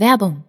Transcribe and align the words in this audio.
Werbung 0.00 0.40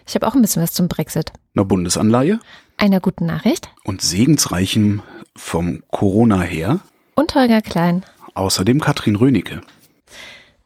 Ich 0.07 0.15
habe 0.15 0.29
auch 0.29 0.37
ein 0.37 0.43
bisschen 0.43 0.63
was 0.63 0.73
zum 0.73 0.87
Brexit. 0.87 1.33
einer 1.57 1.65
Bundesanleihe. 1.65 2.39
Einer 2.77 3.01
guten 3.01 3.27
Nachricht. 3.27 3.71
Und 3.83 4.03
segensreichem 4.03 5.03
vom 5.35 5.83
Corona 5.91 6.43
her, 6.43 6.79
und 7.19 7.35
Holger 7.35 7.63
Klein. 7.63 8.05
Außerdem 8.37 8.81
Katrin 8.81 9.17
Rönecke. 9.17 9.61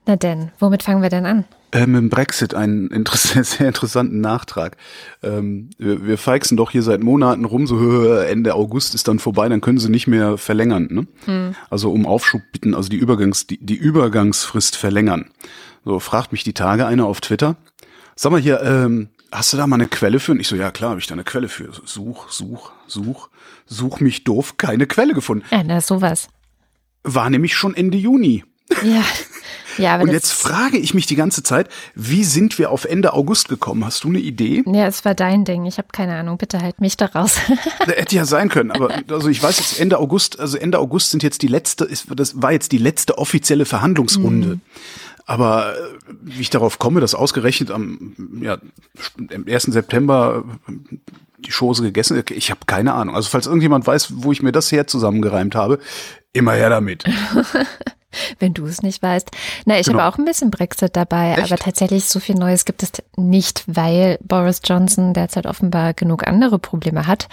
Na 0.06 0.16
denn, 0.16 0.50
womit 0.58 0.82
fangen 0.82 1.02
wir 1.02 1.10
denn 1.10 1.26
an? 1.26 1.44
Ähm, 1.72 1.94
Im 1.94 2.08
Brexit 2.08 2.54
einen 2.54 2.88
interess 2.88 3.32
sehr 3.56 3.68
interessanten 3.68 4.20
Nachtrag. 4.20 4.76
Ähm, 5.22 5.70
wir, 5.78 6.04
wir 6.04 6.18
feixen 6.18 6.56
doch 6.56 6.70
hier 6.70 6.82
seit 6.82 7.00
Monaten 7.00 7.44
rum, 7.44 7.66
so 7.66 7.78
"Hö, 7.78 8.24
Ende 8.28 8.54
August 8.54 8.94
ist 8.94 9.06
dann 9.06 9.18
vorbei, 9.18 9.48
dann 9.48 9.60
können 9.60 9.78
sie 9.78 9.88
nicht 9.90 10.06
mehr 10.08 10.36
verlängern. 10.36 11.06
Ne? 11.26 11.54
Also 11.70 11.92
um 11.92 12.06
Aufschub 12.06 12.42
bitten, 12.52 12.74
also 12.74 12.88
die, 12.88 12.96
Übergangs, 12.96 13.46
die, 13.46 13.58
die 13.64 13.76
Übergangsfrist 13.76 14.76
verlängern. 14.76 15.30
So 15.84 16.00
fragt 16.00 16.32
mich 16.32 16.42
die 16.44 16.54
Tage 16.54 16.86
einer 16.86 17.06
auf 17.06 17.20
Twitter. 17.20 17.56
Sag 18.16 18.32
mal 18.32 18.40
hier, 18.40 18.60
ähm, 18.62 19.08
hast 19.30 19.52
du 19.52 19.56
da 19.56 19.66
mal 19.66 19.76
eine 19.76 19.86
Quelle 19.86 20.18
für? 20.18 20.32
Und 20.32 20.40
ich 20.40 20.48
so, 20.48 20.56
ja 20.56 20.70
klar, 20.72 20.90
habe 20.90 21.00
ich 21.00 21.06
da 21.06 21.14
eine 21.14 21.24
Quelle 21.24 21.48
für. 21.48 21.70
Such, 21.84 22.30
such, 22.30 22.72
such, 22.86 23.28
such 23.66 24.00
mich 24.00 24.24
doof, 24.24 24.56
keine 24.56 24.86
Quelle 24.86 25.14
gefunden. 25.14 25.44
Ja, 25.50 25.62
na, 25.62 25.80
sowas. 25.80 26.28
War 27.02 27.30
nämlich 27.30 27.54
schon 27.54 27.74
Ende 27.74 27.98
Juni. 27.98 28.44
Ja. 28.82 29.02
Ja, 29.78 29.94
aber 29.94 30.04
Und 30.04 30.12
jetzt 30.12 30.32
frage 30.32 30.78
ich 30.78 30.94
mich 30.94 31.06
die 31.06 31.16
ganze 31.16 31.42
Zeit, 31.42 31.68
wie 31.94 32.24
sind 32.24 32.58
wir 32.58 32.70
auf 32.70 32.84
Ende 32.84 33.12
August 33.12 33.48
gekommen? 33.48 33.84
Hast 33.84 34.04
du 34.04 34.08
eine 34.08 34.18
Idee? 34.18 34.62
Ja, 34.66 34.86
es 34.86 35.04
war 35.04 35.14
dein 35.14 35.44
Ding. 35.44 35.64
Ich 35.64 35.78
habe 35.78 35.88
keine 35.92 36.16
Ahnung. 36.16 36.38
Bitte 36.38 36.60
halt 36.60 36.80
mich 36.80 36.96
da 36.96 37.06
raus. 37.06 37.36
Das 37.78 37.88
hätte 37.96 38.16
ja 38.16 38.24
sein 38.24 38.48
können, 38.48 38.70
aber 38.70 38.90
also 39.08 39.28
ich 39.28 39.42
weiß 39.42 39.58
jetzt 39.58 39.80
Ende 39.80 39.98
August, 39.98 40.38
also 40.38 40.58
Ende 40.58 40.78
August 40.78 41.10
sind 41.10 41.22
jetzt 41.22 41.42
die 41.42 41.46
letzte, 41.46 41.88
das 42.14 42.42
war 42.42 42.52
jetzt 42.52 42.72
die 42.72 42.78
letzte 42.78 43.18
offizielle 43.18 43.64
Verhandlungsrunde. 43.64 44.60
Aber 45.26 45.74
äh, 45.76 46.14
wie 46.22 46.40
ich 46.40 46.50
darauf 46.50 46.78
komme, 46.78 47.00
dass 47.00 47.14
ausgerechnet 47.14 47.70
am 47.70 48.40
ja, 48.42 48.58
am 49.32 49.44
1. 49.46 49.64
September 49.64 50.44
äh, 50.68 50.72
die 51.38 51.52
Chose 51.52 51.82
gegessen, 51.82 52.22
ich 52.30 52.50
habe 52.50 52.60
keine 52.66 52.94
Ahnung. 52.94 53.14
Also 53.14 53.30
falls 53.30 53.46
irgendjemand 53.46 53.86
weiß, 53.86 54.12
wo 54.16 54.32
ich 54.32 54.42
mir 54.42 54.52
das 54.52 54.72
her 54.72 54.86
zusammengereimt 54.86 55.54
habe, 55.54 55.78
immer 56.32 56.52
her 56.52 56.70
damit. 56.70 57.04
wenn 58.40 58.54
du 58.54 58.66
es 58.66 58.82
nicht 58.82 59.02
weißt. 59.02 59.30
Na, 59.66 59.78
ich 59.78 59.86
Genau. 59.86 60.00
habe 60.00 60.12
auch 60.14 60.18
ein 60.18 60.24
bisschen 60.24 60.50
Brexit 60.50 60.96
dabei, 60.96 61.34
Echt? 61.34 61.44
aber 61.52 61.56
tatsächlich 61.56 62.06
so 62.06 62.18
viel 62.20 62.34
Neues 62.34 62.64
gibt 62.64 62.82
es 62.82 62.90
nicht, 63.16 63.62
weil 63.66 64.18
Boris 64.22 64.60
Johnson 64.64 65.14
derzeit 65.14 65.46
offenbar 65.46 65.94
genug 65.94 66.26
andere 66.26 66.58
Probleme 66.58 67.06
hat. 67.06 67.28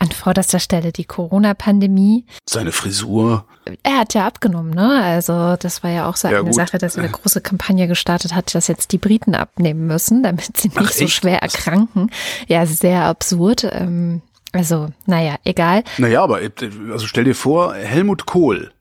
An 0.00 0.10
vorderster 0.10 0.58
Stelle 0.60 0.92
die 0.92 1.04
Corona-Pandemie. 1.04 2.24
Seine 2.48 2.72
Frisur, 2.72 3.44
Er 3.82 3.98
hat 3.98 4.14
ja 4.14 4.26
abgenommen, 4.26 4.70
ne? 4.72 5.00
Also 5.04 5.56
das 5.56 5.82
war 5.84 5.90
ja 5.90 6.08
auch 6.08 6.16
so 6.16 6.26
Ja, 6.28 6.38
eine 6.38 6.46
gut. 6.46 6.54
Sache, 6.54 6.78
dass 6.78 6.96
er 6.96 7.02
eine 7.04 7.12
große 7.12 7.42
Kampagne 7.42 7.86
gestartet 7.86 8.34
hat, 8.34 8.54
dass 8.54 8.66
jetzt 8.66 8.92
die 8.92 8.98
Briten 8.98 9.34
abnehmen 9.34 9.86
müssen, 9.86 10.22
damit 10.22 10.56
sie 10.56 10.68
nicht 10.68 10.80
Ach, 10.80 10.90
so 10.90 11.06
schwer 11.06 11.42
erkranken. 11.42 12.10
Ja, 12.48 12.64
sehr 12.66 13.02
absurd. 13.04 13.64
Ähm, 13.70 14.22
also, 14.52 14.88
naja, 15.06 15.36
egal. 15.44 15.84
Naja, 15.98 16.22
aber 16.22 16.42
äh, 16.42 16.50
also 16.90 17.06
stell 17.06 17.24
dir 17.24 17.34
vor, 17.34 17.74
Helmut 17.74 18.26
Kohl 18.26 18.72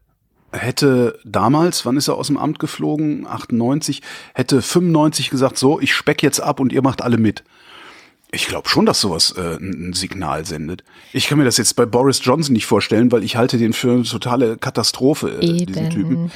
hätte 0.51 1.19
damals, 1.25 1.85
wann 1.85 1.97
ist 1.97 2.07
er 2.07 2.15
aus 2.15 2.27
dem 2.27 2.37
Amt 2.37 2.59
geflogen? 2.59 3.27
98, 3.27 4.01
hätte 4.33 4.61
95 4.61 5.29
gesagt, 5.29 5.57
so, 5.57 5.79
ich 5.79 5.93
speck 5.93 6.23
jetzt 6.23 6.39
ab 6.39 6.59
und 6.59 6.73
ihr 6.73 6.81
macht 6.81 7.01
alle 7.01 7.17
mit. 7.17 7.43
Ich 8.31 8.47
glaube 8.47 8.69
schon, 8.69 8.85
dass 8.85 9.01
sowas 9.01 9.33
äh, 9.37 9.57
ein 9.57 9.93
Signal 9.93 10.45
sendet. 10.45 10.83
Ich 11.13 11.27
kann 11.27 11.39
mir 11.39 11.45
das 11.45 11.57
jetzt 11.57 11.75
bei 11.75 11.85
Boris 11.85 12.21
Johnson 12.23 12.53
nicht 12.53 12.67
vorstellen, 12.67 13.11
weil 13.11 13.23
ich 13.23 13.35
halte 13.35 13.57
den 13.57 13.73
für 13.73 13.91
eine 13.91 14.03
totale 14.03 14.57
Katastrophe, 14.57 15.39
äh, 15.41 15.65
diesen. 15.65 15.89
Typen. 15.89 16.31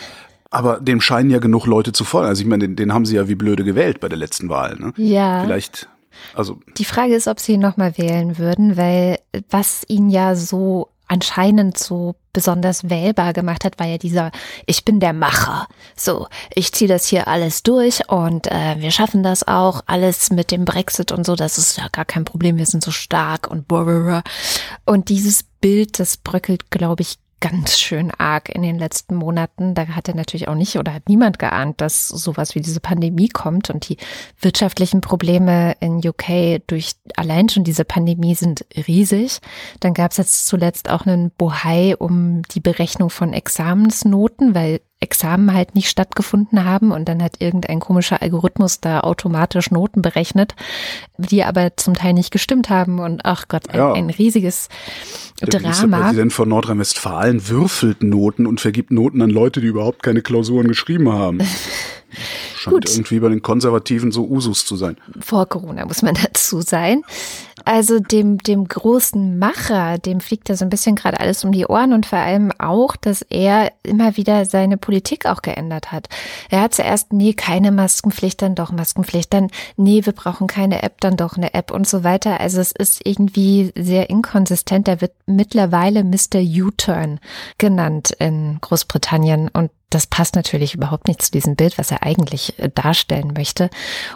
Aber 0.49 0.79
dem 0.79 1.01
scheinen 1.01 1.29
ja 1.29 1.39
genug 1.39 1.65
Leute 1.65 1.93
zu 1.93 2.03
folgen. 2.03 2.27
Also 2.27 2.41
ich 2.41 2.47
meine, 2.47 2.67
den, 2.67 2.75
den 2.75 2.93
haben 2.93 3.05
sie 3.05 3.15
ja 3.15 3.27
wie 3.27 3.35
blöde 3.35 3.63
gewählt 3.63 3.99
bei 3.99 4.09
der 4.09 4.17
letzten 4.17 4.49
Wahl. 4.49 4.75
Ne? 4.75 4.93
Ja. 4.97 5.43
Vielleicht, 5.43 5.87
also 6.33 6.59
Die 6.77 6.85
Frage 6.85 7.15
ist, 7.15 7.27
ob 7.27 7.39
sie 7.39 7.53
ihn 7.53 7.61
nochmal 7.61 7.97
wählen 7.97 8.37
würden, 8.37 8.77
weil 8.77 9.19
was 9.49 9.83
ihn 9.87 10.09
ja 10.09 10.35
so 10.35 10.89
anscheinend 11.07 11.77
so 11.77 12.15
besonders 12.33 12.89
wählbar 12.89 13.33
gemacht 13.33 13.63
hat, 13.63 13.79
war 13.79 13.85
ja 13.85 13.99
dieser, 13.99 14.31
ich 14.65 14.83
bin 14.83 14.99
der 14.99 15.13
Macher. 15.13 15.67
So, 15.95 16.27
ich 16.53 16.73
ziehe 16.73 16.87
das 16.87 17.05
hier 17.05 17.27
alles 17.27 17.61
durch 17.61 18.09
und 18.09 18.47
äh, 18.47 18.75
wir 18.79 18.89
schaffen 18.89 19.21
das 19.21 19.47
auch, 19.47 19.81
alles 19.85 20.31
mit 20.31 20.49
dem 20.49 20.65
Brexit 20.65 21.11
und 21.11 21.25
so, 21.25 21.35
das 21.35 21.59
ist 21.59 21.77
ja 21.77 21.87
gar 21.91 22.05
kein 22.05 22.25
Problem, 22.25 22.57
wir 22.57 22.65
sind 22.65 22.83
so 22.83 22.91
stark 22.91 23.49
und 23.49 23.67
blablabla. 23.67 24.23
Und 24.85 25.09
dieses 25.09 25.43
Bild, 25.43 25.99
das 25.99 26.17
bröckelt, 26.17 26.71
glaube 26.71 27.03
ich, 27.03 27.19
ganz 27.43 27.77
schön 27.77 28.09
arg 28.17 28.47
in 28.47 28.61
den 28.61 28.79
letzten 28.79 29.15
Monaten. 29.15 29.75
Da 29.75 29.85
hat 29.87 30.07
er 30.07 30.15
natürlich 30.15 30.47
auch 30.47 30.55
nicht 30.55 30.77
oder 30.77 30.93
hat 30.93 31.09
niemand 31.09 31.39
geahnt, 31.39 31.81
dass 31.81 32.07
sowas 32.07 32.55
wie 32.55 32.61
diese 32.61 32.79
Pandemie 32.79 33.27
kommt 33.27 33.69
und 33.69 33.89
die 33.89 33.97
wirtschaftlichen 34.39 35.01
Probleme 35.01 35.75
in 35.81 35.97
UK 35.97 36.65
durch 36.67 36.93
allein 37.17 37.49
schon 37.49 37.65
diese 37.65 37.83
Pandemie 37.83 38.35
sind 38.35 38.65
riesig. 38.87 39.39
Dann 39.81 39.93
gab 39.93 40.11
es 40.11 40.17
jetzt 40.17 40.47
zuletzt 40.47 40.89
auch 40.89 41.05
einen 41.05 41.31
Bohai 41.31 41.97
um 41.97 42.43
die 42.43 42.61
Berechnung 42.61 43.09
von 43.09 43.33
Examensnoten, 43.33 44.55
weil 44.55 44.79
Examen 45.03 45.53
halt 45.53 45.75
nicht 45.75 45.89
stattgefunden 45.89 46.65
haben 46.65 46.91
und 46.91 47.07
dann 47.07 47.21
hat 47.21 47.33
irgendein 47.39 47.79
komischer 47.79 48.21
Algorithmus 48.21 48.79
da 48.81 49.01
automatisch 49.01 49.69
Noten 49.69 50.01
berechnet, 50.01 50.55
die 51.17 51.43
aber 51.43 51.77
zum 51.77 51.93
Teil 51.93 52.13
nicht 52.13 52.31
gestimmt 52.31 52.69
haben 52.69 52.99
und 52.99 53.21
ach 53.25 53.47
Gott, 53.47 53.69
ein, 53.69 53.77
Ja. 53.77 53.93
ein 53.93 54.09
riesiges 54.09 54.69
der 55.41 55.49
Drama. 55.49 55.67
Ministerpräsident 55.67 56.33
von 56.33 56.49
Nordrhein-Westfalen 56.49 57.47
würfelt 57.49 58.01
Noten 58.01 58.47
und 58.47 58.61
vergibt 58.61 58.91
Noten 58.91 59.21
an 59.21 59.29
Leute, 59.29 59.61
die 59.61 59.67
überhaupt 59.67 60.01
keine 60.01 60.21
Klausuren 60.21 60.67
geschrieben 60.67 61.11
haben. 61.11 61.39
Scheint 62.55 62.75
Gut. 62.85 62.89
irgendwie 62.93 63.19
bei 63.19 63.29
den 63.29 63.41
Konservativen 63.41 64.11
so 64.11 64.25
Usus 64.25 64.65
zu 64.65 64.75
sein. 64.75 64.97
vor 65.19 65.47
Corona, 65.47 65.85
muss 65.85 66.01
man 66.01 66.13
dazu 66.23 66.61
sein. 66.61 67.01
Also 67.65 67.99
dem, 67.99 68.37
dem 68.39 68.67
großen 68.67 69.39
Macher, 69.39 69.97
dem 69.97 70.19
fliegt 70.19 70.49
da 70.49 70.55
so 70.55 70.65
ein 70.65 70.69
bisschen 70.69 70.95
gerade 70.95 71.19
alles 71.19 71.43
um 71.43 71.51
die 71.51 71.65
Ohren 71.65 71.93
und 71.93 72.05
vor 72.05 72.19
allem 72.19 72.51
auch, 72.59 72.95
dass 72.95 73.21
er 73.21 73.71
immer 73.83 74.17
wieder 74.17 74.45
seine 74.45 74.77
Politik 74.77 75.25
auch 75.25 75.41
geändert 75.41 75.91
hat. 75.91 76.09
Er 76.49 76.61
hat 76.61 76.73
zuerst, 76.73 77.13
nee, 77.13 77.33
keine 77.33 77.71
Maskenpflicht, 77.71 78.41
dann 78.41 78.55
doch 78.55 78.71
Maskenpflicht, 78.71 79.33
dann, 79.33 79.49
nee, 79.77 80.05
wir 80.05 80.13
brauchen 80.13 80.47
keine 80.47 80.83
App, 80.83 80.99
dann 81.01 81.15
doch 81.15 81.37
eine 81.37 81.53
App 81.53 81.71
und 81.71 81.87
so 81.87 82.03
weiter. 82.03 82.39
Also 82.39 82.59
es 82.59 82.71
ist 82.71 83.05
irgendwie 83.05 83.71
sehr 83.75 84.09
inkonsistent. 84.09 84.87
Er 84.87 84.99
wird 84.99 85.13
mittlerweile 85.25 86.03
Mr. 86.03 86.39
U-Turn 86.39 87.19
genannt 87.57 88.11
in 88.19 88.57
Großbritannien 88.59 89.49
und 89.49 89.71
das 89.93 90.07
passt 90.07 90.35
natürlich 90.35 90.73
überhaupt 90.73 91.07
nicht 91.07 91.21
zu 91.21 91.31
diesem 91.31 91.55
Bild, 91.55 91.77
was 91.77 91.91
er 91.91 92.03
eigentlich 92.03 92.57
äh, 92.59 92.69
darstellen 92.73 93.33
möchte. 93.35 93.69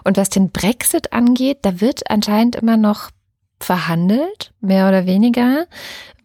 Und 0.03 0.17
was 0.17 0.29
den 0.29 0.49
Brexit 0.49 1.13
angeht, 1.13 1.59
da 1.61 1.81
wird 1.81 2.09
anscheinend 2.09 2.55
immer 2.55 2.77
noch 2.77 3.11
verhandelt, 3.59 4.51
mehr 4.61 4.87
oder 4.87 5.05
weniger. 5.05 5.65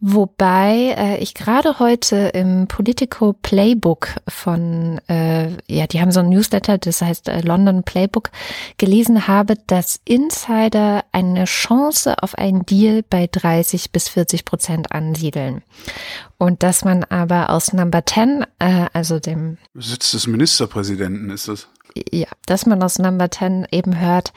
Wobei 0.05 0.95
äh, 0.97 1.17
ich 1.19 1.33
gerade 1.33 1.79
heute 1.79 2.17
im 2.33 2.67
Politico 2.67 3.31
Playbook 3.41 4.09
von, 4.27 4.99
äh, 5.07 5.51
ja, 5.67 5.87
die 5.87 6.01
haben 6.01 6.11
so 6.11 6.19
ein 6.19 6.27
Newsletter, 6.27 6.77
das 6.77 7.01
heißt 7.01 7.29
äh, 7.29 7.39
London 7.39 7.83
Playbook, 7.83 8.29
gelesen 8.77 9.29
habe, 9.29 9.53
dass 9.65 10.01
Insider 10.03 11.05
eine 11.13 11.45
Chance 11.45 12.21
auf 12.21 12.37
einen 12.37 12.65
Deal 12.65 13.05
bei 13.09 13.29
30 13.31 13.93
bis 13.93 14.09
40 14.09 14.43
Prozent 14.43 14.91
ansiedeln. 14.91 15.61
Und 16.37 16.63
dass 16.63 16.83
man 16.83 17.05
aber 17.05 17.49
aus 17.49 17.71
Number 17.71 18.05
10, 18.05 18.45
äh, 18.59 18.87
also 18.91 19.19
dem 19.19 19.57
Sitz 19.73 20.11
des 20.11 20.27
Ministerpräsidenten 20.27 21.29
ist 21.29 21.47
das. 21.47 21.69
Ja, 22.11 22.27
dass 22.45 22.65
man 22.65 22.83
aus 22.83 22.99
Number 22.99 23.31
10 23.31 23.67
eben 23.71 23.97
hört, 24.01 24.33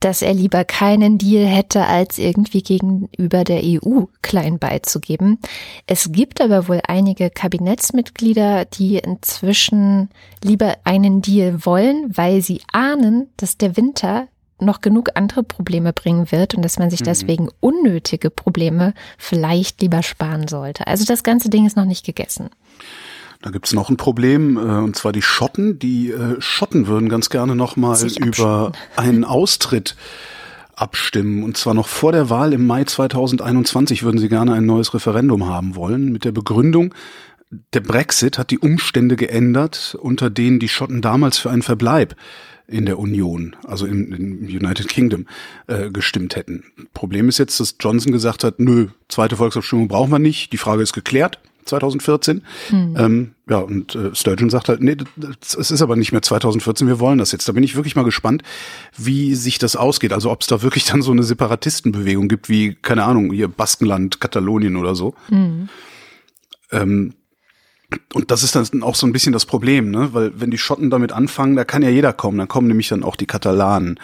dass 0.00 0.22
er 0.22 0.34
lieber 0.34 0.64
keinen 0.64 1.18
Deal 1.18 1.46
hätte, 1.46 1.86
als 1.86 2.18
irgendwie 2.18 2.62
gegenüber 2.62 3.44
der 3.44 3.62
EU 3.64 4.04
klein 4.22 4.58
beizugeben. 4.58 5.38
Es 5.86 6.12
gibt 6.12 6.40
aber 6.40 6.68
wohl 6.68 6.80
einige 6.86 7.30
Kabinettsmitglieder, 7.30 8.64
die 8.66 8.98
inzwischen 8.98 10.10
lieber 10.42 10.76
einen 10.84 11.22
Deal 11.22 11.64
wollen, 11.64 12.16
weil 12.16 12.42
sie 12.42 12.60
ahnen, 12.72 13.28
dass 13.36 13.56
der 13.56 13.76
Winter 13.76 14.28
noch 14.58 14.80
genug 14.80 15.10
andere 15.14 15.42
Probleme 15.42 15.92
bringen 15.92 16.30
wird 16.32 16.54
und 16.54 16.62
dass 16.62 16.78
man 16.78 16.90
sich 16.90 17.00
mhm. 17.00 17.04
deswegen 17.04 17.48
unnötige 17.60 18.30
Probleme 18.30 18.94
vielleicht 19.18 19.82
lieber 19.82 20.02
sparen 20.02 20.48
sollte. 20.48 20.86
Also 20.86 21.04
das 21.04 21.22
ganze 21.22 21.50
Ding 21.50 21.66
ist 21.66 21.76
noch 21.76 21.84
nicht 21.84 22.06
gegessen. 22.06 22.48
Da 23.46 23.52
gibt's 23.52 23.72
noch 23.72 23.90
ein 23.90 23.96
Problem, 23.96 24.56
äh, 24.56 24.60
und 24.60 24.96
zwar 24.96 25.12
die 25.12 25.22
Schotten. 25.22 25.78
Die 25.78 26.10
äh, 26.10 26.40
Schotten 26.40 26.88
würden 26.88 27.08
ganz 27.08 27.30
gerne 27.30 27.54
nochmal 27.54 27.96
über 28.16 28.72
einen 28.96 29.24
Austritt 29.24 29.94
abstimmen. 30.74 31.44
Und 31.44 31.56
zwar 31.56 31.72
noch 31.72 31.86
vor 31.86 32.10
der 32.10 32.28
Wahl 32.28 32.52
im 32.52 32.66
Mai 32.66 32.82
2021 32.82 34.02
würden 34.02 34.18
sie 34.18 34.28
gerne 34.28 34.52
ein 34.52 34.66
neues 34.66 34.94
Referendum 34.94 35.46
haben 35.46 35.76
wollen, 35.76 36.10
mit 36.10 36.24
der 36.24 36.32
Begründung, 36.32 36.92
der 37.72 37.82
Brexit 37.82 38.36
hat 38.36 38.50
die 38.50 38.58
Umstände 38.58 39.14
geändert, 39.14 39.96
unter 40.00 40.28
denen 40.28 40.58
die 40.58 40.68
Schotten 40.68 41.00
damals 41.00 41.38
für 41.38 41.48
einen 41.48 41.62
Verbleib 41.62 42.16
in 42.66 42.84
der 42.84 42.98
Union, 42.98 43.54
also 43.64 43.86
im, 43.86 44.12
im 44.12 44.38
United 44.40 44.88
Kingdom, 44.88 45.26
äh, 45.68 45.90
gestimmt 45.92 46.34
hätten. 46.34 46.64
Problem 46.94 47.28
ist 47.28 47.38
jetzt, 47.38 47.60
dass 47.60 47.76
Johnson 47.78 48.10
gesagt 48.10 48.42
hat, 48.42 48.58
nö, 48.58 48.88
zweite 49.08 49.36
Volksabstimmung 49.36 49.86
brauchen 49.86 50.10
wir 50.10 50.18
nicht, 50.18 50.52
die 50.52 50.58
Frage 50.58 50.82
ist 50.82 50.94
geklärt. 50.94 51.38
2014. 51.66 52.42
Hm. 52.68 52.96
Ähm, 52.98 53.30
ja, 53.48 53.58
und 53.58 53.94
äh, 53.94 54.14
Sturgeon 54.14 54.50
sagt 54.50 54.68
halt, 54.68 54.80
nee, 54.80 54.96
es 55.40 55.70
ist 55.70 55.82
aber 55.82 55.96
nicht 55.96 56.12
mehr 56.12 56.22
2014, 56.22 56.88
wir 56.88 56.98
wollen 57.00 57.18
das 57.18 57.32
jetzt. 57.32 57.48
Da 57.48 57.52
bin 57.52 57.62
ich 57.62 57.76
wirklich 57.76 57.96
mal 57.96 58.04
gespannt, 58.04 58.42
wie 58.96 59.34
sich 59.34 59.58
das 59.58 59.76
ausgeht. 59.76 60.12
Also 60.12 60.30
ob 60.30 60.42
es 60.42 60.46
da 60.46 60.62
wirklich 60.62 60.84
dann 60.90 61.02
so 61.02 61.12
eine 61.12 61.22
Separatistenbewegung 61.22 62.28
gibt, 62.28 62.48
wie, 62.48 62.74
keine 62.74 63.04
Ahnung, 63.04 63.32
hier 63.32 63.48
Baskenland, 63.48 64.20
Katalonien 64.20 64.76
oder 64.76 64.94
so. 64.94 65.14
Hm. 65.28 65.68
Ähm, 66.72 67.14
und 68.12 68.30
das 68.30 68.42
ist 68.42 68.56
dann 68.56 68.82
auch 68.82 68.96
so 68.96 69.06
ein 69.06 69.12
bisschen 69.12 69.32
das 69.32 69.46
Problem, 69.46 69.90
ne? 69.90 70.12
Weil 70.12 70.32
wenn 70.40 70.50
die 70.50 70.58
Schotten 70.58 70.90
damit 70.90 71.12
anfangen, 71.12 71.54
da 71.54 71.64
kann 71.64 71.82
ja 71.82 71.88
jeder 71.88 72.12
kommen. 72.12 72.38
Dann 72.38 72.48
kommen 72.48 72.66
nämlich 72.66 72.88
dann 72.88 73.04
auch 73.04 73.14
die 73.14 73.26
Katalanen 73.26 74.00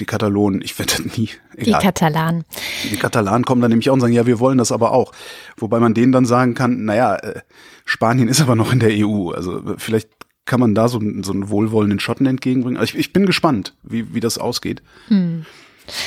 die 0.00 0.04
Katalonen, 0.04 0.60
ich 0.62 0.78
werde 0.78 1.02
nie. 1.16 1.30
Egal. 1.56 1.80
Die 1.80 1.86
Katalanen. 1.86 2.44
Die 2.90 2.96
Katalanen 2.96 3.44
kommen 3.44 3.62
dann 3.62 3.70
nämlich 3.70 3.88
auch 3.88 3.94
und 3.94 4.00
sagen, 4.00 4.12
ja, 4.12 4.26
wir 4.26 4.40
wollen 4.40 4.58
das 4.58 4.72
aber 4.72 4.92
auch. 4.92 5.12
Wobei 5.56 5.80
man 5.80 5.94
denen 5.94 6.12
dann 6.12 6.26
sagen 6.26 6.54
kann, 6.54 6.84
naja, 6.84 7.16
äh, 7.16 7.40
Spanien 7.84 8.28
ist 8.28 8.40
aber 8.40 8.56
noch 8.56 8.72
in 8.72 8.80
der 8.80 8.90
EU. 8.92 9.30
Also 9.30 9.62
vielleicht 9.78 10.08
kann 10.44 10.60
man 10.60 10.74
da 10.74 10.88
so, 10.88 11.00
so 11.22 11.32
einen 11.32 11.48
wohlwollenden 11.48 12.00
Schotten 12.00 12.26
entgegenbringen. 12.26 12.78
Also 12.78 12.94
ich, 12.94 13.00
ich 13.00 13.12
bin 13.12 13.26
gespannt, 13.26 13.74
wie, 13.82 14.14
wie 14.14 14.20
das 14.20 14.38
ausgeht. 14.38 14.82
Hm. 15.08 15.46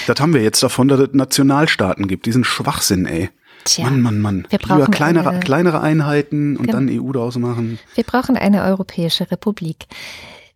Das 0.08 0.20
haben 0.20 0.34
wir 0.34 0.42
jetzt 0.42 0.62
davon, 0.62 0.88
dass 0.88 1.00
es 1.00 1.10
Nationalstaaten 1.14 2.08
gibt. 2.08 2.26
Diesen 2.26 2.44
Schwachsinn, 2.44 3.06
ey. 3.06 3.30
Tja, 3.66 3.86
Mann, 3.86 4.02
Mann, 4.02 4.22
Mann. 4.22 4.48
Wir 4.50 4.60
brauchen 4.60 4.80
Lieber 4.80 4.92
kleinere, 4.92 5.30
eine, 5.30 5.40
kleinere 5.40 5.82
Einheiten 5.82 6.58
und 6.58 6.68
genau. 6.68 6.80
dann 6.80 6.90
EU 6.90 7.12
daraus 7.12 7.38
machen. 7.38 7.80
Wir 7.96 8.04
brauchen 8.04 8.38
eine 8.38 8.64
europäische 8.64 9.30
Republik. 9.32 9.88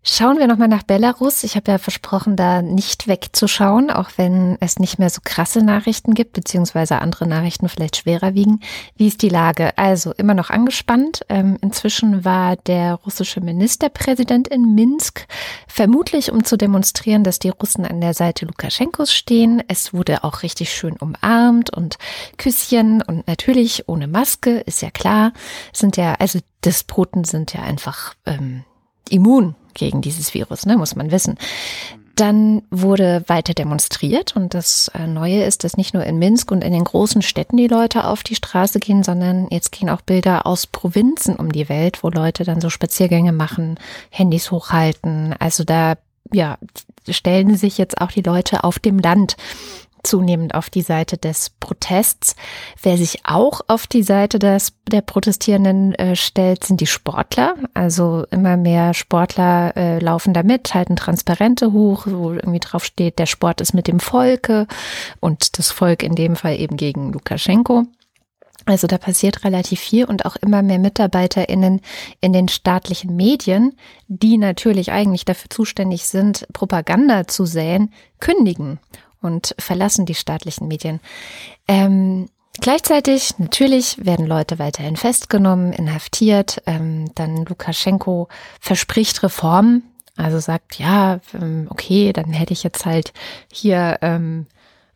Schauen 0.06 0.38
wir 0.38 0.48
nochmal 0.48 0.68
nach 0.68 0.84
Belarus. 0.84 1.46
Ich 1.46 1.56
habe 1.56 1.72
ja 1.72 1.78
versprochen, 1.78 2.36
da 2.36 2.62
nicht 2.62 3.08
wegzuschauen, 3.08 3.90
auch 3.90 4.10
wenn 4.18 4.58
es 4.60 4.78
nicht 4.78 5.00
mehr 5.00 5.10
so 5.10 5.22
krasse 5.24 5.64
Nachrichten 5.64 6.14
gibt, 6.14 6.34
beziehungsweise 6.34 7.00
andere 7.00 7.26
Nachrichten 7.26 7.70
vielleicht 7.70 7.96
schwerer 7.96 8.34
wiegen. 8.34 8.60
Wie 8.98 9.08
ist 9.08 9.22
die 9.22 9.30
Lage? 9.30 9.78
Also 9.78 10.12
immer 10.12 10.34
noch 10.34 10.50
angespannt. 10.50 11.22
Ähm, 11.30 11.58
inzwischen 11.62 12.26
war 12.26 12.58
der 12.58 12.96
russische 12.96 13.40
Ministerpräsident 13.40 14.50
in 14.50 14.76
Minsk, 14.76 15.26
vermutlich 15.70 16.34
um 16.34 16.44
zu 16.44 16.58
demonstrieren, 16.58 17.24
dass 17.24 17.40
die 17.40 17.50
Russen 17.50 17.86
an 17.86 18.02
der 18.02 18.14
Seite 18.14 18.46
Lukaschenkos 18.46 19.14
stehen. 19.14 19.64
Es 19.70 19.94
wurde 19.94 20.26
auch 20.26 20.44
richtig 20.44 20.74
schön 20.74 20.98
umarmt 20.98 21.70
und 21.70 21.98
Küsschen 22.38 23.02
und 23.02 23.26
natürlich 23.26 23.88
ohne 23.88 24.10
Maske, 24.10 24.60
ist 24.60 24.82
ja 24.82 24.92
klar. 24.92 25.32
Sind 25.72 25.96
ja, 25.96 26.16
also 26.16 26.40
Despoten 26.66 27.24
sind 27.24 27.54
ja 27.54 27.62
einfach 27.62 28.16
ähm, 28.26 28.66
immun 29.10 29.56
gegen 29.74 30.02
dieses 30.02 30.34
Virus, 30.34 30.66
ne, 30.66 30.78
muss 30.78 30.96
man 30.96 31.12
wissen. 31.12 31.38
Dann 32.16 32.62
wurde 32.70 33.24
weiter 33.26 33.56
demonstriert 33.56 34.36
und 34.36 34.54
das 34.54 34.92
äh, 34.94 35.08
Neue 35.08 35.44
ist, 35.46 35.64
dass 35.64 35.78
nicht 35.78 35.96
nur 35.96 36.04
in 36.04 36.20
Minsk 36.20 36.52
und 36.52 36.64
in 36.64 36.72
den 36.72 36.84
großen 36.84 37.24
Städten 37.24 37.58
die 37.58 37.68
Leute 37.68 38.06
auf 38.06 38.22
die 38.22 38.36
Straße 38.36 38.80
gehen, 38.80 39.02
sondern 39.02 39.48
jetzt 39.50 39.72
gehen 39.72 39.90
auch 39.90 40.02
Bilder 40.02 40.46
aus 40.46 40.68
Provinzen 40.68 41.36
um 41.36 41.52
die 41.52 41.70
Welt, 41.70 42.04
wo 42.04 42.10
Leute 42.10 42.44
dann 42.44 42.62
so 42.62 42.70
Spaziergänge 42.70 43.32
machen, 43.32 43.80
Handys 44.12 44.52
hochhalten. 44.52 45.34
Also 45.40 45.64
da, 45.64 45.96
ja, 46.32 46.60
stellen 47.10 47.58
sich 47.58 47.80
jetzt 47.80 48.00
auch 48.00 48.12
die 48.12 48.22
Leute 48.22 48.64
auf 48.64 48.78
dem 48.78 49.00
Land 49.00 49.36
zunehmend 50.04 50.54
auf 50.54 50.70
die 50.70 50.82
Seite 50.82 51.18
des 51.18 51.50
Protests. 51.50 52.36
Wer 52.82 52.98
sich 52.98 53.22
auch 53.26 53.62
auf 53.68 53.88
die 53.88 54.04
Seite 54.04 54.38
des, 54.38 54.74
der 54.92 55.02
Protestierenden 55.02 55.96
äh, 55.96 56.16
stellt, 56.16 56.64
sind 56.66 56.82
die 56.82 56.88
Sportler. 56.88 57.56
Also 57.74 58.26
immer 58.30 58.58
mehr 58.58 58.94
Sportler 58.94 59.76
äh, 59.76 60.00
laufen 60.00 60.34
da 60.34 60.44
mit, 60.44 60.74
halten 60.74 60.96
Transparente 60.96 61.72
hoch, 61.72 62.06
wo 62.06 62.34
irgendwie 62.34 62.60
drauf 62.60 62.86
steht, 62.86 63.18
der 63.20 63.26
Sport 63.26 63.62
ist 63.62 63.74
mit 63.74 63.88
dem 63.88 64.00
Volke 64.00 64.68
und 65.20 65.58
das 65.58 65.72
Volk 65.72 66.04
in 66.04 66.16
dem 66.16 66.36
Fall 66.36 66.60
eben 66.60 66.78
gegen 66.78 67.14
Lukaschenko. 67.14 67.86
Also 68.66 68.88
da 68.88 68.98
passiert 68.98 69.44
relativ 69.44 69.82
viel 69.82 70.06
und 70.06 70.26
auch 70.26 70.38
immer 70.38 70.62
mehr 70.62 70.80
MitarbeiterInnen 70.80 71.82
in 72.22 72.34
den 72.34 72.48
staatlichen 72.48 73.14
Medien, 73.16 73.74
die 74.08 74.38
natürlich 74.38 74.92
eigentlich 74.92 75.26
dafür 75.26 75.50
zuständig 75.50 76.06
sind, 76.06 76.48
Propaganda 76.54 77.28
zu 77.28 77.46
säen, 77.46 77.92
kündigen 78.22 78.80
und 79.24 79.56
verlassen 79.58 80.06
die 80.06 80.16
staatlichen 80.16 80.68
Medien. 80.68 81.00
Ähm, 81.68 82.30
gleichzeitig, 82.60 83.40
natürlich, 83.40 84.06
werden 84.06 84.28
Leute 84.28 84.60
weiterhin 84.60 84.98
festgenommen, 84.98 85.74
inhaftiert. 85.74 86.62
Ähm, 86.66 87.12
dann 87.16 87.46
Lukaschenko 87.46 88.28
verspricht 88.60 89.24
Reformen, 89.24 89.84
also 90.18 90.40
sagt, 90.40 90.78
ja, 90.78 91.20
ähm, 91.34 91.68
okay, 91.70 92.14
dann 92.14 92.34
hätte 92.34 92.54
ich 92.54 92.64
jetzt 92.64 92.86
halt 92.86 93.14
hier 93.52 93.98
ähm, 94.02 94.46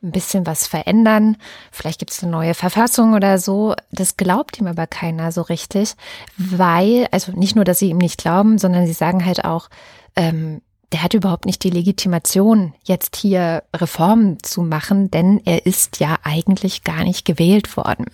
ein 0.03 0.11
bisschen 0.11 0.45
was 0.45 0.67
verändern. 0.67 1.37
Vielleicht 1.71 1.99
gibt 1.99 2.11
es 2.11 2.21
eine 2.21 2.31
neue 2.31 2.53
Verfassung 2.53 3.13
oder 3.13 3.39
so. 3.39 3.75
Das 3.91 4.17
glaubt 4.17 4.59
ihm 4.59 4.67
aber 4.67 4.85
keiner 4.85 5.31
so 5.31 5.41
richtig, 5.41 5.95
weil, 6.37 7.07
also 7.11 7.31
nicht 7.31 7.55
nur, 7.55 7.65
dass 7.65 7.79
sie 7.79 7.89
ihm 7.89 7.97
nicht 7.97 8.19
glauben, 8.19 8.57
sondern 8.57 8.85
sie 8.85 8.93
sagen 8.93 9.25
halt 9.25 9.43
auch, 9.43 9.69
ähm, 10.15 10.61
der 10.91 11.03
hat 11.03 11.13
überhaupt 11.13 11.45
nicht 11.45 11.63
die 11.63 11.69
Legitimation, 11.69 12.73
jetzt 12.83 13.17
hier 13.17 13.63
Reformen 13.75 14.41
zu 14.41 14.61
machen, 14.61 15.11
denn 15.11 15.41
er 15.43 15.65
ist 15.65 15.99
ja 15.99 16.17
eigentlich 16.23 16.83
gar 16.83 17.03
nicht 17.03 17.25
gewählt 17.25 17.75
worden. 17.75 18.05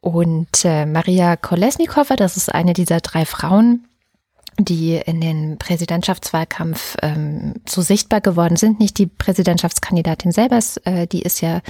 Und 0.00 0.64
äh, 0.64 0.86
Maria 0.86 1.36
Kolesnikova, 1.36 2.16
das 2.16 2.36
ist 2.36 2.52
eine 2.52 2.72
dieser 2.72 3.00
drei 3.00 3.24
Frauen, 3.24 3.86
die 4.58 4.96
in 4.96 5.20
den 5.20 5.58
Präsidentschaftswahlkampf 5.58 6.96
ähm, 7.02 7.54
so 7.68 7.82
sichtbar 7.82 8.20
geworden 8.20 8.56
sind. 8.56 8.80
Nicht 8.80 8.98
die 8.98 9.06
Präsidentschaftskandidatin 9.06 10.32
selber, 10.32 10.60
äh, 10.84 11.06
die 11.06 11.22
ist 11.22 11.40
ja 11.40 11.60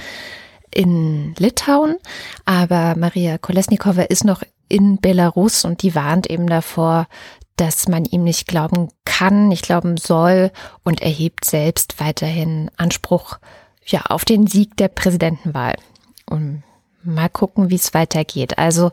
in 0.73 1.35
Litauen, 1.37 1.97
aber 2.45 2.95
Maria 2.97 3.37
Kolesnikova 3.37 4.03
ist 4.03 4.23
noch 4.23 4.41
in 4.67 4.99
Belarus 4.99 5.65
und 5.65 5.83
die 5.83 5.93
warnt 5.93 6.29
eben 6.29 6.47
davor, 6.47 7.07
dass 7.55 7.87
man 7.87 8.05
ihm 8.05 8.23
nicht 8.23 8.47
glauben 8.47 8.89
kann, 9.05 9.47
nicht 9.47 9.63
glauben 9.63 9.97
soll 9.97 10.51
und 10.83 11.01
erhebt 11.01 11.45
selbst 11.45 11.99
weiterhin 11.99 12.71
Anspruch 12.77 13.37
ja, 13.85 14.01
auf 14.09 14.25
den 14.25 14.47
Sieg 14.47 14.77
der 14.77 14.87
Präsidentenwahl. 14.87 15.75
Und 16.25 16.63
mal 17.03 17.29
gucken, 17.29 17.69
wie 17.69 17.75
es 17.75 17.93
weitergeht. 17.93 18.57
Also 18.57 18.91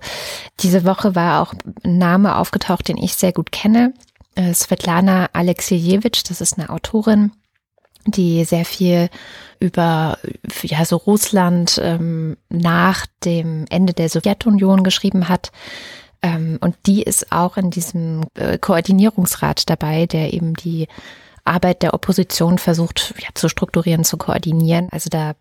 diese 0.61 0.85
Woche 0.85 1.15
war 1.15 1.43
auch 1.43 1.55
ein 1.85 1.99
Name 1.99 2.37
aufgetaucht, 2.37 2.89
den 2.89 2.97
ich 2.97 3.15
sehr 3.15 3.33
gut 3.33 3.53
kenne. 3.53 3.95
Äh, 4.35 4.53
Svetlana 4.53 5.31
Alexejewitsch, 5.33 6.23
das 6.29 6.41
ist 6.41 6.59
eine 6.59 6.71
Autorin, 6.71 7.33
die 8.07 8.45
sehr 8.45 8.65
viel 8.65 9.09
über 9.59 10.19
ja 10.63 10.85
so 10.85 10.97
Russland 10.97 11.81
ähm, 11.83 12.37
nach 12.49 13.07
dem 13.25 13.67
Ende 13.71 13.93
der 13.93 14.09
Sowjetunion 14.09 14.83
geschrieben 14.83 15.29
hat. 15.29 15.53
Ähm, 16.23 16.59
und 16.61 16.77
die 16.87 17.03
ist 17.03 17.33
auch 17.33 17.57
in 17.57 17.71
diesem 17.71 18.25
äh, 18.35 18.59
Koordinierungsrat 18.59 19.69
dabei, 19.71 20.07
der 20.07 20.33
eben 20.35 20.55
die 20.55 20.87
Arbeit 21.45 21.83
der 21.83 21.95
Opposition 21.95 22.59
versucht 22.59 23.15
ja, 23.19 23.29
zu 23.35 23.49
strukturieren, 23.49 24.05
zu 24.05 24.17
koordinieren. 24.19 24.89
Also 24.93 25.09
da 25.09 25.35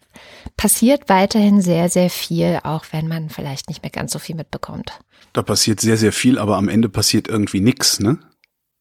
passiert 0.57 1.09
weiterhin 1.09 1.61
sehr, 1.61 1.89
sehr 1.89 2.09
viel, 2.09 2.59
auch 2.63 2.85
wenn 2.91 3.07
man 3.07 3.29
vielleicht 3.29 3.67
nicht 3.67 3.83
mehr 3.83 3.91
ganz 3.91 4.13
so 4.13 4.19
viel 4.19 4.35
mitbekommt. 4.35 4.99
Da 5.33 5.41
passiert 5.41 5.81
sehr, 5.81 5.97
sehr 5.97 6.13
viel, 6.13 6.39
aber 6.39 6.57
am 6.57 6.69
Ende 6.69 6.89
passiert 6.89 7.27
irgendwie 7.27 7.59
nichts, 7.59 7.99
ne? 7.99 8.17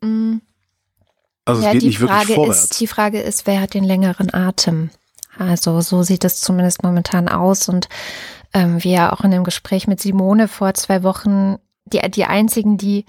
Mm. 0.00 0.36
Also 1.44 1.62
ja, 1.62 1.68
es 1.68 1.72
geht 1.74 1.82
nicht 1.82 1.98
Frage 1.98 2.28
wirklich 2.28 2.36
vorwärts. 2.36 2.64
Ist, 2.64 2.80
die 2.80 2.86
Frage 2.86 3.20
ist, 3.20 3.46
wer 3.46 3.60
hat 3.60 3.74
den 3.74 3.84
längeren 3.84 4.32
Atem? 4.32 4.90
Also 5.36 5.80
so 5.80 6.02
sieht 6.02 6.24
es 6.24 6.40
zumindest 6.40 6.82
momentan 6.82 7.28
aus. 7.28 7.68
Und 7.68 7.88
ähm, 8.52 8.82
wir 8.82 9.12
auch 9.12 9.22
in 9.22 9.30
dem 9.30 9.44
Gespräch 9.44 9.86
mit 9.86 10.00
Simone 10.00 10.48
vor 10.48 10.74
zwei 10.74 11.02
Wochen, 11.02 11.56
die, 11.92 12.00
die 12.10 12.24
einzigen, 12.24 12.78
die 12.78 13.04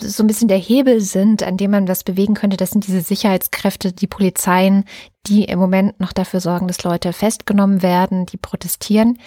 so 0.00 0.22
ein 0.22 0.28
bisschen 0.28 0.48
der 0.48 0.58
Hebel 0.58 1.00
sind, 1.00 1.42
an 1.42 1.56
dem 1.56 1.72
man 1.72 1.88
was 1.88 2.04
bewegen 2.04 2.34
könnte, 2.34 2.56
das 2.56 2.70
sind 2.70 2.86
diese 2.86 3.00
Sicherheitskräfte, 3.00 3.92
die 3.92 4.06
Polizeien, 4.06 4.84
die 5.26 5.44
im 5.44 5.58
Moment 5.58 5.98
noch 5.98 6.12
dafür 6.12 6.40
sorgen, 6.40 6.68
dass 6.68 6.84
Leute 6.84 7.12
festgenommen 7.12 7.82
werden, 7.82 8.24
die 8.24 8.36
protestieren. 8.36 9.18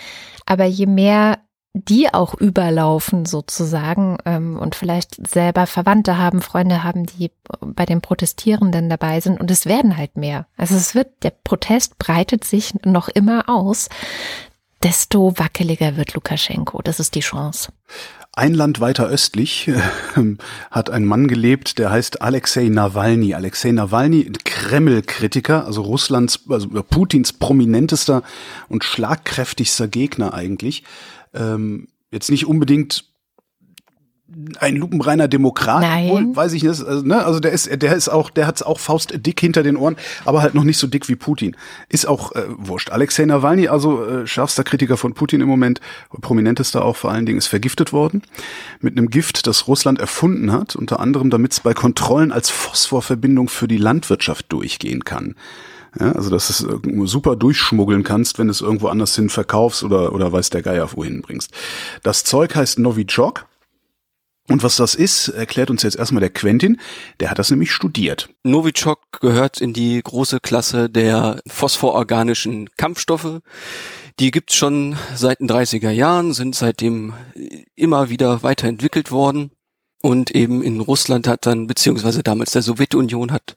Aber 0.46 0.66
je 0.66 0.86
mehr 0.86 1.40
die 1.74 2.14
auch 2.14 2.34
überlaufen 2.34 3.26
sozusagen 3.26 4.18
ähm, 4.26 4.60
und 4.60 4.76
vielleicht 4.76 5.26
selber 5.26 5.68
Verwandte 5.68 6.18
haben, 6.18 6.42
Freunde 6.42 6.84
haben, 6.84 7.06
die 7.06 7.32
bei 7.62 7.86
den 7.86 8.02
Protestierenden 8.02 8.90
dabei 8.90 9.22
sind 9.22 9.40
und 9.40 9.50
es 9.50 9.66
werden 9.66 9.96
halt 9.96 10.18
mehr. 10.18 10.48
Also 10.58 10.76
es 10.76 10.96
wird, 10.96 11.24
der 11.24 11.30
Protest 11.30 11.98
breitet 11.98 12.44
sich 12.44 12.74
noch 12.84 13.08
immer 13.08 13.48
aus, 13.48 13.88
desto 14.84 15.38
wackeliger 15.38 15.96
wird 15.96 16.14
Lukaschenko. 16.14 16.82
Das 16.82 17.00
ist 17.00 17.16
die 17.16 17.22
Chance. 17.22 17.72
Ein 18.34 18.54
Land 18.54 18.80
weiter 18.80 19.08
östlich 19.08 19.68
äh, 19.68 19.82
hat 20.72 20.90
ein 20.90 21.06
Mann 21.06 21.28
gelebt, 21.28 21.78
der 21.80 21.92
heißt 21.92 22.22
Alexei 22.22 22.70
Nawalny. 22.70 23.34
Alexei 23.34 23.72
Nawalny, 23.72 24.32
Kreml-Kritiker, 24.46 25.66
also 25.66 25.82
Russlands, 25.82 26.40
also 26.48 26.70
Putins 26.84 27.34
prominentester 27.34 28.24
und 28.70 28.86
schlagkräftigster 28.86 29.90
Gegner 29.90 30.34
eigentlich. 30.34 30.84
Ähm, 31.34 31.90
jetzt 32.10 32.32
nicht 32.32 32.46
unbedingt 32.46 33.11
ein 34.60 34.76
lupenreiner 34.76 35.28
Demokrat, 35.28 35.82
Nein. 35.82 36.10
Wohl, 36.10 36.36
weiß 36.36 36.54
ich 36.54 36.64
nicht. 36.64 36.84
Also, 36.84 37.06
ne? 37.06 37.26
also 37.26 37.40
der 37.40 37.52
ist, 37.52 37.70
der 37.82 37.96
ist 37.96 38.10
auch, 38.10 38.30
der 38.30 38.48
hat's 38.48 38.62
auch 38.62 38.80
faustdick 38.80 39.40
hinter 39.40 39.64
den 39.64 39.76
Ohren, 39.76 39.98
aber 40.26 40.42
halt 40.42 40.54
noch 40.54 40.64
nicht 40.64 40.78
so 40.78 40.88
dick 40.88 41.10
wie 41.10 41.16
Putin. 41.16 41.56
Ist 41.90 42.08
auch 42.08 42.32
äh, 42.34 42.44
wurscht. 42.48 42.92
Alexei 42.92 43.26
Nawalny, 43.26 43.68
also 43.68 44.06
äh, 44.06 44.28
schärfster 44.28 44.64
Kritiker 44.64 44.98
von 44.98 45.14
Putin 45.14 45.42
im 45.42 45.48
Moment, 45.48 45.82
prominentester 46.22 46.86
auch 46.86 46.96
vor 46.96 47.12
allen 47.12 47.26
Dingen, 47.26 47.38
ist 47.38 47.48
vergiftet 47.48 47.92
worden 47.94 48.22
mit 48.80 48.98
einem 48.98 49.10
Gift, 49.10 49.48
das 49.48 49.68
Russland 49.68 50.00
erfunden 50.00 50.52
hat, 50.52 50.76
unter 50.76 51.00
anderem, 51.00 51.30
damit 51.30 51.54
es 51.54 51.60
bei 51.60 51.74
Kontrollen 51.74 52.32
als 52.32 52.50
Phosphorverbindung 52.50 53.50
für 53.50 53.68
die 53.68 53.78
Landwirtschaft 53.78 54.52
durchgehen 54.52 55.04
kann. 55.04 55.36
Ja, 56.00 56.14
also 56.14 56.30
dass 56.30 56.48
du 56.48 57.04
es 57.04 57.12
super 57.12 57.36
durchschmuggeln 57.36 58.04
kannst, 58.04 58.40
wenn 58.40 58.48
du 58.48 58.52
es 58.52 58.62
irgendwo 58.62 58.88
anders 58.88 59.14
hin 59.14 59.28
verkaufst 59.28 59.84
oder, 59.84 60.14
oder 60.14 60.32
weiß 60.32 60.50
der 60.50 60.62
Geier 60.62 60.90
wohin 60.94 61.22
bringst. 61.22 61.52
Das 62.02 62.24
Zeug 62.24 62.56
heißt 62.56 62.80
Novichok 62.80 63.46
und 64.50 64.64
was 64.64 64.76
das 64.76 64.96
ist, 64.96 65.30
erklärt 65.30 65.70
uns 65.70 65.84
jetzt 65.84 65.98
erstmal 65.98 66.20
der 66.20 66.30
Quentin. 66.30 66.80
Der 67.20 67.30
hat 67.30 67.40
das 67.40 67.52
nämlich 67.52 67.72
studiert. 67.72 68.30
Novichok 68.44 69.22
gehört 69.22 69.62
in 69.62 69.74
die 69.74 70.02
große 70.02 70.40
Klasse 70.40 70.90
der 70.90 71.42
phosphororganischen 71.48 72.70
Kampfstoffe. 72.76 73.40
Die 74.20 74.32
gibt's 74.32 74.56
schon 74.56 74.98
seit 75.16 75.40
den 75.40 75.50
30er 75.50 75.92
Jahren, 75.92 76.34
sind 76.34 76.56
seitdem 76.56 77.14
immer 77.76 78.10
wieder 78.10 78.44
weiterentwickelt 78.44 79.12
worden. 79.12 79.52
Und 80.02 80.32
eben 80.32 80.64
in 80.64 80.80
Russland 80.80 81.28
hat 81.28 81.46
dann, 81.46 81.68
beziehungsweise 81.68 82.24
damals 82.24 82.52
der 82.52 82.64
Sowjetunion 82.64 83.32
hat 83.32 83.56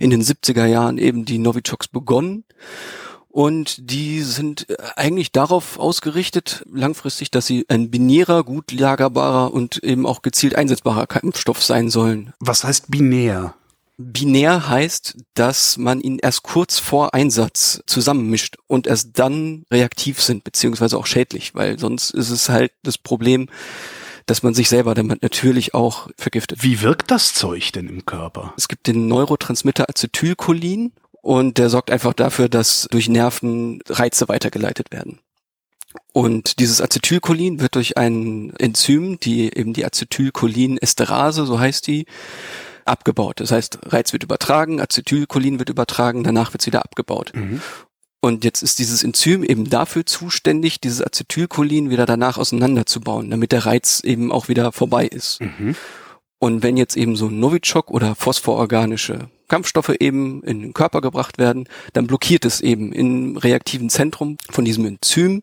in 0.00 0.10
den 0.10 0.22
70er 0.22 0.66
Jahren 0.66 0.98
eben 0.98 1.24
die 1.24 1.38
Novichoks 1.38 1.86
begonnen. 1.88 2.44
Und 3.34 3.90
die 3.90 4.22
sind 4.22 4.70
äh, 4.70 4.76
eigentlich 4.94 5.32
darauf 5.32 5.80
ausgerichtet, 5.80 6.64
langfristig, 6.72 7.32
dass 7.32 7.46
sie 7.46 7.66
ein 7.68 7.90
binärer, 7.90 8.44
gut 8.44 8.70
lagerbarer 8.70 9.52
und 9.52 9.82
eben 9.82 10.06
auch 10.06 10.22
gezielt 10.22 10.54
einsetzbarer 10.54 11.08
Kampfstoff 11.08 11.60
sein 11.60 11.90
sollen. 11.90 12.32
Was 12.38 12.62
heißt 12.62 12.92
binär? 12.92 13.54
Binär 13.96 14.68
heißt, 14.68 15.16
dass 15.34 15.78
man 15.78 16.00
ihn 16.00 16.20
erst 16.20 16.44
kurz 16.44 16.78
vor 16.78 17.12
Einsatz 17.12 17.82
zusammenmischt 17.86 18.56
und 18.68 18.86
erst 18.86 19.18
dann 19.18 19.64
reaktiv 19.68 20.22
sind, 20.22 20.44
beziehungsweise 20.44 20.96
auch 20.96 21.06
schädlich, 21.06 21.56
weil 21.56 21.76
sonst 21.76 22.10
ist 22.10 22.30
es 22.30 22.48
halt 22.48 22.70
das 22.84 22.98
Problem, 22.98 23.48
dass 24.26 24.44
man 24.44 24.54
sich 24.54 24.68
selber 24.68 24.94
damit 24.94 25.22
natürlich 25.22 25.74
auch 25.74 26.08
vergiftet. 26.16 26.62
Wie 26.62 26.82
wirkt 26.82 27.10
das 27.10 27.34
Zeug 27.34 27.72
denn 27.72 27.88
im 27.88 28.06
Körper? 28.06 28.54
Es 28.56 28.68
gibt 28.68 28.86
den 28.86 29.08
Neurotransmitter 29.08 29.88
Acetylcholin 29.88 30.92
und 31.24 31.56
der 31.56 31.70
sorgt 31.70 31.90
einfach 31.90 32.12
dafür, 32.12 32.50
dass 32.50 32.86
durch 32.90 33.08
Nerven 33.08 33.80
Reize 33.88 34.28
weitergeleitet 34.28 34.92
werden. 34.92 35.20
Und 36.12 36.58
dieses 36.58 36.82
Acetylcholin 36.82 37.60
wird 37.60 37.76
durch 37.76 37.96
ein 37.96 38.52
Enzym, 38.58 39.18
die 39.20 39.56
eben 39.56 39.72
die 39.72 39.86
Acetylcholinesterase, 39.86 41.46
so 41.46 41.58
heißt 41.58 41.86
die, 41.86 42.04
abgebaut. 42.84 43.40
Das 43.40 43.52
heißt, 43.52 43.78
Reiz 43.86 44.12
wird 44.12 44.22
übertragen, 44.22 44.80
Acetylcholin 44.82 45.58
wird 45.58 45.70
übertragen, 45.70 46.24
danach 46.24 46.52
wird 46.52 46.60
es 46.60 46.66
wieder 46.66 46.84
abgebaut. 46.84 47.32
Mhm. 47.34 47.62
Und 48.20 48.44
jetzt 48.44 48.62
ist 48.62 48.78
dieses 48.78 49.02
Enzym 49.02 49.44
eben 49.44 49.70
dafür 49.70 50.04
zuständig, 50.04 50.78
dieses 50.78 51.00
Acetylcholin 51.00 51.88
wieder 51.88 52.04
danach 52.04 52.36
auseinanderzubauen, 52.36 53.30
damit 53.30 53.52
der 53.52 53.64
Reiz 53.64 54.00
eben 54.04 54.30
auch 54.30 54.48
wieder 54.48 54.72
vorbei 54.72 55.06
ist. 55.06 55.40
Mhm. 55.40 55.74
Und 56.38 56.62
wenn 56.62 56.76
jetzt 56.76 56.96
eben 56.96 57.16
so 57.16 57.30
Novichok 57.30 57.90
oder 57.90 58.14
phosphororganische 58.14 59.30
Kampfstoffe 59.48 59.94
eben 60.00 60.42
in 60.42 60.60
den 60.60 60.74
Körper 60.74 61.00
gebracht 61.00 61.38
werden, 61.38 61.68
dann 61.92 62.06
blockiert 62.06 62.44
es 62.44 62.60
eben 62.60 62.92
im 62.92 63.36
reaktiven 63.36 63.88
Zentrum 63.88 64.36
von 64.50 64.64
diesem 64.64 64.84
Enzym 64.84 65.42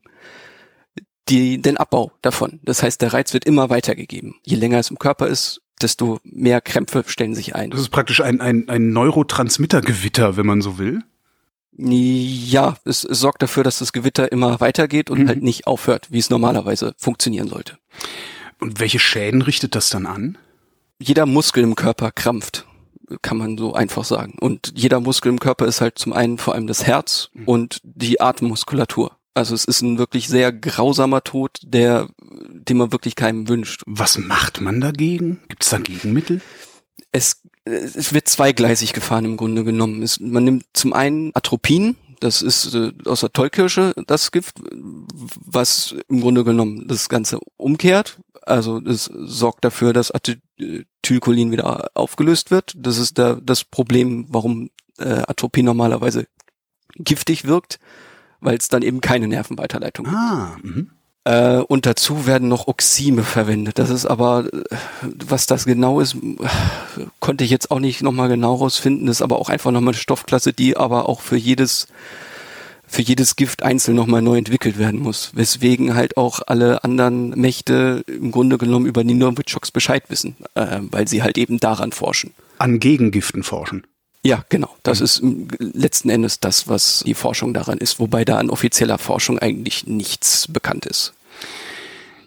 die, 1.30 1.62
den 1.62 1.78
Abbau 1.78 2.12
davon. 2.22 2.60
Das 2.64 2.84
heißt, 2.84 3.02
der 3.02 3.14
Reiz 3.14 3.34
wird 3.34 3.46
immer 3.46 3.70
weitergegeben. 3.70 4.36
Je 4.44 4.58
länger 4.58 4.80
es 4.80 4.90
im 4.90 5.00
Körper 5.00 5.28
ist, 5.28 5.62
desto 5.82 6.20
mehr 6.24 6.62
Krämpfe 6.62 7.04
stellen 7.08 7.36
sich 7.36 7.56
ein. 7.56 7.72
Das 7.72 7.80
ist 7.80 7.90
praktisch 7.90 8.22
ein, 8.22 8.42
ein, 8.42 8.70
ein 8.70 8.92
Neurotransmittergewitter, 8.92 10.38
wenn 10.38 10.46
man 10.46 10.62
so 10.62 10.78
will. 10.78 11.02
Ja, 11.78 12.76
es, 12.84 13.04
es 13.04 13.20
sorgt 13.20 13.42
dafür, 13.42 13.64
dass 13.64 13.80
das 13.80 13.94
Gewitter 13.94 14.32
immer 14.32 14.60
weitergeht 14.60 15.10
und 15.10 15.24
mhm. 15.24 15.28
halt 15.28 15.42
nicht 15.42 15.68
aufhört, 15.68 16.12
wie 16.12 16.20
es 16.20 16.30
normalerweise 16.30 16.94
funktionieren 16.98 17.48
sollte. 17.48 17.78
Und 18.60 18.80
welche 18.80 19.00
Schäden 19.00 19.42
richtet 19.42 19.74
das 19.74 19.90
dann 19.90 20.06
an? 20.06 20.38
Jeder 21.02 21.26
Muskel 21.26 21.64
im 21.64 21.76
Körper 21.76 22.12
krampft 22.12 22.66
kann 23.22 23.38
man 23.38 23.58
so 23.58 23.74
einfach 23.74 24.06
sagen. 24.06 24.36
Und 24.40 24.74
jeder 24.76 25.00
Muskel 25.00 25.30
im 25.30 25.40
Körper 25.40 25.66
ist 25.66 25.82
halt 25.82 25.98
zum 25.98 26.14
einen 26.14 26.38
vor 26.38 26.54
allem 26.54 26.68
das 26.68 26.86
Herz 26.86 27.30
mhm. 27.34 27.44
und 27.46 27.82
die 27.84 28.22
Atemmuskulatur. 28.22 29.18
Also 29.34 29.56
es 29.56 29.66
ist 29.66 29.82
ein 29.82 29.98
wirklich 29.98 30.28
sehr 30.28 30.52
grausamer 30.52 31.24
Tod, 31.24 31.60
der, 31.64 32.10
den 32.22 32.78
man 32.78 32.92
wirklich 32.92 33.16
keinem 33.16 33.48
wünscht. 33.48 33.82
Was 33.86 34.18
macht 34.18 34.62
man 34.62 34.82
dagegen? 34.82 35.42
Gibt 35.48 35.64
es 35.64 35.70
da 35.70 35.78
Gegenmittel? 35.78 36.42
Es, 37.12 37.42
es 37.66 38.14
wird 38.14 38.28
zweigleisig 38.28 38.94
gefahren 38.94 39.26
im 39.26 39.38
Grunde 39.38 39.64
genommen. 39.64 40.04
Es, 40.04 40.20
man 40.20 40.44
nimmt 40.44 40.66
zum 40.74 40.94
einen 40.94 41.32
Atropin, 41.34 41.96
das 42.20 42.42
ist 42.42 42.76
äh, 42.76 42.92
aus 43.06 43.22
der 43.22 43.34
Tollkirsche 43.34 43.94
das 44.06 44.32
Gift, 44.32 44.56
was 44.74 45.96
im 46.08 46.22
Grunde 46.22 46.44
genommen 46.44 46.88
das 46.88 47.10
Ganze 47.10 47.40
umkehrt. 47.58 48.20
Also 48.44 48.80
es 48.80 49.06
sorgt 49.06 49.64
dafür, 49.64 49.94
dass 49.94 50.12
Acetylcholin 51.02 51.52
wieder 51.52 51.92
aufgelöst 51.94 52.52
wird. 52.52 52.74
Das 52.76 52.98
ist 52.98 53.18
da 53.18 53.38
das 53.42 53.64
Problem, 53.64 54.26
warum 54.30 54.70
äh, 55.00 55.24
Atropin 55.28 55.66
normalerweise 55.66 56.28
giftig 56.96 57.46
wirkt, 57.46 57.80
weil 58.40 58.58
es 58.58 58.68
dann 58.68 58.82
eben 58.82 59.02
keine 59.02 59.28
Nervenweiterleitung 59.28 60.06
gibt. 60.06 60.18
Ah, 60.18 60.58
mh. 60.62 60.86
Äh, 61.24 61.58
und 61.60 61.86
dazu 61.86 62.26
werden 62.26 62.48
noch 62.48 62.68
Oxime 62.68 63.24
verwendet. 63.24 63.78
Das 63.78 63.90
ist 63.90 64.06
aber, 64.06 64.46
äh, 64.52 64.64
was 65.02 65.46
das 65.46 65.66
genau 65.66 66.00
ist, 66.00 66.18
konnte 67.20 67.44
ich 67.44 67.52
jetzt 67.52 67.70
auch 67.70 67.80
nicht 67.80 68.02
nochmal 68.02 68.28
genau 68.28 68.56
rausfinden. 68.56 69.08
Das 69.08 69.18
ist 69.18 69.22
aber 69.22 69.40
auch 69.40 69.50
einfach 69.50 69.72
nochmal 69.72 69.94
eine 69.94 70.02
Stoffklasse, 70.02 70.54
die 70.54 70.78
aber 70.78 71.08
auch 71.08 71.22
für 71.22 71.38
jedes 71.38 71.88
für 72.92 73.02
jedes 73.02 73.38
Gift 73.38 73.64
einzeln 73.64 73.96
nochmal 73.96 74.22
neu 74.22 74.38
entwickelt 74.38 74.78
werden 74.78 75.00
muss. 75.00 75.32
Weswegen 75.34 75.96
halt 75.96 76.18
auch 76.18 76.42
alle 76.46 76.84
anderen 76.84 77.30
Mächte 77.30 78.04
im 78.06 78.32
Grunde 78.32 78.58
genommen 78.58 78.86
über 78.86 79.04
die 79.06 79.14
Novichoks 79.14 79.72
Bescheid 79.72 80.04
wissen, 80.10 80.36
äh, 80.56 80.80
weil 80.82 81.08
sie 81.08 81.24
halt 81.24 81.38
eben 81.38 81.60
daran 81.60 81.94
forschen. 81.94 82.34
An 82.58 82.80
Gegengiften 82.80 83.44
forschen. 83.44 83.88
Ja, 84.24 84.44
genau. 84.50 84.76
Das 84.84 85.00
ist 85.00 85.24
letzten 85.58 86.10
Endes 86.10 86.42
das, 86.42 86.68
was 86.68 87.04
die 87.06 87.14
Forschung 87.14 87.54
daran 87.54 87.78
ist, 87.78 88.00
wobei 88.00 88.26
da 88.26 88.38
an 88.38 88.50
offizieller 88.50 88.98
Forschung 88.98 89.40
eigentlich 89.40 89.88
nichts 89.88 90.48
bekannt 90.50 90.86
ist. 90.86 91.14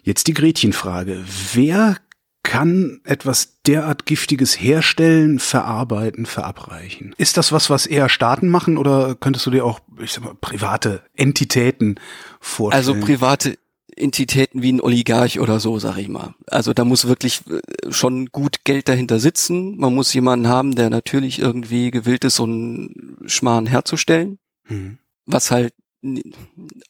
Jetzt 0.03 0.27
die 0.27 0.33
Gretchenfrage. 0.33 1.23
Wer 1.53 1.97
kann 2.45 3.01
etwas 3.03 3.57
derart 3.65 4.05
Giftiges 4.05 4.61
herstellen, 4.61 5.39
verarbeiten, 5.39 6.25
verabreichen? 6.25 7.13
Ist 7.17 7.37
das 7.37 7.51
was, 7.51 7.69
was 7.69 7.87
eher 7.87 8.07
Staaten 8.07 8.47
machen 8.47 8.77
oder 8.77 9.15
könntest 9.15 9.45
du 9.47 9.51
dir 9.51 9.65
auch, 9.65 9.79
ich 9.99 10.13
sag 10.13 10.23
mal, 10.23 10.35
private 10.39 11.01
Entitäten 11.15 11.99
vorstellen? 12.39 12.77
Also 12.77 13.05
private 13.05 13.57
Entitäten 13.95 14.61
wie 14.61 14.73
ein 14.73 14.81
Oligarch 14.81 15.39
oder 15.39 15.59
so, 15.59 15.79
sag 15.79 15.97
ich 15.97 16.07
mal. 16.07 16.35
Also 16.47 16.73
da 16.73 16.85
muss 16.85 17.07
wirklich 17.07 17.41
äh, 17.49 17.91
schon 17.91 18.27
gut 18.27 18.63
Geld 18.63 18.89
dahinter 18.89 19.19
sitzen. 19.19 19.77
Man 19.77 19.95
muss 19.95 20.13
jemanden 20.13 20.47
haben, 20.47 20.75
der 20.75 20.89
natürlich 20.89 21.39
irgendwie 21.39 21.91
gewillt 21.91 22.25
ist, 22.25 22.35
so 22.35 22.43
einen 22.43 23.17
Schmarrn 23.25 23.65
herzustellen. 23.65 24.37
Mhm. 24.67 24.99
Was 25.25 25.49
halt 25.49 25.73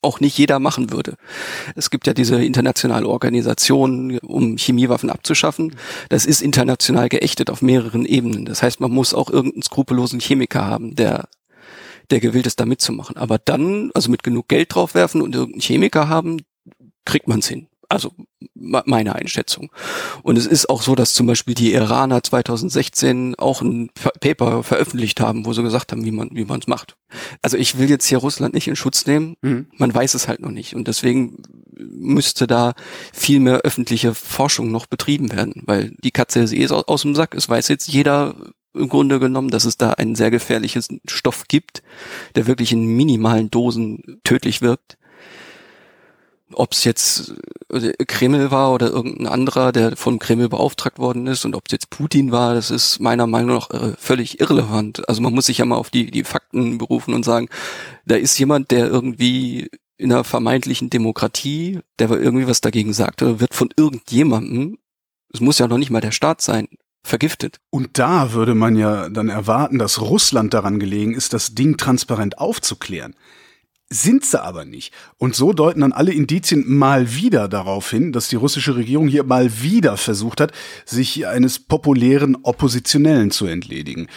auch 0.02 0.20
nicht 0.20 0.38
jeder 0.38 0.60
machen 0.60 0.92
würde. 0.92 1.16
Es 1.76 1.90
gibt 1.90 2.08
ja 2.08 2.14
diese 2.14 2.44
internationale 2.44 3.08
Organisation, 3.08 4.18
um 4.20 4.58
Chemiewaffen 4.58 5.10
abzuschaffen. 5.10 5.76
Das 6.10 6.26
ist 6.26 6.42
international 6.42 7.10
geächtet 7.10 7.50
auf 7.50 7.62
mehreren 7.62 8.06
Ebenen. 8.06 8.46
Das 8.46 8.62
heißt, 8.62 8.80
man 8.80 8.92
muss 8.92 9.14
auch 9.14 9.30
irgendeinen 9.30 9.64
skrupellosen 9.64 10.20
Chemiker 10.20 10.66
haben, 10.66 10.96
der 10.96 11.26
der 12.12 12.20
gewillt 12.20 12.46
ist, 12.46 12.60
da 12.60 12.66
mitzumachen. 12.66 13.18
Aber 13.18 13.40
dann, 13.40 13.90
also 13.96 14.12
mit 14.12 14.24
genug 14.24 14.48
Geld 14.48 14.76
draufwerfen 14.76 15.22
und 15.22 15.34
irgendeinen 15.34 15.62
Chemiker 15.62 16.08
haben, 16.08 16.42
kriegt 17.06 17.28
man 17.28 17.40
es 17.40 17.48
hin. 17.48 17.68
Also 17.90 18.14
meine 18.54 19.16
Einschätzung. 19.16 19.72
Und 20.24 20.38
es 20.38 20.46
ist 20.46 20.70
auch 20.70 20.82
so, 20.82 20.96
dass 20.96 21.14
zum 21.14 21.28
Beispiel 21.28 21.54
die 21.54 21.74
Iraner 21.74 22.24
2016 22.24 23.36
auch 23.36 23.62
ein 23.62 23.90
Paper 24.22 24.64
veröffentlicht 24.64 25.20
haben, 25.20 25.46
wo 25.46 25.54
sie 25.54 25.64
gesagt 25.64 25.92
haben, 25.92 26.06
wie 26.06 26.12
man 26.12 26.30
wie 26.34 26.46
man 26.46 26.60
es 26.60 26.68
macht. 26.68 26.98
Also 27.42 27.58
ich 27.58 27.78
will 27.78 27.90
jetzt 27.90 28.06
hier 28.08 28.18
Russland 28.18 28.54
nicht 28.54 28.68
in 28.68 28.76
Schutz 28.76 29.06
nehmen. 29.06 29.36
Mhm. 29.42 29.68
Man 29.78 29.94
weiß 29.94 30.14
es 30.14 30.28
halt 30.28 30.40
noch 30.40 30.52
nicht. 30.52 30.76
Und 30.76 30.88
deswegen 30.88 31.44
müsste 31.78 32.48
da 32.48 32.74
viel 33.14 33.40
mehr 33.40 33.60
öffentliche 33.60 34.14
Forschung 34.14 34.72
noch 34.72 34.86
betrieben 34.86 35.32
werden, 35.32 35.64
weil 35.66 35.94
die 36.04 36.12
Katze 36.12 36.40
ist 36.40 36.54
eh 36.54 36.68
aus 36.70 37.02
dem 37.02 37.16
Sack. 37.16 37.36
Es 37.36 37.50
weiß 37.50 37.68
jetzt 37.68 37.88
jeder 37.88 38.36
im 38.74 38.90
Grunde 38.90 39.20
genommen, 39.20 39.50
dass 39.50 39.66
es 39.66 39.78
da 39.78 39.92
einen 39.92 40.16
sehr 40.16 40.32
gefährlichen 40.32 40.84
Stoff 41.08 41.46
gibt, 41.48 41.82
der 42.36 42.48
wirklich 42.48 42.72
in 42.72 42.86
minimalen 42.86 43.50
Dosen 43.50 44.20
tödlich 44.24 44.62
wirkt 44.62 44.98
ob 46.54 46.74
es 46.74 46.84
jetzt 46.84 47.34
äh, 47.72 47.94
Kreml 48.06 48.52
war 48.52 48.74
oder 48.74 48.88
irgendein 48.88 49.28
anderer, 49.28 49.72
der 49.72 49.96
vom 49.96 50.20
Kreml 50.20 50.50
beauftragt 50.50 51.00
worden 51.00 51.28
ist 51.28 51.46
und 51.46 51.56
ob 51.56 51.64
es 51.68 51.72
jetzt 51.72 51.90
Putin 51.90 52.32
war, 52.32 52.54
das 52.54 52.72
ist 52.72 53.00
meiner 53.00 53.28
Meinung 53.28 53.58
nach 53.58 53.70
äh, 53.72 53.94
völlig 53.98 54.40
irrelevant. 54.40 55.08
Also 55.10 55.22
man 55.22 55.34
muss 55.34 55.48
sich 55.48 55.60
ja 55.60 55.66
mal 55.66 55.76
auf 55.76 55.90
die, 55.90 56.12
die 56.12 56.24
Fakten 56.24 56.78
berufen 56.78 57.14
und 57.14 57.24
sagen, 57.24 57.50
da 58.06 58.16
ist 58.16 58.38
jemand, 58.38 58.72
der 58.72 58.88
irgendwie 58.88 59.70
in 59.98 60.12
einer 60.12 60.24
vermeintlichen 60.24 60.90
Demokratie, 60.90 61.80
der 62.00 62.12
irgendwie 62.12 62.48
was 62.48 62.62
dagegen 62.62 62.94
sagt, 62.94 63.22
wird 63.22 63.54
von 63.54 63.70
irgendjemandem, 63.76 64.78
es 65.34 65.40
muss 65.40 65.58
ja 65.58 65.68
noch 65.68 65.78
nicht 65.78 65.90
mal 65.90 66.02
der 66.02 66.12
Staat 66.12 66.42
sein, 66.42 66.68
vergiftet. 67.02 67.60
Und 67.70 67.98
da 67.98 68.34
würde 68.34 68.56
man 68.56 68.76
ja 68.76 69.10
dann 69.10 69.30
erwarten, 69.30 69.80
dass 69.80 70.02
Russland 70.02 70.54
daran 70.54 70.80
gelegen 70.80 71.14
ist, 71.14 71.34
das 71.34 71.56
Ding 71.56 71.78
transparent 71.78 72.40
aufzuklären 72.40 73.16
sind 73.90 74.26
sie 74.26 74.42
aber 74.42 74.66
nicht. 74.66 74.94
Und 75.18 75.36
so 75.36 75.54
deuten 75.54 75.82
dann 75.82 75.94
alle 75.94 76.12
Indizien 76.12 76.64
mal 76.68 77.14
wieder 77.14 77.48
darauf 77.48 77.90
hin, 77.90 78.12
dass 78.12 78.30
die 78.30 78.36
russische 78.36 78.76
Regierung 78.76 79.08
hier 79.08 79.24
mal 79.24 79.62
wieder 79.62 79.98
versucht 79.98 80.42
hat, 80.42 80.52
sich 80.86 81.28
eines 81.28 81.60
populären 81.60 82.36
Oppositionellen 82.44 83.32
zu 83.32 83.46
entledigen. 83.46 84.08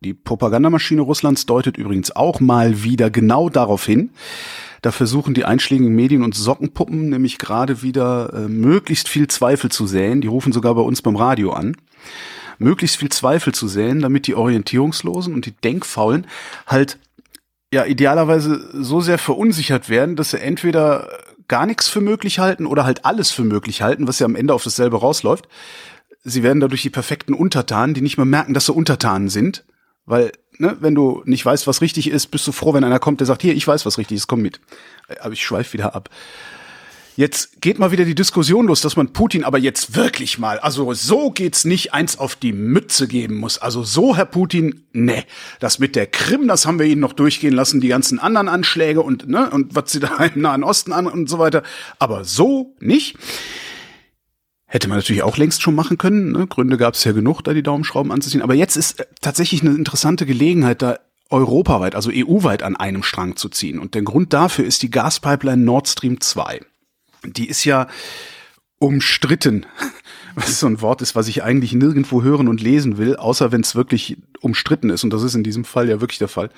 Die 0.00 0.14
Propagandamaschine 0.14 1.00
Russlands 1.00 1.46
deutet 1.46 1.76
übrigens 1.76 2.14
auch 2.14 2.38
mal 2.38 2.84
wieder 2.84 3.10
genau 3.10 3.48
darauf 3.48 3.84
hin. 3.84 4.10
Da 4.82 4.92
versuchen 4.92 5.34
die 5.34 5.44
einschlägigen 5.44 5.94
Medien 5.94 6.22
und 6.22 6.34
Sockenpuppen 6.34 7.08
nämlich 7.08 7.38
gerade 7.38 7.82
wieder 7.82 8.32
äh, 8.32 8.48
möglichst 8.48 9.08
viel 9.08 9.26
Zweifel 9.26 9.70
zu 9.70 9.86
säen. 9.86 10.20
Die 10.20 10.28
rufen 10.28 10.52
sogar 10.52 10.74
bei 10.74 10.82
uns 10.82 11.02
beim 11.02 11.16
Radio 11.16 11.52
an 11.52 11.76
möglichst 12.58 12.96
viel 12.96 13.10
Zweifel 13.10 13.54
zu 13.54 13.68
säen, 13.68 14.00
damit 14.00 14.26
die 14.26 14.34
Orientierungslosen 14.34 15.34
und 15.34 15.46
die 15.46 15.52
Denkfaulen 15.52 16.26
halt 16.66 16.98
ja 17.72 17.84
idealerweise 17.84 18.82
so 18.82 19.00
sehr 19.00 19.18
verunsichert 19.18 19.88
werden, 19.88 20.16
dass 20.16 20.30
sie 20.30 20.40
entweder 20.40 21.08
gar 21.48 21.66
nichts 21.66 21.88
für 21.88 22.00
möglich 22.00 22.38
halten 22.38 22.66
oder 22.66 22.84
halt 22.84 23.04
alles 23.04 23.30
für 23.30 23.44
möglich 23.44 23.82
halten, 23.82 24.08
was 24.08 24.18
ja 24.18 24.26
am 24.26 24.36
Ende 24.36 24.54
auf 24.54 24.64
dasselbe 24.64 24.98
rausläuft. 24.98 25.48
Sie 26.24 26.42
werden 26.42 26.60
dadurch 26.60 26.82
die 26.82 26.90
perfekten 26.90 27.34
Untertanen, 27.34 27.94
die 27.94 28.00
nicht 28.00 28.16
mehr 28.16 28.26
merken, 28.26 28.54
dass 28.54 28.66
sie 28.66 28.72
Untertanen 28.72 29.28
sind, 29.28 29.64
weil 30.06 30.32
ne, 30.58 30.76
wenn 30.80 30.94
du 30.94 31.22
nicht 31.24 31.44
weißt, 31.44 31.66
was 31.66 31.80
richtig 31.80 32.10
ist, 32.10 32.28
bist 32.28 32.46
du 32.46 32.52
froh, 32.52 32.74
wenn 32.74 32.84
einer 32.84 32.98
kommt, 32.98 33.20
der 33.20 33.26
sagt, 33.26 33.42
hier, 33.42 33.54
ich 33.54 33.66
weiß, 33.66 33.86
was 33.86 33.98
richtig 33.98 34.16
ist, 34.16 34.26
komm 34.26 34.42
mit. 34.42 34.60
Aber 35.20 35.32
ich 35.32 35.44
schweife 35.44 35.72
wieder 35.72 35.94
ab. 35.94 36.10
Jetzt 37.16 37.62
geht 37.62 37.78
mal 37.78 37.92
wieder 37.92 38.04
die 38.04 38.14
Diskussion 38.14 38.66
los, 38.66 38.82
dass 38.82 38.94
man 38.94 39.14
Putin 39.14 39.42
aber 39.42 39.56
jetzt 39.56 39.96
wirklich 39.96 40.38
mal, 40.38 40.58
also 40.58 40.92
so 40.92 41.30
geht's 41.30 41.64
nicht, 41.64 41.94
eins 41.94 42.18
auf 42.18 42.36
die 42.36 42.52
Mütze 42.52 43.08
geben 43.08 43.36
muss. 43.36 43.56
Also 43.56 43.82
so, 43.84 44.14
Herr 44.14 44.26
Putin, 44.26 44.84
ne. 44.92 45.24
Das 45.58 45.78
mit 45.78 45.96
der 45.96 46.06
Krim, 46.06 46.46
das 46.46 46.66
haben 46.66 46.78
wir 46.78 46.84
Ihnen 46.84 47.00
noch 47.00 47.14
durchgehen 47.14 47.54
lassen, 47.54 47.80
die 47.80 47.88
ganzen 47.88 48.18
anderen 48.18 48.50
Anschläge 48.50 49.00
und, 49.00 49.28
ne, 49.28 49.48
und 49.48 49.74
was 49.74 49.92
Sie 49.92 50.00
da 50.00 50.14
im 50.26 50.42
Nahen 50.42 50.62
Osten 50.62 50.92
an 50.92 51.06
und 51.06 51.30
so 51.30 51.38
weiter. 51.38 51.62
Aber 51.98 52.24
so 52.24 52.76
nicht. 52.80 53.16
Hätte 54.66 54.88
man 54.88 54.98
natürlich 54.98 55.22
auch 55.22 55.38
längst 55.38 55.62
schon 55.62 55.74
machen 55.74 55.96
können. 55.96 56.32
Ne? 56.32 56.46
Gründe 56.46 56.76
gab 56.76 56.94
es 56.94 57.04
ja 57.04 57.12
genug, 57.12 57.40
da 57.40 57.54
die 57.54 57.62
Daumenschrauben 57.62 58.12
anzuziehen. 58.12 58.42
Aber 58.42 58.54
jetzt 58.54 58.76
ist 58.76 59.00
äh, 59.00 59.06
tatsächlich 59.22 59.62
eine 59.62 59.70
interessante 59.70 60.26
Gelegenheit, 60.26 60.82
da 60.82 60.98
europaweit, 61.30 61.94
also 61.94 62.10
EU-weit 62.12 62.62
an 62.62 62.76
einem 62.76 63.02
Strang 63.02 63.36
zu 63.36 63.48
ziehen. 63.48 63.78
Und 63.78 63.94
der 63.94 64.02
Grund 64.02 64.34
dafür 64.34 64.66
ist 64.66 64.82
die 64.82 64.90
Gaspipeline 64.90 65.62
Nord 65.62 65.88
Stream 65.88 66.20
2 66.20 66.60
die 67.32 67.48
ist 67.48 67.64
ja 67.64 67.88
umstritten. 68.78 69.66
Was 70.34 70.60
so 70.60 70.66
ein 70.66 70.82
Wort 70.82 71.00
ist, 71.00 71.16
was 71.16 71.28
ich 71.28 71.42
eigentlich 71.42 71.72
nirgendwo 71.72 72.22
hören 72.22 72.46
und 72.46 72.60
lesen 72.60 72.98
will, 72.98 73.16
außer 73.16 73.52
wenn 73.52 73.62
es 73.62 73.74
wirklich 73.74 74.18
umstritten 74.42 74.90
ist. 74.90 75.02
Und 75.02 75.10
das 75.10 75.22
ist 75.22 75.34
in 75.34 75.42
diesem 75.42 75.64
Fall 75.64 75.88
ja 75.88 76.02
wirklich 76.02 76.18
der 76.18 76.28
Fall. 76.28 76.50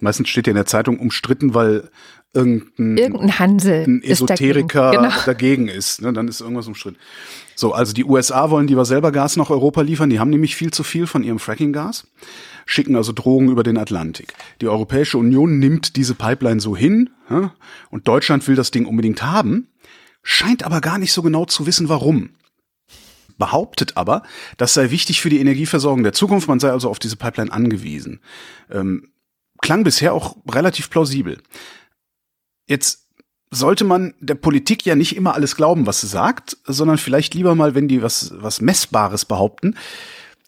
Meistens 0.00 0.28
steht 0.28 0.48
ja 0.48 0.50
in 0.50 0.56
der 0.56 0.66
Zeitung 0.66 0.98
umstritten, 0.98 1.54
weil 1.54 1.90
irgendein, 2.34 2.98
irgendein 2.98 3.38
Hansel 3.38 3.84
ein 3.84 4.02
Esoteriker 4.02 4.90
dagegen. 4.90 5.02
Genau. 5.04 5.14
dagegen 5.26 5.68
ist. 5.68 6.02
Ne? 6.02 6.12
Dann 6.12 6.26
ist 6.26 6.40
irgendwas 6.40 6.66
umstritten. 6.66 6.98
So, 7.54 7.72
also 7.72 7.92
die 7.92 8.04
USA 8.04 8.50
wollen 8.50 8.66
lieber 8.66 8.84
selber 8.84 9.12
Gas 9.12 9.36
nach 9.36 9.50
Europa 9.50 9.82
liefern. 9.82 10.10
Die 10.10 10.18
haben 10.18 10.30
nämlich 10.30 10.56
viel 10.56 10.72
zu 10.72 10.82
viel 10.82 11.06
von 11.06 11.22
ihrem 11.22 11.38
Fracking-Gas 11.38 12.08
schicken 12.66 12.94
also 12.96 13.12
Drogen 13.12 13.48
über 13.48 13.62
den 13.62 13.78
Atlantik. 13.78 14.34
Die 14.60 14.68
Europäische 14.68 15.18
Union 15.18 15.58
nimmt 15.58 15.96
diese 15.96 16.14
Pipeline 16.14 16.60
so 16.60 16.76
hin 16.76 17.10
ja, 17.28 17.52
und 17.90 18.08
Deutschland 18.08 18.46
will 18.48 18.54
das 18.56 18.70
Ding 18.70 18.86
unbedingt 18.86 19.22
haben 19.22 19.68
scheint 20.22 20.62
aber 20.62 20.80
gar 20.80 20.98
nicht 20.98 21.12
so 21.12 21.22
genau 21.22 21.44
zu 21.44 21.66
wissen, 21.66 21.88
warum. 21.88 22.30
Behauptet 23.38 23.96
aber, 23.96 24.22
das 24.58 24.74
sei 24.74 24.90
wichtig 24.90 25.20
für 25.20 25.30
die 25.30 25.40
Energieversorgung 25.40 26.02
der 26.02 26.12
Zukunft, 26.12 26.48
man 26.48 26.60
sei 26.60 26.70
also 26.70 26.90
auf 26.90 26.98
diese 26.98 27.16
Pipeline 27.16 27.52
angewiesen. 27.52 28.20
Ähm, 28.70 29.12
klang 29.62 29.84
bisher 29.84 30.12
auch 30.12 30.36
relativ 30.46 30.90
plausibel. 30.90 31.38
Jetzt 32.66 33.08
sollte 33.50 33.84
man 33.84 34.14
der 34.20 34.36
Politik 34.36 34.84
ja 34.86 34.94
nicht 34.94 35.16
immer 35.16 35.34
alles 35.34 35.56
glauben, 35.56 35.86
was 35.86 36.02
sie 36.02 36.06
sagt, 36.06 36.56
sondern 36.64 36.98
vielleicht 36.98 37.34
lieber 37.34 37.54
mal, 37.54 37.74
wenn 37.74 37.88
die 37.88 38.02
was, 38.02 38.32
was 38.34 38.60
Messbares 38.60 39.24
behaupten, 39.24 39.76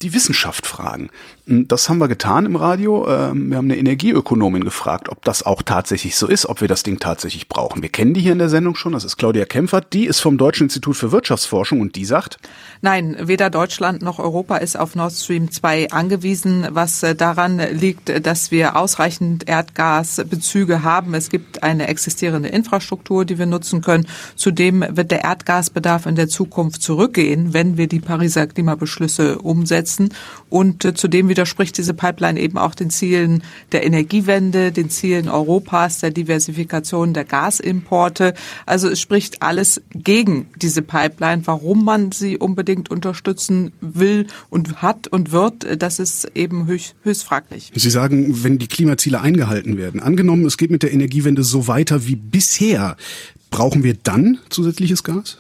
die 0.03 0.13
Wissenschaft 0.13 0.67
fragen. 0.67 1.11
Hm, 1.47 1.67
das 1.67 1.89
haben 1.89 1.99
wir 1.99 2.07
getan 2.07 2.47
im 2.47 2.55
Radio. 2.55 3.09
Ähm, 3.09 3.51
wir 3.51 3.57
haben 3.57 3.67
eine 3.67 3.77
Energieökonomin 3.77 4.63
gefragt, 4.63 5.09
ob 5.09 5.25
das 5.25 5.45
auch 5.45 5.63
tatsächlich 5.63 6.15
so 6.17 6.29
ist, 6.29 6.47
ob 6.47 6.61
wir 6.61 6.69
das 6.69 6.85
Ding 6.85 7.01
tatsächlich 7.01 7.49
brauchen. 7.49 7.83
Wir 7.83 7.89
kennen 7.89 8.15
die 8.15 8.21
hier 8.21 8.33
in 8.33 8.39
der 8.39 8.49
Sendung 8.49 8.77
schon. 8.77 8.93
Das 8.93 9.05
ist 9.05 9.17
Claudia 9.17 9.45
Kempfert. 9.45 9.93
Die 9.93 10.07
ist 10.07 10.21
vom 10.21 10.39
Deutschen 10.39 10.65
Institut 10.65 10.97
für 10.97 11.11
Wirtschaftsforschung 11.11 11.81
und 11.81 11.97
die 11.97 12.05
sagt, 12.05 12.39
Nein, 12.81 13.17
weder 13.21 13.51
Deutschland 13.51 14.03
noch 14.03 14.21
Europa 14.21 14.57
ist 14.57 14.79
auf 14.79 14.95
Nord 14.95 15.13
Stream 15.13 15.51
2 15.51 15.91
angewiesen, 15.91 16.69
was 16.71 17.03
äh, 17.03 17.17
daran 17.17 17.59
liegt, 17.59 18.25
dass 18.25 18.53
wir 18.53 18.77
ausreichend 18.77 19.49
Erdgasbezüge 19.49 20.85
haben. 20.85 21.15
Es 21.15 21.29
gibt 21.29 21.65
eine 21.65 21.89
existierende 21.89 22.49
Infrastruktur, 22.51 23.25
die 23.25 23.39
wir 23.39 23.47
nutzen 23.47 23.81
können. 23.81 24.07
Zudem 24.37 24.85
wird 24.91 25.11
der 25.11 25.25
Erdgasbedarf 25.25 26.07
in 26.07 26.15
der 26.15 26.29
Zukunft 26.29 26.83
zurückgehen, 26.83 27.53
wenn 27.53 27.77
wir 27.77 27.89
die 27.89 28.01
Pariser 28.01 28.47
Klimabeschlüsse 28.47 29.39
umsetzen. 29.39 30.11
Und 30.49 30.85
äh, 30.85 30.95
zudem 30.95 31.32
widerspricht 31.33 31.79
diese 31.79 31.95
Pipeline 31.95 32.39
eben 32.39 32.59
auch 32.59 32.75
den 32.75 32.91
Zielen 32.91 33.43
der 33.73 33.87
Energiewende, 33.87 34.71
den 34.71 34.91
Zielen 34.91 35.31
Europas, 35.31 36.01
der 36.01 36.11
Diversifikation 36.11 37.15
der 37.15 37.25
Gasimporte. 37.25 38.35
Also 38.67 38.91
es 38.91 39.01
spricht 39.01 39.41
alles 39.41 39.81
gegen 39.95 40.49
diese 40.57 40.83
Pipeline. 40.83 41.41
Warum 41.47 41.87
man 41.87 42.13
sie 42.13 42.37
unbedingt 42.37 42.91
unterstützen 42.91 43.73
will 43.81 44.27
und 44.51 44.83
hat 44.83 45.09
und 45.09 45.33
wird, 45.33 45.81
das 45.83 45.99
ist 45.99 46.31
eben 46.35 46.67
höchst, 46.67 46.97
höchst 47.03 47.25
fraglich. 47.25 47.73
Sie 47.75 47.89
sagen, 47.89 48.45
wenn 48.45 48.59
die 48.59 48.69
Klimaziele 48.69 49.23
eingehalten 49.23 49.79
werden, 49.79 50.01
angenommen, 50.01 50.45
es 50.45 50.59
geht 50.59 50.71
mit 50.71 50.83
der 50.83 50.93
Energiewende 50.93 51.45
so 51.45 51.67
weiter 51.67 52.07
wie 52.07 52.17
bisher, 52.17 52.99
brauchen 53.51 53.85
wir 53.85 53.95
dann 53.95 54.37
zusätzliches 54.51 55.03
Gas? 55.03 55.39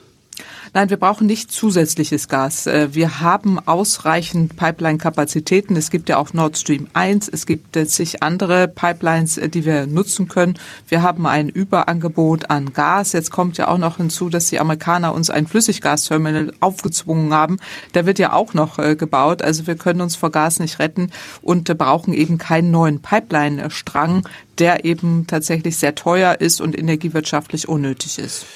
Nein, 0.75 0.89
wir 0.89 0.97
brauchen 0.97 1.27
nicht 1.27 1.53
zusätzliches 1.53 2.29
Gas. 2.29 2.67
Äh, 2.67 2.95
wir 2.95 3.21
haben 3.21 3.59
ausreichend 3.59 4.57
Pipeline-Kapazitäten. 4.57 5.77
Es 5.77 5.91
gibt 5.91 6.09
ja 6.09 6.17
auch 6.17 6.33
Nord 6.33 6.57
Stream 6.57 6.89
1. 6.95 7.29
Es 7.29 7.45
gibt 7.45 7.77
äh, 7.77 7.87
zig 7.87 8.23
andere 8.23 8.69
Pipelines, 8.69 9.37
äh, 9.37 9.51
die 9.51 9.67
wir 9.67 9.87
nutzen 9.87 10.29
können. 10.29 10.59
Wir 10.89 11.03
haben 11.03 11.27
ein 11.27 11.51
Überangebot 11.51 12.49
an 12.49 12.73
Gas. 12.73 13.13
Jetzt 13.13 13.31
kommt 13.31 13.59
ja 13.59 13.69
auch 13.69 13.77
noch 13.77 13.99
hinzu, 13.99 14.31
dass 14.31 14.47
die 14.47 14.61
Amerikaner 14.61 15.13
uns 15.13 15.29
ein 15.29 15.47
Flüssiggasterminal 15.47 16.55
aufgezwungen 16.61 17.35
haben. 17.35 17.59
Der 17.93 18.07
wird 18.07 18.19
ja 18.19 18.33
auch 18.33 18.55
noch 18.55 18.79
gebaut. 18.97 19.43
Also 19.43 19.67
wir 19.67 19.75
können 19.75 20.01
uns 20.01 20.17
vor 20.17 20.31
Gas 20.31 20.59
nicht 20.59 20.79
retten 20.79 21.11
und 21.43 21.77
brauchen 21.77 22.15
eben 22.15 22.39
keinen 22.39 22.71
neuen 22.71 23.01
Pipeline-Strang, 23.03 24.27
der 24.59 24.85
eben 24.85 25.27
tatsächlich 25.27 25.77
sehr 25.77 25.95
teuer 25.95 26.41
ist 26.41 26.61
und 26.61 26.77
energiewirtschaftlich 26.79 27.69
unnötig 27.69 28.19
ist. 28.19 28.47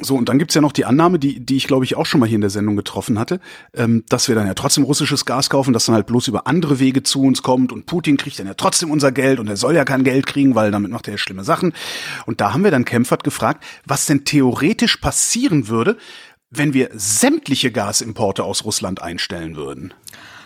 So, 0.00 0.16
und 0.16 0.28
dann 0.28 0.38
gibt's 0.38 0.54
ja 0.54 0.60
noch 0.60 0.72
die 0.72 0.84
Annahme, 0.84 1.18
die, 1.18 1.40
die 1.40 1.56
ich 1.56 1.66
glaube 1.66 1.84
ich 1.84 1.96
auch 1.96 2.06
schon 2.06 2.20
mal 2.20 2.26
hier 2.28 2.36
in 2.36 2.40
der 2.42 2.50
Sendung 2.50 2.76
getroffen 2.76 3.18
hatte, 3.18 3.40
ähm, 3.74 4.04
dass 4.08 4.28
wir 4.28 4.34
dann 4.34 4.46
ja 4.46 4.54
trotzdem 4.54 4.84
russisches 4.84 5.24
Gas 5.26 5.50
kaufen, 5.50 5.72
das 5.72 5.86
dann 5.86 5.94
halt 5.94 6.06
bloß 6.06 6.28
über 6.28 6.46
andere 6.46 6.78
Wege 6.78 7.02
zu 7.02 7.22
uns 7.22 7.42
kommt 7.42 7.72
und 7.72 7.86
Putin 7.86 8.16
kriegt 8.16 8.38
dann 8.38 8.46
ja 8.46 8.54
trotzdem 8.54 8.90
unser 8.90 9.12
Geld 9.12 9.38
und 9.38 9.48
er 9.48 9.56
soll 9.56 9.74
ja 9.74 9.84
kein 9.84 10.04
Geld 10.04 10.26
kriegen, 10.26 10.54
weil 10.54 10.70
damit 10.70 10.90
macht 10.90 11.08
er 11.08 11.14
ja 11.14 11.18
schlimme 11.18 11.44
Sachen. 11.44 11.72
Und 12.26 12.40
da 12.40 12.52
haben 12.52 12.64
wir 12.64 12.70
dann 12.70 12.84
Kempfert 12.84 13.24
gefragt, 13.24 13.64
was 13.84 14.06
denn 14.06 14.24
theoretisch 14.24 14.96
passieren 14.96 15.68
würde, 15.68 15.96
wenn 16.50 16.74
wir 16.74 16.90
sämtliche 16.92 17.72
Gasimporte 17.72 18.44
aus 18.44 18.64
Russland 18.64 19.02
einstellen 19.02 19.56
würden. 19.56 19.94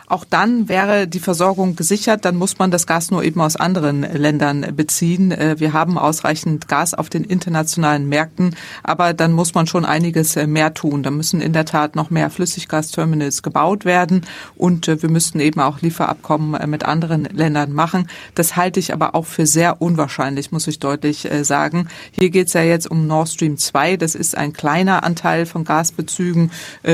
Auch 0.08 0.24
dann 0.24 0.68
wäre 0.68 1.08
die 1.08 1.18
Versorgung 1.18 1.74
gesichert, 1.74 2.24
dann 2.24 2.36
muss 2.36 2.60
man 2.60 2.70
das 2.70 2.86
Gas 2.86 3.10
nur 3.10 3.24
eben 3.24 3.40
aus 3.40 3.56
anderen 3.56 4.02
Ländern 4.02 4.76
beziehen. 4.76 5.32
Äh, 5.32 5.58
wir 5.58 5.72
haben 5.72 5.98
ausreichend 5.98 6.68
Gas 6.68 6.94
auf 6.94 7.10
den 7.10 7.24
internationalen 7.24 8.08
Märkten, 8.08 8.54
aber 8.84 9.14
dann 9.14 9.32
muss 9.32 9.54
man 9.54 9.66
schon 9.66 9.84
einiges 9.84 10.36
äh, 10.36 10.46
mehr 10.46 10.74
tun. 10.74 11.02
Da 11.02 11.10
müssen 11.10 11.40
in 11.40 11.52
der 11.52 11.64
Tat 11.64 11.96
noch 11.96 12.10
mehr 12.10 12.30
Flüssiggasterminals 12.30 13.42
gebaut 13.42 13.84
werden 13.84 14.22
und 14.54 14.86
äh, 14.86 15.02
wir 15.02 15.10
müssten 15.10 15.40
eben 15.40 15.60
auch 15.60 15.80
Lieferabkommen 15.80 16.70
mit 16.70 16.84
anderen 16.84 17.24
Ländern 17.24 17.72
machen. 17.72 18.08
Das 18.36 18.54
halte 18.54 18.78
ich 18.78 18.92
aber 18.92 19.16
auch 19.16 19.26
für 19.26 19.46
sehr 19.46 19.82
unwahrscheinlich, 19.82 20.52
muss 20.52 20.68
ich 20.68 20.78
deutlich 20.78 21.28
sagen. 21.42 21.88
Hier 22.12 22.30
geht 22.30 22.48
es 22.48 22.52
ja 22.52 22.62
jetzt 22.62 22.90
um 22.90 23.06
Nord 23.06 23.28
Stream 23.28 23.58
2. 23.58 23.96
Das 23.96 24.14
ist 24.14 24.36
ein 24.36 24.52
kleiner 24.52 25.02
Anteil 25.04 25.46
von 25.46 25.64
Gasbezügen 25.64 26.50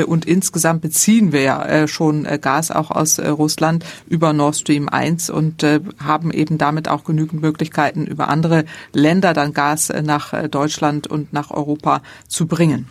und 0.07 0.25
insgesamt 0.25 0.83
beziehen 0.83 1.33
wir 1.33 1.43
ja 1.43 1.89
schon 1.89 2.27
Gas 2.41 2.71
auch 2.71 2.91
aus 2.91 3.02
aus 3.03 3.19
äh, 3.19 3.29
Russland 3.29 3.85
über 4.09 4.33
Nord 4.33 4.57
Stream 4.57 4.89
1 4.89 5.29
und 5.29 5.63
äh, 5.63 5.81
haben 6.03 6.31
eben 6.31 6.57
damit 6.57 6.89
auch 6.89 7.05
genügend 7.05 7.43
Möglichkeiten, 7.43 8.07
über 8.07 8.29
andere 8.29 8.65
Länder 8.93 9.35
dann 9.35 9.53
Gas 9.53 9.91
äh, 9.91 10.03
nach 10.03 10.49
Deutschland 10.49 11.09
und 11.09 11.33
nach 11.33 11.51
Europa 11.51 12.03
zu 12.29 12.47
bringen. 12.47 12.87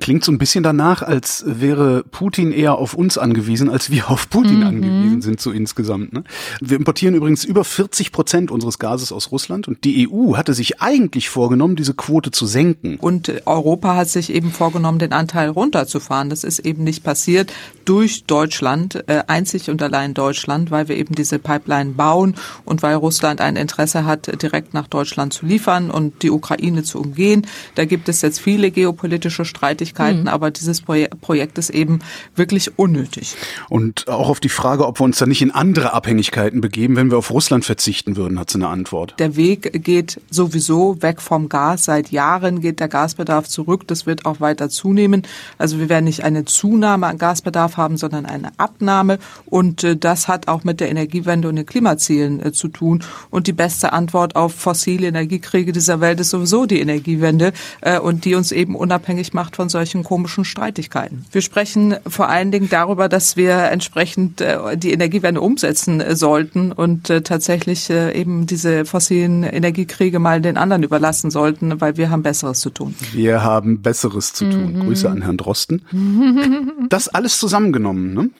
Klingt 0.00 0.24
so 0.24 0.32
ein 0.32 0.38
bisschen 0.38 0.64
danach, 0.64 1.02
als 1.02 1.44
wäre 1.46 2.04
Putin 2.10 2.52
eher 2.52 2.76
auf 2.76 2.94
uns 2.94 3.18
angewiesen, 3.18 3.68
als 3.68 3.90
wir 3.90 4.10
auf 4.10 4.30
Putin 4.30 4.60
mhm. 4.60 4.66
angewiesen 4.66 5.22
sind, 5.22 5.40
so 5.40 5.50
insgesamt. 5.50 6.12
Ne? 6.12 6.24
Wir 6.60 6.76
importieren 6.76 7.14
übrigens 7.14 7.44
über 7.44 7.64
40 7.64 8.12
Prozent 8.12 8.50
unseres 8.50 8.78
Gases 8.78 9.12
aus 9.12 9.32
Russland 9.32 9.68
und 9.68 9.84
die 9.84 10.08
EU 10.08 10.36
hatte 10.36 10.54
sich 10.54 10.80
eigentlich 10.80 11.28
vorgenommen, 11.28 11.76
diese 11.76 11.94
Quote 11.94 12.30
zu 12.30 12.46
senken. 12.46 12.96
Und 12.96 13.46
Europa 13.46 13.96
hat 13.96 14.08
sich 14.08 14.32
eben 14.32 14.50
vorgenommen, 14.50 14.98
den 14.98 15.12
Anteil 15.12 15.50
runterzufahren. 15.50 16.30
Das 16.30 16.44
ist 16.44 16.60
eben 16.60 16.84
nicht 16.84 17.04
passiert 17.04 17.52
durch 17.84 18.24
Deutschland, 18.24 19.04
äh, 19.08 19.24
einzig 19.26 19.68
und 19.68 19.82
allein 19.82 20.14
Deutschland, 20.14 20.70
weil 20.70 20.88
wir 20.88 20.96
eben 20.96 21.14
diese 21.14 21.38
Pipeline 21.38 21.92
bauen 21.92 22.34
und 22.64 22.82
weil 22.82 22.94
Russland 22.94 23.40
ein 23.40 23.56
Interesse 23.56 24.04
hat, 24.04 24.42
direkt 24.42 24.72
nach 24.74 24.86
Deutschland 24.86 25.32
zu 25.32 25.44
liefern 25.44 25.90
und 25.90 26.22
die 26.22 26.30
Ukraine 26.30 26.82
zu 26.82 27.00
umgehen. 27.00 27.46
Da 27.74 27.84
gibt 27.84 28.08
es 28.08 28.22
jetzt 28.22 28.40
viele 28.40 28.70
geopolitische 28.70 29.44
Streitigkeiten 29.44 29.81
Streitigkeiten, 29.82 30.22
mhm. 30.22 30.28
aber 30.28 30.50
dieses 30.50 30.82
Projekt 30.82 31.58
ist 31.58 31.70
eben 31.70 32.00
wirklich 32.36 32.78
unnötig. 32.78 33.34
Und 33.68 34.08
auch 34.08 34.28
auf 34.28 34.40
die 34.40 34.48
Frage, 34.48 34.86
ob 34.86 35.00
wir 35.00 35.04
uns 35.04 35.18
da 35.18 35.26
nicht 35.26 35.42
in 35.42 35.50
andere 35.50 35.92
Abhängigkeiten 35.92 36.60
begeben, 36.60 36.96
wenn 36.96 37.10
wir 37.10 37.18
auf 37.18 37.30
Russland 37.30 37.64
verzichten 37.64 38.16
würden, 38.16 38.38
hat 38.38 38.50
sie 38.50 38.58
eine 38.58 38.68
Antwort. 38.68 39.14
Der 39.18 39.36
Weg 39.36 39.84
geht 39.84 40.20
sowieso 40.30 41.00
weg 41.02 41.20
vom 41.20 41.48
Gas. 41.48 41.84
Seit 41.84 42.10
Jahren 42.10 42.60
geht 42.60 42.80
der 42.80 42.88
Gasbedarf 42.88 43.48
zurück. 43.48 43.86
Das 43.88 44.06
wird 44.06 44.24
auch 44.26 44.40
weiter 44.40 44.68
zunehmen. 44.68 45.22
Also 45.58 45.78
wir 45.78 45.88
werden 45.88 46.04
nicht 46.04 46.24
eine 46.24 46.44
Zunahme 46.44 47.06
an 47.06 47.18
Gasbedarf 47.18 47.76
haben, 47.76 47.96
sondern 47.96 48.26
eine 48.26 48.52
Abnahme. 48.58 49.18
Und 49.46 49.84
äh, 49.84 49.96
das 49.96 50.28
hat 50.28 50.48
auch 50.48 50.64
mit 50.64 50.80
der 50.80 50.90
Energiewende 50.90 51.48
und 51.48 51.56
den 51.56 51.66
Klimazielen 51.66 52.44
äh, 52.44 52.52
zu 52.52 52.68
tun. 52.68 53.02
Und 53.30 53.46
die 53.46 53.52
beste 53.52 53.92
Antwort 53.92 54.36
auf 54.36 54.54
fossile 54.54 55.08
Energiekriege 55.08 55.72
dieser 55.72 56.00
Welt 56.00 56.20
ist 56.20 56.30
sowieso 56.30 56.66
die 56.66 56.80
Energiewende 56.80 57.52
äh, 57.80 57.98
und 57.98 58.24
die 58.24 58.34
uns 58.34 58.52
eben 58.52 58.74
unabhängig 58.74 59.32
macht 59.32 59.56
von 59.56 59.68
solchen 59.72 60.04
komischen 60.04 60.44
Streitigkeiten. 60.44 61.24
Wir 61.32 61.42
sprechen 61.42 61.96
vor 62.06 62.28
allen 62.28 62.52
Dingen 62.52 62.68
darüber, 62.68 63.08
dass 63.08 63.36
wir 63.36 63.56
entsprechend 63.56 64.40
äh, 64.40 64.76
die 64.76 64.92
Energiewende 64.92 65.40
umsetzen 65.40 66.00
äh, 66.00 66.14
sollten 66.14 66.70
und 66.70 67.10
äh, 67.10 67.22
tatsächlich 67.22 67.90
eben 67.90 68.46
diese 68.46 68.84
fossilen 68.84 69.42
Energiekriege 69.42 70.20
mal 70.20 70.40
den 70.40 70.56
anderen 70.56 70.84
überlassen 70.84 71.30
sollten, 71.30 71.80
weil 71.80 71.96
wir 71.96 72.10
haben 72.10 72.22
Besseres 72.22 72.60
zu 72.60 72.70
tun. 72.70 72.94
Wir 73.12 73.42
haben 73.42 73.82
Besseres 73.82 74.32
zu 74.32 74.48
tun. 74.48 74.74
Mhm. 74.74 74.80
Grüße 74.84 75.10
an 75.10 75.22
Herrn 75.22 75.36
Drosten. 75.36 75.82
Das 76.88 77.08
alles 77.08 77.38
zusammengenommen, 77.38 78.12
ne? 78.12 78.30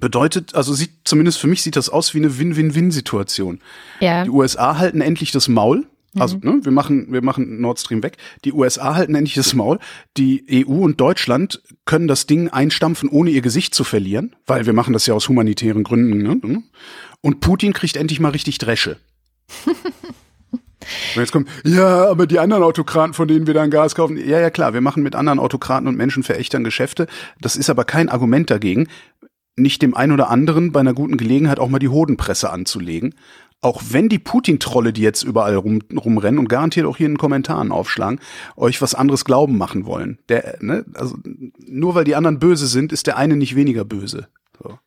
bedeutet, 0.00 0.54
also 0.54 0.74
sieht 0.74 0.90
zumindest 1.04 1.38
für 1.38 1.46
mich 1.46 1.62
sieht 1.62 1.76
das 1.76 1.88
aus 1.88 2.14
wie 2.14 2.18
eine 2.18 2.38
Win-Win-Win-Situation. 2.38 3.60
Ja. 4.00 4.24
Die 4.24 4.30
USA 4.30 4.78
halten 4.78 5.00
endlich 5.00 5.30
das 5.32 5.48
Maul 5.48 5.86
also, 6.18 6.36
mhm. 6.36 6.42
ne, 6.42 6.60
wir 6.64 6.72
machen, 6.72 7.12
wir 7.12 7.22
machen 7.22 7.60
Nord 7.60 7.78
Stream 7.78 8.02
weg. 8.02 8.16
Die 8.44 8.52
USA 8.52 8.94
halten 8.94 9.14
endlich 9.14 9.34
das 9.34 9.54
Maul. 9.54 9.78
Die 10.16 10.66
EU 10.66 10.84
und 10.84 11.00
Deutschland 11.00 11.62
können 11.84 12.08
das 12.08 12.26
Ding 12.26 12.48
einstampfen, 12.48 13.08
ohne 13.08 13.30
ihr 13.30 13.42
Gesicht 13.42 13.74
zu 13.74 13.84
verlieren, 13.84 14.36
weil 14.46 14.66
wir 14.66 14.72
machen 14.72 14.92
das 14.92 15.06
ja 15.06 15.14
aus 15.14 15.28
humanitären 15.28 15.84
Gründen. 15.84 16.22
Ne? 16.22 16.62
Und 17.20 17.40
Putin 17.40 17.72
kriegt 17.72 17.96
endlich 17.96 18.20
mal 18.20 18.30
richtig 18.30 18.58
Dresche. 18.58 18.96
Und 21.14 21.22
jetzt 21.22 21.32
kommt, 21.32 21.48
ja, 21.64 22.10
aber 22.10 22.26
die 22.26 22.38
anderen 22.38 22.62
Autokraten, 22.62 23.14
von 23.14 23.26
denen 23.26 23.46
wir 23.46 23.54
dann 23.54 23.70
Gas 23.70 23.94
kaufen, 23.94 24.16
ja, 24.18 24.38
ja, 24.38 24.50
klar, 24.50 24.74
wir 24.74 24.82
machen 24.82 25.02
mit 25.02 25.14
anderen 25.14 25.38
Autokraten 25.38 25.88
und 25.88 25.96
Menschenverächtern 25.96 26.62
Geschäfte. 26.62 27.06
Das 27.40 27.56
ist 27.56 27.70
aber 27.70 27.84
kein 27.84 28.10
Argument 28.10 28.50
dagegen, 28.50 28.88
nicht 29.56 29.82
dem 29.82 29.94
einen 29.94 30.12
oder 30.12 30.30
anderen 30.30 30.72
bei 30.72 30.80
einer 30.80 30.94
guten 30.94 31.16
Gelegenheit 31.16 31.58
auch 31.58 31.68
mal 31.68 31.78
die 31.78 31.88
Hodenpresse 31.88 32.50
anzulegen 32.50 33.14
auch 33.64 33.82
wenn 33.88 34.10
die 34.10 34.18
Putin-Trolle, 34.18 34.92
die 34.92 35.00
jetzt 35.00 35.22
überall 35.22 35.56
rum, 35.56 35.80
rumrennen 35.96 36.38
und 36.38 36.48
garantiert 36.48 36.86
auch 36.86 36.98
hier 36.98 37.06
in 37.06 37.12
den 37.12 37.18
Kommentaren 37.18 37.72
aufschlagen, 37.72 38.20
euch 38.56 38.82
was 38.82 38.94
anderes 38.94 39.24
glauben 39.24 39.56
machen 39.56 39.86
wollen. 39.86 40.18
Der, 40.28 40.58
ne, 40.60 40.84
also 40.94 41.16
nur 41.66 41.94
weil 41.94 42.04
die 42.04 42.14
anderen 42.14 42.38
böse 42.38 42.66
sind, 42.66 42.92
ist 42.92 43.06
der 43.06 43.16
eine 43.16 43.36
nicht 43.36 43.56
weniger 43.56 43.84
böse. 43.86 44.28
So. 44.62 44.78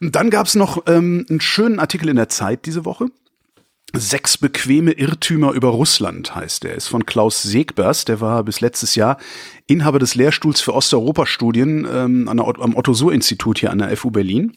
Und 0.00 0.16
dann 0.16 0.30
gab's 0.30 0.54
noch 0.54 0.84
ähm, 0.86 1.26
einen 1.28 1.42
schönen 1.42 1.78
Artikel 1.78 2.08
in 2.08 2.16
der 2.16 2.30
Zeit 2.30 2.64
diese 2.64 2.86
Woche. 2.86 3.08
Sechs 3.96 4.38
bequeme 4.38 4.92
Irrtümer 4.92 5.52
über 5.52 5.68
Russland 5.68 6.34
heißt 6.34 6.64
der. 6.64 6.74
Ist 6.74 6.88
von 6.88 7.04
Klaus 7.04 7.42
Segbers, 7.42 8.06
der 8.06 8.20
war 8.20 8.42
bis 8.44 8.60
letztes 8.60 8.94
Jahr 8.94 9.18
Inhaber 9.66 9.98
des 9.98 10.14
Lehrstuhls 10.14 10.62
für 10.62 10.74
Osteuropa-Studien 10.74 11.86
ähm, 11.88 12.28
am 12.28 12.74
Otto-Suhr-Institut 12.76 13.58
hier 13.58 13.70
an 13.70 13.78
der 13.78 13.94
FU 13.96 14.10
Berlin. 14.10 14.56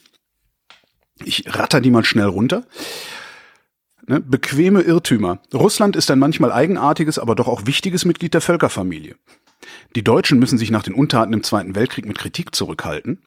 Ich 1.24 1.44
ratter 1.48 1.82
die 1.82 1.92
mal 1.92 2.06
schnell 2.06 2.28
runter. 2.28 2.64
Ne? 4.08 4.22
Bequeme 4.22 4.82
Irrtümer. 4.82 5.40
Russland 5.54 5.96
ist 5.96 6.10
ein 6.12 6.20
manchmal 6.20 6.52
eigenartiges, 6.52 7.20
aber 7.20 7.36
doch 7.36 7.48
auch 7.48 7.66
wichtiges 7.66 8.06
Mitglied 8.06 8.34
der 8.34 8.42
Völkerfamilie. 8.42 9.16
Die 9.96 10.04
Deutschen 10.04 10.40
müssen 10.40 10.58
sich 10.58 10.72
nach 10.72 10.84
den 10.84 10.94
Untaten 10.94 11.34
im 11.34 11.44
Zweiten 11.44 11.76
Weltkrieg 11.76 12.06
mit 12.06 12.18
Kritik 12.18 12.56
zurückhalten. 12.56 13.22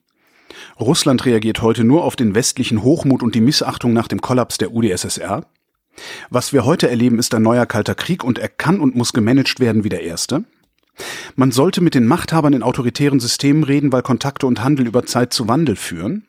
Russland 0.79 1.25
reagiert 1.27 1.63
heute 1.63 1.85
nur 1.85 2.05
auf 2.05 2.17
den 2.17 2.35
westlichen 2.35 2.83
Hochmut 2.83 3.23
und 3.23 3.35
die 3.35 3.41
Missachtung 3.41 3.93
nach 3.93 4.09
dem 4.09 4.21
Kollaps 4.21 4.59
der 4.59 4.73
UdSSR. 4.73 5.47
Was 6.31 6.53
wir 6.53 6.65
heute 6.65 6.89
erleben, 6.89 7.19
ist 7.19 7.35
ein 7.35 7.43
neuer 7.43 7.67
kalter 7.67 7.95
Krieg 7.95 8.25
und 8.25 8.39
er 8.39 8.49
kann 8.49 8.81
und 8.81 8.97
muss 8.97 9.13
gemanagt 9.13 9.61
werden 9.61 9.85
wie 9.85 9.89
der 9.89 10.03
erste. 10.03 10.45
Man 11.37 11.53
sollte 11.53 11.81
mit 11.81 11.95
den 11.95 12.07
Machthabern 12.07 12.53
in 12.53 12.63
autoritären 12.63 13.21
Systemen 13.21 13.65
reden, 13.65 13.93
weil 13.93 14.03
Kontakte 14.03 14.47
und 14.47 14.63
Handel 14.63 14.87
über 14.87 15.05
Zeit 15.07 15.33
zu 15.33 15.49
Wandel 15.49 15.77
führen. 15.77 16.27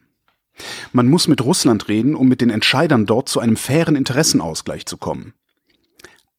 Man 0.92 1.08
muss 1.08 1.28
mit 1.28 1.42
Russland 1.42 1.88
reden, 1.88 2.16
um 2.16 2.28
mit 2.28 2.42
den 2.42 2.50
Entscheidern 2.50 3.06
dort 3.06 3.30
zu 3.30 3.40
einem 3.40 3.58
fairen 3.58 3.96
Interessenausgleich 3.96 4.86
zu 4.86 4.98
kommen. 4.98 5.34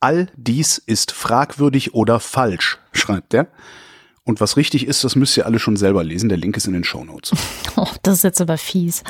All 0.01 0.29
dies 0.37 0.79
ist 0.79 1.12
fragwürdig 1.12 1.94
oder 1.94 2.20
falsch, 2.20 2.79
schreibt 2.92 3.35
er. 3.35 3.48
Und 4.24 4.40
was 4.40 4.56
richtig 4.56 4.87
ist, 4.87 5.02
das 5.02 5.16
müsst 5.16 5.37
ihr 5.37 5.46
alle 5.46 5.58
schon 5.58 5.76
selber 5.76 6.04
lesen. 6.04 6.28
Der 6.28 6.38
Link 6.38 6.56
ist 6.56 6.68
in 6.68 6.72
den 6.72 6.85
Show 6.85 7.04
Notes. 7.04 7.32
Oh, 7.74 7.88
das 8.02 8.16
ist 8.16 8.24
jetzt 8.24 8.40
aber 8.42 8.58
fies. 8.58 9.02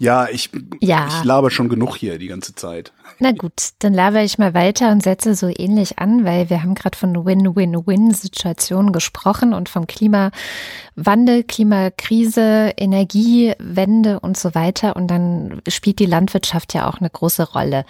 Ja, 0.00 0.28
ich, 0.28 0.50
ja. 0.82 1.08
ich 1.08 1.24
laber 1.24 1.50
schon 1.50 1.70
genug 1.70 1.96
hier 1.96 2.18
die 2.18 2.26
ganze 2.26 2.54
Zeit. 2.54 2.92
Na 3.18 3.32
gut, 3.32 3.70
dann 3.78 3.94
laber 3.94 4.22
ich 4.22 4.36
mal 4.36 4.52
weiter 4.52 4.92
und 4.92 5.02
setze 5.02 5.34
so 5.34 5.48
ähnlich 5.48 5.98
an, 5.98 6.26
weil 6.26 6.50
wir 6.50 6.62
haben 6.62 6.74
gerade 6.74 6.96
von 6.96 7.24
Win-Win-Win-Situationen 7.24 8.92
gesprochen 8.92 9.54
und 9.54 9.70
vom 9.70 9.86
Klimawandel, 9.86 11.42
Klimakrise, 11.44 12.74
Energiewende 12.76 14.20
und 14.20 14.36
so 14.36 14.54
weiter. 14.54 14.94
Und 14.96 15.08
dann 15.08 15.62
spielt 15.68 16.00
die 16.00 16.06
Landwirtschaft 16.06 16.74
ja 16.74 16.86
auch 16.86 16.98
eine 16.98 17.08
große 17.08 17.52
Rolle. 17.52 17.86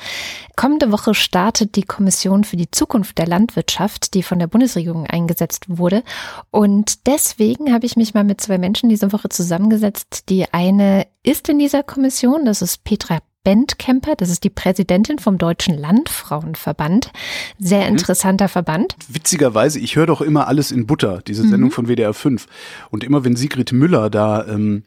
Kommende 0.54 0.92
Woche 0.92 1.14
startet 1.14 1.74
die 1.74 1.82
Kommission 1.82 2.44
für 2.44 2.56
die 2.56 2.70
Zukunft 2.70 3.18
der 3.18 3.26
Landwirtschaft, 3.26 4.14
die 4.14 4.22
von 4.22 4.38
der 4.38 4.46
Bundesregierung 4.46 5.06
eingesetzt 5.06 5.64
wurde. 5.66 6.04
Und 6.50 7.06
deswegen 7.06 7.72
habe 7.72 7.86
ich 7.86 7.96
mich 7.96 8.14
mal 8.14 8.24
mit 8.24 8.40
zwei 8.40 8.58
Menschen 8.58 8.88
diese 8.88 9.12
Woche 9.12 9.28
zusammengesetzt. 9.28 10.28
Die 10.28 10.52
eine 10.52 11.06
ist 11.22 11.48
in 11.48 11.58
dieser 11.58 11.82
Kommission, 11.82 12.44
das 12.44 12.62
ist 12.62 12.84
Petra 12.84 13.18
Bentkemper, 13.46 14.16
das 14.16 14.28
ist 14.28 14.42
die 14.42 14.50
Präsidentin 14.50 15.20
vom 15.20 15.38
Deutschen 15.38 15.78
Landfrauenverband. 15.78 17.12
Sehr 17.60 17.82
mhm. 17.82 17.92
interessanter 17.92 18.48
Verband. 18.48 18.96
Witzigerweise, 19.06 19.78
ich 19.78 19.94
höre 19.94 20.06
doch 20.06 20.20
immer 20.20 20.48
alles 20.48 20.72
in 20.72 20.86
Butter, 20.86 21.22
diese 21.24 21.46
Sendung 21.46 21.68
mhm. 21.68 21.72
von 21.72 21.86
WDR 21.86 22.12
5. 22.12 22.46
Und 22.90 23.04
immer 23.04 23.24
wenn 23.24 23.36
Sigrid 23.36 23.72
Müller 23.72 24.10
da 24.10 24.44
ähm, 24.48 24.82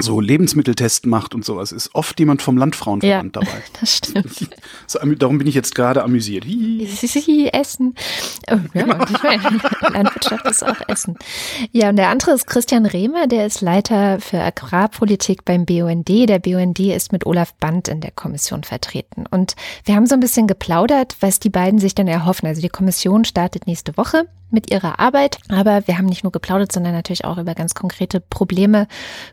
so 0.00 0.20
Lebensmitteltest 0.20 1.06
macht 1.06 1.36
und 1.36 1.44
sowas, 1.44 1.70
ist 1.70 1.94
oft 1.94 2.18
jemand 2.18 2.42
vom 2.42 2.56
Landfrauenverband 2.56 3.36
ja, 3.36 3.42
dabei. 3.42 3.62
Das 3.80 3.96
stimmt. 3.96 4.50
So, 4.86 4.98
darum 4.98 5.38
bin 5.38 5.46
ich 5.46 5.54
jetzt 5.54 5.74
gerade 5.74 6.02
amüsiert. 6.02 6.44
Essen. 7.52 7.94
Oh, 8.50 8.58
ja, 8.74 9.06
ich 9.10 9.22
meine, 9.22 9.60
Landwirtschaft 9.92 10.46
ist 10.46 10.64
auch 10.64 10.88
Essen. 10.88 11.16
Ja, 11.72 11.90
und 11.90 11.96
der 11.96 12.08
andere 12.08 12.32
ist 12.32 12.46
Christian 12.46 12.86
Rehmer, 12.86 13.26
der 13.26 13.46
ist 13.46 13.60
Leiter 13.60 14.20
für 14.20 14.40
Agrarpolitik 14.40 15.44
beim 15.44 15.64
BUND. 15.64 16.08
Der 16.08 16.38
BUND 16.38 16.80
ist 16.80 17.12
mit 17.12 17.24
Olaf 17.24 17.54
Band 17.54 17.88
in 17.88 18.00
der 18.00 18.10
Kommission 18.10 18.64
vertreten. 18.64 19.24
Und 19.30 19.54
wir 19.84 19.94
haben 19.94 20.06
so 20.06 20.14
ein 20.14 20.20
bisschen 20.20 20.46
geplaudert, 20.46 21.16
was 21.20 21.40
die 21.40 21.50
beiden 21.50 21.78
sich 21.78 21.94
dann 21.94 22.08
erhoffen. 22.08 22.46
Also 22.46 22.60
die 22.60 22.68
Kommission 22.68 23.24
startet 23.24 23.66
nächste 23.66 23.96
Woche 23.96 24.26
mit 24.54 24.70
ihrer 24.70 24.98
Arbeit. 24.98 25.38
Aber 25.48 25.86
wir 25.86 25.98
haben 25.98 26.06
nicht 26.06 26.24
nur 26.24 26.32
geplaudert, 26.32 26.72
sondern 26.72 26.94
natürlich 26.94 27.24
auch 27.24 27.38
über 27.38 27.54
ganz 27.54 27.74
konkrete 27.74 28.20
Probleme 28.20 28.86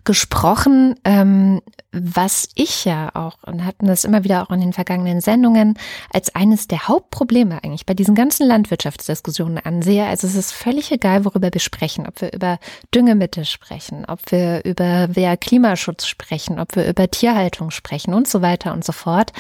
gesprochen, 0.04 0.96
ähm, 1.06 1.62
was 1.94 2.48
ich 2.56 2.86
ja 2.86 3.14
auch 3.16 3.38
und 3.44 3.66
hatten 3.66 3.86
das 3.86 4.06
immer 4.06 4.24
wieder 4.24 4.44
auch 4.44 4.50
in 4.50 4.62
den 4.62 4.72
vergangenen 4.72 5.20
Sendungen 5.20 5.78
als 6.14 6.34
eines 6.34 6.68
der 6.68 6.88
Hauptprobleme 6.88 7.62
eigentlich 7.64 7.86
bei 7.86 7.94
diesen 7.94 8.16
ganzen 8.16 8.48
Landwirtschaftsdiskussionen 8.48 9.58
ansehe. 9.58 10.06
Also 10.06 10.26
es 10.26 10.36
ist 10.36 10.54
völlig 10.54 10.92
egal, 10.92 11.26
worüber 11.26 11.50
wir 11.52 11.60
sprechen, 11.60 12.08
ob 12.08 12.22
wir 12.22 12.32
über 12.32 12.60
Düngemittel 12.96 13.44
sprechen, 13.44 14.06
ob 14.06 14.32
wir 14.32 14.64
über 14.64 15.10
wer 15.12 15.36
Klimaschutz 15.36 16.08
sprechen, 16.08 16.60
ob 16.60 16.78
wir 16.78 16.88
über 16.88 17.12
Tierhaltung 17.12 17.72
sprechen 17.72 18.14
und 18.14 18.28
so 18.28 18.42
weiter 18.42 18.72
und 18.72 18.86
so 18.86 18.94
fort, 18.94 19.34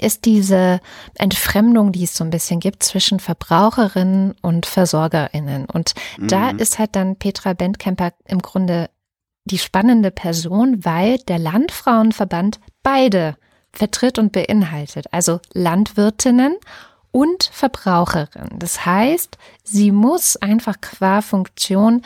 ist 0.00 0.24
diese 0.24 0.80
Entfremdung, 1.18 1.92
die 1.92 2.04
es 2.04 2.16
so 2.16 2.24
ein 2.24 2.30
bisschen 2.30 2.58
gibt 2.58 2.82
zwischen 2.82 3.20
Verbraucherinnen 3.20 4.34
und 4.42 4.66
VersorgerInnen. 4.66 5.66
Und 5.66 5.94
mhm. 6.18 6.26
da 6.26 6.50
ist 6.50 6.80
halt 6.80 6.96
dann 6.96 7.14
Petra 7.14 7.52
Bentkemper 7.52 8.12
im 8.26 8.40
Grunde 8.40 8.90
die 9.44 9.58
spannende 9.58 10.10
Person, 10.10 10.84
weil 10.84 11.18
der 11.18 11.38
Landfrauenverband 11.38 12.60
beide 12.82 13.36
vertritt 13.72 14.18
und 14.18 14.32
beinhaltet, 14.32 15.06
also 15.12 15.40
Landwirtinnen 15.52 16.56
und 17.10 17.50
Verbraucherinnen. 17.52 18.58
Das 18.58 18.86
heißt, 18.86 19.38
sie 19.64 19.92
muss 19.92 20.36
einfach 20.36 20.80
qua 20.80 21.20
Funktion 21.22 22.02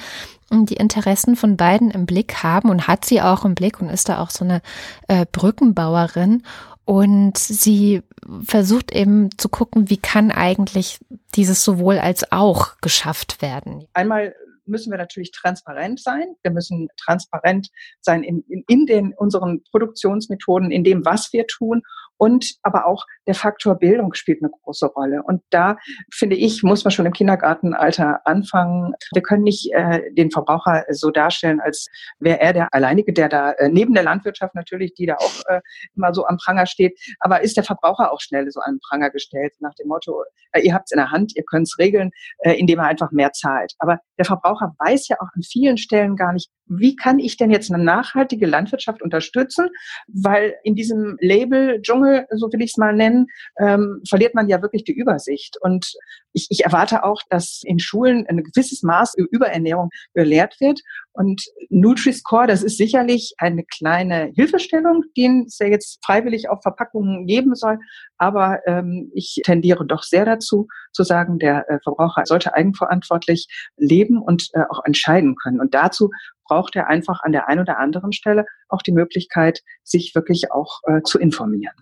die 0.50 0.74
Interessen 0.74 1.34
von 1.34 1.56
beiden 1.56 1.90
im 1.90 2.06
Blick 2.06 2.42
haben 2.42 2.70
und 2.70 2.86
hat 2.86 3.04
sie 3.04 3.20
auch 3.20 3.44
im 3.44 3.54
Blick 3.54 3.80
und 3.80 3.88
ist 3.88 4.08
da 4.08 4.20
auch 4.20 4.30
so 4.30 4.44
eine 4.44 4.62
äh, 5.08 5.26
Brückenbauerin. 5.30 6.44
Und 6.84 7.36
sie 7.36 8.02
versucht 8.44 8.92
eben 8.92 9.36
zu 9.38 9.48
gucken, 9.48 9.90
wie 9.90 9.96
kann 9.96 10.30
eigentlich 10.30 11.00
dieses 11.34 11.64
sowohl 11.64 11.98
als 11.98 12.30
auch 12.30 12.76
geschafft 12.80 13.42
werden. 13.42 13.84
Einmal 13.92 14.36
müssen 14.66 14.90
wir 14.90 14.98
natürlich 14.98 15.30
transparent 15.30 16.00
sein. 16.00 16.34
Wir 16.42 16.50
müssen 16.50 16.88
transparent 16.96 17.68
sein 18.00 18.22
in, 18.22 18.44
in, 18.48 18.64
in 18.68 18.86
den 18.86 19.14
unseren 19.14 19.62
Produktionsmethoden, 19.64 20.70
in 20.70 20.84
dem, 20.84 21.04
was 21.04 21.32
wir 21.32 21.46
tun 21.46 21.82
und 22.18 22.54
aber 22.62 22.86
auch 22.86 23.04
der 23.26 23.34
Faktor 23.34 23.76
Bildung 23.76 24.14
spielt 24.14 24.42
eine 24.42 24.50
große 24.62 24.86
Rolle. 24.86 25.22
Und 25.22 25.42
da 25.50 25.76
finde 26.12 26.36
ich, 26.36 26.62
muss 26.62 26.84
man 26.84 26.92
schon 26.92 27.06
im 27.06 27.12
Kindergartenalter 27.12 28.20
anfangen. 28.24 28.94
Wir 29.12 29.22
können 29.22 29.42
nicht 29.42 29.72
äh, 29.72 30.02
den 30.12 30.30
Verbraucher 30.30 30.84
so 30.90 31.10
darstellen, 31.10 31.60
als 31.60 31.86
wäre 32.18 32.40
er 32.40 32.52
der 32.52 32.68
Alleinige, 32.72 33.12
der 33.12 33.28
da 33.28 33.52
äh, 33.52 33.68
neben 33.68 33.94
der 33.94 34.04
Landwirtschaft 34.04 34.54
natürlich, 34.54 34.94
die 34.94 35.06
da 35.06 35.16
auch 35.16 35.42
äh, 35.48 35.60
immer 35.96 36.14
so 36.14 36.26
am 36.26 36.36
Pranger 36.36 36.66
steht, 36.66 36.98
aber 37.20 37.42
ist 37.42 37.56
der 37.56 37.64
Verbraucher 37.64 38.12
auch 38.12 38.20
schnell 38.20 38.50
so 38.50 38.60
an 38.60 38.74
den 38.74 38.80
Pranger 38.80 39.10
gestellt, 39.10 39.54
nach 39.60 39.74
dem 39.74 39.88
Motto, 39.88 40.22
äh, 40.52 40.60
ihr 40.60 40.74
habt 40.74 40.86
es 40.86 40.92
in 40.92 40.98
der 40.98 41.10
Hand, 41.10 41.32
ihr 41.36 41.44
könnt 41.44 41.66
es 41.66 41.78
regeln, 41.78 42.10
äh, 42.38 42.52
indem 42.52 42.78
er 42.78 42.86
einfach 42.86 43.10
mehr 43.10 43.32
zahlt. 43.32 43.72
Aber 43.78 43.98
der 44.18 44.24
Verbraucher 44.24 44.74
weiß 44.78 45.08
ja 45.08 45.16
auch 45.20 45.28
an 45.34 45.42
vielen 45.42 45.78
Stellen 45.78 46.16
gar 46.16 46.32
nicht, 46.32 46.50
wie 46.68 46.96
kann 46.96 47.18
ich 47.18 47.36
denn 47.36 47.50
jetzt 47.50 47.72
eine 47.72 47.82
nachhaltige 47.82 48.46
Landwirtschaft 48.46 49.02
unterstützen? 49.02 49.68
Weil 50.08 50.54
in 50.64 50.74
diesem 50.74 51.16
Label 51.20 51.80
Dschungel, 51.80 52.05
so 52.30 52.52
will 52.52 52.62
ich 52.62 52.72
es 52.72 52.76
mal 52.76 52.94
nennen, 52.94 53.26
ähm, 53.58 54.02
verliert 54.08 54.34
man 54.34 54.48
ja 54.48 54.62
wirklich 54.62 54.84
die 54.84 54.96
Übersicht. 54.96 55.56
Und 55.60 55.92
ich, 56.32 56.46
ich 56.50 56.64
erwarte 56.64 57.04
auch, 57.04 57.20
dass 57.30 57.62
in 57.64 57.78
Schulen 57.78 58.26
ein 58.28 58.42
gewisses 58.42 58.82
Maß 58.82 59.14
Überernährung 59.16 59.90
gelehrt 60.14 60.56
wird. 60.60 60.80
Und 61.12 61.42
Nutri-Score, 61.70 62.46
das 62.46 62.62
ist 62.62 62.76
sicherlich 62.76 63.34
eine 63.38 63.64
kleine 63.64 64.32
Hilfestellung, 64.34 65.02
die 65.16 65.44
es 65.46 65.58
ja 65.58 65.66
jetzt 65.66 66.04
freiwillig 66.04 66.48
auf 66.50 66.60
Verpackungen 66.62 67.26
geben 67.26 67.54
soll. 67.54 67.78
Aber 68.18 68.60
ähm, 68.66 69.10
ich 69.14 69.40
tendiere 69.44 69.86
doch 69.86 70.02
sehr 70.02 70.24
dazu, 70.24 70.68
zu 70.92 71.04
sagen, 71.04 71.38
der 71.38 71.68
äh, 71.70 71.78
Verbraucher 71.82 72.22
sollte 72.26 72.54
eigenverantwortlich 72.54 73.48
leben 73.76 74.20
und 74.20 74.48
äh, 74.52 74.62
auch 74.70 74.84
entscheiden 74.84 75.36
können. 75.36 75.60
Und 75.60 75.74
dazu 75.74 76.10
braucht 76.46 76.76
er 76.76 76.88
einfach 76.88 77.22
an 77.22 77.32
der 77.32 77.48
einen 77.48 77.60
oder 77.60 77.78
anderen 77.78 78.12
Stelle 78.12 78.46
auch 78.68 78.82
die 78.82 78.92
Möglichkeit, 78.92 79.62
sich 79.82 80.14
wirklich 80.14 80.52
auch 80.52 80.80
äh, 80.84 81.02
zu 81.02 81.18
informieren. 81.18 81.74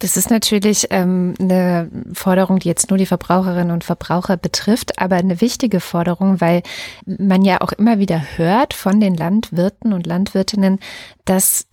Das 0.00 0.16
ist 0.16 0.28
natürlich 0.28 0.88
ähm, 0.90 1.34
eine 1.38 1.88
Forderung, 2.12 2.58
die 2.58 2.68
jetzt 2.68 2.90
nur 2.90 2.98
die 2.98 3.06
Verbraucherinnen 3.06 3.70
und 3.70 3.84
Verbraucher 3.84 4.36
betrifft, 4.36 5.00
aber 5.00 5.16
eine 5.16 5.40
wichtige 5.40 5.80
Forderung, 5.80 6.40
weil 6.40 6.62
man 7.06 7.42
ja 7.44 7.60
auch 7.60 7.72
immer 7.72 7.98
wieder 7.98 8.20
hört 8.36 8.74
von 8.74 9.00
den 9.00 9.14
Landwirten 9.16 9.92
und 9.92 10.06
Landwirtinnen, 10.06 10.80
dass 11.24 11.68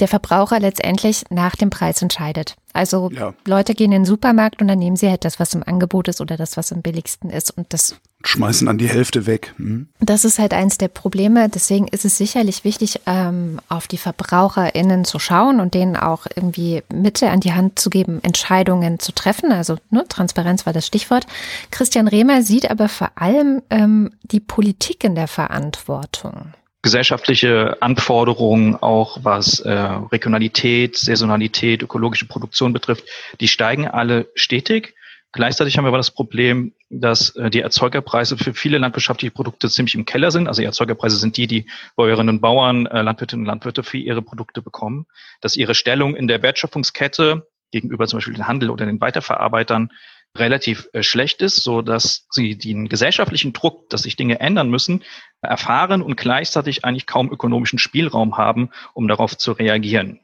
der 0.00 0.08
Verbraucher 0.08 0.58
letztendlich 0.58 1.24
nach 1.30 1.54
dem 1.54 1.70
Preis 1.70 2.02
entscheidet. 2.02 2.56
Also 2.72 3.10
ja. 3.12 3.34
Leute 3.46 3.74
gehen 3.74 3.92
in 3.92 4.02
den 4.02 4.04
Supermarkt 4.04 4.60
und 4.60 4.66
dann 4.66 4.80
nehmen 4.80 4.96
sie 4.96 5.08
halt 5.08 5.24
das, 5.24 5.38
was 5.38 5.54
im 5.54 5.62
Angebot 5.64 6.08
ist 6.08 6.20
oder 6.20 6.36
das, 6.36 6.56
was 6.56 6.72
am 6.72 6.82
billigsten 6.82 7.30
ist. 7.30 7.56
Und 7.56 7.72
das 7.72 8.00
schmeißen 8.24 8.66
an 8.66 8.78
die 8.78 8.88
Hälfte 8.88 9.26
weg. 9.26 9.54
Hm. 9.58 9.86
Das 10.00 10.24
ist 10.24 10.40
halt 10.40 10.52
eins 10.52 10.78
der 10.78 10.88
Probleme. 10.88 11.48
Deswegen 11.48 11.86
ist 11.86 12.04
es 12.04 12.18
sicherlich 12.18 12.64
wichtig, 12.64 13.02
ähm, 13.06 13.60
auf 13.68 13.86
die 13.86 13.98
VerbraucherInnen 13.98 15.04
zu 15.04 15.20
schauen 15.20 15.60
und 15.60 15.74
denen 15.74 15.96
auch 15.96 16.26
irgendwie 16.34 16.82
Mitte 16.92 17.30
an 17.30 17.38
die 17.38 17.52
Hand 17.52 17.78
zu 17.78 17.88
geben, 17.88 18.18
Entscheidungen 18.24 18.98
zu 18.98 19.12
treffen. 19.12 19.52
Also 19.52 19.76
ne, 19.90 20.04
Transparenz 20.08 20.66
war 20.66 20.72
das 20.72 20.88
Stichwort. 20.88 21.26
Christian 21.70 22.08
Rehmer 22.08 22.42
sieht 22.42 22.68
aber 22.68 22.88
vor 22.88 23.12
allem 23.14 23.62
ähm, 23.70 24.10
die 24.24 24.40
Politik 24.40 25.04
in 25.04 25.14
der 25.14 25.28
Verantwortung 25.28 26.54
gesellschaftliche 26.84 27.78
Anforderungen, 27.80 28.76
auch 28.76 29.18
was 29.22 29.58
äh, 29.60 29.72
Regionalität, 29.72 30.96
Saisonalität, 30.98 31.82
ökologische 31.82 32.28
Produktion 32.28 32.74
betrifft, 32.74 33.04
die 33.40 33.48
steigen 33.48 33.88
alle 33.88 34.28
stetig. 34.34 34.94
Gleichzeitig 35.32 35.76
haben 35.76 35.84
wir 35.84 35.88
aber 35.88 35.96
das 35.96 36.10
Problem, 36.10 36.74
dass 36.90 37.34
äh, 37.36 37.48
die 37.48 37.60
Erzeugerpreise 37.60 38.36
für 38.36 38.52
viele 38.52 38.76
landwirtschaftliche 38.76 39.32
Produkte 39.32 39.70
ziemlich 39.70 39.94
im 39.94 40.04
Keller 40.04 40.30
sind. 40.30 40.46
Also 40.46 40.60
die 40.60 40.66
Erzeugerpreise 40.66 41.16
sind 41.16 41.38
die, 41.38 41.46
die 41.46 41.66
Bäuerinnen 41.96 42.36
und 42.36 42.40
Bauern, 42.42 42.84
äh, 42.84 43.00
Landwirtinnen 43.00 43.44
und 43.44 43.48
Landwirte 43.48 43.82
für 43.82 43.96
ihre 43.96 44.20
Produkte 44.20 44.60
bekommen. 44.60 45.06
Dass 45.40 45.56
ihre 45.56 45.74
Stellung 45.74 46.14
in 46.14 46.28
der 46.28 46.42
Wertschöpfungskette 46.42 47.48
gegenüber 47.72 48.06
zum 48.06 48.18
Beispiel 48.18 48.34
dem 48.34 48.46
Handel 48.46 48.68
oder 48.68 48.84
den 48.84 49.00
Weiterverarbeitern 49.00 49.90
relativ 50.36 50.88
äh, 50.92 51.02
schlecht 51.02 51.42
ist, 51.42 51.56
so 51.62 51.82
dass 51.82 52.26
sie 52.30 52.56
den 52.58 52.88
gesellschaftlichen 52.88 53.52
Druck, 53.52 53.88
dass 53.90 54.02
sich 54.02 54.16
Dinge 54.16 54.40
ändern 54.40 54.68
müssen, 54.68 55.02
erfahren 55.40 56.02
und 56.02 56.16
gleichzeitig 56.16 56.84
eigentlich 56.84 57.06
kaum 57.06 57.30
ökonomischen 57.32 57.78
Spielraum 57.78 58.36
haben, 58.36 58.70
um 58.94 59.08
darauf 59.08 59.36
zu 59.36 59.52
reagieren. 59.52 60.20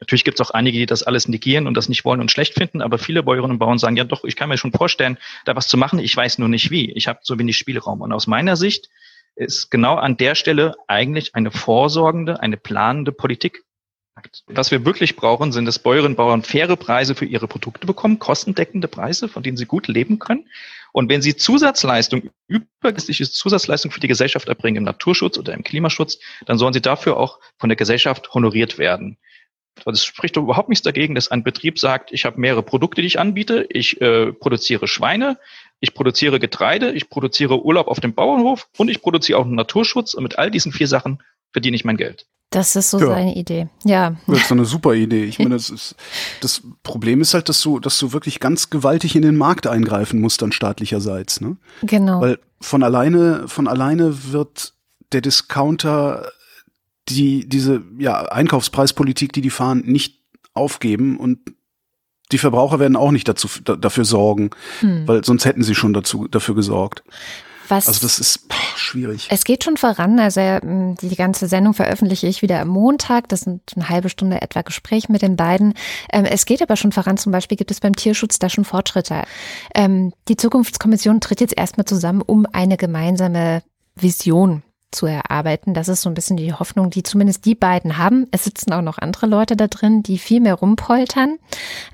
Natürlich 0.00 0.24
gibt 0.24 0.40
es 0.40 0.46
auch 0.46 0.52
einige, 0.52 0.78
die 0.78 0.86
das 0.86 1.02
alles 1.02 1.28
negieren 1.28 1.66
und 1.66 1.76
das 1.76 1.88
nicht 1.88 2.04
wollen 2.04 2.20
und 2.20 2.30
schlecht 2.30 2.54
finden, 2.54 2.80
aber 2.80 2.98
viele 2.98 3.22
Bäuerinnen 3.22 3.52
und 3.52 3.58
Bauern 3.58 3.78
sagen, 3.78 3.96
ja 3.96 4.04
doch, 4.04 4.24
ich 4.24 4.36
kann 4.36 4.48
mir 4.48 4.58
schon 4.58 4.72
vorstellen, 4.72 5.18
da 5.44 5.56
was 5.56 5.68
zu 5.68 5.76
machen, 5.76 5.98
ich 5.98 6.16
weiß 6.16 6.38
nur 6.38 6.48
nicht 6.48 6.70
wie. 6.70 6.92
Ich 6.92 7.08
habe 7.08 7.20
so 7.22 7.38
wenig 7.38 7.56
Spielraum. 7.56 8.00
Und 8.00 8.12
aus 8.12 8.26
meiner 8.26 8.56
Sicht 8.56 8.88
ist 9.36 9.70
genau 9.70 9.96
an 9.96 10.16
der 10.16 10.34
Stelle 10.34 10.74
eigentlich 10.86 11.34
eine 11.34 11.50
vorsorgende, 11.50 12.40
eine 12.40 12.56
planende 12.56 13.12
Politik 13.12 13.64
was 14.46 14.70
wir 14.70 14.84
wirklich 14.84 15.16
brauchen, 15.16 15.52
sind, 15.52 15.64
dass 15.64 15.78
Bäuerinnen 15.78 16.12
und 16.12 16.16
Bauern 16.16 16.42
faire 16.42 16.76
Preise 16.76 17.14
für 17.14 17.24
ihre 17.24 17.48
Produkte 17.48 17.86
bekommen, 17.86 18.18
kostendeckende 18.18 18.88
Preise, 18.88 19.28
von 19.28 19.42
denen 19.42 19.56
sie 19.56 19.66
gut 19.66 19.88
leben 19.88 20.18
können. 20.18 20.48
Und 20.92 21.08
wenn 21.08 21.22
sie 21.22 21.36
Zusatzleistung, 21.36 22.30
übergewichtige 22.46 23.28
Zusatzleistung 23.28 23.90
für 23.90 24.00
die 24.00 24.08
Gesellschaft 24.08 24.48
erbringen 24.48 24.78
im 24.78 24.84
Naturschutz 24.84 25.38
oder 25.38 25.52
im 25.52 25.64
Klimaschutz, 25.64 26.20
dann 26.46 26.56
sollen 26.56 26.72
sie 26.72 26.80
dafür 26.80 27.16
auch 27.16 27.40
von 27.58 27.68
der 27.68 27.76
Gesellschaft 27.76 28.32
honoriert 28.32 28.78
werden. 28.78 29.18
Es 29.86 30.04
spricht 30.04 30.36
doch 30.36 30.42
überhaupt 30.42 30.68
nichts 30.68 30.84
dagegen, 30.84 31.16
dass 31.16 31.30
ein 31.30 31.42
Betrieb 31.42 31.78
sagt, 31.78 32.12
ich 32.12 32.24
habe 32.24 32.40
mehrere 32.40 32.62
Produkte, 32.62 33.00
die 33.00 33.08
ich 33.08 33.18
anbiete. 33.18 33.66
Ich 33.68 34.00
äh, 34.00 34.32
produziere 34.32 34.86
Schweine, 34.86 35.38
ich 35.80 35.94
produziere 35.94 36.38
Getreide, 36.38 36.92
ich 36.92 37.10
produziere 37.10 37.64
Urlaub 37.64 37.88
auf 37.88 37.98
dem 37.98 38.14
Bauernhof 38.14 38.68
und 38.78 38.88
ich 38.88 39.02
produziere 39.02 39.38
auch 39.40 39.44
einen 39.44 39.56
Naturschutz. 39.56 40.14
Und 40.14 40.22
mit 40.22 40.38
all 40.38 40.50
diesen 40.50 40.72
vier 40.72 40.86
Sachen 40.86 41.22
verdiene 41.52 41.74
ich 41.74 41.84
mein 41.84 41.96
Geld. 41.96 42.26
Das 42.54 42.74
ist 42.76 42.90
so 42.90 42.98
Ja. 43.00 43.06
seine 43.06 43.34
Idee. 43.36 43.68
Ja. 43.84 44.16
Das 44.26 44.38
ist 44.40 44.48
so 44.48 44.54
eine 44.54 44.64
super 44.64 44.94
Idee. 44.94 45.24
Ich 45.24 45.38
meine, 45.38 45.50
das 45.56 45.70
ist, 45.70 45.94
das 46.40 46.62
Problem 46.82 47.20
ist 47.20 47.34
halt, 47.34 47.48
dass 47.48 47.60
du, 47.60 47.78
dass 47.80 47.98
du 47.98 48.12
wirklich 48.12 48.40
ganz 48.40 48.70
gewaltig 48.70 49.16
in 49.16 49.22
den 49.22 49.36
Markt 49.36 49.66
eingreifen 49.66 50.20
musst 50.20 50.40
dann 50.42 50.52
staatlicherseits, 50.52 51.40
ne? 51.40 51.56
Genau. 51.82 52.20
Weil 52.20 52.38
von 52.60 52.82
alleine, 52.82 53.46
von 53.48 53.68
alleine 53.68 54.32
wird 54.32 54.72
der 55.12 55.20
Discounter 55.20 56.30
die, 57.08 57.46
diese, 57.48 57.82
ja, 57.98 58.22
Einkaufspreispolitik, 58.26 59.32
die 59.32 59.42
die 59.42 59.50
fahren, 59.50 59.82
nicht 59.84 60.20
aufgeben 60.54 61.18
und 61.18 61.38
die 62.32 62.38
Verbraucher 62.38 62.78
werden 62.78 62.96
auch 62.96 63.10
nicht 63.10 63.28
dazu, 63.28 63.48
da, 63.64 63.76
dafür 63.76 64.04
sorgen, 64.06 64.50
Hm. 64.80 65.06
weil 65.06 65.22
sonst 65.24 65.44
hätten 65.44 65.62
sie 65.62 65.74
schon 65.74 65.92
dazu, 65.92 66.26
dafür 66.28 66.54
gesorgt. 66.54 67.02
Was 67.68 67.88
Also 67.88 68.00
das 68.00 68.18
ist 68.18 68.48
boah, 68.48 68.56
schwierig. 68.76 69.28
Es 69.30 69.44
geht 69.44 69.64
schon 69.64 69.76
voran. 69.76 70.18
Also 70.18 70.40
ähm, 70.40 70.96
die 71.00 71.14
ganze 71.14 71.46
Sendung 71.46 71.74
veröffentliche 71.74 72.26
ich 72.26 72.42
wieder 72.42 72.60
am 72.60 72.68
Montag. 72.68 73.28
Das 73.28 73.40
sind 73.40 73.62
eine 73.76 73.88
halbe 73.88 74.08
Stunde 74.08 74.42
etwa 74.42 74.62
Gespräch 74.62 75.08
mit 75.08 75.22
den 75.22 75.36
beiden. 75.36 75.74
Ähm, 76.12 76.24
es 76.24 76.46
geht 76.46 76.62
aber 76.62 76.76
schon 76.76 76.92
voran. 76.92 77.16
Zum 77.16 77.32
Beispiel 77.32 77.56
gibt 77.56 77.70
es 77.70 77.80
beim 77.80 77.94
Tierschutz 77.94 78.38
da 78.38 78.48
schon 78.48 78.64
Fortschritte. 78.64 79.22
Ähm, 79.74 80.12
die 80.28 80.36
Zukunftskommission 80.36 81.20
tritt 81.20 81.40
jetzt 81.40 81.56
erstmal 81.56 81.86
zusammen, 81.86 82.22
um 82.22 82.46
eine 82.52 82.76
gemeinsame 82.76 83.62
Vision 83.94 84.63
zu 84.94 85.06
erarbeiten. 85.06 85.74
Das 85.74 85.88
ist 85.88 86.02
so 86.02 86.10
ein 86.10 86.14
bisschen 86.14 86.36
die 86.36 86.52
Hoffnung, 86.52 86.90
die 86.90 87.02
zumindest 87.02 87.44
die 87.44 87.54
beiden 87.54 87.98
haben. 87.98 88.26
Es 88.30 88.44
sitzen 88.44 88.72
auch 88.72 88.82
noch 88.82 88.98
andere 88.98 89.26
Leute 89.26 89.56
da 89.56 89.68
drin, 89.68 90.02
die 90.02 90.18
viel 90.18 90.40
mehr 90.40 90.54
rumpoltern. 90.54 91.38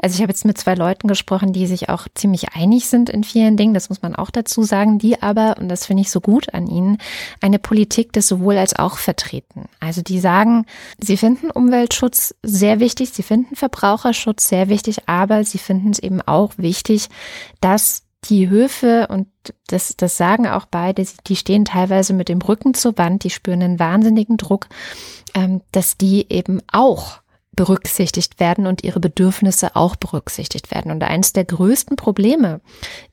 Also 0.00 0.14
ich 0.14 0.22
habe 0.22 0.32
jetzt 0.32 0.44
mit 0.44 0.58
zwei 0.58 0.74
Leuten 0.74 1.08
gesprochen, 1.08 1.52
die 1.52 1.66
sich 1.66 1.88
auch 1.88 2.06
ziemlich 2.14 2.54
einig 2.54 2.88
sind 2.88 3.10
in 3.10 3.24
vielen 3.24 3.56
Dingen, 3.56 3.74
das 3.74 3.88
muss 3.88 4.02
man 4.02 4.14
auch 4.14 4.30
dazu 4.30 4.62
sagen, 4.62 4.98
die 4.98 5.22
aber, 5.22 5.56
und 5.58 5.68
das 5.68 5.86
finde 5.86 6.02
ich 6.02 6.10
so 6.10 6.20
gut 6.20 6.54
an 6.54 6.66
ihnen, 6.66 6.98
eine 7.40 7.58
Politik 7.58 8.12
des 8.12 8.28
sowohl 8.28 8.56
als 8.56 8.78
auch 8.78 8.96
vertreten. 8.96 9.66
Also 9.80 10.02
die 10.02 10.20
sagen, 10.20 10.66
sie 10.98 11.16
finden 11.16 11.50
Umweltschutz 11.50 12.34
sehr 12.42 12.80
wichtig, 12.80 13.10
sie 13.10 13.22
finden 13.22 13.56
Verbraucherschutz 13.56 14.48
sehr 14.48 14.68
wichtig, 14.68 15.08
aber 15.08 15.44
sie 15.44 15.58
finden 15.58 15.90
es 15.90 15.98
eben 15.98 16.22
auch 16.22 16.52
wichtig, 16.56 17.08
dass 17.60 18.04
die 18.24 18.48
Höfe, 18.48 19.06
und 19.08 19.28
das, 19.68 19.96
das 19.96 20.16
sagen 20.16 20.46
auch 20.46 20.66
beide, 20.66 21.04
die 21.26 21.36
stehen 21.36 21.64
teilweise 21.64 22.12
mit 22.12 22.28
dem 22.28 22.42
Rücken 22.42 22.74
zur 22.74 22.98
Wand, 22.98 23.24
die 23.24 23.30
spüren 23.30 23.62
einen 23.62 23.78
wahnsinnigen 23.78 24.36
Druck, 24.36 24.68
ähm, 25.34 25.62
dass 25.72 25.96
die 25.96 26.26
eben 26.30 26.60
auch 26.70 27.20
berücksichtigt 27.52 28.40
werden 28.40 28.66
und 28.66 28.84
ihre 28.84 29.00
Bedürfnisse 29.00 29.76
auch 29.76 29.96
berücksichtigt 29.96 30.70
werden. 30.70 30.92
Und 30.92 31.02
eines 31.02 31.32
der 31.32 31.44
größten 31.44 31.96
Probleme, 31.96 32.60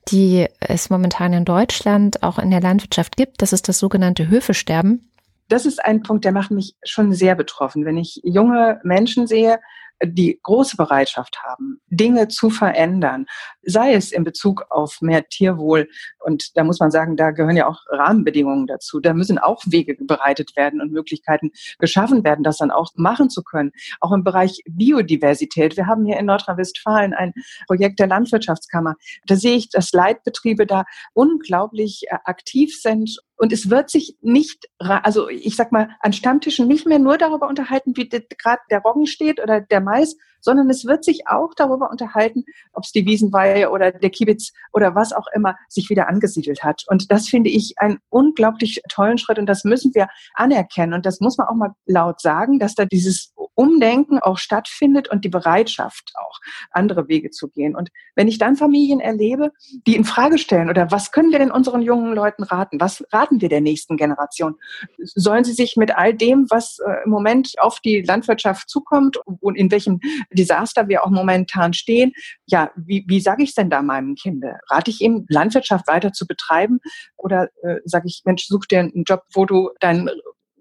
die 0.08 0.46
es 0.60 0.90
momentan 0.90 1.32
in 1.32 1.44
Deutschland 1.44 2.22
auch 2.22 2.38
in 2.38 2.50
der 2.50 2.60
Landwirtschaft 2.60 3.16
gibt, 3.16 3.42
das 3.42 3.52
ist 3.52 3.68
das 3.68 3.78
sogenannte 3.78 4.28
Höfesterben. 4.28 5.10
Das 5.48 5.66
ist 5.66 5.84
ein 5.84 6.02
Punkt, 6.02 6.24
der 6.24 6.32
macht 6.32 6.50
mich 6.50 6.76
schon 6.84 7.12
sehr 7.12 7.34
betroffen, 7.34 7.84
wenn 7.84 7.96
ich 7.96 8.20
junge 8.22 8.80
Menschen 8.84 9.26
sehe, 9.26 9.58
die 10.02 10.38
große 10.42 10.76
Bereitschaft 10.76 11.42
haben, 11.42 11.80
Dinge 11.88 12.28
zu 12.28 12.50
verändern, 12.50 13.26
sei 13.68 13.94
es 13.94 14.12
in 14.12 14.24
Bezug 14.24 14.64
auf 14.70 15.00
mehr 15.02 15.28
Tierwohl. 15.28 15.88
Und 16.18 16.56
da 16.56 16.64
muss 16.64 16.80
man 16.80 16.90
sagen, 16.90 17.16
da 17.16 17.30
gehören 17.30 17.56
ja 17.56 17.68
auch 17.68 17.82
Rahmenbedingungen 17.90 18.66
dazu. 18.66 18.98
Da 18.98 19.12
müssen 19.12 19.38
auch 19.38 19.62
Wege 19.66 19.94
bereitet 20.00 20.56
werden 20.56 20.80
und 20.80 20.92
Möglichkeiten 20.92 21.50
geschaffen 21.78 22.24
werden, 22.24 22.42
das 22.42 22.56
dann 22.58 22.70
auch 22.70 22.92
machen 22.96 23.30
zu 23.30 23.42
können. 23.42 23.72
Auch 24.00 24.12
im 24.12 24.24
Bereich 24.24 24.62
Biodiversität. 24.68 25.76
Wir 25.76 25.86
haben 25.86 26.06
hier 26.06 26.18
in 26.18 26.26
Nordrhein-Westfalen 26.26 27.12
ein 27.12 27.34
Projekt 27.66 27.98
der 28.00 28.06
Landwirtschaftskammer. 28.06 28.94
Da 29.26 29.36
sehe 29.36 29.56
ich, 29.56 29.68
dass 29.68 29.92
Leitbetriebe 29.92 30.66
da 30.66 30.84
unglaublich 31.12 32.04
äh, 32.08 32.16
aktiv 32.24 32.80
sind 32.80 33.18
und 33.38 33.52
es 33.52 33.70
wird 33.70 33.88
sich 33.88 34.16
nicht, 34.20 34.68
also 34.78 35.28
ich 35.28 35.54
sag 35.54 35.70
mal, 35.70 35.90
an 36.00 36.12
Stammtischen 36.12 36.66
nicht 36.66 36.86
mehr 36.86 36.98
nur 36.98 37.18
darüber 37.18 37.48
unterhalten, 37.48 37.96
wie 37.96 38.08
gerade 38.08 38.60
der 38.68 38.80
Roggen 38.80 39.06
steht 39.06 39.40
oder 39.40 39.60
der 39.60 39.80
Mais, 39.80 40.16
sondern 40.48 40.70
es 40.70 40.86
wird 40.86 41.04
sich 41.04 41.28
auch 41.28 41.52
darüber 41.54 41.90
unterhalten, 41.90 42.42
ob 42.72 42.84
es 42.84 42.92
die 42.92 43.04
Wiesenweihe 43.04 43.68
oder 43.68 43.92
der 43.92 44.08
Kiebitz 44.08 44.54
oder 44.72 44.94
was 44.94 45.12
auch 45.12 45.26
immer 45.34 45.58
sich 45.68 45.90
wieder 45.90 46.08
angesiedelt 46.08 46.64
hat. 46.64 46.84
Und 46.86 47.12
das 47.12 47.28
finde 47.28 47.50
ich 47.50 47.74
einen 47.76 47.98
unglaublich 48.08 48.80
tollen 48.88 49.18
Schritt 49.18 49.38
und 49.38 49.44
das 49.44 49.64
müssen 49.64 49.94
wir 49.94 50.08
anerkennen. 50.32 50.94
Und 50.94 51.04
das 51.04 51.20
muss 51.20 51.36
man 51.36 51.48
auch 51.48 51.54
mal 51.54 51.74
laut 51.84 52.22
sagen, 52.22 52.58
dass 52.58 52.74
da 52.74 52.86
dieses 52.86 53.34
Umdenken 53.58 54.20
auch 54.20 54.38
stattfindet 54.38 55.08
und 55.08 55.24
die 55.24 55.28
Bereitschaft 55.28 56.12
auch, 56.14 56.38
andere 56.70 57.08
Wege 57.08 57.30
zu 57.30 57.48
gehen. 57.48 57.74
Und 57.74 57.90
wenn 58.14 58.28
ich 58.28 58.38
dann 58.38 58.54
Familien 58.54 59.00
erlebe, 59.00 59.50
die 59.84 59.96
in 59.96 60.04
Frage 60.04 60.38
stellen 60.38 60.70
oder 60.70 60.92
was 60.92 61.10
können 61.10 61.32
wir 61.32 61.40
denn 61.40 61.50
unseren 61.50 61.82
jungen 61.82 62.14
Leuten 62.14 62.44
raten? 62.44 62.80
Was 62.80 63.04
raten 63.12 63.40
wir 63.40 63.48
der 63.48 63.60
nächsten 63.60 63.96
Generation? 63.96 64.54
Sollen 65.02 65.42
sie 65.42 65.54
sich 65.54 65.76
mit 65.76 65.96
all 65.96 66.14
dem, 66.14 66.46
was 66.50 66.78
äh, 66.78 67.02
im 67.04 67.10
Moment 67.10 67.54
auf 67.58 67.80
die 67.80 68.00
Landwirtschaft 68.02 68.70
zukommt 68.70 69.18
und 69.26 69.56
in 69.56 69.72
welchem 69.72 69.98
Desaster 70.30 70.86
wir 70.86 71.04
auch 71.04 71.10
momentan 71.10 71.72
stehen, 71.72 72.12
ja, 72.46 72.70
wie, 72.76 73.04
wie 73.08 73.20
sage 73.20 73.42
ich 73.42 73.56
denn 73.56 73.70
da 73.70 73.82
meinem 73.82 74.14
Kind? 74.14 74.44
Rate 74.70 74.92
ich 74.92 75.00
ihm, 75.00 75.26
Landwirtschaft 75.28 75.88
weiter 75.88 76.12
zu 76.12 76.28
betreiben 76.28 76.78
oder 77.16 77.48
äh, 77.62 77.80
sage 77.84 78.06
ich, 78.06 78.22
Mensch, 78.24 78.46
such 78.46 78.66
dir 78.66 78.78
einen 78.78 79.02
Job, 79.02 79.24
wo 79.34 79.46
du 79.46 79.70
deinen 79.80 80.08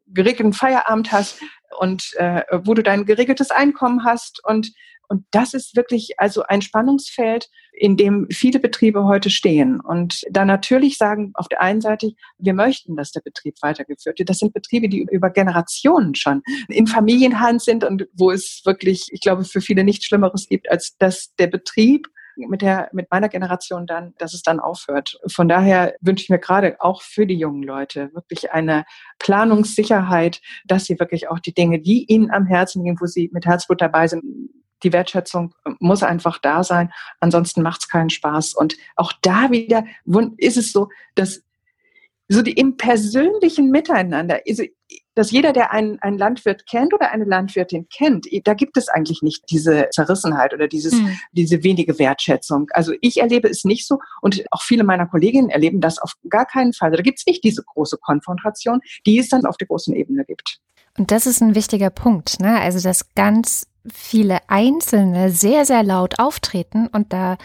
geregelten 0.07 0.53
Feierabend 0.53 1.12
hast 1.12 1.41
und 1.80 2.13
äh, 2.17 2.43
wo 2.63 2.73
du 2.73 2.84
dein 2.84 3.06
geregeltes 3.06 3.51
Einkommen 3.51 4.03
hast 4.03 4.43
und 4.43 4.71
und 5.10 5.25
das 5.32 5.53
ist 5.53 5.75
wirklich 5.75 6.19
also 6.19 6.43
ein 6.43 6.62
Spannungsfeld, 6.62 7.49
in 7.71 7.95
dem 7.95 8.27
viele 8.30 8.60
Betriebe 8.60 9.06
heute 9.06 9.30
stehen. 9.30 9.80
Und 9.80 10.23
da 10.30 10.43
natürlich 10.43 10.97
sagen, 10.97 11.32
auf 11.36 11.47
der 11.47 11.62
einen 11.62 11.82
Seite, 11.82 12.12
wir 12.38 12.53
möchten, 12.53 12.95
dass 12.95 13.12
der 13.12 13.21
Betrieb 13.21 13.56
weitergeführt 13.62 14.19
wird. 14.19 14.30
Das 14.30 14.39
sind 14.39 14.53
Betriebe, 14.53 14.89
die 14.89 15.06
über 15.10 15.30
Generationen 15.30 16.15
schon 16.15 16.41
in 16.67 16.88
Familienhand 16.88 17.62
sind 17.62 17.84
und 17.84 18.08
wo 18.13 18.32
es 18.32 18.62
wirklich, 18.65 19.08
ich 19.12 19.21
glaube, 19.21 19.45
für 19.45 19.62
viele 19.62 19.84
nichts 19.84 20.06
Schlimmeres 20.06 20.47
gibt, 20.47 20.69
als 20.69 20.97
dass 20.97 21.34
der 21.36 21.47
Betrieb 21.47 22.08
mit 22.38 22.62
der, 22.62 22.89
mit 22.93 23.10
meiner 23.12 23.30
Generation 23.30 23.86
dann, 23.86 24.13
dass 24.17 24.34
es 24.34 24.41
dann 24.41 24.60
aufhört. 24.60 25.19
Von 25.28 25.47
daher 25.47 25.95
wünsche 26.02 26.23
ich 26.23 26.30
mir 26.30 26.39
gerade 26.39 26.78
auch 26.80 27.02
für 27.02 27.26
die 27.26 27.38
jungen 27.38 27.63
Leute 27.63 28.13
wirklich 28.13 28.52
eine 28.52 28.86
Planungssicherheit, 29.19 30.41
dass 30.65 30.86
sie 30.86 31.00
wirklich 31.00 31.30
auch 31.30 31.39
die 31.39 31.54
Dinge, 31.54 31.80
die 31.80 32.06
ihnen 32.06 32.32
am 32.32 32.45
Herzen 32.45 32.84
liegen, 32.84 33.00
wo 33.00 33.06
sie 33.06 33.30
mit 33.34 33.45
Herzblut 33.45 33.82
dabei 33.82 34.08
sind, 34.08 34.23
die 34.84 34.93
Wertschätzung 34.93 35.54
muss 35.80 36.04
einfach 36.04 36.38
da 36.38 36.63
sein. 36.63 36.91
Ansonsten 37.19 37.62
macht 37.62 37.82
es 37.82 37.89
keinen 37.89 38.10
Spaß. 38.10 38.54
Und 38.54 38.76
auch 38.95 39.12
da 39.21 39.50
wieder 39.52 39.84
ist 40.38 40.58
es 40.58 40.71
so, 40.71 40.89
dass 41.15 41.43
so 42.30 42.42
die 42.42 42.54
im 42.54 42.78
persönlichen 42.78 43.70
Miteinander, 43.70 44.42
also, 44.48 44.63
dass 45.16 45.32
jeder, 45.32 45.52
der 45.54 45.72
einen, 45.72 46.00
einen 46.00 46.18
Landwirt 46.18 46.68
kennt 46.68 46.94
oder 46.94 47.12
eine 47.12 47.26
Landwirtin 47.26 47.88
kennt, 47.90 48.28
da 48.44 48.54
gibt 48.54 48.78
es 48.78 48.88
eigentlich 48.88 49.22
nicht 49.22 49.46
diese 49.50 49.88
Zerrissenheit 49.92 50.54
oder 50.54 50.68
dieses, 50.68 50.94
mhm. 50.94 51.18
diese 51.32 51.63
wenige 51.63 51.98
Wertschätzung. 51.98 52.68
Also 52.72 52.94
ich 53.02 53.20
erlebe 53.20 53.50
es 53.50 53.66
nicht 53.66 53.88
so 53.88 53.98
und 54.22 54.44
auch 54.52 54.62
viele 54.62 54.84
meiner 54.84 55.08
Kolleginnen 55.08 55.50
erleben 55.50 55.82
das 55.82 56.00
auf 56.00 56.13
gar 56.30 56.46
keinen 56.46 56.74
Fall. 56.74 56.92
Da 56.92 57.02
gibt 57.02 57.20
es 57.20 57.26
nicht 57.26 57.44
diese 57.44 57.63
große 57.63 57.98
Konfrontation, 57.98 58.80
die 59.06 59.18
es 59.18 59.30
dann 59.30 59.46
auf 59.46 59.58
der 59.58 59.68
großen 59.68 59.96
Ebene 59.96 60.24
gibt. 60.24 60.60
Und 60.98 61.12
das 61.12 61.26
ist 61.26 61.42
ein 61.42 61.56
wichtiger 61.56 61.90
Punkt, 61.90 62.40
ne? 62.40 62.60
Also 62.60 62.80
dass 62.82 63.13
ganz 63.13 63.68
viele 63.92 64.40
Einzelne 64.50 65.30
sehr, 65.30 65.66
sehr 65.66 65.84
laut 65.84 66.20
auftreten 66.20 66.88
und 66.88 67.13
da 67.13 67.38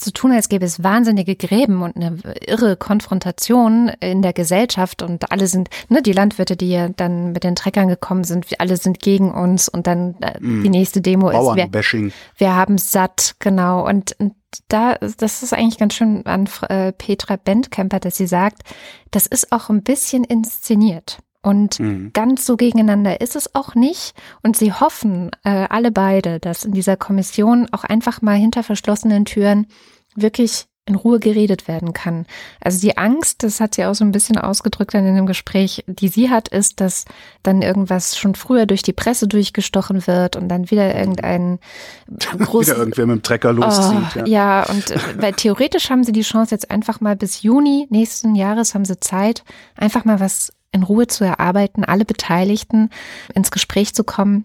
so 0.00 0.10
tun, 0.10 0.32
als 0.32 0.48
gäbe 0.48 0.64
es 0.64 0.82
wahnsinnige 0.82 1.36
Gräben 1.36 1.82
und 1.82 1.96
eine 1.96 2.18
irre 2.46 2.76
Konfrontation 2.76 3.88
in 4.00 4.22
der 4.22 4.32
Gesellschaft 4.32 5.02
und 5.02 5.30
alle 5.32 5.46
sind, 5.46 5.68
ne, 5.88 6.02
die 6.02 6.12
Landwirte, 6.12 6.56
die 6.56 6.70
ja 6.70 6.88
dann 6.88 7.32
mit 7.32 7.44
den 7.44 7.56
Treckern 7.56 7.88
gekommen 7.88 8.24
sind, 8.24 8.46
alle 8.58 8.76
sind 8.76 9.00
gegen 9.00 9.32
uns 9.32 9.68
und 9.68 9.86
dann 9.86 10.16
äh, 10.20 10.38
mm. 10.40 10.62
die 10.62 10.70
nächste 10.70 11.00
Demo 11.00 11.30
ist, 11.30 11.36
wir, 11.56 12.12
wir 12.36 12.54
haben 12.54 12.78
satt, 12.78 13.36
genau. 13.38 13.86
Und, 13.86 14.14
und 14.18 14.34
da, 14.68 14.94
das 14.94 15.42
ist 15.42 15.52
eigentlich 15.52 15.78
ganz 15.78 15.94
schön 15.94 16.24
an 16.26 16.48
äh, 16.68 16.92
Petra 16.92 17.36
Bentkemper, 17.36 18.00
dass 18.00 18.16
sie 18.16 18.26
sagt, 18.26 18.62
das 19.10 19.26
ist 19.26 19.52
auch 19.52 19.68
ein 19.68 19.82
bisschen 19.82 20.24
inszeniert. 20.24 21.18
Und 21.48 21.80
mhm. 21.80 22.10
ganz 22.12 22.44
so 22.44 22.58
gegeneinander 22.58 23.22
ist 23.22 23.34
es 23.34 23.54
auch 23.54 23.74
nicht. 23.74 24.12
Und 24.42 24.54
sie 24.54 24.70
hoffen, 24.70 25.30
äh, 25.44 25.66
alle 25.70 25.90
beide, 25.90 26.40
dass 26.40 26.66
in 26.66 26.72
dieser 26.72 26.98
Kommission 26.98 27.68
auch 27.72 27.84
einfach 27.84 28.20
mal 28.20 28.36
hinter 28.36 28.62
verschlossenen 28.62 29.24
Türen 29.24 29.66
wirklich 30.14 30.66
in 30.84 30.94
Ruhe 30.94 31.20
geredet 31.20 31.68
werden 31.68 31.94
kann. 31.94 32.26
Also 32.60 32.80
die 32.80 32.98
Angst, 32.98 33.42
das 33.42 33.60
hat 33.60 33.76
sie 33.76 33.86
auch 33.86 33.94
so 33.94 34.04
ein 34.04 34.12
bisschen 34.12 34.36
ausgedrückt 34.36 34.92
in 34.92 35.16
dem 35.16 35.24
Gespräch, 35.24 35.84
die 35.86 36.08
sie 36.08 36.28
hat, 36.28 36.48
ist, 36.48 36.82
dass 36.82 37.06
dann 37.42 37.62
irgendwas 37.62 38.18
schon 38.18 38.34
früher 38.34 38.66
durch 38.66 38.82
die 38.82 38.92
Presse 38.92 39.26
durchgestochen 39.26 40.06
wird 40.06 40.36
und 40.36 40.48
dann 40.50 40.70
wieder 40.70 40.94
irgendein 40.94 41.60
großes... 42.38 42.68
wieder 42.68 42.78
irgendwer 42.78 43.06
mit 43.06 43.16
dem 43.16 43.22
Trecker 43.22 43.54
loszieht. 43.54 44.16
Oh, 44.16 44.18
ja. 44.18 44.26
ja, 44.26 44.66
und 44.68 44.94
weil 45.16 45.32
theoretisch 45.32 45.88
haben 45.88 46.04
sie 46.04 46.12
die 46.12 46.20
Chance 46.20 46.54
jetzt 46.54 46.70
einfach 46.70 47.00
mal 47.00 47.16
bis 47.16 47.40
Juni 47.40 47.86
nächsten 47.88 48.34
Jahres 48.34 48.74
haben 48.74 48.84
sie 48.84 49.00
Zeit, 49.00 49.44
einfach 49.76 50.04
mal 50.04 50.20
was 50.20 50.52
in 50.72 50.82
Ruhe 50.82 51.06
zu 51.06 51.24
erarbeiten, 51.24 51.84
alle 51.84 52.04
Beteiligten 52.04 52.90
ins 53.34 53.50
Gespräch 53.50 53.94
zu 53.94 54.04
kommen. 54.04 54.44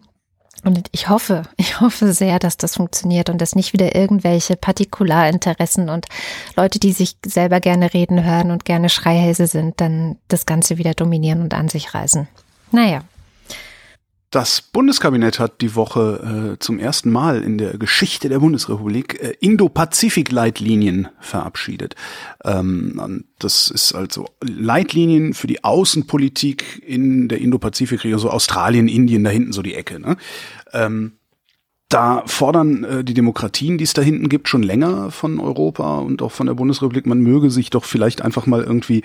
Und 0.64 0.88
ich 0.92 1.10
hoffe, 1.10 1.44
ich 1.58 1.82
hoffe 1.82 2.14
sehr, 2.14 2.40
dass 2.40 2.58
das 2.58 2.76
funktioniert 2.76 3.30
und 3.30 3.40
dass 3.40 3.56
nicht 3.56 3.74
wieder 3.74 3.96
irgendwelche 3.96 4.56
Partikularinteressen 4.56 5.90
und 5.90 6.06
Leute, 6.56 6.80
die 6.80 6.94
sich 6.94 7.18
selber 7.26 7.60
gerne 7.60 7.94
reden 7.94 8.24
hören 8.24 8.50
und 8.50 8.64
gerne 8.64 8.90
Schreihälse 8.90 9.48
sind, 9.48 9.82
dann 9.82 10.18
das 10.30 10.46
Ganze 10.46 10.78
wieder 10.78 10.94
dominieren 10.94 11.42
und 11.42 11.54
an 11.54 11.68
sich 11.68 11.94
reißen. 11.94 12.28
Naja. 12.72 13.02
Das 14.34 14.64
Bundeskabinett 14.64 15.38
hat 15.38 15.62
die 15.62 15.76
Woche 15.76 16.56
äh, 16.56 16.60
zum 16.60 16.80
ersten 16.80 17.12
Mal 17.12 17.44
in 17.44 17.60
der 17.60 17.78
Geschichte 17.78 18.30
der 18.30 18.40
Bundesrepublik 18.40 19.22
äh, 19.22 19.36
Indo-Pazifik-Leitlinien 19.40 21.10
verabschiedet. 21.20 21.94
Ähm, 22.44 23.26
das 23.38 23.70
ist 23.70 23.94
also 23.94 24.26
Leitlinien 24.42 25.36
für 25.36 25.46
die 25.46 25.64
Außenpolitik 25.64 26.82
in 26.84 27.28
der 27.28 27.42
Indo-Pazifik-Region, 27.42 28.18
so 28.18 28.32
Australien, 28.32 28.88
Indien, 28.88 29.24
da 29.24 29.30
hinten 29.30 29.54
so 29.54 29.62
die 29.62 29.76
Ecke. 29.76 30.00
Ne? 30.00 30.18
Ähm, 30.72 31.12
da 31.90 32.24
fordern 32.26 32.84
äh, 32.84 33.04
die 33.04 33.14
Demokratien, 33.14 33.78
die 33.78 33.84
es 33.84 33.94
da 33.94 34.02
hinten 34.02 34.28
gibt, 34.28 34.50
schon 34.50 34.64
länger 34.64 35.12
von 35.12 35.40
Europa 35.40 36.00
und 36.00 36.22
auch 36.24 36.32
von 36.32 36.48
der 36.48 36.56
Bundesrepublik, 36.56 37.06
man 37.06 37.20
möge 37.20 37.52
sich 37.52 37.70
doch 37.70 37.86
vielleicht 37.86 38.24
einfach 38.24 38.48
mal 38.48 38.64
irgendwie 38.64 39.04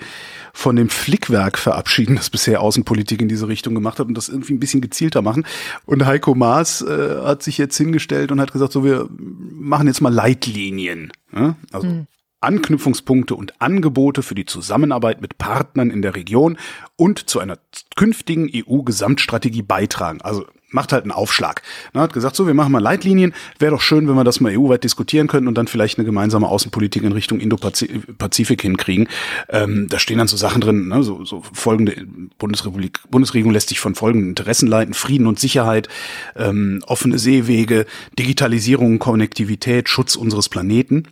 von 0.53 0.75
dem 0.75 0.89
Flickwerk 0.89 1.59
verabschieden, 1.59 2.15
das 2.15 2.31
bisher 2.31 2.61
Außenpolitik 2.61 3.21
in 3.21 3.27
diese 3.29 3.47
Richtung 3.47 3.75
gemacht 3.75 3.99
hat 3.99 4.07
und 4.07 4.15
das 4.15 4.29
irgendwie 4.29 4.53
ein 4.53 4.59
bisschen 4.59 4.81
gezielter 4.81 5.21
machen. 5.21 5.45
Und 5.85 6.05
Heiko 6.05 6.33
Maas 6.33 6.81
äh, 6.81 7.21
hat 7.23 7.43
sich 7.43 7.59
jetzt 7.59 7.77
hingestellt 7.77 8.31
und 8.31 8.41
hat 8.41 8.53
gesagt, 8.53 8.71
so 8.71 8.83
wir 8.83 9.07
machen 9.19 9.87
jetzt 9.87 10.01
mal 10.01 10.13
Leitlinien. 10.13 11.11
Ja? 11.31 11.55
Also 11.71 11.87
mhm. 11.87 12.07
Anknüpfungspunkte 12.41 13.35
und 13.35 13.61
Angebote 13.61 14.23
für 14.23 14.35
die 14.35 14.45
Zusammenarbeit 14.45 15.21
mit 15.21 15.37
Partnern 15.37 15.91
in 15.91 16.01
der 16.01 16.15
Region 16.15 16.57
und 16.95 17.29
zu 17.29 17.39
einer 17.39 17.59
künftigen 17.95 18.49
EU-Gesamtstrategie 18.51 19.61
beitragen. 19.61 20.21
Also 20.21 20.45
macht 20.71 20.93
halt 20.93 21.03
einen 21.03 21.11
Aufschlag. 21.11 21.61
Er 21.93 22.01
hat 22.01 22.13
gesagt, 22.13 22.35
so, 22.35 22.47
wir 22.47 22.53
machen 22.53 22.71
mal 22.71 22.79
Leitlinien. 22.79 23.33
Wäre 23.57 23.71
doch 23.71 23.81
schön, 23.81 24.07
wenn 24.07 24.15
wir 24.15 24.23
das 24.23 24.39
mal 24.39 24.57
EU-weit 24.57 24.83
diskutieren 24.83 25.27
könnten 25.27 25.47
und 25.47 25.57
dann 25.57 25.67
vielleicht 25.67 25.97
eine 25.97 26.05
gemeinsame 26.05 26.47
Außenpolitik 26.47 27.03
in 27.03 27.11
Richtung 27.11 27.39
Indo-Pazifik 27.39 28.61
hinkriegen. 28.61 29.07
Ähm, 29.49 29.87
da 29.89 29.99
stehen 29.99 30.17
dann 30.17 30.27
so 30.27 30.37
Sachen 30.37 30.61
drin, 30.61 30.87
ne, 30.87 31.03
so, 31.03 31.25
so 31.25 31.41
folgende 31.53 31.95
Bundesrepublik, 32.37 32.99
Bundesregierung 33.09 33.53
lässt 33.53 33.69
sich 33.69 33.79
von 33.79 33.95
folgenden 33.95 34.29
Interessen 34.29 34.67
leiten, 34.67 34.93
Frieden 34.93 35.27
und 35.27 35.39
Sicherheit, 35.39 35.87
ähm, 36.35 36.83
offene 36.87 37.17
Seewege, 37.17 37.85
Digitalisierung, 38.17 38.99
Konnektivität, 38.99 39.89
Schutz 39.89 40.15
unseres 40.15 40.49
Planeten 40.49 41.03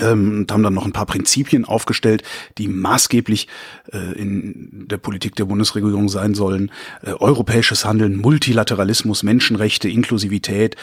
ähm, 0.00 0.38
und 0.38 0.52
haben 0.52 0.62
dann 0.62 0.74
noch 0.74 0.86
ein 0.86 0.92
paar 0.92 1.06
Prinzipien 1.06 1.64
aufgestellt, 1.64 2.22
die 2.58 2.68
maßgeblich 2.68 3.48
äh, 3.92 4.12
in 4.18 4.86
der 4.88 4.98
Politik 4.98 5.36
der 5.36 5.44
Bundesregierung 5.44 6.08
sein 6.08 6.34
sollen. 6.34 6.70
Äh, 7.02 7.12
europäisches 7.12 7.84
Handeln, 7.84 8.16
Multilateralismus, 8.16 9.22
Menschenrechte, 9.22 9.88
Inklusivität, 9.88 10.76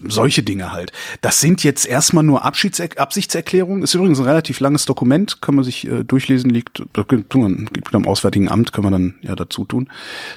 solche 0.00 0.42
Dinge 0.42 0.72
halt. 0.72 0.92
Das 1.20 1.40
sind 1.40 1.62
jetzt 1.64 1.86
erstmal 1.86 2.24
nur 2.24 2.44
Abschieds 2.44 2.80
Absichtserklärungen. 2.80 3.82
Ist 3.82 3.94
übrigens 3.94 4.18
ein 4.18 4.26
relativ 4.26 4.60
langes 4.60 4.84
Dokument, 4.84 5.40
kann 5.40 5.54
man 5.54 5.64
sich 5.64 5.86
äh, 5.86 6.04
durchlesen, 6.04 6.50
liegt, 6.50 6.82
liegt 6.96 7.94
am 7.94 8.06
Auswärtigen 8.06 8.48
Amt, 8.48 8.72
kann 8.72 8.84
man 8.84 8.92
dann 8.92 9.14
ja 9.22 9.34
dazu 9.34 9.64
tun, 9.64 9.88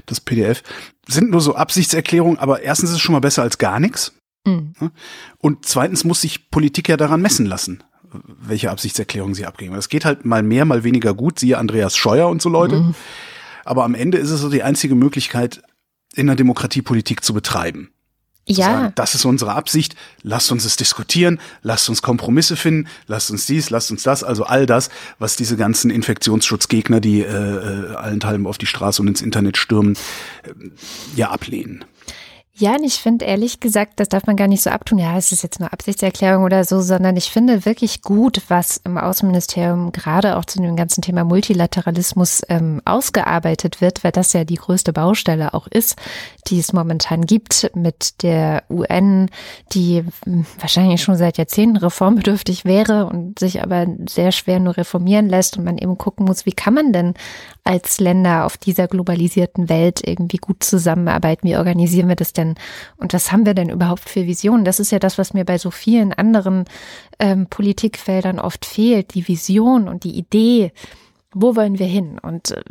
das 0.05 0.19
PDF. 0.19 0.63
Sind 1.07 1.31
nur 1.31 1.41
so 1.41 1.55
Absichtserklärungen, 1.55 2.37
aber 2.37 2.61
erstens 2.61 2.91
ist 2.91 2.97
es 2.97 3.01
schon 3.01 3.13
mal 3.13 3.19
besser 3.19 3.41
als 3.41 3.57
gar 3.57 3.79
nichts. 3.79 4.13
Mhm. 4.45 4.73
Und 5.39 5.65
zweitens 5.65 6.03
muss 6.03 6.21
sich 6.21 6.51
Politik 6.51 6.87
ja 6.87 6.97
daran 6.97 7.21
messen 7.21 7.45
lassen 7.45 7.83
welche 8.11 8.71
Absichtserklärung 8.71 9.35
sie 9.35 9.45
abgeben. 9.45 9.75
Das 9.75 9.89
geht 9.89 10.05
halt 10.05 10.25
mal 10.25 10.43
mehr, 10.43 10.65
mal 10.65 10.83
weniger 10.83 11.13
gut, 11.13 11.39
siehe 11.39 11.57
Andreas 11.57 11.95
Scheuer 11.95 12.27
und 12.27 12.41
so 12.41 12.49
Leute. 12.49 12.77
Mhm. 12.77 12.95
Aber 13.65 13.83
am 13.83 13.95
Ende 13.95 14.17
ist 14.17 14.31
es 14.31 14.41
so 14.41 14.49
die 14.49 14.63
einzige 14.63 14.95
Möglichkeit, 14.95 15.61
in 16.15 16.27
der 16.27 16.35
Demokratie 16.35 16.81
Politik 16.81 17.23
zu 17.23 17.33
betreiben. 17.33 17.89
Zu 18.47 18.53
ja. 18.53 18.65
Sagen, 18.65 18.93
das 18.95 19.13
ist 19.13 19.25
unsere 19.25 19.53
Absicht, 19.53 19.95
lasst 20.23 20.51
uns 20.51 20.65
es 20.65 20.75
diskutieren, 20.75 21.39
lasst 21.61 21.87
uns 21.87 22.01
Kompromisse 22.01 22.55
finden, 22.55 22.87
lasst 23.05 23.29
uns 23.29 23.45
dies, 23.45 23.69
lasst 23.69 23.91
uns 23.91 24.01
das, 24.01 24.23
also 24.23 24.43
all 24.43 24.65
das, 24.65 24.89
was 25.19 25.35
diese 25.35 25.55
ganzen 25.55 25.91
Infektionsschutzgegner, 25.91 26.99
die 26.99 27.21
äh, 27.21 27.25
äh 27.25 27.95
allenthalben 27.95 28.47
auf 28.47 28.57
die 28.57 28.65
Straße 28.65 29.01
und 29.01 29.07
ins 29.07 29.21
Internet 29.21 29.57
stürmen, 29.57 29.95
äh, 30.43 30.49
ja 31.15 31.29
ablehnen. 31.29 31.85
Ja, 32.59 32.73
und 32.73 32.83
ich 32.83 32.95
finde 32.95 33.23
ehrlich 33.23 33.61
gesagt, 33.61 34.01
das 34.01 34.09
darf 34.09 34.27
man 34.27 34.35
gar 34.35 34.49
nicht 34.49 34.61
so 34.61 34.69
abtun. 34.69 34.99
Ja, 34.99 35.17
es 35.17 35.31
ist 35.31 35.43
jetzt 35.43 35.61
nur 35.61 35.71
Absichtserklärung 35.71 36.43
oder 36.43 36.65
so, 36.65 36.81
sondern 36.81 37.15
ich 37.15 37.31
finde 37.31 37.63
wirklich 37.65 38.01
gut, 38.01 38.41
was 38.49 38.81
im 38.83 38.97
Außenministerium 38.97 39.93
gerade 39.93 40.35
auch 40.35 40.43
zu 40.43 40.61
dem 40.61 40.75
ganzen 40.75 41.01
Thema 41.01 41.23
Multilateralismus 41.23 42.41
ähm, 42.49 42.81
ausgearbeitet 42.83 43.79
wird, 43.79 44.03
weil 44.03 44.11
das 44.11 44.33
ja 44.33 44.43
die 44.43 44.55
größte 44.55 44.91
Baustelle 44.91 45.53
auch 45.53 45.67
ist, 45.67 45.95
die 46.47 46.59
es 46.59 46.73
momentan 46.73 47.25
gibt 47.25 47.71
mit 47.75 48.23
der 48.23 48.63
UN, 48.69 49.29
die 49.71 50.03
hm, 50.25 50.45
wahrscheinlich 50.59 51.01
schon 51.01 51.15
seit 51.15 51.37
Jahrzehnten 51.37 51.77
reformbedürftig 51.77 52.65
wäre 52.65 53.05
und 53.05 53.39
sich 53.39 53.63
aber 53.63 53.87
sehr 54.09 54.33
schwer 54.33 54.59
nur 54.59 54.75
reformieren 54.75 55.29
lässt 55.29 55.57
und 55.57 55.63
man 55.63 55.77
eben 55.77 55.97
gucken 55.97 56.25
muss, 56.25 56.45
wie 56.45 56.51
kann 56.51 56.73
man 56.73 56.91
denn 56.91 57.13
als 57.63 58.01
Länder 58.01 58.45
auf 58.45 58.57
dieser 58.57 58.87
globalisierten 58.87 59.69
Welt 59.69 60.01
irgendwie 60.05 60.37
gut 60.37 60.63
zusammenarbeiten? 60.63 61.47
Wie 61.47 61.55
organisieren 61.55 62.09
wir 62.09 62.15
das 62.17 62.33
denn? 62.33 62.48
Und 62.97 63.13
was 63.13 63.31
haben 63.31 63.45
wir 63.45 63.53
denn 63.53 63.69
überhaupt 63.69 64.09
für 64.09 64.25
Visionen? 64.25 64.65
Das 64.65 64.79
ist 64.79 64.91
ja 64.91 64.99
das, 64.99 65.17
was 65.17 65.33
mir 65.33 65.45
bei 65.45 65.57
so 65.57 65.71
vielen 65.71 66.13
anderen 66.13 66.65
ähm, 67.19 67.47
Politikfeldern 67.47 68.39
oft 68.39 68.65
fehlt. 68.65 69.13
Die 69.13 69.27
Vision 69.27 69.87
und 69.87 70.03
die 70.03 70.17
Idee. 70.17 70.71
Wo 71.31 71.55
wollen 71.55 71.77
wir 71.77 71.87
hin? 71.87 72.19
Und 72.19 72.51
äh, 72.51 72.61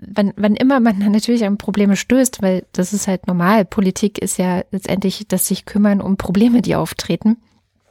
wann, 0.00 0.32
wann 0.36 0.56
immer 0.56 0.80
man 0.80 1.00
dann 1.00 1.12
natürlich 1.12 1.44
an 1.44 1.58
Probleme 1.58 1.96
stößt, 1.96 2.42
weil 2.42 2.64
das 2.72 2.92
ist 2.92 3.08
halt 3.08 3.26
normal. 3.26 3.64
Politik 3.64 4.18
ist 4.18 4.38
ja 4.38 4.62
letztendlich 4.70 5.26
das 5.28 5.46
sich 5.46 5.64
kümmern 5.64 6.00
um 6.00 6.16
Probleme, 6.16 6.62
die 6.62 6.76
auftreten 6.76 7.36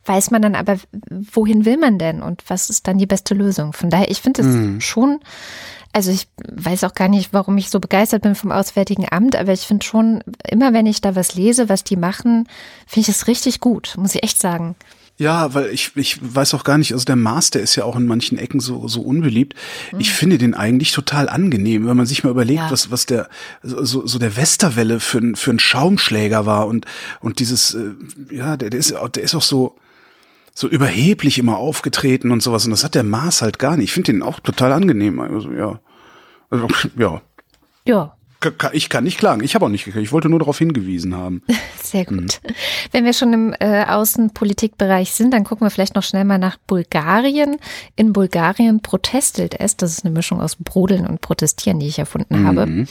weiß 0.10 0.32
man 0.32 0.42
dann 0.42 0.56
aber, 0.56 0.78
wohin 1.02 1.66
will 1.66 1.78
man 1.78 2.00
denn 2.00 2.22
und 2.24 2.44
was 2.48 2.70
ist 2.70 2.88
dann 2.88 2.98
die 2.98 3.06
beste 3.06 3.36
Lösung? 3.36 3.74
Von 3.74 3.92
daher, 3.92 4.10
ich 4.10 4.22
finde 4.22 4.42
es 4.42 4.48
mhm. 4.48 4.82
schon 4.82 5.20
also 5.94 6.12
ich 6.12 6.28
weiß 6.52 6.84
auch 6.84 6.94
gar 6.94 7.08
nicht, 7.08 7.34
warum 7.34 7.58
ich 7.58 7.70
so 7.70 7.80
begeistert 7.80 8.22
bin 8.22 8.36
vom 8.36 8.52
Auswärtigen 8.52 9.08
Amt, 9.10 9.36
aber 9.36 9.54
ich 9.54 9.62
finde 9.62 9.86
schon, 9.86 10.24
immer 10.48 10.74
wenn 10.74 10.86
ich 10.86 11.02
da 11.02 11.16
was 11.16 11.36
lese, 11.36 11.70
was 11.70 11.84
die 11.84 11.96
machen, 11.96 12.48
finde 12.86 13.10
ich 13.10 13.16
es 13.16 13.28
richtig 13.28 13.60
gut, 13.60 13.96
muss 13.98 14.16
ich 14.16 14.24
echt 14.24 14.40
sagen. 14.40 14.76
Ja, 15.18 15.54
weil 15.54 15.66
ich, 15.72 15.92
ich 15.96 16.18
weiß 16.22 16.54
auch 16.54 16.64
gar 16.64 16.78
nicht, 16.78 16.94
also 16.94 17.04
der 17.04 17.18
Master 17.18 17.60
ist 17.60 17.76
ja 17.76 17.84
auch 17.84 17.98
in 17.98 18.06
manchen 18.06 18.38
Ecken 18.38 18.62
so, 18.62 18.88
so 18.88 19.02
unbeliebt. 19.02 19.54
Mhm. 19.92 20.00
Ich 20.00 20.14
finde 20.14 20.38
den 20.38 20.54
eigentlich 20.54 20.94
total 20.94 21.28
angenehm, 21.28 21.86
wenn 21.88 21.98
man 21.98 22.06
sich 22.06 22.24
mal 22.24 22.30
überlegt, 22.30 22.62
ja. 22.62 22.72
was, 22.72 22.90
was 22.90 23.06
der, 23.06 23.28
so, 23.62 24.08
so 24.08 24.18
der 24.18 24.38
Westerwelle 24.38 25.02
für, 25.02 25.22
für 25.36 25.50
einen 25.50 25.60
Schaumschläger 25.60 26.46
war 26.46 26.68
und, 26.68 26.86
und 27.20 27.40
dieses, 27.40 27.74
äh, 27.74 27.92
ja, 28.32 28.56
der, 28.56 28.70
der 28.70 28.80
ist, 28.80 28.96
der 29.16 29.24
ist 29.24 29.36
auch 29.36 29.42
so, 29.42 29.76
so 30.60 30.68
überheblich 30.68 31.38
immer 31.38 31.58
aufgetreten 31.58 32.32
und 32.32 32.44
sowas. 32.44 32.66
Und 32.66 32.72
das 32.72 32.84
hat 32.84 32.94
der 32.94 33.04
Mars 33.04 33.42
halt 33.42 33.60
gar 33.60 33.78
nicht. 33.78 33.86
Ich 33.86 33.94
finde 33.94 34.12
den 34.12 34.22
auch 34.22 34.42
total 34.42 34.74
angenehm. 34.74 35.20
Also, 35.22 35.52
ja. 35.54 35.80
Also, 36.50 36.68
ja. 36.98 37.22
Ja. 37.86 38.16
Ich 38.72 38.90
kann 38.90 39.04
nicht 39.04 39.18
klagen. 39.18 39.44
Ich 39.44 39.56
habe 39.56 39.66
auch 39.66 39.70
nicht 39.70 39.84
gekriegt. 39.84 40.04
Ich 40.04 40.12
wollte 40.14 40.30
nur 40.30 40.40
darauf 40.40 40.58
hingewiesen 40.58 41.16
haben. 41.16 41.44
Sehr 41.82 42.06
gut. 42.06 42.42
Mhm. 42.44 42.54
Wenn 42.92 43.06
wir 43.06 43.14
schon 43.14 43.34
im 43.34 43.56
äh, 43.60 43.86
Außenpolitikbereich 43.86 45.12
sind, 45.12 45.34
dann 45.34 45.46
gucken 45.46 45.66
wir 45.66 45.72
vielleicht 45.72 45.96
noch 45.96 46.04
schnell 46.04 46.26
mal 46.26 46.38
nach 46.38 46.58
Bulgarien. 46.68 47.58
In 47.96 48.12
Bulgarien 48.12 48.82
protestelt 48.82 49.60
es. 49.60 49.78
Das 49.78 49.92
ist 49.92 50.06
eine 50.06 50.14
Mischung 50.14 50.42
aus 50.42 50.58
Brodeln 50.58 51.08
und 51.08 51.22
Protestieren, 51.22 51.80
die 51.80 51.88
ich 51.88 52.00
erfunden 52.00 52.42
mhm. 52.42 52.48
habe. 52.48 52.86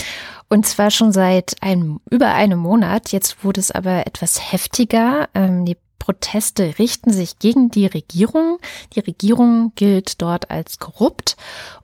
Und 0.48 0.66
zwar 0.66 0.90
schon 0.90 1.12
seit 1.12 1.56
einem, 1.62 2.00
über 2.10 2.34
einem 2.34 2.58
Monat. 2.58 3.12
Jetzt 3.12 3.44
wurde 3.44 3.60
es 3.60 3.70
aber 3.70 4.06
etwas 4.06 4.52
heftiger. 4.52 5.28
Ähm, 5.34 5.64
die 5.64 5.76
Proteste 5.98 6.78
richten 6.78 7.12
sich 7.12 7.38
gegen 7.38 7.70
die 7.70 7.86
Regierung. 7.86 8.58
Die 8.94 9.00
Regierung 9.00 9.72
gilt 9.74 10.22
dort 10.22 10.50
als 10.50 10.78
korrupt 10.78 11.36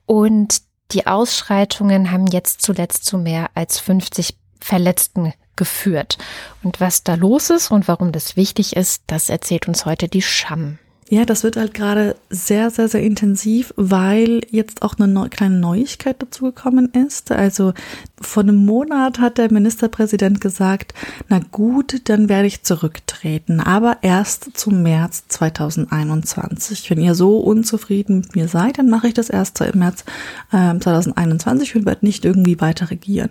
und 0.05 0.61
die 0.91 1.07
Ausschreitungen 1.07 2.11
haben 2.11 2.27
jetzt 2.27 2.61
zuletzt 2.61 3.05
zu 3.05 3.17
mehr 3.17 3.49
als 3.55 3.79
50 3.79 4.37
Verletzten 4.59 5.33
geführt. 5.55 6.17
Und 6.63 6.81
was 6.81 7.03
da 7.03 7.15
los 7.15 7.49
ist 7.49 7.71
und 7.71 7.87
warum 7.87 8.11
das 8.11 8.35
wichtig 8.35 8.75
ist, 8.75 9.03
das 9.07 9.29
erzählt 9.29 9.67
uns 9.67 9.85
heute 9.85 10.07
die 10.07 10.21
Scham. 10.21 10.79
Ja, 11.07 11.23
das 11.23 11.43
wird 11.43 11.55
halt 11.55 11.75
gerade 11.75 12.15
sehr, 12.31 12.71
sehr, 12.71 12.87
sehr 12.87 13.03
intensiv, 13.03 13.75
weil 13.77 14.41
jetzt 14.49 14.81
auch 14.81 14.95
eine 14.97 15.07
neu 15.07 15.29
kleine 15.29 15.59
Neuigkeit 15.59 16.15
dazu 16.19 16.45
gekommen 16.45 16.89
ist. 16.93 17.31
Also 17.31 17.73
vor 18.19 18.41
einem 18.41 18.65
Monat 18.65 19.19
hat 19.19 19.37
der 19.37 19.53
Ministerpräsident 19.53 20.41
gesagt, 20.41 20.95
na 21.29 21.41
gut, 21.51 22.09
dann 22.09 22.27
werde 22.27 22.47
ich 22.47 22.63
zurücktreten, 22.63 23.59
aber 23.59 23.97
erst 24.01 24.57
zum 24.57 24.81
März 24.81 25.25
2021. 25.27 26.89
Wenn 26.89 27.01
ihr 27.01 27.13
so 27.13 27.37
unzufrieden 27.37 28.21
mit 28.21 28.35
mir 28.35 28.47
seid, 28.47 28.79
dann 28.79 28.89
mache 28.89 29.07
ich 29.07 29.13
das 29.13 29.29
erst 29.29 29.61
im 29.61 29.77
März 29.77 30.05
äh, 30.51 30.79
2021 30.79 31.75
und 31.75 31.85
werde 31.85 32.03
nicht 32.03 32.25
irgendwie 32.25 32.59
weiter 32.59 32.89
regieren. 32.89 33.29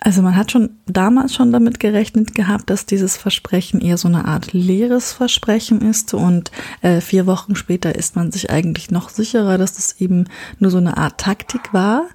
Also 0.00 0.22
man 0.22 0.36
hat 0.36 0.52
schon 0.52 0.70
damals 0.86 1.34
schon 1.34 1.50
damit 1.50 1.80
gerechnet 1.80 2.34
gehabt, 2.34 2.70
dass 2.70 2.86
dieses 2.86 3.16
Versprechen 3.16 3.80
eher 3.80 3.98
so 3.98 4.06
eine 4.06 4.26
Art 4.26 4.52
leeres 4.52 5.12
Versprechen 5.12 5.80
ist 5.80 6.14
und 6.14 6.52
äh, 6.82 7.00
vier 7.00 7.26
Wochen 7.26 7.56
später 7.56 7.94
ist 7.96 8.14
man 8.14 8.30
sich 8.30 8.50
eigentlich 8.50 8.92
noch 8.92 9.08
sicherer, 9.08 9.58
dass 9.58 9.74
das 9.74 10.00
eben 10.00 10.26
nur 10.60 10.70
so 10.70 10.78
eine 10.78 10.96
Art 10.96 11.18
Taktik 11.18 11.72
war. 11.72 12.06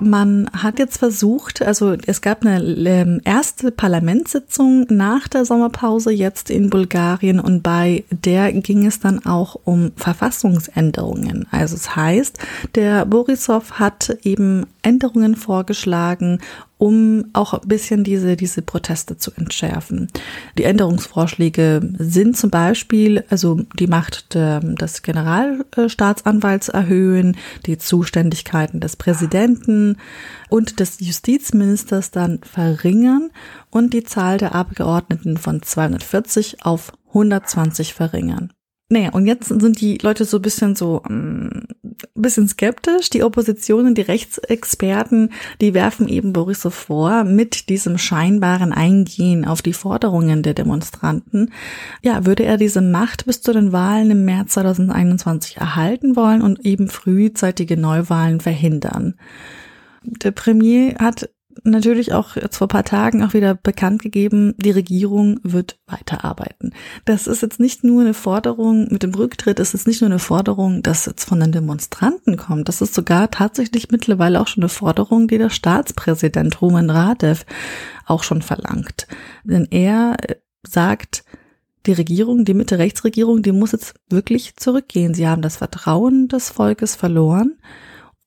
Man 0.00 0.50
hat 0.52 0.80
jetzt 0.80 0.98
versucht, 0.98 1.62
also 1.62 1.96
es 2.06 2.20
gab 2.22 2.44
eine 2.44 2.60
ähm, 2.60 3.20
erste 3.24 3.70
Parlamentssitzung 3.70 4.86
nach 4.88 5.28
der 5.28 5.44
Sommerpause 5.44 6.10
jetzt 6.10 6.50
in 6.50 6.70
Bulgarien 6.70 7.38
und 7.38 7.62
bei 7.62 8.02
der 8.10 8.52
ging 8.52 8.84
es 8.84 8.98
dann 8.98 9.24
auch 9.24 9.56
um 9.62 9.92
Verfassungsänderungen. 9.94 11.46
Also 11.52 11.76
es 11.76 11.94
heißt, 11.94 12.40
der 12.74 13.06
Borisov 13.06 13.74
hat 13.78 14.18
eben 14.24 14.66
Änderungen 14.82 15.36
vorgeschlagen, 15.36 16.40
um 16.80 17.26
auch 17.34 17.52
ein 17.52 17.68
bisschen 17.68 18.04
diese, 18.04 18.36
diese 18.36 18.62
Proteste 18.62 19.18
zu 19.18 19.32
entschärfen. 19.36 20.08
Die 20.56 20.64
Änderungsvorschläge 20.64 21.82
sind 21.98 22.38
zum 22.38 22.48
Beispiel, 22.48 23.22
also 23.28 23.60
die 23.78 23.86
Macht 23.86 24.34
des 24.34 25.02
Generalstaatsanwalts 25.02 26.70
erhöhen, 26.70 27.36
die 27.66 27.76
Zuständigkeiten 27.76 28.80
des 28.80 28.96
Präsidenten 28.96 29.98
und 30.48 30.80
des 30.80 31.00
Justizministers 31.00 32.12
dann 32.12 32.40
verringern 32.42 33.30
und 33.68 33.92
die 33.92 34.04
Zahl 34.04 34.38
der 34.38 34.54
Abgeordneten 34.54 35.36
von 35.36 35.60
240 35.60 36.64
auf 36.64 36.94
120 37.08 37.92
verringern. 37.92 38.54
Naja, 38.92 39.10
und 39.10 39.24
jetzt 39.24 39.46
sind 39.46 39.80
die 39.80 39.98
Leute 39.98 40.24
so 40.24 40.38
ein 40.38 40.42
bisschen 40.42 40.74
so 40.74 41.00
ein 41.04 41.64
ähm, 41.68 42.00
bisschen 42.14 42.48
skeptisch. 42.48 43.08
Die 43.08 43.22
Opposition 43.22 43.86
und 43.86 43.96
die 43.96 44.02
Rechtsexperten, 44.02 45.32
die 45.60 45.74
werfen 45.74 46.08
eben 46.08 46.32
Boris 46.32 46.60
so 46.60 46.70
vor, 46.70 47.22
mit 47.22 47.68
diesem 47.68 47.98
scheinbaren 47.98 48.72
Eingehen 48.72 49.44
auf 49.44 49.62
die 49.62 49.74
Forderungen 49.74 50.42
der 50.42 50.54
Demonstranten, 50.54 51.52
ja, 52.02 52.26
würde 52.26 52.44
er 52.44 52.56
diese 52.56 52.82
Macht 52.82 53.26
bis 53.26 53.42
zu 53.42 53.52
den 53.52 53.70
Wahlen 53.70 54.10
im 54.10 54.24
März 54.24 54.54
2021 54.54 55.58
erhalten 55.58 56.16
wollen 56.16 56.42
und 56.42 56.66
eben 56.66 56.88
frühzeitige 56.88 57.76
Neuwahlen 57.76 58.40
verhindern. 58.40 59.14
Der 60.02 60.32
Premier 60.32 60.96
hat 60.98 61.30
natürlich 61.64 62.12
auch 62.12 62.36
jetzt 62.36 62.56
vor 62.56 62.68
paar 62.68 62.84
Tagen 62.84 63.22
auch 63.22 63.34
wieder 63.34 63.54
bekannt 63.54 64.02
gegeben, 64.02 64.54
die 64.58 64.70
Regierung 64.70 65.40
wird 65.42 65.78
weiterarbeiten. 65.86 66.72
Das 67.04 67.26
ist 67.26 67.42
jetzt 67.42 67.60
nicht 67.60 67.84
nur 67.84 68.02
eine 68.02 68.14
Forderung 68.14 68.88
mit 68.90 69.02
dem 69.02 69.14
Rücktritt, 69.14 69.60
es 69.60 69.74
ist 69.74 69.86
nicht 69.86 70.00
nur 70.00 70.10
eine 70.10 70.18
Forderung, 70.18 70.82
dass 70.82 71.06
jetzt 71.06 71.24
von 71.24 71.40
den 71.40 71.52
Demonstranten 71.52 72.36
kommt, 72.36 72.68
das 72.68 72.80
ist 72.80 72.94
sogar 72.94 73.30
tatsächlich 73.30 73.90
mittlerweile 73.90 74.40
auch 74.40 74.46
schon 74.46 74.62
eine 74.62 74.68
Forderung, 74.68 75.28
die 75.28 75.38
der 75.38 75.50
Staatspräsident 75.50 76.60
Roman 76.60 76.90
Radev 76.90 77.44
auch 78.06 78.22
schon 78.22 78.42
verlangt. 78.42 79.06
Denn 79.44 79.66
er 79.70 80.16
sagt, 80.66 81.24
die 81.86 81.92
Regierung, 81.92 82.44
die 82.44 82.54
Mitte-Rechtsregierung, 82.54 83.42
die 83.42 83.52
muss 83.52 83.72
jetzt 83.72 83.94
wirklich 84.10 84.56
zurückgehen. 84.56 85.14
Sie 85.14 85.26
haben 85.26 85.42
das 85.42 85.56
Vertrauen 85.56 86.28
des 86.28 86.50
Volkes 86.50 86.94
verloren 86.94 87.56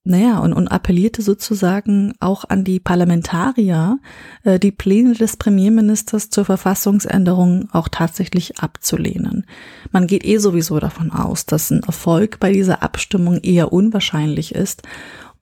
naja, 0.05 0.39
und, 0.39 0.51
und 0.51 0.67
appellierte 0.67 1.21
sozusagen 1.21 2.13
auch 2.19 2.43
an 2.49 2.65
die 2.65 2.81
Parlamentarier, 2.81 3.99
äh, 4.43 4.59
die 4.59 4.71
Pläne 4.71 5.13
des 5.13 5.37
Premierministers 5.37 6.29
zur 6.29 6.43
Verfassungsänderung 6.43 7.69
auch 7.71 7.87
tatsächlich 7.87 8.59
abzulehnen. 8.59 9.45
Man 9.91 10.07
geht 10.07 10.25
eh 10.25 10.37
sowieso 10.37 10.79
davon 10.79 11.11
aus, 11.11 11.45
dass 11.45 11.71
ein 11.71 11.83
Erfolg 11.83 12.39
bei 12.41 12.51
dieser 12.51 12.83
Abstimmung 12.83 13.37
eher 13.37 13.71
unwahrscheinlich 13.71 14.53
ist 14.53 14.83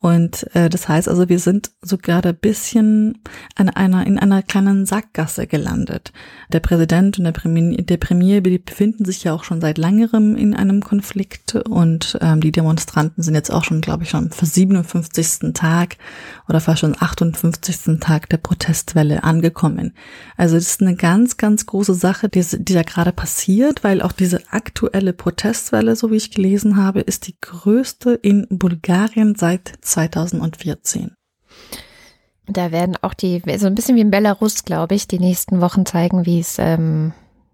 und 0.01 0.47
äh, 0.55 0.67
das 0.67 0.89
heißt 0.89 1.07
also, 1.07 1.29
wir 1.29 1.37
sind 1.37 1.69
so 1.83 1.99
gerade 1.99 2.33
bisschen 2.33 3.19
an 3.55 3.69
einer, 3.69 4.07
in 4.07 4.17
einer 4.17 4.41
kleinen 4.41 4.87
Sackgasse 4.87 5.45
gelandet. 5.45 6.11
Der 6.51 6.59
Präsident 6.59 7.19
und 7.19 7.25
der 7.25 7.31
Premier, 7.31 7.77
der 7.83 7.97
Premier 7.97 8.41
befinden 8.41 9.05
sich 9.05 9.23
ja 9.23 9.31
auch 9.31 9.43
schon 9.43 9.61
seit 9.61 9.77
längerem 9.77 10.35
in 10.35 10.55
einem 10.55 10.81
Konflikt 10.81 11.53
und 11.53 12.17
ähm, 12.19 12.41
die 12.41 12.51
Demonstranten 12.51 13.21
sind 13.21 13.35
jetzt 13.35 13.51
auch 13.51 13.63
schon, 13.63 13.79
glaube 13.79 14.03
ich, 14.03 14.09
schon 14.09 14.31
für 14.31 14.47
57. 14.47 15.53
Tag 15.53 15.97
oder 16.49 16.61
fast 16.61 16.79
schon 16.79 16.95
58. 16.99 17.99
Tag 17.99 18.27
der 18.29 18.37
Protestwelle 18.37 19.23
angekommen. 19.23 19.93
Also 20.35 20.55
das 20.55 20.65
ist 20.65 20.81
eine 20.81 20.95
ganz, 20.95 21.37
ganz 21.37 21.67
große 21.67 21.93
Sache, 21.93 22.27
die, 22.27 22.43
die 22.43 22.73
da 22.73 22.81
gerade 22.81 23.11
passiert, 23.11 23.83
weil 23.83 24.01
auch 24.01 24.13
diese 24.13 24.41
aktuelle 24.49 25.13
Protestwelle, 25.13 25.95
so 25.95 26.09
wie 26.09 26.15
ich 26.15 26.31
gelesen 26.31 26.75
habe, 26.75 27.01
ist 27.01 27.27
die 27.27 27.35
größte 27.39 28.13
in 28.13 28.47
Bulgarien 28.49 29.35
seit 29.35 29.73
2014. 29.91 31.15
Da 32.47 32.71
werden 32.71 32.97
auch 33.01 33.13
die, 33.13 33.41
so 33.57 33.67
ein 33.67 33.75
bisschen 33.75 33.95
wie 33.95 34.01
in 34.01 34.11
Belarus, 34.11 34.63
glaube 34.65 34.95
ich, 34.95 35.07
die 35.07 35.19
nächsten 35.19 35.61
Wochen 35.61 35.85
zeigen, 35.85 36.25
wie 36.25 36.39
es, 36.39 36.57
ähm, 36.59 37.13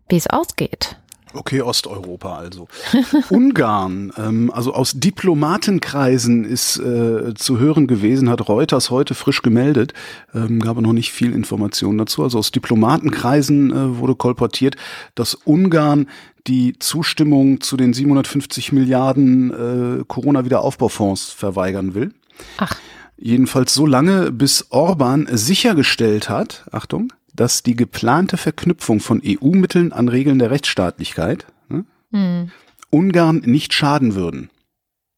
wie 0.09 0.17
es 0.17 0.27
ausgeht. 0.27 0.97
Okay, 1.33 1.61
Osteuropa 1.61 2.38
also. 2.38 2.67
Ungarn, 3.29 4.11
ähm, 4.17 4.51
also 4.53 4.73
aus 4.73 4.93
Diplomatenkreisen 4.93 6.45
ist 6.45 6.77
äh, 6.79 7.33
zu 7.35 7.59
hören 7.59 7.85
gewesen, 7.85 8.29
hat 8.29 8.47
Reuters 8.47 8.89
heute 8.89 9.13
frisch 9.13 9.41
gemeldet, 9.41 9.93
ähm, 10.33 10.59
gab 10.59 10.79
noch 10.79 10.93
nicht 10.93 11.11
viel 11.11 11.33
Informationen 11.33 11.97
dazu. 11.97 12.23
Also 12.23 12.39
aus 12.39 12.51
Diplomatenkreisen 12.51 13.71
äh, 13.71 13.97
wurde 13.97 14.15
kolportiert, 14.15 14.77
dass 15.15 15.35
Ungarn 15.35 16.07
die 16.47 16.79
Zustimmung 16.79 17.59
zu 17.59 17.75
den 17.75 17.93
750 17.93 18.71
Milliarden 18.71 19.99
äh, 19.99 20.03
Corona-Wiederaufbaufonds 20.07 21.31
verweigern 21.31 21.93
will. 21.93 22.13
Ach. 22.57 22.75
Jedenfalls 23.17 23.73
so 23.73 23.85
lange, 23.85 24.31
bis 24.31 24.67
Orban 24.69 25.27
sichergestellt 25.31 26.29
hat, 26.29 26.65
Achtung, 26.71 27.13
dass 27.33 27.63
die 27.63 27.75
geplante 27.75 28.38
Verknüpfung 28.38 28.99
von 28.99 29.21
EU-Mitteln 29.25 29.91
an 29.91 30.07
Regeln 30.07 30.39
der 30.39 30.51
Rechtsstaatlichkeit 30.51 31.47
ne, 31.69 31.85
hm. 32.11 32.51
Ungarn 32.89 33.38
nicht 33.45 33.73
schaden 33.73 34.15
würden. 34.15 34.49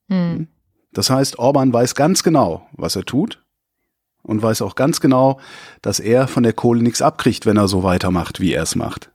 Hm. 0.10 0.48
Das 0.92 1.10
heißt, 1.10 1.40
Orban 1.40 1.72
weiß 1.72 1.96
ganz 1.96 2.24
genau, 2.24 2.68
was 2.72 2.96
er 2.96 3.06
tut 3.06 3.42
und 4.24 4.42
weiß 4.42 4.62
auch 4.62 4.76
ganz 4.76 5.02
genau, 5.02 5.40
dass 5.82 6.00
er 6.00 6.28
von 6.28 6.44
der 6.44 6.54
Kohle 6.54 6.82
nichts 6.82 7.02
abkriegt, 7.02 7.46
wenn 7.46 7.58
er 7.58 7.68
so 7.68 7.84
weitermacht, 7.84 8.40
wie 8.40 8.54
er 8.54 8.64
es 8.64 8.76
macht. 8.76 9.12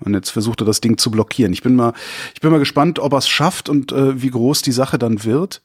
Und 0.00 0.14
jetzt 0.14 0.30
versucht 0.30 0.62
er 0.62 0.66
das 0.66 0.80
Ding 0.80 0.96
zu 0.96 1.10
blockieren. 1.10 1.52
Ich 1.52 1.62
bin 1.62 1.74
mal, 1.74 1.92
ich 2.34 2.40
bin 2.40 2.50
mal 2.50 2.58
gespannt, 2.58 2.98
ob 2.98 3.12
er 3.12 3.18
es 3.18 3.28
schafft 3.28 3.68
und 3.68 3.92
äh, 3.92 4.22
wie 4.22 4.30
groß 4.30 4.62
die 4.62 4.72
Sache 4.72 4.98
dann 4.98 5.24
wird, 5.24 5.62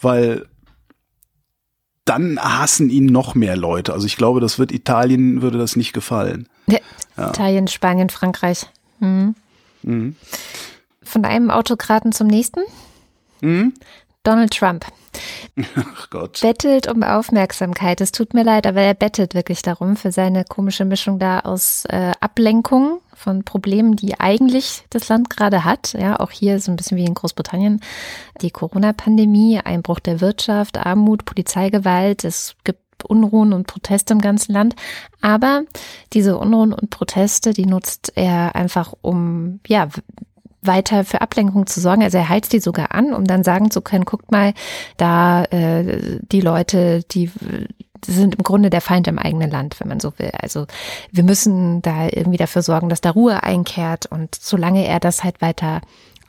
weil 0.00 0.46
dann 2.04 2.38
hassen 2.40 2.90
ihn 2.90 3.06
noch 3.06 3.34
mehr 3.34 3.56
Leute. 3.56 3.92
Also 3.92 4.06
ich 4.06 4.16
glaube, 4.16 4.40
das 4.40 4.58
wird 4.58 4.72
Italien 4.72 5.42
würde 5.42 5.58
das 5.58 5.76
nicht 5.76 5.92
gefallen. 5.92 6.48
Ja. 6.66 6.78
Italien, 7.16 7.68
Spanien, 7.68 8.10
Frankreich. 8.10 8.66
Mhm. 9.00 9.34
Mhm. 9.82 10.16
Von 11.02 11.24
einem 11.24 11.50
Autokraten 11.50 12.12
zum 12.12 12.26
nächsten. 12.26 12.60
Mhm. 13.40 13.74
Donald 14.22 14.52
Trump. 14.56 14.86
Ach 15.76 16.10
Gott. 16.10 16.40
Bettelt 16.40 16.88
um 16.88 17.02
Aufmerksamkeit. 17.02 18.00
Es 18.00 18.12
tut 18.12 18.34
mir 18.34 18.44
leid, 18.44 18.66
aber 18.66 18.80
er 18.80 18.94
bettelt 18.94 19.34
wirklich 19.34 19.62
darum 19.62 19.96
für 19.96 20.12
seine 20.12 20.44
komische 20.44 20.84
Mischung 20.84 21.18
da 21.18 21.40
aus 21.40 21.84
äh, 21.88 22.12
Ablenkung 22.20 23.00
von 23.22 23.44
Problemen, 23.44 23.96
die 23.96 24.18
eigentlich 24.20 24.84
das 24.90 25.08
Land 25.08 25.30
gerade 25.30 25.64
hat. 25.64 25.94
Ja, 25.94 26.20
auch 26.20 26.30
hier 26.30 26.60
so 26.60 26.70
ein 26.70 26.76
bisschen 26.76 26.96
wie 26.96 27.04
in 27.04 27.14
Großbritannien. 27.14 27.80
Die 28.40 28.50
Corona-Pandemie, 28.50 29.60
Einbruch 29.62 30.00
der 30.00 30.20
Wirtschaft, 30.20 30.78
Armut, 30.78 31.24
Polizeigewalt. 31.24 32.24
Es 32.24 32.56
gibt 32.64 32.80
Unruhen 33.04 33.52
und 33.52 33.66
Proteste 33.66 34.12
im 34.12 34.20
ganzen 34.20 34.52
Land. 34.52 34.76
Aber 35.20 35.62
diese 36.12 36.36
Unruhen 36.38 36.72
und 36.72 36.90
Proteste, 36.90 37.52
die 37.52 37.66
nutzt 37.66 38.12
er 38.16 38.54
einfach, 38.54 38.92
um, 39.00 39.60
ja, 39.66 39.88
weiter 40.62 41.04
für 41.04 41.20
Ablenkung 41.20 41.66
zu 41.66 41.80
sorgen. 41.80 42.02
Also 42.02 42.18
er 42.18 42.28
heizt 42.28 42.52
die 42.52 42.60
sogar 42.60 42.92
an, 42.92 43.12
um 43.12 43.24
dann 43.24 43.42
sagen 43.42 43.70
zu 43.70 43.80
können, 43.80 44.04
guckt 44.04 44.30
mal, 44.30 44.54
da 44.96 45.44
äh, 45.44 46.20
die 46.20 46.40
Leute, 46.40 47.02
die 47.10 47.30
sind 48.06 48.36
im 48.36 48.42
Grunde 48.42 48.70
der 48.70 48.80
Feind 48.80 49.06
im 49.08 49.18
eigenen 49.18 49.50
Land, 49.50 49.78
wenn 49.80 49.88
man 49.88 50.00
so 50.00 50.12
will. 50.18 50.30
Also 50.40 50.66
wir 51.10 51.24
müssen 51.24 51.82
da 51.82 52.06
irgendwie 52.06 52.38
dafür 52.38 52.62
sorgen, 52.62 52.88
dass 52.88 53.00
da 53.00 53.10
Ruhe 53.10 53.42
einkehrt 53.42 54.06
und 54.06 54.34
solange 54.34 54.86
er 54.86 55.00
das 55.00 55.24
halt 55.24 55.40
weiter 55.40 55.80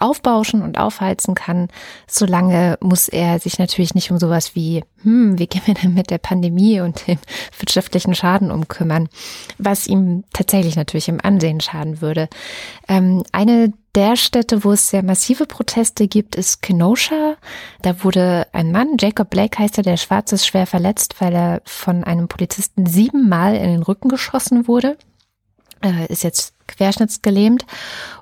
aufbauschen 0.04 0.62
und 0.62 0.78
aufheizen 0.78 1.34
kann, 1.34 1.70
solange 2.08 2.78
muss 2.82 3.08
er 3.08 3.39
sich 3.39 3.58
natürlich 3.58 3.95
nicht 3.95 4.12
um 4.12 4.20
sowas 4.20 4.56
wie, 4.56 4.84
hm, 5.01 5.39
wie 5.39 5.47
gehen 5.47 5.62
wir 5.66 5.74
denn 5.74 5.93
mit 5.93 6.10
der 6.10 6.18
Pandemie 6.18 6.82
und 6.82 7.08
dem 7.08 7.20
wirtschaftlichen 7.58 8.14
Schaden 8.14 8.51
umkümmern, 8.51 9.10
was 9.58 9.88
ihm 9.88 10.24
tatsächlich 10.34 10.76
natürlich 10.76 11.08
im 11.08 11.20
Ansehen 11.24 11.62
schaden 11.62 12.01
würde. 12.01 12.28
Ähm, 12.88 13.24
eine 13.32 13.74
der 13.95 14.16
Städte, 14.16 14.64
wo 14.64 14.72
es 14.72 14.89
sehr 14.89 15.04
massive 15.04 15.45
Proteste 15.45 16.08
gibt, 16.08 16.36
ist 16.36 16.62
Kenosha. 16.64 17.36
Da 17.84 18.04
wurde 18.04 18.47
ein 18.51 18.72
Mann, 18.72 18.97
Jacob 18.99 19.30
Blake 19.30 19.60
heißt 19.60 19.78
er, 19.78 19.84
der 19.84 19.97
schwarz 19.97 20.32
ist, 20.32 20.47
schwer 20.47 20.66
verletzt, 20.66 21.16
weil 21.20 21.34
er 21.34 21.62
von 21.66 22.04
einem 22.04 22.28
Polizisten 22.28 22.88
siebenmal 22.88 23.56
in 23.56 23.72
den 23.72 23.84
Rücken 23.84 24.10
geschossen 24.10 24.68
wurde. 24.68 24.97
Äh, 25.84 26.06
ist 26.08 26.24
jetzt 26.24 26.54
querschnittsgelähmt. 26.68 27.66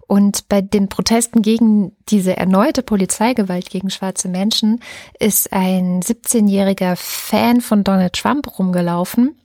Und 0.07 0.49
bei 0.49 0.61
den 0.61 0.89
Protesten 0.89 1.41
gegen 1.41 1.95
diese 2.09 2.35
erneute 2.35 2.83
Polizeigewalt 2.83 3.69
gegen 3.69 3.89
schwarze 3.89 4.27
Menschen 4.27 4.81
ist 5.19 5.53
ein 5.53 6.01
17-jähriger 6.01 6.95
Fan 6.97 7.61
von 7.61 7.83
Donald 7.83 8.13
Trump 8.13 8.59
rumgelaufen 8.59 9.39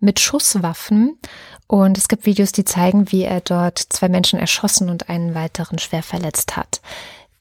mit 0.00 0.20
Schusswaffen. 0.20 1.18
Und 1.66 1.96
es 1.96 2.08
gibt 2.08 2.26
Videos, 2.26 2.52
die 2.52 2.64
zeigen, 2.64 3.10
wie 3.12 3.22
er 3.22 3.40
dort 3.40 3.78
zwei 3.78 4.08
Menschen 4.08 4.38
erschossen 4.38 4.90
und 4.90 5.08
einen 5.08 5.34
weiteren 5.34 5.78
schwer 5.78 6.02
verletzt 6.02 6.56
hat. 6.56 6.82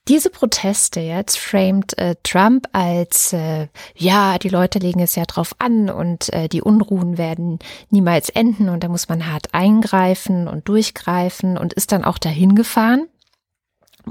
Diese 0.10 0.30
Proteste 0.30 1.00
jetzt 1.00 1.38
framed 1.38 1.98
äh, 1.98 2.16
Trump 2.24 2.68
als, 2.74 3.32
äh, 3.32 3.68
ja, 3.96 4.38
die 4.38 4.50
Leute 4.50 4.80
legen 4.80 5.00
es 5.00 5.16
ja 5.16 5.24
drauf 5.24 5.56
an 5.60 5.90
und 5.90 6.32
äh, 6.34 6.50
die 6.50 6.62
Unruhen 6.62 7.18
werden 7.18 7.60
niemals 7.90 8.30
enden 8.30 8.68
und 8.68 8.84
da 8.84 8.90
muss 8.90 9.08
man 9.08 9.32
hart 9.32 9.54
eingreifen 9.54 10.50
und 10.50 10.68
durchgreifen 10.68 11.58
und 11.58 11.72
ist 11.72 11.94
dann 11.94 12.04
auch 12.04 12.18
dahin 12.18 12.54
gefahren 12.56 13.08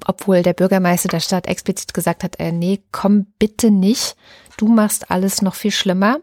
obwohl 0.06 0.42
der 0.42 0.54
Bürgermeister 0.54 1.08
der 1.08 1.20
Stadt 1.20 1.46
explizit 1.46 1.94
gesagt 1.94 2.24
hat, 2.24 2.40
äh, 2.40 2.52
nee, 2.52 2.82
komm 2.92 3.26
bitte 3.38 3.70
nicht, 3.70 4.16
du 4.56 4.68
machst 4.68 5.10
alles 5.10 5.42
noch 5.42 5.54
viel 5.54 5.70
schlimmer. 5.70 6.18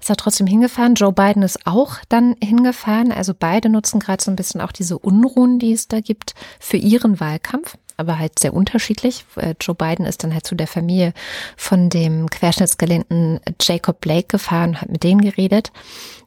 Ist 0.00 0.10
er 0.10 0.16
trotzdem 0.16 0.46
hingefahren. 0.46 0.94
Joe 0.94 1.12
Biden 1.12 1.42
ist 1.42 1.66
auch 1.66 1.96
dann 2.08 2.36
hingefahren. 2.42 3.10
Also 3.10 3.32
beide 3.38 3.70
nutzen 3.70 4.00
gerade 4.00 4.22
so 4.22 4.30
ein 4.30 4.36
bisschen 4.36 4.60
auch 4.60 4.72
diese 4.72 4.98
Unruhen, 4.98 5.58
die 5.58 5.72
es 5.72 5.88
da 5.88 6.00
gibt, 6.00 6.34
für 6.60 6.76
ihren 6.76 7.20
Wahlkampf 7.20 7.78
aber 7.96 8.18
halt 8.18 8.38
sehr 8.38 8.54
unterschiedlich. 8.54 9.24
Äh, 9.36 9.54
Joe 9.60 9.74
Biden 9.74 10.06
ist 10.06 10.24
dann 10.24 10.32
halt 10.32 10.46
zu 10.46 10.54
der 10.54 10.66
Familie 10.66 11.12
von 11.56 11.90
dem 11.90 12.28
querschnittsgelähmten 12.28 13.40
Jacob 13.60 14.00
Blake 14.00 14.28
gefahren, 14.28 14.80
hat 14.80 14.90
mit 14.90 15.02
denen 15.02 15.20
geredet. 15.20 15.72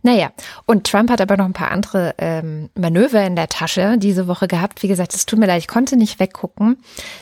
Naja, 0.04 0.32
und 0.66 0.86
Trump 0.86 1.10
hat 1.10 1.22
aber 1.22 1.38
noch 1.38 1.46
ein 1.46 1.54
paar 1.54 1.72
andere 1.72 2.16
ähm, 2.18 2.70
Manöver 2.76 3.26
in 3.26 3.36
der 3.36 3.50
Tasche 3.50 3.98
diese 3.98 4.28
Woche 4.28 4.48
gehabt. 4.48 4.84
Wie 4.84 4.88
gesagt, 4.88 5.14
es 5.14 5.26
tut 5.26 5.40
mir 5.40 5.48
leid, 5.48 5.62
ich 5.62 5.68
konnte 5.68 5.98
nicht 5.98 6.20
weggucken. 6.20 6.78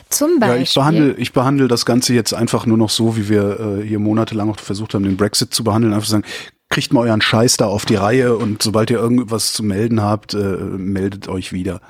Zum 0.08 0.38
Beispiel. 0.38 0.56
Ja, 0.56 0.62
ich 0.62 0.74
behandle, 0.74 1.14
ich 1.14 1.32
behandle 1.32 1.68
das 1.68 1.86
Ganze 1.86 2.14
jetzt 2.14 2.34
einfach 2.34 2.66
nur 2.66 2.78
noch 2.78 2.90
so, 2.90 3.16
wie 3.16 3.28
wir 3.28 3.80
äh, 3.80 3.86
hier 3.86 3.98
monatelang 3.98 4.50
auch 4.50 4.58
versucht 4.58 4.94
haben, 4.94 5.04
den 5.04 5.16
Brexit 5.16 5.52
zu 5.52 5.64
behandeln. 5.64 5.94
Einfach 5.94 6.08
sagen, 6.08 6.24
kriegt 6.68 6.92
mal 6.92 7.00
euren 7.00 7.22
Scheiß 7.22 7.56
da 7.56 7.66
auf 7.66 7.86
die 7.86 7.94
Reihe 7.94 8.36
und 8.36 8.62
sobald 8.62 8.90
ihr 8.90 8.98
irgendwas 8.98 9.52
zu 9.52 9.62
melden 9.62 10.02
habt, 10.02 10.34
äh, 10.34 10.38
meldet 10.38 11.28
euch 11.28 11.52
wieder. 11.52 11.80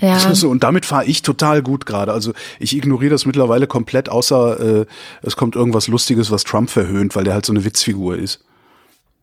Ja. 0.00 0.18
So, 0.34 0.48
und 0.48 0.62
damit 0.62 0.86
fahre 0.86 1.04
ich 1.04 1.22
total 1.22 1.62
gut 1.62 1.86
gerade. 1.86 2.12
Also 2.12 2.32
ich 2.58 2.76
ignoriere 2.76 3.10
das 3.10 3.26
mittlerweile 3.26 3.66
komplett, 3.66 4.08
außer 4.08 4.80
äh, 4.80 4.86
es 5.22 5.36
kommt 5.36 5.56
irgendwas 5.56 5.88
Lustiges, 5.88 6.30
was 6.30 6.44
Trump 6.44 6.70
verhöhnt, 6.70 7.14
weil 7.14 7.24
der 7.24 7.34
halt 7.34 7.44
so 7.44 7.52
eine 7.52 7.64
Witzfigur 7.64 8.16
ist. 8.16 8.44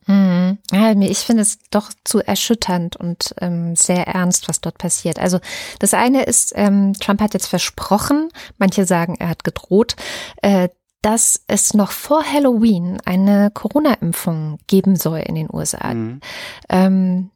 Hm. 0.06 0.58
Ja, 0.72 0.92
ich 0.94 1.20
finde 1.20 1.42
es 1.42 1.60
doch 1.70 1.90
zu 2.06 2.26
erschütternd 2.26 2.96
und 2.96 3.36
ähm, 3.42 3.76
sehr 3.76 4.08
ernst, 4.08 4.48
was 4.48 4.62
dort 4.62 4.78
passiert. 4.78 5.20
Also 5.20 5.40
das 5.80 5.94
eine 5.94 6.24
ist, 6.24 6.54
ähm, 6.56 6.94
Trump 6.94 7.22
hat 7.22 7.34
jetzt 7.34 7.48
versprochen, 7.48 8.30
manche 8.58 8.86
sagen, 8.86 9.16
er 9.20 9.30
hat 9.30 9.44
gedroht, 9.44 9.96
äh, 10.42 10.70
dass 11.02 11.42
es 11.48 11.74
noch 11.74 11.92
vor 11.92 12.24
Halloween 12.24 13.00
eine 13.06 13.52
Corona-Impfung 13.54 14.60
geben 14.68 14.96
soll 14.96 15.20
in 15.20 15.36
den 15.36 15.50
USA. 15.52 15.94
Mhm. 15.94 16.22
Ähm, 16.70 17.30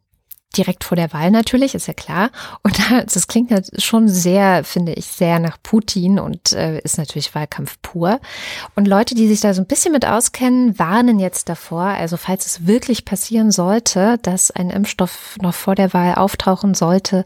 direkt 0.52 0.84
vor 0.84 0.96
der 0.96 1.12
Wahl 1.12 1.30
natürlich, 1.30 1.74
ist 1.74 1.88
ja 1.88 1.94
klar. 1.94 2.30
Und 2.62 2.78
das 3.14 3.26
klingt 3.26 3.50
ja 3.50 3.60
schon 3.78 4.08
sehr, 4.08 4.64
finde 4.64 4.92
ich, 4.92 5.06
sehr 5.06 5.38
nach 5.38 5.58
Putin 5.62 6.18
und 6.18 6.52
äh, 6.52 6.78
ist 6.80 6.98
natürlich 6.98 7.34
Wahlkampf 7.34 7.78
pur. 7.82 8.20
Und 8.74 8.86
Leute, 8.86 9.14
die 9.14 9.28
sich 9.28 9.40
da 9.40 9.54
so 9.54 9.62
ein 9.62 9.66
bisschen 9.66 9.92
mit 9.92 10.06
auskennen, 10.06 10.78
warnen 10.78 11.18
jetzt 11.18 11.48
davor. 11.48 11.82
Also 11.82 12.16
falls 12.16 12.46
es 12.46 12.66
wirklich 12.66 13.04
passieren 13.04 13.50
sollte, 13.50 14.18
dass 14.22 14.50
ein 14.50 14.70
Impfstoff 14.70 15.36
noch 15.40 15.54
vor 15.54 15.74
der 15.74 15.92
Wahl 15.92 16.14
auftauchen 16.14 16.74
sollte, 16.74 17.24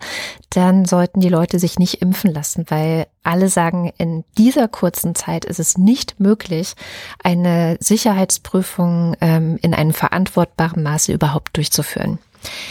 dann 0.51 0.85
sollten 0.85 1.21
die 1.21 1.29
Leute 1.29 1.59
sich 1.59 1.79
nicht 1.79 2.01
impfen 2.01 2.33
lassen, 2.33 2.65
weil 2.69 3.07
alle 3.23 3.49
sagen, 3.49 3.93
in 3.99 4.25
dieser 4.39 4.69
kurzen 4.69 5.15
Zeit 5.15 5.45
ist 5.45 5.59
es 5.59 5.77
nicht 5.77 6.21
möglich, 6.21 6.75
eine 7.23 7.77
Sicherheitsprüfung 7.81 9.17
ähm, 9.21 9.59
in 9.63 9.75
einem 9.75 9.93
verantwortbaren 9.93 10.83
Maße 10.83 11.13
überhaupt 11.13 11.57
durchzuführen. 11.57 12.19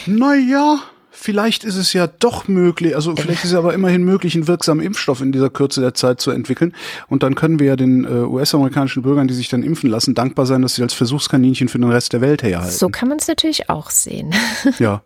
Naja, 0.06 0.80
vielleicht 1.10 1.64
ist 1.64 1.76
es 1.76 1.92
ja 1.92 2.06
doch 2.06 2.46
möglich, 2.46 2.94
also 2.94 3.16
vielleicht 3.16 3.42
ist 3.42 3.50
es 3.50 3.56
aber 3.56 3.74
immerhin 3.74 4.04
möglich, 4.04 4.34
einen 4.34 4.46
wirksamen 4.46 4.84
Impfstoff 4.84 5.20
in 5.20 5.32
dieser 5.32 5.50
Kürze 5.50 5.80
der 5.80 5.94
Zeit 5.94 6.20
zu 6.20 6.30
entwickeln. 6.30 6.74
Und 7.08 7.22
dann 7.22 7.34
können 7.34 7.58
wir 7.58 7.66
ja 7.66 7.76
den 7.76 8.04
äh, 8.04 8.08
US-amerikanischen 8.08 9.02
Bürgern, 9.02 9.26
die 9.26 9.34
sich 9.34 9.48
dann 9.48 9.62
impfen 9.62 9.90
lassen, 9.90 10.14
dankbar 10.14 10.46
sein, 10.46 10.62
dass 10.62 10.76
sie 10.76 10.82
als 10.82 10.94
Versuchskaninchen 10.94 11.68
für 11.68 11.78
den 11.78 11.90
Rest 11.90 12.12
der 12.12 12.20
Welt 12.20 12.42
herhalten. 12.42 12.76
So 12.76 12.90
kann 12.90 13.08
man 13.08 13.18
es 13.18 13.26
natürlich 13.26 13.68
auch 13.68 13.90
sehen. 13.90 14.34
Ja. 14.78 15.02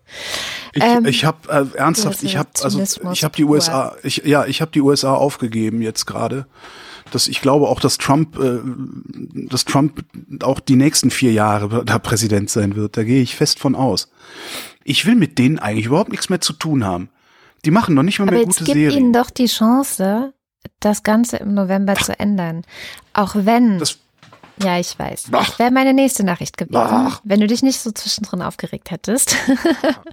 Ich, 0.72 0.82
ähm, 0.82 1.04
ich 1.06 1.24
habe 1.24 1.48
äh, 1.48 1.78
ernsthaft, 1.78 2.22
ich 2.22 2.36
habe 2.36 2.48
also 2.62 2.80
ich 3.12 3.24
habe 3.24 3.36
die 3.36 3.44
USA, 3.44 3.94
ich, 4.02 4.22
ja, 4.24 4.46
ich 4.46 4.60
habe 4.60 4.72
die 4.72 4.80
USA 4.80 5.14
aufgegeben 5.14 5.80
jetzt 5.80 6.06
gerade 6.06 6.46
dass 7.10 7.28
ich 7.28 7.40
glaube 7.40 7.68
auch, 7.68 7.80
dass 7.80 7.98
Trump, 7.98 8.38
äh, 8.38 8.58
dass 9.48 9.64
Trump 9.64 10.04
auch 10.42 10.60
die 10.60 10.76
nächsten 10.76 11.10
vier 11.10 11.32
Jahre 11.32 11.84
da 11.86 11.98
Präsident 11.98 12.50
sein 12.50 12.76
wird. 12.76 12.96
Da 12.96 13.04
gehe 13.04 13.22
ich 13.22 13.36
fest 13.36 13.58
von 13.58 13.74
aus. 13.74 14.10
Ich 14.84 15.06
will 15.06 15.14
mit 15.14 15.38
denen 15.38 15.58
eigentlich 15.58 15.86
überhaupt 15.86 16.10
nichts 16.10 16.28
mehr 16.28 16.40
zu 16.40 16.52
tun 16.52 16.84
haben. 16.84 17.10
Die 17.64 17.70
machen 17.70 17.94
noch 17.94 18.02
nicht 18.02 18.18
mal 18.18 18.26
Aber 18.26 18.32
mehr 18.36 18.44
jetzt 18.44 18.58
gute 18.58 18.72
Serien. 18.72 18.98
ihnen 18.98 19.12
doch 19.12 19.30
die 19.30 19.46
Chance, 19.46 20.32
das 20.80 21.02
Ganze 21.02 21.36
im 21.36 21.54
November 21.54 21.94
Ach. 21.96 22.02
zu 22.04 22.18
ändern. 22.18 22.62
Auch 23.12 23.34
wenn. 23.34 23.78
Das 23.78 23.98
ja, 24.62 24.78
ich 24.78 24.98
weiß. 24.98 25.28
Das 25.30 25.58
wäre 25.58 25.70
meine 25.70 25.94
nächste 25.94 26.22
Nachricht 26.22 26.58
gewesen, 26.58 26.76
Ach. 26.76 27.20
wenn 27.24 27.40
du 27.40 27.46
dich 27.46 27.62
nicht 27.62 27.80
so 27.80 27.92
zwischendrin 27.92 28.42
aufgeregt 28.42 28.90
hättest. 28.90 29.34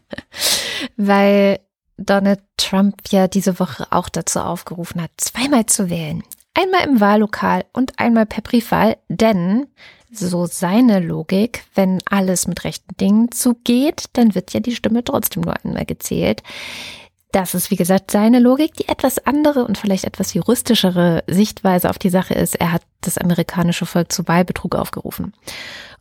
Weil 0.97 1.59
Donald 1.97 2.39
Trump 2.55 2.95
ja 3.09 3.27
diese 3.27 3.59
Woche 3.59 3.87
auch 3.91 4.07
dazu 4.07 4.39
aufgerufen 4.39 5.01
hat, 5.01 5.11
zweimal 5.17 5.65
zu 5.65 5.89
wählen. 5.89 6.23
Einmal 6.59 6.87
im 6.87 6.99
Wahllokal 6.99 7.65
und 7.71 7.99
einmal 7.99 8.25
per 8.25 8.41
Briefwahl, 8.41 8.97
denn 9.09 9.67
so 10.11 10.47
seine 10.47 10.99
Logik, 10.99 11.63
wenn 11.75 12.01
alles 12.09 12.47
mit 12.47 12.63
rechten 12.63 12.97
Dingen 12.97 13.31
zugeht, 13.31 14.05
dann 14.13 14.33
wird 14.33 14.53
ja 14.53 14.59
die 14.59 14.75
Stimme 14.75 15.03
trotzdem 15.03 15.43
nur 15.43 15.53
einmal 15.63 15.85
gezählt. 15.85 16.41
Das 17.31 17.53
ist, 17.53 17.69
wie 17.69 17.75
gesagt, 17.75 18.09
seine 18.09 18.39
Logik. 18.39 18.73
Die 18.73 18.87
etwas 18.87 19.19
andere 19.19 19.65
und 19.65 19.77
vielleicht 19.77 20.05
etwas 20.05 20.33
juristischere 20.33 21.23
Sichtweise 21.27 21.91
auf 21.91 21.99
die 21.99 22.09
Sache 22.09 22.33
ist, 22.33 22.55
er 22.55 22.71
hat 22.71 22.81
das 23.01 23.19
amerikanische 23.19 23.85
Volk 23.85 24.11
zu 24.11 24.27
Wahlbetrug 24.27 24.73
aufgerufen. 24.73 25.33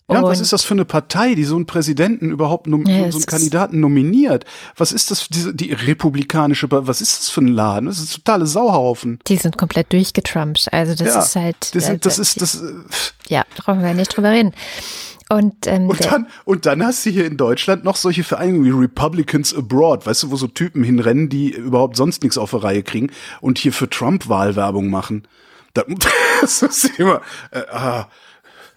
Ja, 0.09 0.21
und 0.21 0.25
was 0.27 0.41
ist 0.41 0.53
das 0.53 0.63
für 0.63 0.75
eine 0.75 0.85
Partei, 0.85 1.35
die 1.35 1.43
so 1.43 1.57
einen 1.57 1.67
Präsidenten 1.67 2.31
überhaupt, 2.31 2.69
ja, 2.69 3.11
so 3.11 3.19
einen 3.19 3.27
Kandidaten 3.27 3.81
nominiert? 3.81 4.45
Was 4.77 4.93
ist 4.93 5.11
das, 5.11 5.27
diese, 5.29 5.53
die 5.53 5.73
republikanische, 5.73 6.69
was 6.71 7.01
ist 7.01 7.19
das 7.19 7.31
für 7.31 7.41
ein 7.41 7.49
Laden? 7.49 7.87
Das 7.87 7.99
ist 7.99 8.13
ein 8.13 8.23
totale 8.23 8.47
Sauhaufen. 8.47 9.19
Die 9.27 9.37
sind 9.37 9.59
komplett 9.59 9.93
durchgetrumpt. 9.93 10.69
Also 10.73 10.95
das 10.95 11.09
ja, 11.09 11.21
ist 11.21 11.37
halt. 11.37 11.75
Das, 11.75 11.87
sind, 11.87 12.07
das 12.07 12.21
ist, 12.21 12.41
das, 12.41 12.63
äh, 12.63 12.73
ja, 13.29 13.45
brauchen 13.57 13.83
wir 13.83 13.95
nicht 13.95 14.17
drüber 14.17 14.31
reden. 14.31 14.53
Und, 15.29 15.67
ähm, 15.67 15.89
und, 15.89 16.05
dann, 16.05 16.29
und 16.45 16.67
dann 16.67 16.85
hast 16.85 17.05
du 17.05 17.11
hier 17.11 17.27
in 17.27 17.37
Deutschland 17.37 17.83
noch 17.83 17.97
solche 17.97 18.23
Vereinigungen 18.23 18.65
wie 18.65 18.83
Republicans 18.85 19.53
Abroad, 19.55 20.07
weißt 20.07 20.23
du, 20.23 20.31
wo 20.31 20.37
so 20.37 20.47
Typen 20.47 20.85
hinrennen, 20.85 21.29
die 21.29 21.51
überhaupt 21.51 21.97
sonst 21.97 22.23
nichts 22.23 22.39
auf 22.39 22.53
der 22.53 22.63
Reihe 22.63 22.85
kriegen 22.85 23.11
und 23.41 23.59
hier 23.59 23.73
für 23.73 23.91
Trump 23.91 24.29
Wahlwerbung 24.29 24.89
machen. 24.89 25.27
Das, 25.75 25.85
das 26.41 26.63
ist 26.63 26.99
immer, 27.01 27.23
äh, 27.51 27.63
ah, 27.73 28.07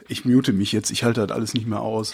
ich 0.10 0.26
mute 0.26 0.54
mich 0.54 0.72
jetzt, 0.72 0.92
ich 0.92 1.04
halte 1.04 1.26
das 1.26 1.36
alles 1.36 1.54
nicht 1.54 1.68
mehr 1.68 1.82
aus. 1.82 2.14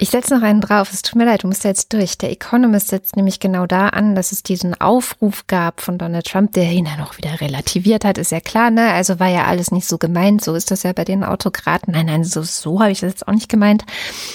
Ich 0.00 0.10
setze 0.10 0.34
noch 0.34 0.42
einen 0.42 0.60
drauf, 0.60 0.92
es 0.92 1.02
tut 1.02 1.14
mir 1.14 1.24
leid, 1.24 1.44
du 1.44 1.46
musst 1.46 1.62
jetzt 1.62 1.92
durch. 1.92 2.18
Der 2.18 2.32
Economist 2.32 2.88
setzt 2.88 3.14
nämlich 3.14 3.38
genau 3.38 3.64
da 3.66 3.90
an, 3.90 4.16
dass 4.16 4.32
es 4.32 4.42
diesen 4.42 4.78
Aufruf 4.80 5.46
gab 5.46 5.80
von 5.80 5.98
Donald 5.98 6.26
Trump, 6.26 6.52
der 6.52 6.64
ihn 6.72 6.86
dann 6.86 7.00
auch 7.00 7.16
wieder 7.16 7.40
relativiert 7.40 8.04
hat, 8.04 8.18
ist 8.18 8.32
ja 8.32 8.40
klar, 8.40 8.70
ne? 8.70 8.92
Also 8.92 9.20
war 9.20 9.28
ja 9.28 9.44
alles 9.44 9.70
nicht 9.70 9.86
so 9.86 9.96
gemeint, 9.96 10.42
so 10.42 10.54
ist 10.54 10.72
das 10.72 10.82
ja 10.82 10.92
bei 10.92 11.04
den 11.04 11.22
Autokraten. 11.22 11.92
Nein, 11.92 12.06
nein, 12.06 12.24
so, 12.24 12.42
so 12.42 12.80
habe 12.80 12.90
ich 12.90 13.00
das 13.00 13.12
jetzt 13.12 13.28
auch 13.28 13.32
nicht 13.32 13.48
gemeint. 13.48 13.84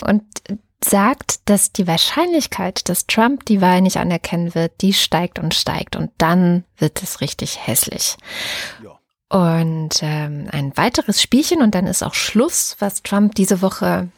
Und 0.01 0.23
sagt, 0.83 1.49
dass 1.49 1.73
die 1.73 1.87
Wahrscheinlichkeit, 1.87 2.87
dass 2.87 3.05
Trump 3.05 3.45
die 3.45 3.59
Wahl 3.59 3.81
nicht 3.81 3.97
anerkennen 3.97 4.55
wird, 4.55 4.81
die 4.81 4.93
steigt 4.93 5.39
und 5.39 5.53
steigt 5.53 5.97
und 5.97 6.11
dann 6.17 6.63
wird 6.77 7.03
es 7.03 7.19
richtig 7.19 7.67
hässlich. 7.67 8.15
Ja. 8.81 8.98
Und 9.29 9.99
ähm, 10.01 10.47
ein 10.51 10.75
weiteres 10.75 11.21
Spielchen 11.21 11.61
und 11.61 11.75
dann 11.75 11.85
ist 11.85 12.03
auch 12.03 12.15
Schluss, 12.15 12.75
was 12.79 13.03
Trump 13.03 13.35
diese 13.35 13.61
Woche, 13.61 14.09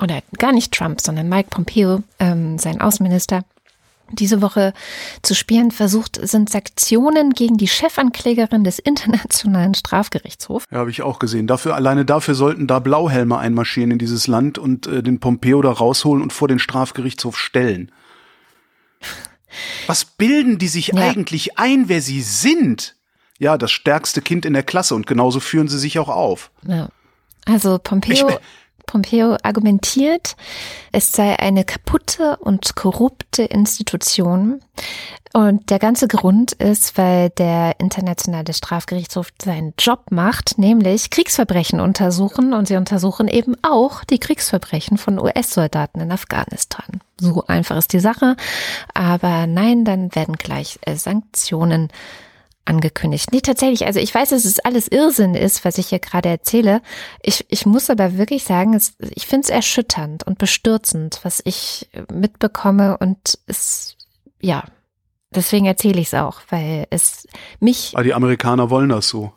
oder 0.00 0.22
gar 0.38 0.52
nicht 0.52 0.72
Trump, 0.72 1.00
sondern 1.00 1.28
Mike 1.28 1.48
Pompeo, 1.50 2.02
ähm, 2.20 2.56
sein 2.56 2.80
Außenminister, 2.80 3.44
diese 4.12 4.42
Woche 4.42 4.72
zu 5.22 5.34
spielen 5.34 5.70
versucht, 5.70 6.18
sind 6.26 6.50
Sanktionen 6.50 7.30
gegen 7.30 7.56
die 7.56 7.68
Chefanklägerin 7.68 8.64
des 8.64 8.78
Internationalen 8.78 9.74
Strafgerichtshofs. 9.74 10.66
Ja, 10.70 10.78
habe 10.78 10.90
ich 10.90 11.02
auch 11.02 11.18
gesehen. 11.18 11.46
Dafür, 11.46 11.74
alleine 11.74 12.04
dafür 12.04 12.34
sollten 12.34 12.66
da 12.66 12.78
Blauhelme 12.78 13.38
einmarschieren 13.38 13.90
in 13.90 13.98
dieses 13.98 14.26
Land 14.26 14.58
und 14.58 14.86
äh, 14.86 15.02
den 15.02 15.20
Pompeo 15.20 15.62
da 15.62 15.70
rausholen 15.70 16.22
und 16.22 16.32
vor 16.32 16.48
den 16.48 16.58
Strafgerichtshof 16.58 17.38
stellen. 17.38 17.92
Was 19.86 20.04
bilden 20.04 20.58
die 20.58 20.68
sich 20.68 20.88
ja. 20.88 20.94
eigentlich 20.94 21.58
ein, 21.58 21.88
wer 21.88 22.02
sie 22.02 22.22
sind? 22.22 22.96
Ja, 23.40 23.58
das 23.58 23.72
stärkste 23.72 24.20
Kind 24.20 24.44
in 24.44 24.52
der 24.52 24.62
Klasse 24.62 24.94
und 24.94 25.06
genauso 25.06 25.40
führen 25.40 25.66
sie 25.66 25.78
sich 25.78 25.98
auch 25.98 26.10
auf. 26.10 26.52
Ja. 26.68 26.90
Also 27.46 27.78
Pompeo, 27.82 28.28
Pompeo 28.86 29.36
argumentiert, 29.42 30.36
es 30.92 31.10
sei 31.10 31.38
eine 31.38 31.64
kaputte 31.64 32.36
und 32.36 32.76
korrupte 32.76 33.42
Institution. 33.42 34.60
Und 35.32 35.70
der 35.70 35.78
ganze 35.78 36.06
Grund 36.06 36.52
ist, 36.52 36.98
weil 36.98 37.30
der 37.30 37.78
Internationale 37.78 38.52
Strafgerichtshof 38.52 39.28
seinen 39.40 39.72
Job 39.78 40.10
macht, 40.10 40.58
nämlich 40.58 41.08
Kriegsverbrechen 41.08 41.80
untersuchen. 41.80 42.52
Und 42.52 42.68
sie 42.68 42.76
untersuchen 42.76 43.28
eben 43.28 43.54
auch 43.62 44.04
die 44.04 44.18
Kriegsverbrechen 44.18 44.98
von 44.98 45.18
US-Soldaten 45.18 46.00
in 46.00 46.12
Afghanistan. 46.12 47.00
So 47.16 47.44
einfach 47.46 47.76
ist 47.76 47.92
die 47.92 48.00
Sache. 48.00 48.36
Aber 48.92 49.46
nein, 49.46 49.84
dann 49.84 50.14
werden 50.14 50.34
gleich 50.34 50.80
äh, 50.82 50.96
Sanktionen 50.96 51.88
angekündigt. 52.70 53.32
Nee, 53.32 53.40
tatsächlich. 53.40 53.84
Also 53.84 54.00
ich 54.00 54.14
weiß, 54.14 54.30
dass 54.30 54.44
es 54.44 54.60
alles 54.60 54.88
Irrsinn 54.88 55.34
ist, 55.34 55.64
was 55.64 55.76
ich 55.76 55.88
hier 55.88 55.98
gerade 55.98 56.28
erzähle. 56.28 56.80
Ich, 57.22 57.44
ich 57.48 57.66
muss 57.66 57.90
aber 57.90 58.16
wirklich 58.16 58.44
sagen, 58.44 58.74
es, 58.74 58.94
ich 59.14 59.26
finde 59.26 59.44
es 59.44 59.50
erschütternd 59.50 60.26
und 60.26 60.38
bestürzend, 60.38 61.20
was 61.22 61.42
ich 61.44 61.90
mitbekomme 62.12 62.96
und 62.98 63.38
es, 63.46 63.96
ja, 64.40 64.64
Deswegen 65.32 65.66
erzähle 65.66 66.00
ich 66.00 66.08
es 66.08 66.14
auch, 66.14 66.40
weil 66.48 66.86
es 66.90 67.28
mich. 67.60 67.92
Aber 67.94 68.02
die 68.02 68.14
Amerikaner 68.14 68.68
wollen 68.68 68.88
das 68.88 69.08
so. 69.08 69.32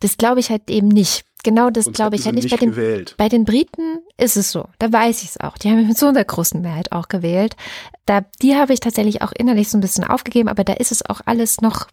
Das 0.00 0.18
glaube 0.18 0.40
ich 0.40 0.50
halt 0.50 0.68
eben 0.68 0.88
nicht. 0.88 1.24
Genau 1.42 1.70
das 1.70 1.90
glaube 1.92 2.16
ich 2.16 2.24
halt 2.26 2.34
nicht. 2.34 2.50
nicht 2.50 2.60
bei, 2.60 2.66
den, 2.66 3.06
bei 3.16 3.28
den 3.28 3.44
Briten 3.44 4.00
ist 4.18 4.36
es 4.36 4.50
so. 4.50 4.68
Da 4.78 4.92
weiß 4.92 5.22
ich 5.22 5.30
es 5.30 5.40
auch. 5.40 5.56
Die 5.56 5.70
haben 5.70 5.86
mit 5.86 5.96
so 5.96 6.06
einer 6.06 6.24
großen 6.24 6.60
Mehrheit 6.60 6.92
auch 6.92 7.08
gewählt. 7.08 7.56
Da, 8.04 8.22
die 8.42 8.56
habe 8.56 8.74
ich 8.74 8.80
tatsächlich 8.80 9.22
auch 9.22 9.32
innerlich 9.32 9.70
so 9.70 9.78
ein 9.78 9.80
bisschen 9.80 10.04
aufgegeben, 10.04 10.48
aber 10.48 10.64
da 10.64 10.74
ist 10.74 10.92
es 10.92 11.08
auch 11.08 11.20
alles 11.24 11.60
noch 11.60 11.86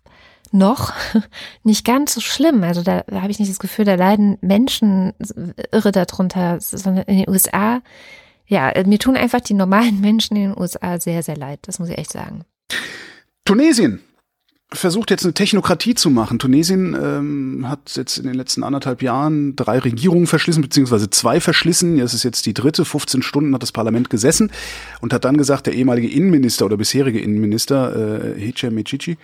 noch 0.56 0.94
nicht 1.64 1.86
ganz 1.86 2.14
so 2.14 2.22
schlimm. 2.22 2.64
Also 2.64 2.82
da, 2.82 3.04
da 3.08 3.22
habe 3.22 3.32
ich 3.32 3.40
nicht 3.40 3.52
das 3.52 3.60
Gefühl, 3.60 3.86
da 3.86 3.96
leiden 3.96 4.38
Menschen 4.42 5.14
irre 5.72 5.92
darunter, 5.92 6.60
sondern 6.60 7.04
in 7.06 7.18
den 7.18 7.30
USA, 7.30 7.82
ja, 8.48 8.72
mir 8.86 9.00
tun 9.00 9.18
einfach 9.18 9.42
die 9.42 9.54
normalen 9.54 10.02
Menschen 10.02 10.38
in 10.38 10.50
den 10.50 10.58
USA 10.60 11.00
sehr, 11.00 11.24
sehr 11.24 11.38
leid. 11.38 11.60
Das 11.64 11.80
muss 11.80 11.90
ich 11.90 11.98
echt 11.98 12.12
sagen. 12.12 12.44
Tunesien 13.44 14.02
versucht 14.74 15.12
jetzt 15.12 15.24
eine 15.24 15.34
Technokratie 15.34 15.96
zu 15.96 16.10
machen. 16.10 16.40
Tunesien 16.40 16.96
ähm, 17.00 17.70
hat 17.70 17.96
jetzt 17.96 18.18
in 18.18 18.26
den 18.26 18.34
letzten 18.34 18.64
anderthalb 18.64 19.02
Jahren 19.02 19.56
drei 19.56 19.80
Regierungen 19.80 20.28
verschlissen, 20.28 20.62
beziehungsweise 20.62 21.10
zwei 21.10 21.40
verschlissen. 21.40 21.98
Das 21.98 22.14
ist 22.14 22.24
jetzt 22.24 22.46
die 22.46 22.54
dritte. 22.54 22.86
15 22.86 23.22
Stunden 23.22 23.54
hat 23.54 23.62
das 23.62 23.72
Parlament 23.72 24.10
gesessen 24.10 24.52
und 25.02 25.14
hat 25.14 25.26
dann 25.26 25.38
gesagt, 25.38 25.68
der 25.68 25.74
ehemalige 25.74 26.10
Innenminister 26.10 26.66
oder 26.66 26.78
bisherige 26.78 27.20
Innenminister, 27.20 28.36
äh, 28.36 28.40
Hichem 28.40 28.74
Mechichi, 28.74 29.18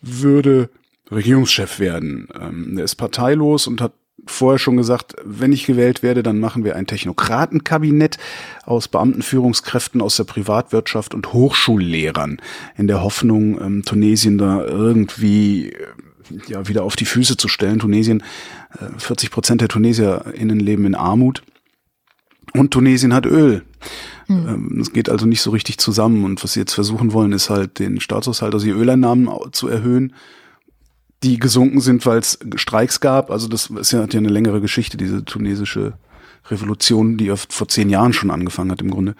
würde 0.00 0.70
Regierungschef 1.10 1.78
werden. 1.78 2.28
Ähm, 2.38 2.78
er 2.78 2.84
ist 2.84 2.94
parteilos 2.96 3.66
und 3.66 3.80
hat 3.80 3.92
vorher 4.26 4.58
schon 4.58 4.76
gesagt, 4.76 5.16
wenn 5.24 5.52
ich 5.52 5.66
gewählt 5.66 6.02
werde, 6.02 6.22
dann 6.22 6.38
machen 6.38 6.64
wir 6.64 6.76
ein 6.76 6.86
Technokratenkabinett 6.86 8.18
aus 8.64 8.88
Beamtenführungskräften 8.88 10.00
aus 10.00 10.16
der 10.16 10.24
Privatwirtschaft 10.24 11.14
und 11.14 11.32
Hochschullehrern 11.32 12.40
in 12.76 12.86
der 12.86 13.02
Hoffnung, 13.02 13.60
ähm, 13.60 13.84
Tunesien 13.84 14.38
da 14.38 14.64
irgendwie 14.64 15.70
äh, 15.70 15.86
ja 16.46 16.68
wieder 16.68 16.84
auf 16.84 16.96
die 16.96 17.06
Füße 17.06 17.36
zu 17.36 17.48
stellen. 17.48 17.78
Tunesien, 17.78 18.22
äh, 18.78 18.98
40 18.98 19.30
Prozent 19.30 19.60
der 19.60 19.68
TunesierInnen 19.68 20.60
leben 20.60 20.84
in 20.84 20.94
Armut 20.94 21.42
und 22.54 22.70
Tunesien 22.70 23.14
hat 23.14 23.26
Öl. 23.26 23.62
Mhm. 24.30 24.78
Das 24.78 24.92
geht 24.92 25.08
also 25.08 25.26
nicht 25.26 25.42
so 25.42 25.50
richtig 25.50 25.78
zusammen. 25.78 26.24
Und 26.24 26.42
was 26.42 26.52
sie 26.52 26.60
jetzt 26.60 26.74
versuchen 26.74 27.12
wollen, 27.12 27.32
ist 27.32 27.50
halt 27.50 27.78
den 27.78 28.00
Staatshaushalt, 28.00 28.54
also 28.54 28.64
die 28.64 28.72
Öleinnahmen 28.72 29.28
zu 29.52 29.68
erhöhen, 29.68 30.14
die 31.22 31.38
gesunken 31.38 31.80
sind, 31.80 32.06
weil 32.06 32.18
es 32.18 32.38
Streiks 32.54 33.00
gab. 33.00 33.30
Also 33.30 33.48
das 33.48 33.66
ist 33.66 33.92
ja, 33.92 34.02
hat 34.02 34.14
ja 34.14 34.18
eine 34.18 34.28
längere 34.28 34.60
Geschichte, 34.60 34.96
diese 34.96 35.24
tunesische 35.24 35.94
Revolution, 36.48 37.16
die 37.16 37.32
vor 37.48 37.68
zehn 37.68 37.90
Jahren 37.90 38.12
schon 38.12 38.30
angefangen 38.30 38.70
hat 38.70 38.80
im 38.80 38.90
Grunde. 38.90 39.14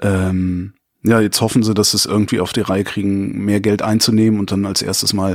Ähm, 0.00 0.74
ja, 1.02 1.20
jetzt 1.20 1.40
hoffen 1.40 1.62
sie, 1.62 1.74
dass 1.74 1.90
sie 1.90 1.98
es 1.98 2.06
irgendwie 2.06 2.40
auf 2.40 2.52
die 2.52 2.60
Reihe 2.60 2.84
kriegen, 2.84 3.44
mehr 3.44 3.60
Geld 3.60 3.82
einzunehmen 3.82 4.40
und 4.40 4.50
dann 4.50 4.64
als 4.64 4.80
erstes 4.80 5.12
mal 5.12 5.34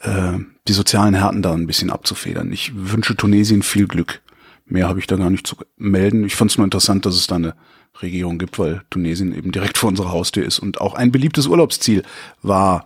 äh, 0.00 0.38
die 0.66 0.72
sozialen 0.72 1.14
Härten 1.14 1.42
da 1.42 1.52
ein 1.52 1.66
bisschen 1.66 1.90
abzufedern. 1.90 2.50
Ich 2.52 2.72
wünsche 2.74 3.16
Tunesien 3.16 3.62
viel 3.62 3.86
Glück. 3.86 4.20
Mehr 4.68 4.88
habe 4.88 5.00
ich 5.00 5.06
da 5.06 5.16
gar 5.16 5.30
nicht 5.30 5.46
zu 5.46 5.56
melden. 5.76 6.24
Ich 6.24 6.36
fand 6.36 6.50
es 6.50 6.58
nur 6.58 6.64
interessant, 6.64 7.06
dass 7.06 7.14
es 7.14 7.26
da 7.26 7.36
eine 7.36 7.54
Regierung 8.02 8.38
gibt, 8.38 8.58
weil 8.58 8.82
Tunesien 8.90 9.34
eben 9.34 9.50
direkt 9.50 9.78
vor 9.78 9.88
unserer 9.88 10.12
Haustür 10.12 10.44
ist 10.44 10.58
und 10.58 10.80
auch 10.80 10.94
ein 10.94 11.10
beliebtes 11.10 11.46
Urlaubsziel 11.46 12.02
war, 12.42 12.84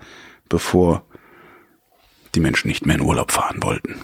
bevor 0.49 1.05
die 2.35 2.41
Menschen 2.41 2.69
nicht 2.69 2.87
mehr 2.87 2.97
in 2.97 3.03
Urlaub 3.03 3.33
fahren 3.33 3.63
wollten. 3.63 3.97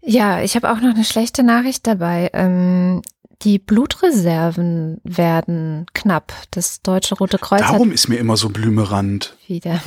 Ja, 0.00 0.40
ich 0.40 0.56
habe 0.56 0.70
auch 0.70 0.80
noch 0.80 0.94
eine 0.94 1.04
schlechte 1.04 1.42
Nachricht 1.42 1.86
dabei. 1.86 2.30
Ähm, 2.32 3.02
die 3.42 3.58
Blutreserven 3.58 5.00
werden 5.04 5.86
knapp. 5.94 6.32
Das 6.50 6.80
Deutsche 6.82 7.16
Rote 7.16 7.38
Kreuz. 7.38 7.60
Darum 7.60 7.92
ist 7.92 8.08
mir 8.08 8.16
immer 8.16 8.36
so 8.36 8.48
blümerant. 8.48 9.36
Wieder. 9.46 9.82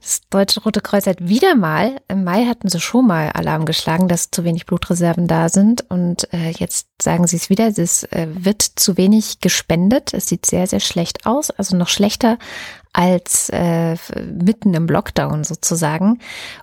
Das 0.00 0.20
Deutsche 0.28 0.60
Rote 0.60 0.80
Kreuz 0.80 1.06
hat 1.06 1.28
wieder 1.28 1.54
mal, 1.54 2.00
im 2.08 2.24
Mai 2.24 2.44
hatten 2.44 2.68
sie 2.68 2.80
schon 2.80 3.06
mal 3.06 3.30
Alarm 3.30 3.64
geschlagen, 3.64 4.06
dass 4.06 4.30
zu 4.30 4.44
wenig 4.44 4.66
Blutreserven 4.66 5.26
da 5.26 5.48
sind. 5.48 5.88
Und 5.88 6.32
äh, 6.34 6.50
jetzt 6.50 6.88
sagen 7.00 7.26
sie 7.26 7.36
es 7.36 7.48
wieder, 7.48 7.68
es 7.68 8.02
äh, 8.04 8.26
wird 8.30 8.62
zu 8.62 8.96
wenig 8.96 9.40
gespendet. 9.40 10.12
Es 10.12 10.26
sieht 10.26 10.44
sehr, 10.44 10.66
sehr 10.66 10.80
schlecht 10.80 11.24
aus. 11.24 11.50
Also 11.50 11.76
noch 11.76 11.88
schlechter 11.88 12.38
als 12.94 13.50
äh, 13.50 13.96
mitten 14.24 14.72
im 14.72 14.86
Lockdown 14.86 15.44
sozusagen. 15.44 16.20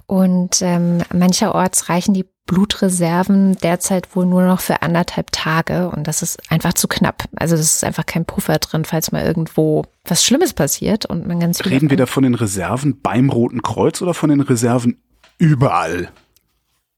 Und 0.07 0.61
ähm, 0.61 1.03
mancherorts 1.13 1.89
reichen 1.89 2.15
die 2.15 2.25
Blutreserven 2.47 3.55
derzeit 3.57 4.15
wohl 4.15 4.25
nur 4.25 4.43
noch 4.43 4.59
für 4.59 4.81
anderthalb 4.81 5.31
Tage 5.31 5.89
und 5.89 6.07
das 6.07 6.21
ist 6.21 6.51
einfach 6.51 6.73
zu 6.73 6.87
knapp. 6.87 7.25
Also 7.35 7.55
das 7.55 7.75
ist 7.75 7.83
einfach 7.83 8.05
kein 8.05 8.25
Puffer 8.25 8.57
drin, 8.57 8.83
falls 8.83 9.11
mal 9.11 9.23
irgendwo 9.23 9.85
was 10.05 10.23
Schlimmes 10.23 10.53
passiert 10.53 11.05
und 11.05 11.27
man 11.27 11.39
ganz 11.39 11.63
Reden 11.63 11.89
wir 11.89 11.97
da 11.97 12.07
von 12.07 12.23
den 12.23 12.35
Reserven 12.35 12.99
beim 13.01 13.29
Roten 13.29 13.61
Kreuz 13.61 14.01
oder 14.01 14.13
von 14.13 14.29
den 14.29 14.41
Reserven 14.41 15.01
überall? 15.37 16.11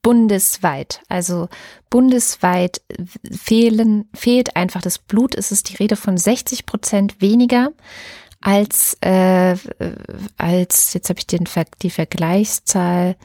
Bundesweit. 0.02 1.02
Also 1.08 1.50
bundesweit 1.90 2.82
fehlen, 3.32 4.06
fehlt 4.14 4.56
einfach 4.56 4.82
das 4.82 4.98
Blut. 5.00 5.36
Es 5.36 5.52
ist 5.52 5.70
die 5.70 5.76
Rede 5.76 5.96
von 5.96 6.18
60 6.18 6.66
Prozent 6.66 7.22
weniger 7.22 7.72
als, 8.44 8.98
äh, 9.00 9.56
als 10.38 10.94
jetzt 10.94 11.10
habe 11.10 11.20
ich 11.20 11.28
den, 11.28 11.46
die 11.82 11.90
Vergleichszahl. 11.90 13.16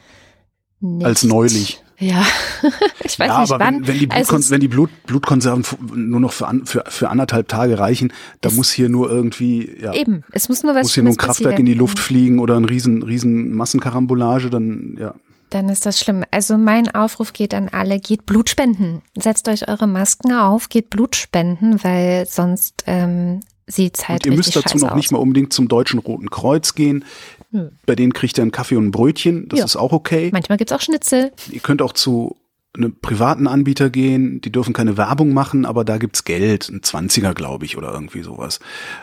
Nicht. 0.79 1.05
Als 1.05 1.23
neulich. 1.23 1.83
Ja, 1.97 2.25
ich 3.03 3.19
weiß 3.19 3.27
ja, 3.27 3.41
nicht 3.41 3.51
aber 3.51 3.59
wann. 3.59 3.81
Wenn, 3.81 3.87
wenn 3.87 3.99
die, 3.99 4.07
Blutkon 4.07 4.35
also 4.37 4.51
wenn 4.51 4.61
die 4.61 4.69
Blut, 4.69 4.89
Blutkonserven 5.05 5.65
nur 6.09 6.21
noch 6.21 6.31
für, 6.31 6.47
an, 6.47 6.65
für, 6.65 6.85
für 6.87 7.09
anderthalb 7.09 7.49
Tage 7.49 7.77
reichen, 7.77 8.13
da 8.39 8.49
muss 8.51 8.71
hier 8.71 8.87
nur 8.87 9.11
irgendwie, 9.11 9.77
ja. 9.81 9.93
Eben, 9.93 10.23
es 10.31 10.47
muss 10.47 10.63
nur 10.63 10.73
was 10.73 10.83
Muss 10.83 10.93
hier 10.93 11.03
nur 11.03 11.11
ein 11.11 11.17
Kraftwerk 11.17 11.51
passieren. 11.51 11.59
in 11.59 11.65
die 11.65 11.73
Luft 11.73 11.99
fliegen 11.99 12.39
oder 12.39 12.55
ein 12.55 12.63
riesen, 12.63 13.03
riesen 13.03 13.53
Massenkarambolage, 13.53 14.49
dann, 14.49 14.95
ja. 14.97 15.13
Dann 15.49 15.67
ist 15.67 15.85
das 15.85 15.99
schlimm. 15.99 16.23
Also 16.31 16.57
mein 16.57 16.89
Aufruf 16.95 17.33
geht 17.33 17.53
an 17.53 17.67
alle, 17.67 17.99
geht 17.99 18.25
Blut 18.25 18.49
spenden. 18.49 19.01
Setzt 19.17 19.49
euch 19.49 19.67
eure 19.67 19.87
Masken 19.87 20.31
auf, 20.31 20.69
geht 20.69 20.89
Blut 20.89 21.17
spenden, 21.17 21.83
weil 21.83 22.25
sonst 22.27 22.83
ähm, 22.87 23.41
sieht 23.69 24.07
halt 24.09 24.25
Und 24.25 24.31
ihr 24.31 24.37
müsst 24.37 24.55
dazu 24.55 24.77
noch 24.77 24.91
aus. 24.91 24.95
nicht 24.95 25.11
mal 25.11 25.19
unbedingt 25.19 25.53
zum 25.53 25.67
Deutschen 25.67 25.99
Roten 25.99 26.29
Kreuz 26.29 26.75
gehen. 26.75 27.05
Hm. 27.51 27.71
Bei 27.85 27.95
denen 27.95 28.13
kriegt 28.13 28.37
ihr 28.37 28.41
einen 28.41 28.51
Kaffee 28.51 28.75
und 28.75 28.87
ein 28.87 28.91
Brötchen. 28.91 29.47
Das 29.49 29.59
ja. 29.59 29.65
ist 29.65 29.75
auch 29.75 29.91
okay. 29.91 30.29
Manchmal 30.31 30.57
gibt's 30.57 30.73
auch 30.73 30.81
Schnitzel. 30.81 31.31
Ihr 31.51 31.59
könnt 31.59 31.81
auch 31.81 31.93
zu 31.93 32.35
einem 32.75 32.99
privaten 32.99 33.47
Anbieter 33.47 33.89
gehen, 33.89 34.41
die 34.41 34.51
dürfen 34.51 34.73
keine 34.73 34.95
Werbung 34.95 35.33
machen, 35.33 35.65
aber 35.65 35.83
da 35.83 35.97
gibt's 35.97 36.23
Geld, 36.23 36.69
ein 36.69 36.83
Zwanziger, 36.83 37.33
glaube 37.33 37.65
ich, 37.65 37.77
oder 37.77 37.91
irgendwie 37.91 38.21
sowas. 38.21 38.59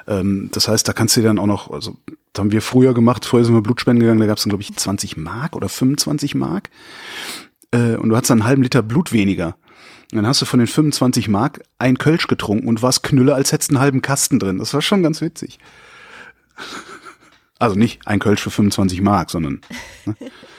Ähm, 0.06 0.50
das 0.52 0.68
heißt, 0.68 0.86
da 0.86 0.92
kannst 0.92 1.16
du 1.16 1.22
dann 1.22 1.38
auch 1.38 1.46
noch, 1.46 1.70
also 1.70 1.96
das 2.32 2.40
haben 2.40 2.52
wir 2.52 2.62
früher 2.62 2.94
gemacht, 2.94 3.24
vorher 3.24 3.44
sind 3.44 3.54
wir 3.54 3.62
Blutspenden 3.62 4.00
gegangen, 4.00 4.20
da 4.20 4.26
gab's 4.26 4.44
dann, 4.44 4.50
glaube 4.50 4.62
ich, 4.62 4.74
20 4.74 5.16
Mark 5.16 5.56
oder 5.56 5.68
25 5.68 6.36
Mark. 6.36 6.70
Äh, 7.72 7.96
und 7.96 8.08
du 8.08 8.16
hattest 8.16 8.30
dann 8.30 8.40
einen 8.40 8.48
halben 8.48 8.62
Liter 8.62 8.82
Blut 8.82 9.12
weniger. 9.12 9.56
Dann 10.10 10.26
hast 10.26 10.40
du 10.40 10.44
von 10.44 10.60
den 10.60 10.68
25 10.68 11.28
Mark 11.28 11.62
ein 11.78 11.98
Kölsch 11.98 12.26
getrunken 12.28 12.68
und 12.68 12.82
warst 12.82 13.02
Knülle, 13.02 13.34
als 13.34 13.52
hättest 13.52 13.70
einen 13.70 13.80
halben 13.80 14.02
Kasten 14.02 14.38
drin. 14.38 14.58
Das 14.58 14.72
war 14.72 14.82
schon 14.82 15.02
ganz 15.02 15.20
witzig. 15.20 15.58
Also 17.58 17.76
nicht 17.76 18.06
ein 18.06 18.18
Kölsch 18.18 18.42
für 18.42 18.50
25 18.50 19.00
Mark, 19.00 19.30
sondern 19.30 19.60
ne? 20.04 20.16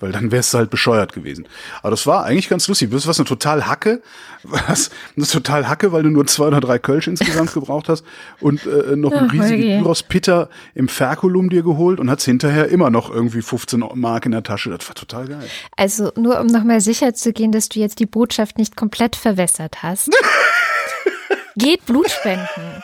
weil 0.00 0.12
dann 0.12 0.30
wärst 0.30 0.54
du 0.54 0.58
halt 0.58 0.70
bescheuert 0.70 1.12
gewesen. 1.12 1.46
Aber 1.80 1.90
das 1.90 2.06
war 2.06 2.24
eigentlich 2.24 2.48
ganz 2.48 2.68
lustig. 2.68 2.90
Das 2.90 3.06
was 3.06 3.18
eine 3.18 3.26
total 3.26 3.66
Hacke, 3.66 4.02
was 4.42 4.90
eine 5.16 5.26
total 5.26 5.68
Hacke, 5.68 5.92
weil 5.92 6.02
du 6.02 6.10
nur 6.10 6.26
zwei 6.26 6.46
oder 6.46 6.60
drei 6.60 6.78
Kölsch 6.78 7.06
insgesamt 7.06 7.52
gebraucht 7.54 7.88
hast 7.88 8.04
und 8.40 8.66
äh, 8.66 8.96
noch 8.96 9.12
ein 9.12 9.30
riesigen 9.30 9.62
Gyros 9.80 10.02
Pitter 10.02 10.48
im 10.74 10.88
Ferkulum 10.88 11.50
dir 11.50 11.62
geholt 11.62 12.00
und 12.00 12.10
hat's 12.10 12.24
hinterher 12.24 12.68
immer 12.68 12.90
noch 12.90 13.10
irgendwie 13.10 13.42
15 13.42 13.84
Mark 13.94 14.26
in 14.26 14.32
der 14.32 14.42
Tasche. 14.42 14.70
Das 14.70 14.86
war 14.88 14.94
total 14.94 15.26
geil. 15.26 15.48
Also 15.76 16.12
nur 16.16 16.40
um 16.40 16.46
nochmal 16.46 16.80
sicher 16.80 17.14
zu 17.14 17.32
gehen, 17.32 17.52
dass 17.52 17.68
du 17.68 17.80
jetzt 17.80 17.98
die 18.00 18.06
Botschaft 18.06 18.58
nicht 18.58 18.76
komplett 18.76 19.16
verwässert 19.16 19.82
hast. 19.82 20.10
Geht 21.56 21.84
Blut 21.86 22.10
spenden. 22.10 22.82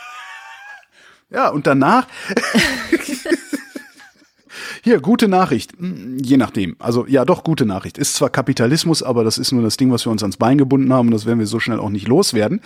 Ja, 1.30 1.48
und 1.48 1.66
danach 1.66 2.06
Hier, 4.84 5.00
gute 5.00 5.28
Nachricht. 5.28 5.72
Hm, 5.78 6.18
je 6.18 6.36
nachdem. 6.36 6.76
Also 6.78 7.06
ja, 7.06 7.24
doch, 7.24 7.42
gute 7.42 7.64
Nachricht. 7.64 7.96
Ist 7.96 8.16
zwar 8.16 8.28
Kapitalismus, 8.28 9.02
aber 9.02 9.24
das 9.24 9.38
ist 9.38 9.50
nur 9.50 9.62
das 9.62 9.78
Ding, 9.78 9.90
was 9.90 10.04
wir 10.04 10.12
uns 10.12 10.22
ans 10.22 10.36
Bein 10.36 10.58
gebunden 10.58 10.92
haben 10.92 11.08
und 11.08 11.12
das 11.12 11.24
werden 11.24 11.38
wir 11.38 11.46
so 11.46 11.58
schnell 11.58 11.78
auch 11.78 11.88
nicht 11.88 12.06
loswerden. 12.06 12.60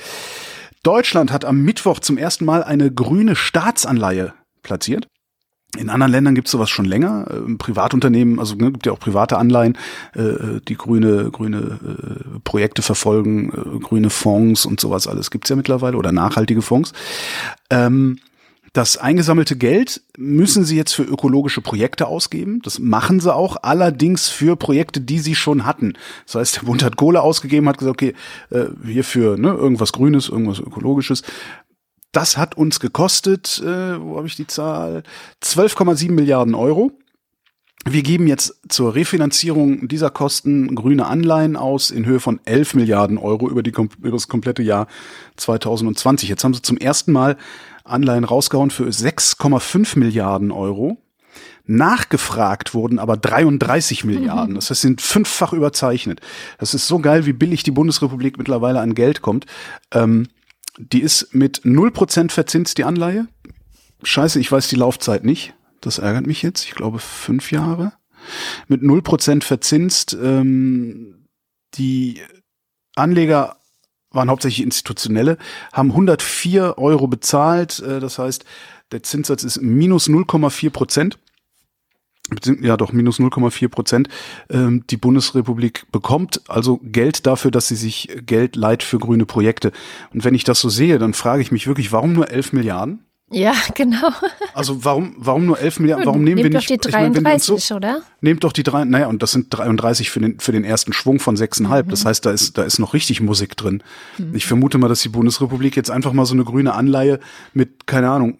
Deutschland 0.83 1.31
hat 1.31 1.45
am 1.45 1.63
Mittwoch 1.63 2.01
zum 2.01 2.19
ersten 2.19 2.45
Mal 2.45 2.65
eine 2.65 2.93
grüne 2.93 3.37
Staatsanleihe 3.37 4.35
platziert. 4.65 5.07
In 5.77 5.91
anderen 5.91 6.11
Ländern 6.11 6.35
gibt 6.35 6.49
es 6.49 6.53
sowas 6.53 6.71
schon 6.71 6.87
länger. 6.87 7.29
Äh, 7.31 7.55
Privatunternehmen, 7.55 8.41
also 8.41 8.57
ne, 8.57 8.73
gibt 8.73 8.87
ja 8.87 8.93
auch 8.93 8.99
private 8.99 9.39
Anleihen, 9.39 9.79
äh, 10.15 10.61
die 10.67 10.77
grüne, 10.77 11.31
grüne 11.31 11.79
äh, 11.85 12.41
Projekte 12.43 12.83
verfolgen, 12.83 13.53
äh, 13.53 13.79
grüne 13.79 14.11
Fonds 14.11 14.67
und 14.67 14.81
sowas 14.81 15.07
alles 15.07 15.31
gibt's 15.31 15.51
ja 15.51 15.55
mittlerweile 15.57 15.97
oder 15.97 16.11
nachhaltige 16.11 16.63
Fonds. 16.63 16.93
Ähm, 17.71 18.19
das 18.73 18.97
eingesammelte 18.97 19.57
Geld 19.57 20.03
müssen 20.17 20.65
sie 20.65 20.77
jetzt 20.77 20.93
für 20.93 21.03
ökologische 21.03 21.61
Projekte 21.61 22.07
ausgeben. 22.07 22.61
Das 22.63 22.79
machen 22.79 23.21
sie 23.21 23.35
auch, 23.35 23.57
allerdings 23.63 24.29
für 24.29 24.57
Projekte, 24.57 25.01
die 25.01 25.19
sie 25.19 25.35
schon 25.35 25.65
hatten. 25.65 25.95
Das 26.27 26.35
heißt, 26.35 26.57
der 26.57 26.63
Bund 26.63 26.83
hat 26.83 26.97
Kohle 26.97 27.23
ausgegeben, 27.23 27.69
hat 27.69 27.79
gesagt, 27.79 28.03
okay, 28.03 28.15
äh, 28.51 28.67
hier 28.85 29.05
für 29.05 29.39
ne, 29.39 29.49
irgendwas 29.49 29.93
Grünes, 29.93 30.29
irgendwas 30.29 30.61
Ökologisches. 30.61 31.23
das 32.13 32.37
hat 32.37 32.57
uns 32.57 32.81
gekostet, 32.81 33.63
äh, 33.65 34.01
wo 34.01 34.17
habe 34.17 34.27
ich 34.27 34.37
die 34.37 34.47
Zahl? 34.47 35.03
12,7 35.43 36.11
Milliarden 36.11 36.55
Euro. 36.55 36.93
Wir 37.87 38.03
geben 38.03 38.27
jetzt 38.27 38.61
zur 38.69 38.95
Refinanzierung 38.95 39.89
dieser 39.89 40.11
Kosten 40.11 40.75
grüne 40.75 41.07
Anleihen 41.07 41.57
aus 41.57 41.91
in 41.91 42.05
Höhe 42.05 42.21
von 42.21 42.41
11 42.45 42.75
Milliarden 42.75 43.19
Euro 43.19 43.49
über, 43.49 43.63
die, 43.63 43.71
über 43.71 44.11
das 44.11 44.29
komplette 44.29 44.63
Jahr 44.63 44.89
2020. 45.37 46.29
Jetzt 46.29 46.45
haben 46.45 46.55
sie 46.55 46.61
zum 46.61 46.77
ersten 46.77 47.13
Mal 47.13 47.37
Anleihen 47.89 48.25
rausgehauen 48.25 48.71
für 48.71 48.89
6,5 48.89 49.99
Milliarden 49.99 50.51
Euro. 50.51 50.99
Nachgefragt 51.67 52.73
wurden 52.73 52.99
aber 52.99 53.19
33 53.19 54.05
Milliarden. 54.05 54.55
Das 54.55 54.71
heißt, 54.71 54.81
sind 54.81 55.03
fünffach 55.03 55.53
überzeichnet. 55.53 56.21
Das 56.59 56.73
ist 56.73 56.89
so 56.89 56.99
geil, 56.99 57.27
wie 57.27 57.35
billig 57.35 57.63
die 57.63 57.71
Bundesrepublik 57.71 58.39
mittlerweile 58.39 58.81
an 58.81 58.95
Geld 58.95 59.21
kommt. 59.21 59.45
Ähm, 59.93 60.29
die 60.79 61.03
ist 61.03 61.35
mit 61.35 61.63
0% 61.65 62.31
verzinst, 62.31 62.79
die 62.79 62.85
Anleihe. 62.85 63.29
Scheiße, 64.03 64.41
ich 64.41 64.51
weiß 64.51 64.69
die 64.69 64.77
Laufzeit 64.77 65.25
nicht. 65.25 65.55
Das 65.83 65.99
ärgert 65.99 66.27
mich 66.27 66.43
jetzt. 66.43 66.65
Ich 66.65 66.71
glaube, 66.71 67.01
fünf 67.01 67.53
Jahre. 67.53 67.93
Mit 68.67 68.81
0% 68.83 69.43
verzinst. 69.43 70.17
Ähm, 70.21 71.27
die 71.75 72.23
Anleger 72.95 73.58
waren 74.11 74.31
hauptsächlich 74.31 74.65
institutionelle, 74.65 75.39
haben 75.73 75.91
104 75.91 76.79
Euro 76.79 77.07
bezahlt. 77.07 77.81
Äh, 77.81 78.01
das 78.01 78.19
heißt, 78.19 78.45
der 78.93 79.03
Zinssatz 79.03 79.45
ist 79.45 79.61
minus 79.61 80.09
0,4 80.09 80.71
Prozent 80.71 81.19
ja 82.61 82.77
doch 82.77 82.93
minus 82.93 83.19
0,4 83.19 83.69
Prozent. 83.69 84.09
Ähm, 84.51 84.85
die 84.91 84.97
Bundesrepublik 84.97 85.91
bekommt 85.93 86.43
also 86.49 86.79
Geld 86.83 87.27
dafür, 87.27 87.51
dass 87.51 87.69
sie 87.69 87.77
sich 87.77 88.09
Geld 88.27 88.57
leiht 88.57 88.83
für 88.83 88.99
grüne 88.99 89.27
Projekte. 89.27 89.73
Und 90.13 90.25
wenn 90.25 90.35
ich 90.35 90.45
das 90.45 90.61
so 90.61 90.69
sehe, 90.69 90.99
dann 90.99 91.15
frage 91.15 91.43
ich 91.43 91.53
mich 91.53 91.67
wirklich, 91.67 91.93
warum 91.93 92.13
nur 92.13 92.31
11 92.31 92.53
Milliarden? 92.53 93.05
Ja, 93.31 93.53
genau. 93.75 94.11
Also 94.55 94.85
warum, 94.85 95.15
warum 95.19 95.47
nur 95.47 95.59
11 95.59 95.81
Milliarden? 95.81 96.07
Warum 96.07 96.25
nehmen 96.25 96.37
Nehmt 96.37 96.55
wir 96.55 96.61
doch 96.61 96.69
nicht? 96.69 96.85
die 96.85 96.89
ich 96.89 96.95
meine, 96.95 97.15
wenn 97.15 97.25
wir 97.25 97.35
uns 97.35 97.47
33, 97.47 97.65
so, 97.65 97.75
oder? 97.77 98.03
Nehmt 98.21 98.45
doch 98.45 98.53
die 98.53 98.63
drei, 98.63 98.85
naja, 98.85 99.07
und 99.09 99.23
das 99.23 99.33
sind 99.33 99.49
33 99.51 100.11
für 100.11 100.21
den, 100.21 100.41
für 100.41 100.53
den 100.53 100.65
ersten 100.65 100.93
Schwung 100.93 101.19
von 101.21 101.37
6,5. 101.37 101.85
Mhm. 101.85 101.89
Das 101.91 102.05
heißt, 102.05 102.25
da 102.25 102.31
ist, 102.31 102.57
da 102.57 102.63
ist 102.63 102.79
noch 102.79 102.95
richtig 102.95 103.21
Musik 103.21 103.57
drin. 103.57 103.83
Ich 104.33 104.47
vermute 104.47 104.79
mal, 104.79 104.89
dass 104.89 105.03
die 105.03 105.09
Bundesrepublik 105.11 105.77
jetzt 105.77 105.91
einfach 105.91 106.13
mal 106.13 106.25
so 106.27 106.35
eine 106.35 106.45
grüne 106.45 106.75
Anleihe 106.75 107.21
mit, 107.53 107.87
keine 107.87 108.11
Ahnung, 108.11 108.39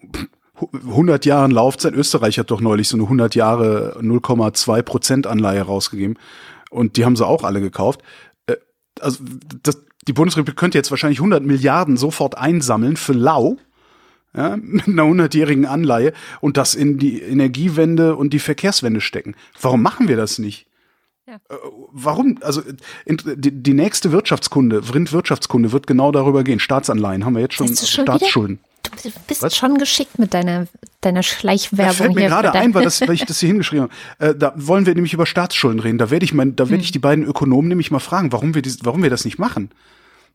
100 0.73 1.25
Jahren 1.25 1.51
Laufzeit. 1.51 1.93
Österreich 1.93 2.39
hat 2.39 2.51
doch 2.51 2.59
neulich 2.61 2.87
so 2.87 2.97
eine 2.97 3.03
100 3.03 3.35
Jahre 3.35 3.97
0,2 4.01 4.81
Prozent 4.81 5.27
Anleihe 5.27 5.61
rausgegeben. 5.61 6.17
Und 6.69 6.97
die 6.97 7.05
haben 7.05 7.15
sie 7.15 7.25
auch 7.25 7.43
alle 7.43 7.61
gekauft. 7.61 8.01
Äh, 8.47 8.55
Also, 8.99 9.23
das, 9.63 9.81
die 10.07 10.13
Bundesrepublik 10.13 10.57
könnte 10.57 10.77
jetzt 10.77 10.91
wahrscheinlich 10.91 11.19
100 11.19 11.43
Milliarden 11.43 11.95
sofort 11.97 12.37
einsammeln 12.37 12.97
für 12.97 13.13
lau. 13.13 13.57
Ja, 14.35 14.57
mit 14.61 14.87
einer 14.87 15.03
100-jährigen 15.03 15.65
Anleihe 15.65 16.13
und 16.41 16.57
das 16.57 16.75
in 16.75 16.97
die 16.97 17.21
Energiewende 17.21 18.15
und 18.15 18.31
die 18.31 18.39
Verkehrswende 18.39 19.01
stecken. 19.01 19.35
Warum 19.61 19.81
machen 19.81 20.07
wir 20.07 20.17
das 20.17 20.39
nicht? 20.39 20.67
Ja. 21.27 21.35
Äh, 21.49 21.55
Warum? 21.91 22.37
Also 22.41 22.61
die, 23.05 23.73
nächste 23.73 24.11
Wirtschaftskunde, 24.11 24.83
Vrind 24.83 25.11
Wirtschaftskunde, 25.11 25.71
wird 25.71 25.87
genau 25.87 26.11
darüber 26.11 26.43
gehen. 26.43 26.59
Staatsanleihen 26.59 27.25
haben 27.25 27.33
wir 27.33 27.41
jetzt 27.41 27.55
schon, 27.55 27.67
schon 27.67 28.05
Staatsschulden. 28.05 28.59
Du 29.03 29.09
bist 29.27 29.43
Was? 29.43 29.55
schon 29.55 29.77
geschickt 29.77 30.17
mit 30.17 30.33
deiner, 30.33 30.67
deiner 31.01 31.19
Das 31.19 31.27
Schleichwerbung 31.27 31.93
fällt 31.93 32.15
mir 32.15 32.27
gerade 32.27 32.51
ein, 32.53 32.73
weil, 32.73 32.83
das, 32.83 33.01
weil 33.07 33.13
ich 33.13 33.25
das 33.25 33.39
hier 33.39 33.47
hingeschrieben 33.47 33.89
habe. 34.19 34.29
Äh, 34.31 34.35
da 34.35 34.53
wollen 34.55 34.85
wir 34.85 34.95
nämlich 34.95 35.13
über 35.13 35.25
Staatsschulden 35.25 35.79
reden. 35.79 35.97
Da 35.97 36.09
werde 36.09 36.23
ich 36.23 36.33
mein, 36.33 36.55
da 36.55 36.65
werde 36.65 36.75
Hm. 36.75 36.85
ich 36.85 36.91
die 36.91 36.99
beiden 36.99 37.25
Ökonomen 37.25 37.67
nämlich 37.67 37.91
mal 37.91 37.99
fragen, 37.99 38.31
warum 38.31 38.55
wir, 38.55 38.61
dies, 38.61 38.79
warum 38.83 39.03
wir 39.03 39.09
das 39.09 39.25
nicht 39.25 39.37
machen. 39.37 39.69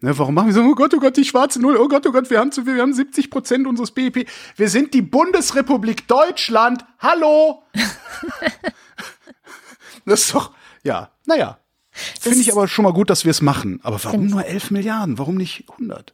Ne, 0.04 0.18
warum 0.18 0.34
machen 0.34 0.48
wir 0.48 0.52
so, 0.52 0.60
oh 0.60 0.74
Gott, 0.74 0.92
oh 0.92 1.00
Gott, 1.00 1.16
die 1.16 1.24
schwarze 1.24 1.58
Null, 1.58 1.78
oh 1.78 1.88
Gott, 1.88 2.06
oh 2.06 2.12
Gott, 2.12 2.28
wir 2.28 2.38
haben 2.38 2.52
zu 2.52 2.64
viel, 2.64 2.74
wir 2.74 2.82
haben 2.82 2.92
70 2.92 3.30
Prozent 3.30 3.66
unseres 3.66 3.90
BIP. 3.90 4.28
Wir 4.54 4.68
sind 4.68 4.92
die 4.92 5.00
Bundesrepublik 5.00 6.06
Deutschland. 6.06 6.84
Hallo! 6.98 7.62
das 10.04 10.24
ist 10.24 10.34
doch, 10.34 10.50
ja, 10.82 11.08
naja. 11.24 11.56
Finde 11.90 12.38
ich 12.38 12.52
aber 12.52 12.68
schon 12.68 12.82
mal 12.82 12.92
gut, 12.92 13.08
dass 13.08 13.24
wir 13.24 13.30
es 13.30 13.40
machen. 13.40 13.80
Aber 13.82 13.98
warum 14.04 14.26
nur 14.26 14.44
11 14.44 14.72
Milliarden? 14.72 15.18
Warum 15.18 15.36
nicht 15.36 15.70
100? 15.70 16.12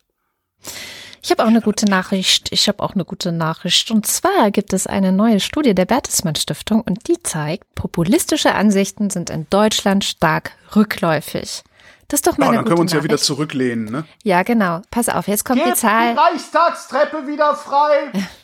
Ich 1.20 1.32
habe 1.32 1.42
auch 1.42 1.48
eine 1.48 1.60
gute 1.60 1.86
Nachricht. 1.86 2.52
Ich 2.52 2.68
habe 2.68 2.84
auch 2.84 2.94
eine 2.94 3.04
gute 3.04 3.32
Nachricht. 3.32 3.90
Und 3.90 4.06
zwar 4.06 4.52
gibt 4.52 4.72
es 4.72 4.86
eine 4.86 5.10
neue 5.10 5.40
Studie 5.40 5.74
der 5.74 5.86
Bertelsmann 5.86 6.36
Stiftung 6.36 6.82
und 6.82 7.08
die 7.08 7.20
zeigt, 7.24 7.74
populistische 7.74 8.54
Ansichten 8.54 9.10
sind 9.10 9.30
in 9.30 9.48
Deutschland 9.50 10.04
stark 10.04 10.52
rückläufig. 10.76 11.64
Das 12.10 12.18
ist 12.18 12.26
doch 12.26 12.36
mal 12.38 12.46
Ja, 12.46 12.48
eine 12.50 12.56
dann 12.58 12.64
gute 12.64 12.68
können 12.70 12.78
wir 12.78 12.82
uns 12.82 12.92
ja 12.92 13.02
wieder 13.04 13.14
Nachricht. 13.14 13.24
zurücklehnen, 13.24 13.84
ne? 13.86 14.04
Ja, 14.24 14.42
genau. 14.42 14.82
Pass 14.90 15.08
auf, 15.08 15.26
jetzt 15.28 15.44
kommt 15.44 15.64
die 15.64 15.72
Zahl. 15.74 16.14
Reichstagstreppe 16.18 17.26
wieder 17.26 17.54
frei! 17.54 18.10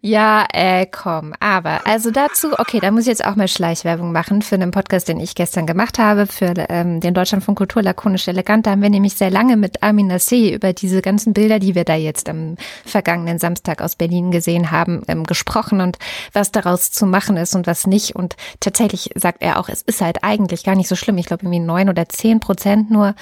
Ja, 0.00 0.46
äh, 0.52 0.86
komm. 0.86 1.34
Aber, 1.40 1.86
also 1.86 2.12
dazu, 2.12 2.52
okay, 2.58 2.78
da 2.78 2.92
muss 2.92 3.02
ich 3.02 3.08
jetzt 3.08 3.24
auch 3.24 3.34
mal 3.34 3.48
Schleichwerbung 3.48 4.12
machen 4.12 4.42
für 4.42 4.54
einen 4.54 4.70
Podcast, 4.70 5.08
den 5.08 5.18
ich 5.18 5.34
gestern 5.34 5.66
gemacht 5.66 5.98
habe, 5.98 6.26
für 6.26 6.54
ähm, 6.68 7.00
den 7.00 7.14
Deutschlandfunk 7.14 7.58
Kultur 7.58 7.82
lakonisch 7.82 8.28
elegant. 8.28 8.66
Da 8.66 8.72
haben 8.72 8.82
wir 8.82 8.90
nämlich 8.90 9.14
sehr 9.14 9.30
lange 9.30 9.56
mit 9.56 9.82
Armin 9.82 10.12
Nassé 10.12 10.54
über 10.54 10.72
diese 10.72 11.02
ganzen 11.02 11.32
Bilder, 11.32 11.58
die 11.58 11.74
wir 11.74 11.84
da 11.84 11.96
jetzt 11.96 12.28
am 12.28 12.56
vergangenen 12.84 13.38
Samstag 13.40 13.82
aus 13.82 13.96
Berlin 13.96 14.30
gesehen 14.30 14.70
haben, 14.70 15.02
ähm, 15.08 15.24
gesprochen 15.24 15.80
und 15.80 15.98
was 16.32 16.52
daraus 16.52 16.92
zu 16.92 17.04
machen 17.04 17.36
ist 17.36 17.56
und 17.56 17.66
was 17.66 17.88
nicht. 17.88 18.14
Und 18.14 18.36
tatsächlich 18.60 19.10
sagt 19.16 19.42
er 19.42 19.58
auch, 19.58 19.68
es 19.68 19.82
ist 19.82 20.00
halt 20.00 20.22
eigentlich 20.22 20.62
gar 20.62 20.76
nicht 20.76 20.88
so 20.88 20.94
schlimm. 20.94 21.18
Ich 21.18 21.26
glaube, 21.26 21.44
irgendwie 21.44 21.58
neun 21.60 21.88
oder 21.88 22.08
zehn 22.08 22.38
Prozent 22.38 22.90
nur 22.90 23.16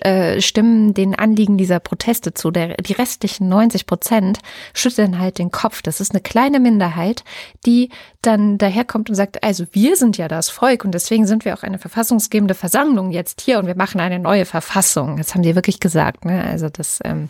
äh, 0.00 0.40
stimmen 0.40 0.94
den 0.94 1.14
Anliegen 1.14 1.58
dieser 1.58 1.78
Proteste 1.78 2.32
zu. 2.32 2.50
Der, 2.50 2.76
die 2.76 2.94
restlichen 2.94 3.50
90 3.50 3.84
Prozent 3.86 4.38
schütteln 4.72 5.18
halt 5.18 5.38
den 5.38 5.50
Kopf. 5.58 5.82
Das 5.82 6.00
ist 6.00 6.12
eine 6.12 6.20
kleine 6.20 6.60
Minderheit, 6.60 7.24
die 7.66 7.90
dann 8.22 8.58
daherkommt 8.58 9.10
und 9.10 9.16
sagt, 9.16 9.42
also 9.42 9.66
wir 9.72 9.96
sind 9.96 10.16
ja 10.16 10.28
das 10.28 10.50
Volk 10.50 10.84
und 10.84 10.92
deswegen 10.92 11.26
sind 11.26 11.44
wir 11.44 11.52
auch 11.52 11.64
eine 11.64 11.78
verfassungsgebende 11.78 12.54
Versammlung 12.54 13.10
jetzt 13.10 13.40
hier 13.40 13.58
und 13.58 13.66
wir 13.66 13.74
machen 13.74 14.00
eine 14.00 14.20
neue 14.20 14.44
Verfassung. 14.44 15.16
Das 15.16 15.34
haben 15.34 15.42
die 15.42 15.56
wirklich 15.56 15.80
gesagt, 15.80 16.24
ne? 16.24 16.44
Also 16.44 16.68
das 16.68 17.00
ähm, 17.04 17.28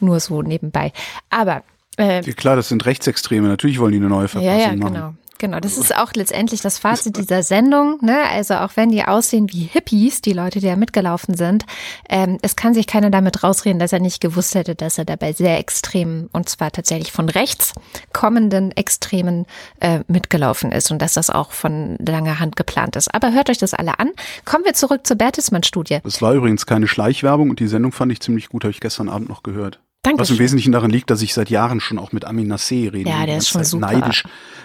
nur 0.00 0.20
so 0.20 0.40
nebenbei. 0.40 0.90
Aber 1.28 1.64
äh, 1.98 2.22
klar, 2.22 2.56
das 2.56 2.70
sind 2.70 2.86
Rechtsextreme. 2.86 3.46
Natürlich 3.46 3.78
wollen 3.78 3.92
die 3.92 3.98
eine 3.98 4.08
neue 4.08 4.28
Verfassung 4.28 4.58
ja, 4.58 4.70
ja, 4.70 4.76
machen. 4.76 4.94
genau. 4.94 5.14
Genau, 5.38 5.60
das 5.60 5.76
ist 5.76 5.94
auch 5.94 6.12
letztendlich 6.14 6.60
das 6.60 6.78
Fazit 6.78 7.16
dieser 7.16 7.42
Sendung. 7.42 7.98
Ne? 8.00 8.16
Also 8.30 8.54
auch 8.54 8.70
wenn 8.76 8.90
die 8.90 9.04
aussehen 9.04 9.52
wie 9.52 9.64
Hippies, 9.64 10.22
die 10.22 10.32
Leute, 10.32 10.60
die 10.60 10.66
da 10.66 10.76
mitgelaufen 10.76 11.36
sind, 11.36 11.66
ähm, 12.08 12.38
es 12.42 12.56
kann 12.56 12.74
sich 12.74 12.86
keiner 12.86 13.10
damit 13.10 13.42
rausreden, 13.42 13.78
dass 13.78 13.92
er 13.92 14.00
nicht 14.00 14.20
gewusst 14.20 14.54
hätte, 14.54 14.74
dass 14.74 14.98
er 14.98 15.04
dabei 15.04 15.32
sehr 15.32 15.58
extremen, 15.58 16.28
und 16.32 16.48
zwar 16.48 16.70
tatsächlich 16.70 17.12
von 17.12 17.28
rechts 17.28 17.72
kommenden 18.12 18.72
Extremen 18.72 19.46
äh, 19.80 20.00
mitgelaufen 20.08 20.72
ist 20.72 20.90
und 20.90 21.00
dass 21.02 21.14
das 21.14 21.30
auch 21.30 21.52
von 21.52 21.96
langer 21.98 22.40
Hand 22.40 22.56
geplant 22.56 22.96
ist. 22.96 23.14
Aber 23.14 23.32
hört 23.32 23.50
euch 23.50 23.58
das 23.58 23.74
alle 23.74 23.98
an. 23.98 24.10
Kommen 24.44 24.64
wir 24.64 24.74
zurück 24.74 25.06
zur 25.06 25.16
Bertelsmann-Studie. 25.16 25.98
Das 26.02 26.22
war 26.22 26.32
übrigens 26.32 26.66
keine 26.66 26.88
Schleichwerbung 26.88 27.50
und 27.50 27.60
die 27.60 27.68
Sendung 27.68 27.92
fand 27.92 28.12
ich 28.12 28.20
ziemlich 28.20 28.48
gut, 28.48 28.64
habe 28.64 28.72
ich 28.72 28.80
gestern 28.80 29.08
Abend 29.08 29.28
noch 29.28 29.42
gehört. 29.42 29.80
Was 30.06 30.12
im 30.12 30.16
Dankeschön. 30.18 30.38
Wesentlichen 30.38 30.72
daran 30.72 30.90
liegt, 30.90 31.10
dass 31.10 31.20
ich 31.20 31.34
seit 31.34 31.50
Jahren 31.50 31.80
schon 31.80 31.98
auch 31.98 32.12
mit 32.12 32.24
Amin 32.24 32.52
Nassé 32.52 32.92
rede. 32.92 33.10
Ja, 33.10 33.26
der 33.26 33.38
ist 33.38 33.48
schon 33.48 33.64
super. 33.64 33.90
Neidisch, 33.90 34.22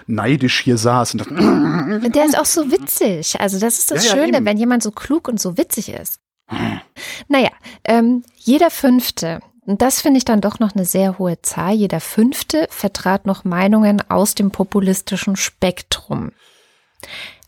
neidisch 0.08 0.62
hier 0.62 0.78
saß 0.78 1.14
und 1.16 2.16
Der 2.16 2.26
ist 2.26 2.38
auch 2.38 2.46
so 2.46 2.72
witzig. 2.72 3.40
Also 3.40 3.60
das 3.60 3.80
ist 3.80 3.92
das 3.92 4.06
Ja, 4.06 4.10
ja, 4.16 4.16
Schöne, 4.24 4.38
eben. 4.38 4.46
wenn 4.46 4.58
jemand 4.58 4.84
so 4.84 4.92
klug 4.92 5.28
und 5.28 5.40
so 5.40 5.58
witzig 5.58 5.90
ist. 5.90 6.20
Naja, 7.28 7.50
ähm, 7.86 8.24
jeder 8.36 8.70
Fünfte, 8.70 9.40
und 9.66 9.82
das 9.82 10.02
finde 10.02 10.18
ich 10.18 10.26
dann 10.26 10.42
doch 10.42 10.60
noch 10.60 10.76
eine 10.76 10.86
sehr 10.86 11.18
hohe 11.18 11.42
Zahl, 11.42 11.74
jeder 11.74 12.02
Fünfte 12.02 12.68
vertrat 12.70 13.26
noch 13.26 13.44
Meinungen 13.46 14.02
aus 14.10 14.36
dem 14.36 14.52
populistischen 14.52 15.36
Spektrum. 15.38 16.32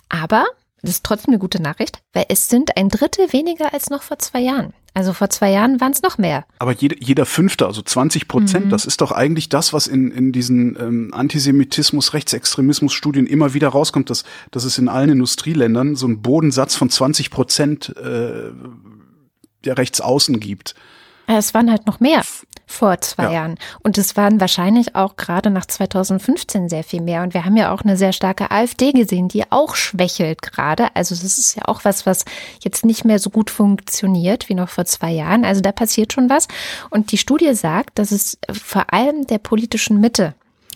Aber, 0.10 0.45
das 0.82 0.91
ist 0.91 1.04
trotzdem 1.04 1.34
eine 1.34 1.39
gute 1.39 1.62
Nachricht, 1.62 2.01
weil 2.14 2.26
es 2.30 2.47
sind 2.49 2.78
ein 2.78 2.89
Drittel 2.89 3.34
weniger 3.34 3.74
als 3.74 3.89
noch 3.89 4.04
vor 4.04 4.20
zwei 4.20 4.39
Jahren. 4.39 4.74
Also 4.95 5.11
vor 5.13 5.29
zwei 5.31 5.51
Jahren 5.51 5.81
waren 5.81 5.91
es 5.91 6.03
noch 6.03 6.17
mehr. 6.19 6.45
aber 6.59 6.71
jeder, 6.73 6.95
jeder 6.99 7.25
Fünfte, 7.25 7.65
also 7.65 7.81
20 7.81 8.27
Prozent, 8.27 8.65
Mhm. 8.67 8.69
das 8.69 8.85
ist 8.85 9.01
doch 9.01 9.11
eigentlich 9.11 9.49
das, 9.49 9.73
was 9.73 9.87
in, 9.87 10.11
in 10.11 10.31
diesen 10.31 10.75
ähm, 10.79 11.13
Antisemitismus, 11.13 12.13
Rechtsextremismus-Studien 12.13 13.25
immer 13.25 13.53
wieder 13.55 13.69
rauskommt, 13.69 14.09
dass, 14.09 14.23
dass 14.51 14.63
es 14.65 14.77
in 14.77 14.89
allen 14.89 15.09
Industrieländern 15.09 15.95
so 15.95 16.05
einen 16.05 16.21
Bodensatz 16.21 16.75
von 16.75 16.89
20 16.91 17.31
Prozent 17.31 17.95
äh, 17.97 18.51
der 19.65 19.77
Rechtsaußen 19.77 20.39
gibt. 20.39 20.75
Es 21.25 21.53
waren 21.53 21.71
halt 21.71 21.87
noch 21.87 21.99
mehr 21.99 22.21
vor 22.74 22.99
zwei 23.01 23.24
Ja. 23.26 23.32
Jahren. 23.32 23.55
Und 23.84 23.97
es 23.97 24.17
waren 24.17 24.41
wahrscheinlich 24.41 24.95
auch 24.95 25.15
gerade 25.15 25.49
nach 25.49 25.65
2015 25.65 26.69
sehr 26.69 26.84
viel 26.84 27.01
mehr. 27.01 27.21
Und 27.21 27.34
wir 27.34 27.45
haben 27.45 27.55
ja 27.55 27.71
auch 27.71 27.82
eine 27.82 27.95
sehr 27.97 28.13
starke 28.13 28.51
AfD 28.51 28.91
gesehen, 28.91 29.28
die 29.28 29.49
auch 29.51 29.76
schwächelt 29.76 30.41
gerade. 30.41 30.88
Also 30.95 31.13
das 31.15 31.38
ist 31.38 31.55
ja 31.55 31.63
auch 31.67 31.86
was, 31.86 32.05
was 32.05 32.26
jetzt 32.61 32.84
nicht 32.84 33.05
mehr 33.05 33.19
so 33.19 33.30
gut 33.30 33.49
funktioniert 33.49 34.49
wie 34.49 34.55
noch 34.55 34.69
vor 34.69 34.86
zwei 34.86 35.11
Jahren. 35.11 35.45
Also 35.45 35.61
da 35.61 35.71
passiert 35.71 36.11
schon 36.11 36.30
was. 36.30 36.47
Und 36.89 37.11
die 37.11 37.17
Studie 37.17 37.53
sagt, 37.53 37.99
dass 37.99 38.11
es 38.11 38.38
vor 38.51 38.91
allem 38.91 39.28
der 39.28 39.38
politischen 39.38 39.99
Mitte 39.99 40.34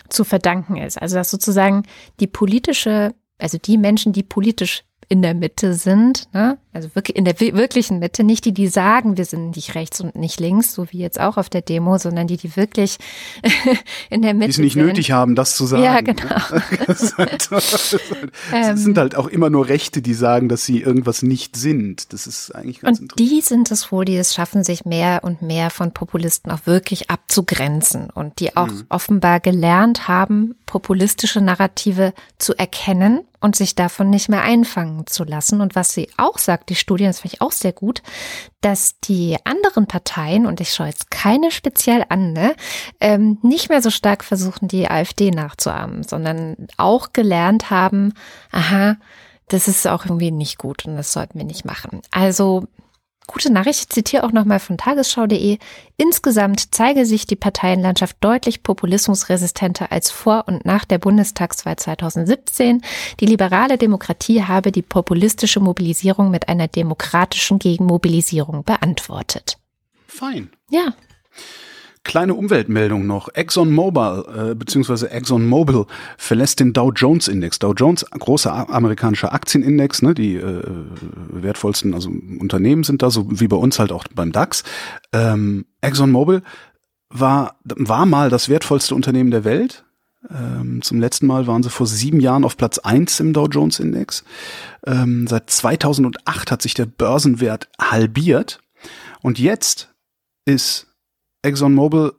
zu 0.09 0.23
verdanken 0.23 0.77
ist. 0.77 1.01
Also 1.01 1.15
dass 1.15 1.31
sozusagen 1.31 1.83
die 2.19 2.27
politische, 2.27 3.13
also 3.39 3.57
die 3.57 3.77
Menschen, 3.77 4.13
die 4.13 4.23
politisch 4.23 4.83
in 5.09 5.21
der 5.21 5.33
Mitte 5.33 5.73
sind, 5.73 6.27
ne, 6.33 6.57
Also 6.77 6.93
wirklich 6.93 7.17
in 7.17 7.25
der 7.25 7.39
wirklichen 7.39 7.97
Mitte, 7.97 8.23
nicht 8.23 8.45
die, 8.45 8.51
die 8.51 8.67
sagen, 8.67 9.17
wir 9.17 9.25
sind 9.25 9.55
nicht 9.55 9.73
rechts 9.73 9.99
und 9.99 10.15
nicht 10.15 10.39
links, 10.39 10.75
so 10.75 10.85
wie 10.91 10.99
jetzt 10.99 11.19
auch 11.19 11.37
auf 11.37 11.49
der 11.49 11.61
Demo, 11.63 11.97
sondern 11.97 12.27
die, 12.27 12.37
die 12.37 12.55
wirklich 12.55 12.97
in 14.11 14.21
der 14.21 14.35
Mitte 14.35 14.45
Die 14.49 14.51
es 14.51 14.57
nicht 14.59 14.73
sind. 14.73 14.85
nötig 14.85 15.09
haben, 15.11 15.33
das 15.33 15.55
zu 15.55 15.65
sagen. 15.65 15.81
Ja, 15.83 16.01
genau. 16.01 16.35
Das, 16.85 17.17
halt, 17.17 17.51
das, 17.51 17.93
halt, 17.93 18.31
Ähm. 18.53 18.75
es 18.75 18.83
sind 18.83 18.95
halt 18.99 19.15
auch 19.15 19.25
immer 19.27 19.49
nur 19.49 19.67
Rechte, 19.67 20.03
die 20.03 20.13
sagen, 20.13 20.49
dass 20.49 20.65
sie 20.65 20.81
irgendwas 20.81 21.23
nicht 21.23 21.55
sind. 21.55 22.13
Das 22.13 22.27
ist 22.27 22.51
eigentlich 22.53 22.81
ganz 22.81 22.99
Und 22.99 23.05
interessant. 23.13 23.31
die 23.31 23.41
sind 23.41 23.71
es 23.71 23.91
wohl, 23.91 24.05
die 24.05 24.15
es 24.17 24.35
schaffen, 24.35 24.63
sich 24.63 24.85
mehr 24.85 25.21
und 25.23 25.41
mehr 25.41 25.71
von 25.71 25.91
Populisten 25.93 26.51
auch 26.51 26.65
wirklich 26.65 27.09
abzugrenzen 27.09 28.11
und 28.11 28.39
die 28.39 28.55
auch 28.55 28.69
offenbar 28.89 29.39
gelernt 29.39 30.07
haben, 30.07 30.53
populistische 30.67 31.41
Narrative 31.41 32.13
zu 32.37 32.53
erkennen 32.55 33.21
und 33.39 33.55
sich 33.55 33.75
davon 33.75 34.09
nicht 34.09 34.29
mehr 34.29 34.41
einfangen 34.41 35.05
zu 35.07 35.23
lassen. 35.23 35.61
Und 35.61 35.75
was 35.75 35.93
sie 35.93 36.09
auch 36.17 36.37
sagt, 36.37 36.66
die 36.69 36.75
Studie, 36.75 37.05
das 37.05 37.19
finde 37.21 37.35
ich 37.35 37.41
auch 37.41 37.51
sehr 37.51 37.73
gut, 37.73 38.01
dass 38.61 38.99
die 38.99 39.37
anderen 39.43 39.87
Parteien, 39.87 40.45
und 40.45 40.61
ich 40.61 40.73
schaue 40.73 40.87
jetzt 40.87 41.11
keine 41.11 41.51
speziell 41.51 42.03
an, 42.09 42.33
ne, 42.33 42.55
ähm, 42.99 43.37
nicht 43.41 43.69
mehr 43.69 43.81
so 43.81 43.89
stark 43.89 44.23
versuchen, 44.23 44.67
die 44.67 44.89
AfD 44.89 45.31
nachzuahmen, 45.31 46.03
sondern 46.03 46.67
auch 46.77 47.13
gelernt 47.13 47.69
haben, 47.69 48.13
aha, 48.51 48.97
das 49.49 49.67
ist 49.67 49.87
auch 49.87 50.05
irgendwie 50.05 50.31
nicht 50.31 50.57
gut 50.57 50.85
und 50.85 50.95
das 50.95 51.13
sollten 51.13 51.37
wir 51.37 51.45
nicht 51.45 51.65
machen. 51.65 52.01
Also 52.11 52.67
gute 53.27 53.51
Nachricht, 53.51 53.79
ich 53.81 53.89
zitiere 53.89 54.23
auch 54.23 54.31
nochmal 54.31 54.59
von 54.59 54.77
tagesschau.de. 54.77 55.57
Insgesamt 55.97 56.73
zeige 56.73 57.05
sich 57.05 57.27
die 57.27 57.35
Parteienlandschaft 57.35 58.17
deutlich 58.21 58.63
populismusresistenter 58.63 59.91
als 59.91 60.09
vor 60.09 60.45
und 60.47 60.65
nach 60.65 60.85
der 60.85 60.97
Bundestagswahl 60.97 61.75
2017. 61.75 62.81
Die 63.19 63.25
liberale 63.25 63.77
Demokratie 63.77 64.43
habe 64.43 64.71
die 64.71 64.81
populistische 64.81 65.59
Mobilisierung 65.59 66.31
mit 66.31 66.49
einer 66.49 66.67
demokratischen 66.67 67.59
Gegenmobilisierung 67.59 68.63
beantwortet. 68.63 69.57
Fein. 70.07 70.49
Ja, 70.71 70.93
Kleine 72.07 72.35
Umweltmeldung 72.35 73.05
noch. 73.05 73.27
ExxonMobil 73.33 74.51
äh, 74.51 74.55
bzw. 74.55 75.07
ExxonMobil 75.07 75.85
verlässt 76.17 76.61
den 76.61 76.71
Dow 76.71 76.93
Jones 76.95 77.27
Index. 77.27 77.59
Dow 77.59 77.73
Jones, 77.73 78.05
großer 78.09 78.69
amerikanischer 78.69 79.33
Aktienindex, 79.33 80.01
ne, 80.01 80.13
die 80.13 80.37
äh, 80.37 80.63
wertvollsten 81.29 81.93
also 81.93 82.09
Unternehmen 82.09 82.85
sind 82.85 83.01
da, 83.01 83.09
so 83.09 83.27
wie 83.29 83.49
bei 83.49 83.57
uns 83.57 83.77
halt 83.77 83.91
auch 83.91 84.05
beim 84.15 84.31
DAX. 84.31 84.63
Ähm, 85.11 85.65
ExxonMobil 85.81 86.43
war, 87.09 87.57
war 87.65 88.05
mal 88.05 88.29
das 88.29 88.47
wertvollste 88.47 88.95
Unternehmen 88.95 89.31
der 89.31 89.43
Welt. 89.43 89.83
Ähm, 90.29 90.81
zum 90.83 91.01
letzten 91.01 91.27
Mal 91.27 91.45
waren 91.45 91.61
sie 91.61 91.69
vor 91.69 91.87
sieben 91.87 92.21
Jahren 92.21 92.45
auf 92.45 92.55
Platz 92.55 92.79
eins 92.79 93.19
im 93.19 93.33
Dow 93.33 93.47
Jones 93.47 93.81
Index. 93.81 94.23
Ähm, 94.85 95.27
seit 95.27 95.49
2008 95.49 96.51
hat 96.51 96.61
sich 96.61 96.73
der 96.73 96.85
Börsenwert 96.85 97.67
halbiert. 97.81 98.61
Und 99.21 99.39
jetzt 99.39 99.93
ist 100.45 100.86
ExxonMobil 101.47 102.13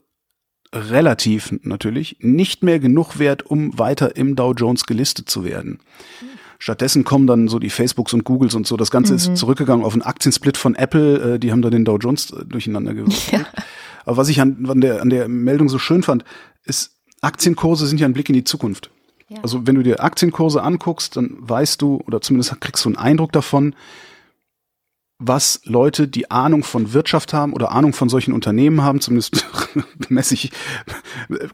relativ 0.74 1.54
natürlich 1.62 2.18
nicht 2.20 2.62
mehr 2.62 2.78
genug 2.78 3.18
wert, 3.18 3.46
um 3.46 3.78
weiter 3.78 4.16
im 4.16 4.36
Dow 4.36 4.52
Jones 4.52 4.84
gelistet 4.84 5.30
zu 5.30 5.44
werden. 5.44 5.80
Stattdessen 6.58 7.04
kommen 7.04 7.26
dann 7.26 7.48
so 7.48 7.58
die 7.58 7.70
Facebooks 7.70 8.12
und 8.12 8.24
Googles 8.24 8.54
und 8.54 8.66
so. 8.66 8.76
Das 8.76 8.90
Ganze 8.90 9.14
ist 9.14 9.36
zurückgegangen 9.36 9.84
auf 9.84 9.92
einen 9.92 10.02
Aktiensplit 10.02 10.56
von 10.56 10.74
Apple. 10.74 11.34
Äh, 11.34 11.38
die 11.38 11.52
haben 11.52 11.62
da 11.62 11.70
den 11.70 11.84
Dow 11.84 11.98
Jones 11.98 12.32
äh, 12.32 12.44
durcheinander 12.44 12.94
gewürfelt. 12.94 13.46
Aber 14.04 14.16
was 14.16 14.28
ich 14.28 14.40
an, 14.40 14.66
an, 14.68 14.80
der, 14.80 15.00
an 15.00 15.10
der 15.10 15.28
Meldung 15.28 15.68
so 15.68 15.78
schön 15.78 16.02
fand, 16.02 16.24
ist, 16.64 16.96
Aktienkurse 17.20 17.86
sind 17.86 18.00
ja 18.00 18.06
ein 18.06 18.12
Blick 18.12 18.28
in 18.28 18.34
die 18.34 18.44
Zukunft. 18.44 18.90
Ja. 19.28 19.38
Also 19.42 19.66
wenn 19.66 19.76
du 19.76 19.82
dir 19.82 20.02
Aktienkurse 20.02 20.62
anguckst, 20.62 21.16
dann 21.16 21.36
weißt 21.38 21.80
du 21.80 22.02
oder 22.06 22.20
zumindest 22.20 22.60
kriegst 22.60 22.84
du 22.84 22.88
einen 22.88 22.96
Eindruck 22.96 23.32
davon, 23.32 23.74
was 25.18 25.60
Leute, 25.64 26.06
die 26.06 26.30
Ahnung 26.30 26.62
von 26.62 26.92
Wirtschaft 26.92 27.32
haben 27.32 27.52
oder 27.52 27.72
Ahnung 27.72 27.92
von 27.92 28.08
solchen 28.08 28.32
Unternehmen 28.32 28.82
haben, 28.82 29.00
zumindest 29.00 29.44
messe 30.08 30.34
ich, 30.34 30.52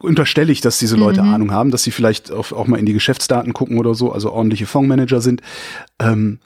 unterstelle 0.00 0.52
ich, 0.52 0.60
dass 0.60 0.78
diese 0.78 0.96
Leute 0.96 1.22
Ahnung 1.22 1.50
haben, 1.50 1.70
dass 1.70 1.82
sie 1.82 1.90
vielleicht 1.90 2.30
auch, 2.30 2.52
auch 2.52 2.66
mal 2.66 2.78
in 2.78 2.84
die 2.84 2.92
Geschäftsdaten 2.92 3.54
gucken 3.54 3.78
oder 3.78 3.94
so, 3.94 4.12
also 4.12 4.32
ordentliche 4.32 4.66
Fondsmanager 4.66 5.22
sind. 5.22 5.40
Ähm, 5.98 6.40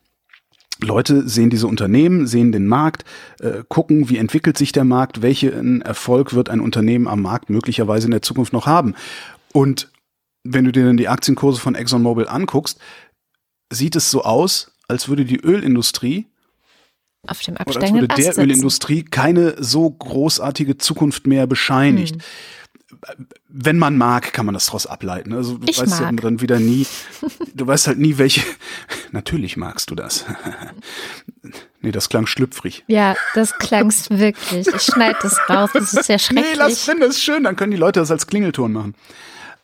Leute 0.81 1.29
sehen 1.29 1.51
diese 1.51 1.67
Unternehmen, 1.67 2.29
sehen 2.29 2.53
den 2.53 2.69
Markt, 2.69 3.05
äh, 3.41 3.65
gucken, 3.69 4.09
wie 4.09 4.19
entwickelt 4.19 4.57
sich 4.57 4.71
der 4.71 4.85
Markt, 4.85 5.21
welchen 5.21 5.83
Erfolg 5.83 6.35
wird 6.35 6.49
ein 6.49 6.61
Unternehmen 6.61 7.09
am 7.09 7.21
Markt 7.21 7.51
möglicherweise 7.51 8.07
in 8.07 8.13
der 8.13 8.23
Zukunft 8.23 8.53
noch 8.53 8.67
haben. 8.67 8.95
Und 9.53 9.91
wenn 10.45 10.65
du 10.65 10.71
dir 10.71 10.85
dann 10.85 10.97
die 10.97 11.09
Aktienkurse 11.09 11.61
von 11.61 11.75
ExxonMobil 11.75 12.29
anguckst, 12.29 12.79
sieht 13.73 13.97
es 13.97 14.09
so 14.13 14.23
aus, 14.23 14.71
als 14.87 15.09
würde 15.09 15.25
die 15.25 15.41
Ölindustrie 15.41 16.27
auf 17.29 17.41
dem 17.41 17.55
oder 17.55 17.67
als 17.67 17.77
absteigenden 17.77 18.09
würde 18.11 18.23
der. 18.23 18.39
Ölindustrie 18.39 19.03
keine 19.05 19.63
so 19.63 19.89
großartige 19.91 20.79
Zukunft 20.79 21.27
mehr 21.27 21.47
bescheinigt. 21.47 22.15
Hm. 22.17 22.21
Wenn 23.49 23.79
man 23.79 23.97
mag, 23.97 24.33
kann 24.33 24.47
man 24.47 24.55
das 24.55 24.67
daraus 24.67 24.87
ableiten. 24.87 25.33
Also 25.33 25.59
du 25.59 25.67
Ich 25.69 25.79
weißt 25.79 26.01
ja 26.01 26.11
mag. 26.13 26.21
dann 26.23 26.41
wieder 26.41 26.59
nie, 26.59 26.87
du 27.55 27.67
weißt 27.67 27.87
halt 27.87 27.99
nie, 27.99 28.19
welche. 28.19 28.43
Natürlich 29.13 29.57
magst 29.57 29.91
du 29.91 29.95
das. 29.95 30.25
nee, 31.81 31.93
das 31.93 32.09
klang 32.09 32.27
schlüpfrig. 32.27 32.85
Ja, 32.89 33.15
das 33.35 33.57
klang's 33.59 34.11
wirklich. 34.11 34.67
Ich 34.67 34.83
schneide 34.83 35.19
das 35.23 35.39
raus, 35.49 35.71
das 35.73 35.93
ist 35.95 36.09
ja 36.09 36.19
schrecklich. 36.19 36.47
Nee, 36.53 36.57
lass 36.59 36.87
drin, 36.87 36.99
das 37.01 37.11
ist 37.11 37.23
schön, 37.23 37.45
dann 37.45 37.57
können 37.57 37.71
die 37.73 37.77
Leute 37.79 38.01
das 38.01 38.11
als 38.11 38.27
Klingelton 38.27 38.73
machen. 38.73 38.95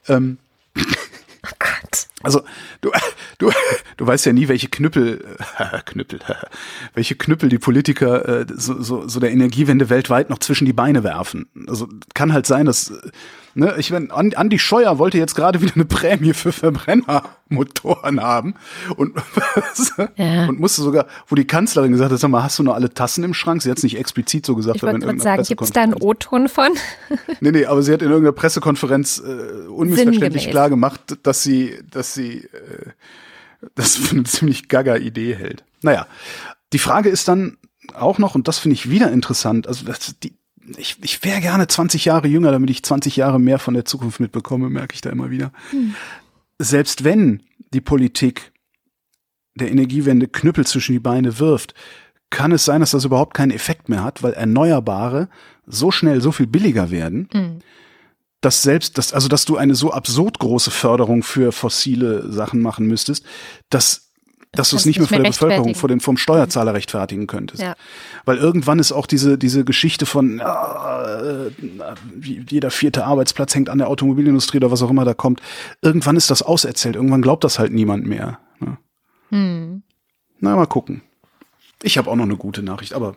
Ähm, 0.08 0.38
Oh 0.76 1.50
Gott. 1.58 2.06
Also 2.24 2.42
du, 2.80 2.90
du, 3.38 3.50
du 3.96 4.06
weißt 4.06 4.26
ja 4.26 4.32
nie, 4.32 4.48
welche 4.48 4.68
Knüppel, 4.68 5.36
Knüppel, 5.84 6.20
welche 6.94 7.14
Knüppel 7.14 7.48
die 7.48 7.58
Politiker 7.58 8.40
äh, 8.40 8.46
so, 8.54 8.82
so, 8.82 9.08
so 9.08 9.20
der 9.20 9.30
Energiewende 9.30 9.90
weltweit 9.90 10.30
noch 10.30 10.38
zwischen 10.38 10.64
die 10.64 10.72
Beine 10.72 11.04
werfen. 11.04 11.46
Also 11.66 11.88
kann 12.14 12.32
halt 12.32 12.46
sein, 12.46 12.66
dass 12.66 12.90
äh, 12.90 13.10
ne, 13.54 13.74
ich 13.78 13.90
wenn 13.90 14.10
Andi 14.10 14.58
Scheuer 14.58 14.98
wollte 14.98 15.18
jetzt 15.18 15.34
gerade 15.34 15.60
wieder 15.60 15.74
eine 15.74 15.84
Prämie 15.84 16.32
für 16.34 16.52
Verbrennermotoren 16.52 18.20
haben 18.22 18.54
und 18.96 19.14
Ja. 20.16 20.46
und 20.48 20.60
musste 20.60 20.82
sogar, 20.82 21.06
wo 21.28 21.34
die 21.34 21.46
Kanzlerin 21.46 21.92
gesagt 21.92 22.12
hat, 22.12 22.18
sag 22.18 22.28
mal, 22.30 22.42
hast 22.42 22.58
du 22.58 22.62
noch 22.62 22.74
alle 22.74 22.92
Tassen 22.92 23.24
im 23.24 23.34
Schrank? 23.34 23.62
Sie 23.62 23.70
hat 23.70 23.78
es 23.78 23.84
nicht 23.84 23.98
explizit 23.98 24.46
so 24.46 24.54
gesagt, 24.56 24.76
Ich 24.76 24.82
wollte 24.82 25.18
sagen, 25.20 25.42
gibt's 25.42 25.70
da 25.70 25.82
einen 25.82 25.94
O-Ton 25.94 26.48
von? 26.48 26.70
Nee, 27.40 27.50
nee, 27.52 27.66
aber 27.66 27.82
sie 27.82 27.92
hat 27.92 28.02
in 28.02 28.08
irgendeiner 28.08 28.32
Pressekonferenz 28.32 29.18
äh, 29.18 29.66
unmissverständlich 29.68 30.42
Sinngemäß. 30.44 30.50
klar 30.50 30.70
gemacht, 30.70 31.18
dass 31.22 31.42
sie, 31.42 31.78
dass 31.90 32.14
sie 32.14 32.44
äh, 32.44 32.90
das 33.74 33.96
für 33.96 34.14
eine 34.14 34.24
ziemlich 34.24 34.68
gaga 34.68 34.96
Idee 34.96 35.34
hält. 35.34 35.64
Naja, 35.82 36.06
die 36.72 36.78
Frage 36.78 37.08
ist 37.08 37.28
dann 37.28 37.56
auch 37.94 38.18
noch, 38.18 38.34
und 38.34 38.48
das 38.48 38.58
finde 38.58 38.74
ich 38.74 38.88
wieder 38.90 39.12
interessant, 39.12 39.66
also 39.68 39.84
das, 39.84 40.18
die, 40.22 40.34
ich, 40.76 40.96
ich 41.02 41.22
wäre 41.24 41.40
gerne 41.40 41.66
20 41.66 42.04
Jahre 42.04 42.28
jünger, 42.28 42.52
damit 42.52 42.70
ich 42.70 42.82
20 42.82 43.16
Jahre 43.16 43.38
mehr 43.38 43.58
von 43.58 43.74
der 43.74 43.84
Zukunft 43.84 44.20
mitbekomme, 44.20 44.70
merke 44.70 44.94
ich 44.94 45.00
da 45.00 45.10
immer 45.10 45.30
wieder. 45.30 45.52
Selbst 46.58 47.04
wenn 47.04 47.42
die 47.72 47.80
Politik 47.80 48.52
der 49.54 49.70
Energiewende 49.70 50.28
Knüppel 50.28 50.66
zwischen 50.66 50.92
die 50.92 51.00
Beine 51.00 51.38
wirft, 51.38 51.74
kann 52.30 52.52
es 52.52 52.64
sein, 52.64 52.80
dass 52.80 52.90
das 52.90 53.04
überhaupt 53.04 53.34
keinen 53.34 53.52
Effekt 53.52 53.88
mehr 53.88 54.02
hat, 54.02 54.22
weil 54.22 54.32
Erneuerbare 54.32 55.28
so 55.66 55.90
schnell 55.90 56.20
so 56.20 56.32
viel 56.32 56.46
billiger 56.46 56.90
werden, 56.90 57.28
Mhm. 57.32 57.58
dass 58.40 58.62
selbst, 58.62 58.98
dass, 58.98 59.12
also 59.12 59.28
dass 59.28 59.44
du 59.44 59.56
eine 59.56 59.74
so 59.74 59.92
absurd 59.92 60.38
große 60.38 60.70
Förderung 60.70 61.22
für 61.22 61.52
fossile 61.52 62.30
Sachen 62.32 62.60
machen 62.60 62.86
müsstest, 62.86 63.24
dass, 63.70 64.03
dass 64.54 64.70
du 64.70 64.76
es 64.76 64.86
nicht 64.86 64.98
mehr 64.98 65.08
vor 65.08 65.18
der 65.18 65.30
Bevölkerung, 65.30 65.74
vor 65.74 65.88
dem, 65.88 66.00
vom 66.00 66.16
Steuerzahler 66.16 66.74
rechtfertigen 66.74 67.26
könntest. 67.26 67.62
Ja. 67.62 67.74
Weil 68.24 68.38
irgendwann 68.38 68.78
ist 68.78 68.92
auch 68.92 69.06
diese, 69.06 69.38
diese 69.38 69.64
Geschichte 69.64 70.06
von 70.06 70.40
äh, 70.40 71.50
jeder 72.20 72.70
vierte 72.70 73.04
Arbeitsplatz 73.04 73.54
hängt 73.54 73.68
an 73.68 73.78
der 73.78 73.88
Automobilindustrie 73.88 74.58
oder 74.58 74.70
was 74.70 74.82
auch 74.82 74.90
immer 74.90 75.04
da 75.04 75.14
kommt. 75.14 75.40
Irgendwann 75.82 76.16
ist 76.16 76.30
das 76.30 76.42
auserzählt. 76.42 76.96
Irgendwann 76.96 77.22
glaubt 77.22 77.44
das 77.44 77.58
halt 77.58 77.72
niemand 77.72 78.06
mehr. 78.06 78.38
Ne? 78.60 78.78
Hm. 79.30 79.82
Na, 80.40 80.56
mal 80.56 80.66
gucken. 80.66 81.02
Ich 81.82 81.98
habe 81.98 82.10
auch 82.10 82.16
noch 82.16 82.24
eine 82.24 82.36
gute 82.36 82.62
Nachricht, 82.62 82.94
aber 82.94 83.16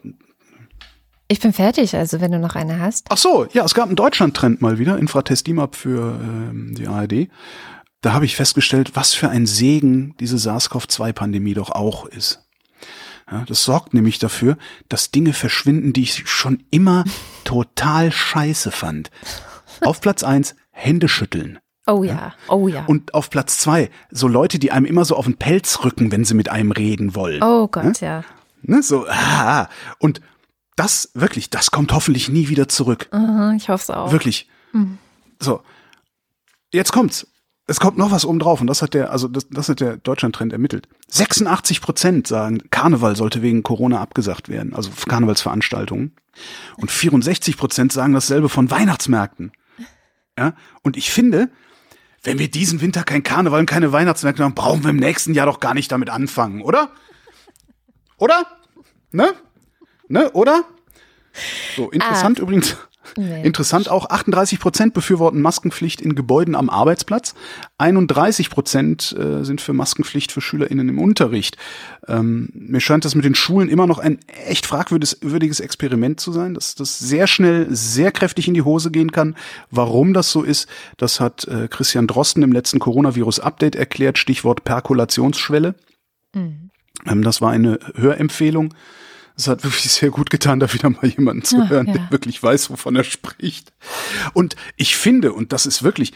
Ich 1.30 1.40
bin 1.40 1.54
fertig, 1.54 1.96
also 1.96 2.22
wenn 2.22 2.32
du 2.32 2.40
noch 2.40 2.56
eine 2.56 2.80
hast. 2.80 3.08
Ach 3.10 3.18
so, 3.18 3.48
ja, 3.52 3.64
es 3.66 3.74
gab 3.74 3.88
einen 3.88 3.96
Deutschland-Trend 3.96 4.62
mal 4.62 4.80
wieder, 4.80 4.98
Infratest 4.98 5.48
DIMAP 5.48 5.76
für 5.76 6.20
ähm, 6.22 6.74
die 6.76 6.88
ARD. 6.88 7.30
Da 8.08 8.14
habe 8.14 8.24
ich 8.24 8.38
festgestellt, 8.38 8.92
was 8.94 9.14
für 9.14 9.28
ein 9.28 9.46
Segen 9.46 10.16
diese 10.22 10.38
SARS-CoV-2-Pandemie 10.38 11.56
doch 11.56 11.72
auch 11.72 12.06
ist. 12.06 12.42
Ja, 13.30 13.44
das 13.46 13.66
sorgt 13.66 13.94
nämlich 13.94 14.18
dafür, 14.18 14.58
dass 14.88 15.12
Dinge 15.12 15.34
verschwinden, 15.34 15.92
die 15.92 16.04
ich 16.04 16.30
schon 16.30 16.64
immer 16.72 17.04
total 17.44 18.14
scheiße 18.14 18.72
fand. 18.72 19.12
Auf 19.82 20.00
Platz 20.00 20.24
eins 20.24 20.56
Hände 20.72 21.10
schütteln. 21.10 21.60
Oh 21.86 22.06
ja, 22.06 22.34
oh 22.48 22.70
ja. 22.70 22.86
Und 22.86 23.14
auf 23.14 23.30
Platz 23.30 23.58
zwei 23.58 23.90
so 24.10 24.30
Leute, 24.30 24.58
die 24.58 24.72
einem 24.72 24.86
immer 24.86 25.04
so 25.04 25.18
auf 25.18 25.26
den 25.26 25.36
Pelz 25.36 25.84
rücken, 25.84 26.10
wenn 26.10 26.24
sie 26.24 26.34
mit 26.34 26.48
einem 26.48 26.72
reden 26.72 27.14
wollen. 27.14 27.44
oh 27.44 27.68
Gott, 27.68 28.00
ja. 28.00 28.24
Ne, 28.62 28.84
so, 28.84 29.06
ah, 29.10 29.68
und 30.00 30.22
das, 30.78 31.12
wirklich, 31.14 31.50
das 31.50 31.72
kommt 31.72 31.92
hoffentlich 31.92 32.30
nie 32.30 32.48
wieder 32.48 32.70
zurück. 32.70 33.10
Aha, 33.12 33.52
ich 33.58 33.68
hoffe 33.68 33.84
es 33.84 33.90
auch. 33.90 34.14
Wirklich. 34.14 34.48
So. 35.42 35.62
Jetzt 36.72 36.94
kommt's. 36.94 37.28
Es 37.68 37.82
kommt 37.82 37.98
noch 37.98 38.12
was 38.12 38.26
oben 38.26 38.40
drauf 38.40 38.62
und 38.62 38.68
das 38.68 38.82
hat 38.82 38.94
der, 38.94 39.12
also 39.12 39.28
das, 39.28 39.48
das 39.50 39.68
hat 39.68 39.82
der 39.82 39.98
Deutschland-Trend 39.98 40.54
ermittelt. 40.54 40.88
86 41.10 41.82
Prozent 41.82 42.26
sagen, 42.26 42.64
Karneval 42.72 43.18
sollte 43.18 43.42
wegen 43.42 43.62
Corona 43.62 44.00
abgesagt 44.00 44.48
werden, 44.48 44.74
also 44.74 44.90
Karnevalsveranstaltungen. 45.08 46.16
Und 46.78 46.92
64 46.92 47.58
Prozent 47.58 47.92
sagen 47.92 48.14
dasselbe 48.14 48.48
von 48.48 48.72
Weihnachtsmärkten. 48.72 49.52
Ja, 50.38 50.54
und 50.84 50.96
ich 50.96 51.12
finde, 51.12 51.50
wenn 52.24 52.40
wir 52.40 52.50
diesen 52.50 52.80
Winter 52.80 53.04
kein 53.04 53.24
Karneval 53.24 53.60
und 53.60 53.66
keine 53.66 53.92
Weihnachtsmärkte 53.92 54.44
haben, 54.44 54.56
brauchen 54.56 54.84
wir 54.84 54.92
im 54.92 54.98
nächsten 54.98 55.34
Jahr 55.34 55.48
doch 55.48 55.60
gar 55.60 55.74
nicht 55.74 55.92
damit 55.92 56.10
anfangen, 56.10 56.62
oder? 56.62 56.92
Oder? 58.18 58.46
Ne? 59.12 59.34
Ne, 60.08 60.32
oder? 60.32 60.64
So, 61.76 61.90
interessant 61.90 62.40
ah. 62.40 62.44
übrigens. 62.44 62.78
Nee. 63.16 63.44
Interessant 63.44 63.90
auch, 63.90 64.10
38 64.10 64.60
Prozent 64.60 64.94
befürworten 64.94 65.42
Maskenpflicht 65.42 66.02
in 66.02 66.16
Gebäuden 66.16 66.56
am 66.56 66.70
Arbeitsplatz. 66.70 67.34
31 67.78 68.50
Prozent 68.50 69.16
äh, 69.18 69.44
sind 69.44 69.62
für 69.62 69.74
Maskenpflicht 69.74 70.32
für 70.32 70.42
SchülerInnen 70.42 70.90
im 70.90 71.00
Unterricht. 71.00 71.58
Ähm, 72.08 72.50
mir 72.54 72.82
scheint 72.82 73.06
das 73.06 73.16
mit 73.16 73.26
den 73.26 73.36
Schulen 73.36 73.70
immer 73.70 73.88
noch 73.88 74.00
ein 74.00 74.20
echt 74.46 74.66
fragwürdiges 74.66 75.60
Experiment 75.60 76.20
zu 76.20 76.32
sein, 76.32 76.54
dass 76.54 76.76
das 76.76 77.00
sehr 77.00 77.28
schnell, 77.28 77.68
sehr 77.70 78.12
kräftig 78.12 78.48
in 78.48 78.54
die 78.54 78.64
Hose 78.64 78.92
gehen 78.92 79.12
kann. 79.12 79.36
Warum 79.72 80.14
das 80.14 80.32
so 80.32 80.44
ist, 80.44 80.68
das 80.98 81.20
hat 81.20 81.48
äh, 81.48 81.68
Christian 81.68 82.08
Drosten 82.08 82.44
im 82.44 82.52
letzten 82.52 82.80
Coronavirus-Update 82.80 83.76
erklärt, 83.76 84.18
Stichwort 84.18 84.64
Perkulationsschwelle. 84.64 85.76
Mhm. 86.34 86.70
Ähm, 87.06 87.22
das 87.24 87.42
war 87.42 87.52
eine 87.52 87.80
Hörempfehlung 87.96 88.74
es 89.38 89.48
hat 89.48 89.64
wirklich 89.64 89.92
sehr 89.92 90.10
gut 90.10 90.30
getan, 90.30 90.60
da 90.60 90.72
wieder 90.74 90.90
mal 90.90 91.08
jemanden 91.08 91.44
zu 91.44 91.62
Ach, 91.62 91.70
hören, 91.70 91.88
ja. 91.88 91.94
der 91.94 92.12
wirklich 92.12 92.42
weiß, 92.42 92.70
wovon 92.72 92.96
er 92.96 93.04
spricht. 93.04 93.72
Und 94.34 94.56
ich 94.76 94.98
finde, 94.98 95.32
und 95.32 95.54
das 95.54 95.66
ist 95.66 95.84
wirklich, 95.84 96.14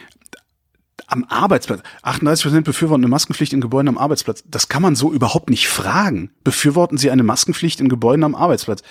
am 1.08 1.26
Arbeitsplatz. 1.26 1.82
38 2.04 2.44
Prozent 2.44 2.66
befürworten 2.66 3.04
eine 3.04 3.10
Maskenpflicht 3.10 3.54
in 3.54 3.62
Gebäuden 3.62 3.90
am 3.90 3.98
Arbeitsplatz. 3.98 4.44
Das 4.48 4.70
kann 4.70 4.82
man 4.82 4.96
so 4.96 5.12
überhaupt 5.12 5.50
nicht 5.50 5.68
fragen. 5.68 6.32
Befürworten 6.44 6.98
Sie 6.98 7.12
eine 7.12 7.24
Maskenpflicht 7.24 7.82
in 7.82 7.90
Gebäuden 7.90 8.24
am 8.24 8.34
Arbeitsplatz? 8.34 8.82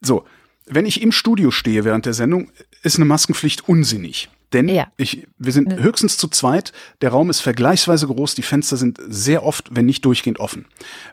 So, 0.00 0.24
wenn 0.66 0.86
ich 0.86 1.02
im 1.02 1.12
Studio 1.12 1.50
stehe 1.52 1.84
während 1.84 2.04
der 2.04 2.14
Sendung, 2.14 2.50
ist 2.82 2.96
eine 2.96 3.04
Maskenpflicht 3.04 3.68
unsinnig. 3.68 4.28
Denn 4.52 4.68
ja. 4.68 4.86
ich, 4.96 5.26
wir 5.38 5.52
sind 5.52 5.74
höchstens 5.80 6.18
zu 6.18 6.28
zweit, 6.28 6.72
der 7.00 7.10
Raum 7.10 7.30
ist 7.30 7.40
vergleichsweise 7.40 8.06
groß, 8.06 8.34
die 8.36 8.42
Fenster 8.42 8.76
sind 8.76 9.00
sehr 9.08 9.44
oft, 9.44 9.74
wenn 9.74 9.86
nicht 9.86 10.04
durchgehend 10.04 10.38
offen. 10.38 10.66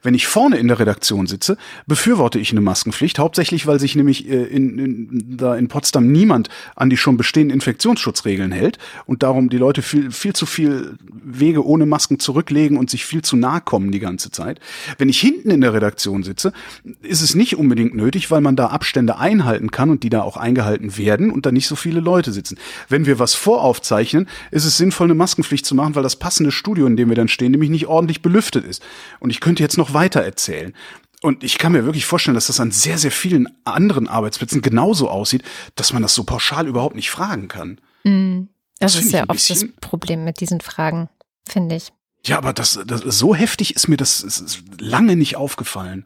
Wenn 0.03 0.13
ich 0.13 0.27
vorne 0.27 0.57
in 0.57 0.67
der 0.67 0.79
Redaktion 0.79 1.25
sitze, 1.25 1.57
befürworte 1.87 2.37
ich 2.37 2.51
eine 2.51 2.61
Maskenpflicht, 2.61 3.17
hauptsächlich, 3.17 3.65
weil 3.65 3.79
sich 3.79 3.95
nämlich 3.95 4.29
äh, 4.29 4.43
in, 4.43 4.77
in, 4.77 5.37
da 5.37 5.55
in 5.55 5.67
Potsdam 5.67 6.11
niemand 6.11 6.49
an 6.75 6.91
die 6.91 6.97
schon 6.97 7.17
bestehenden 7.17 7.55
Infektionsschutzregeln 7.55 8.51
hält 8.51 8.77
und 9.05 9.23
darum 9.23 9.49
die 9.49 9.57
Leute 9.57 9.81
viel, 9.81 10.11
viel 10.11 10.33
zu 10.33 10.45
viel 10.45 10.97
Wege 11.09 11.65
ohne 11.65 11.87
Masken 11.87 12.19
zurücklegen 12.19 12.77
und 12.77 12.91
sich 12.91 13.03
viel 13.03 13.23
zu 13.23 13.35
nahe 13.35 13.61
kommen 13.61 13.91
die 13.91 13.99
ganze 13.99 14.29
Zeit. 14.29 14.59
Wenn 14.99 15.09
ich 15.09 15.19
hinten 15.19 15.49
in 15.49 15.61
der 15.61 15.73
Redaktion 15.73 16.21
sitze, 16.21 16.53
ist 17.01 17.21
es 17.21 17.33
nicht 17.33 17.57
unbedingt 17.57 17.95
nötig, 17.95 18.29
weil 18.29 18.41
man 18.41 18.55
da 18.55 18.67
Abstände 18.67 19.17
einhalten 19.17 19.71
kann 19.71 19.89
und 19.89 20.03
die 20.03 20.09
da 20.09 20.21
auch 20.21 20.37
eingehalten 20.37 20.97
werden 20.97 21.31
und 21.31 21.47
da 21.47 21.51
nicht 21.51 21.67
so 21.67 21.75
viele 21.75 21.99
Leute 21.99 22.31
sitzen. 22.31 22.57
Wenn 22.89 23.07
wir 23.07 23.19
was 23.23 23.33
voraufzeichnen, 23.33 24.27
ist 24.51 24.65
es 24.65 24.77
sinnvoll, 24.77 25.07
eine 25.07 25.15
Maskenpflicht 25.15 25.65
zu 25.65 25.73
machen, 25.73 25.95
weil 25.95 26.03
das 26.03 26.17
passende 26.17 26.51
Studio, 26.51 26.85
in 26.85 26.97
dem 26.97 27.09
wir 27.09 27.15
dann 27.15 27.27
stehen, 27.27 27.51
nämlich 27.51 27.69
nicht 27.69 27.87
ordentlich 27.87 28.21
belüftet 28.21 28.65
ist. 28.65 28.83
Und 29.19 29.29
ich 29.29 29.39
könnte 29.39 29.63
jetzt 29.63 29.77
noch 29.77 29.93
weiter 29.93 30.21
erzählen. 30.21 30.73
Und 31.21 31.43
ich 31.43 31.57
kann 31.57 31.71
mir 31.71 31.85
wirklich 31.85 32.05
vorstellen, 32.05 32.35
dass 32.35 32.47
das 32.47 32.59
an 32.59 32.71
sehr, 32.71 32.97
sehr 32.97 33.11
vielen 33.11 33.47
anderen 33.63 34.09
Arbeitsplätzen 34.09 34.61
genauso 34.61 35.09
aussieht, 35.09 35.43
dass 35.75 35.93
man 35.93 36.01
das 36.01 36.13
so 36.13 36.25
pauschal 36.25 36.67
überhaupt 36.67 36.95
nicht 36.95 37.09
fragen 37.09 37.47
kann. 37.47 37.79
Mm, 38.03 38.49
das, 38.79 38.93
das 38.93 39.05
ist 39.05 39.13
ja 39.13 39.23
oft 39.29 39.49
das 39.49 39.65
Problem 39.79 40.25
mit 40.25 40.41
diesen 40.41 40.59
Fragen, 40.59 41.09
finde 41.47 41.75
ich. 41.75 41.93
Ja, 42.25 42.37
aber 42.37 42.51
das, 42.51 42.79
das 42.85 43.01
so 43.03 43.33
heftig 43.35 43.75
ist 43.75 43.87
mir 43.87 43.97
das 43.97 44.21
ist 44.21 44.63
lange 44.79 45.15
nicht 45.15 45.37
aufgefallen. 45.37 46.05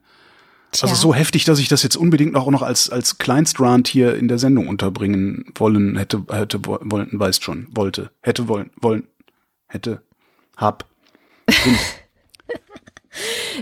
Also 0.81 0.95
so 0.95 1.13
heftig, 1.13 1.45
dass 1.45 1.59
ich 1.59 1.69
das 1.69 1.83
jetzt 1.83 1.95
unbedingt 1.95 2.35
auch 2.35 2.49
noch 2.51 2.61
als, 2.61 2.89
als 2.89 3.17
Kleinstrand 3.17 3.87
hier 3.87 4.15
in 4.15 4.27
der 4.27 4.37
Sendung 4.37 4.67
unterbringen 4.67 5.45
wollen, 5.55 5.97
hätte, 5.97 6.23
hätte, 6.29 6.59
wollen, 6.65 7.09
weißt 7.11 7.43
schon, 7.43 7.67
wollte, 7.71 8.11
hätte, 8.21 8.47
wollen, 8.47 8.69
wollen, 8.79 9.07
hätte, 9.67 10.01
hab. 10.55 10.85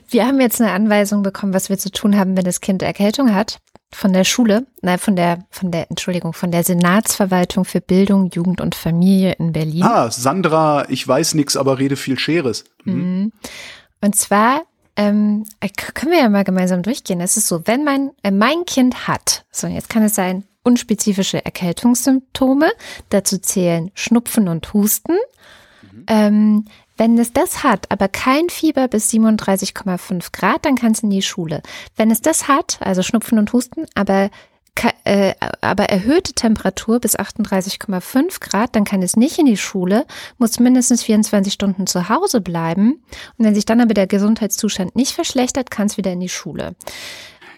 wir 0.10 0.26
haben 0.26 0.41
jetzt 0.41 0.62
eine 0.62 0.72
Anweisung 0.72 1.22
bekommen, 1.24 1.53
was 1.53 1.70
wir 1.70 1.78
zu 1.78 1.91
tun 1.91 2.18
haben, 2.18 2.36
wenn 2.36 2.45
das 2.45 2.60
Kind 2.62 2.82
Erkältung 2.82 3.34
hat. 3.34 3.60
Von 3.91 4.12
der 4.12 4.26
Schule, 4.26 4.66
nein, 4.82 4.99
von 4.99 5.16
der, 5.16 5.45
von 5.51 5.72
der, 5.72 5.89
Entschuldigung, 5.89 6.34
von 6.34 6.51
der 6.51 6.64
Senatsverwaltung 6.66 7.64
für 7.64 7.80
Bildung, 7.80 8.30
Jugend 8.34 8.60
und 8.60 8.76
Familie 8.76 9.34
in 9.34 9.53
Berlin. 9.53 9.84
Ah, 9.84 10.12
Sandra, 10.12 10.89
ich 10.89 11.08
weiß 11.08 11.36
nix, 11.36 11.56
aber 11.56 11.80
rede 11.80 11.95
viel 11.95 12.20
Scheres. 12.20 12.66
Mhm. 12.84 13.32
Und 14.01 14.16
zwar 14.16 14.64
ähm, 14.96 15.46
äh, 15.60 15.70
können 15.70 16.12
wir 16.12 16.20
ja 16.20 16.30
mal 16.30 16.43
gemeinsam 16.43 16.82
durchgehen. 16.82 17.22
Es 17.22 17.38
ist 17.38 17.48
so, 17.48 17.66
wenn 17.66 17.84
mein, 17.84 18.12
äh, 18.24 18.32
mein 18.32 18.66
Kind 18.66 19.08
hat, 19.08 19.46
so 19.52 19.68
jetzt 19.68 19.89
kann 19.89 20.04
es 20.04 20.16
sein, 20.16 20.46
unspezifische 20.64 21.43
Erkältungssymptome, 21.46 22.72
dazu 23.10 23.38
zählen 23.38 23.91
Schnupfen 23.93 24.48
und 24.48 24.74
Husten. 24.74 25.18
Mhm. 25.82 26.06
Ähm, 26.08 26.66
wenn 26.98 27.18
es 27.18 27.34
das 27.34 27.64
hat, 27.64 27.91
aber 27.91 28.08
kein 28.08 28.50
Fieber 28.50 28.88
bis 28.88 29.10
37,5 29.12 30.32
Grad, 30.32 30.66
dann 30.66 30.76
kann 30.76 30.93
es 30.93 31.04
in 31.04 31.10
die 31.10 31.22
Schule. 31.22 31.62
Wenn 31.98 32.10
es 32.10 32.22
das 32.22 32.48
hat, 32.48 32.78
also 32.80 33.04
Schnupfen 33.04 33.38
und 33.38 33.52
Husten, 33.52 33.86
aber 33.96 34.30
äh, 35.03 35.34
aber 35.61 35.86
erhöhte 35.86 36.34
Temperatur 36.34 36.99
bis 36.99 37.17
38,5 37.17 38.39
Grad, 38.39 38.76
dann 38.76 38.84
kann 38.84 39.01
es 39.01 39.15
nicht 39.15 39.39
in 39.39 39.45
die 39.45 39.57
Schule, 39.57 40.05
muss 40.38 40.59
mindestens 40.59 41.03
24 41.03 41.53
Stunden 41.53 41.88
zu 41.88 42.09
Hause 42.09 42.41
bleiben. 42.41 43.03
Und 43.38 43.45
wenn 43.45 43.55
sich 43.55 43.65
dann 43.65 43.82
aber 43.82 43.93
der 43.93 44.07
Gesundheitszustand 44.07 44.95
nicht 44.95 45.13
verschlechtert, 45.13 45.71
kann 45.71 45.88
es 45.88 45.97
wieder 45.97 46.11
in 46.11 46.19
die 46.19 46.30
Schule. 46.30 46.76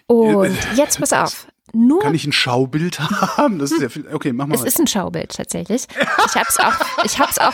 Und 0.07 0.57
jetzt 0.75 0.99
pass 0.99 1.13
auf. 1.13 1.47
Nur 1.73 1.99
Kann 1.99 2.15
ich 2.15 2.25
ein 2.25 2.31
Schaubild 2.31 2.99
haben? 3.37 3.59
Das 3.59 3.71
ist 3.71 3.81
ja 3.81 3.89
viel. 3.89 4.07
Okay, 4.11 4.31
mach 4.31 4.47
mal. 4.47 4.55
Es 4.55 4.63
ist 4.63 4.79
ein 4.79 4.87
Schaubild 4.87 5.35
tatsächlich. 5.35 5.85
Ich 5.99 6.35
hab's 6.35 6.57
auch. 6.59 6.75
Ich 7.03 7.19
hab's 7.19 7.37
auch. 7.37 7.53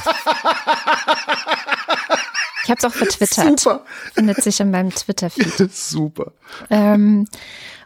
Ich 2.63 2.69
hab's 2.69 2.85
auch 2.85 2.93
vertwittert. 2.93 3.59
Super. 3.59 3.85
Findet 4.13 4.41
sich 4.41 4.59
in 4.59 4.71
meinem 4.71 4.91
Twitter-Feed. 4.91 5.71
Super. 5.73 6.31
Ähm, 6.69 7.27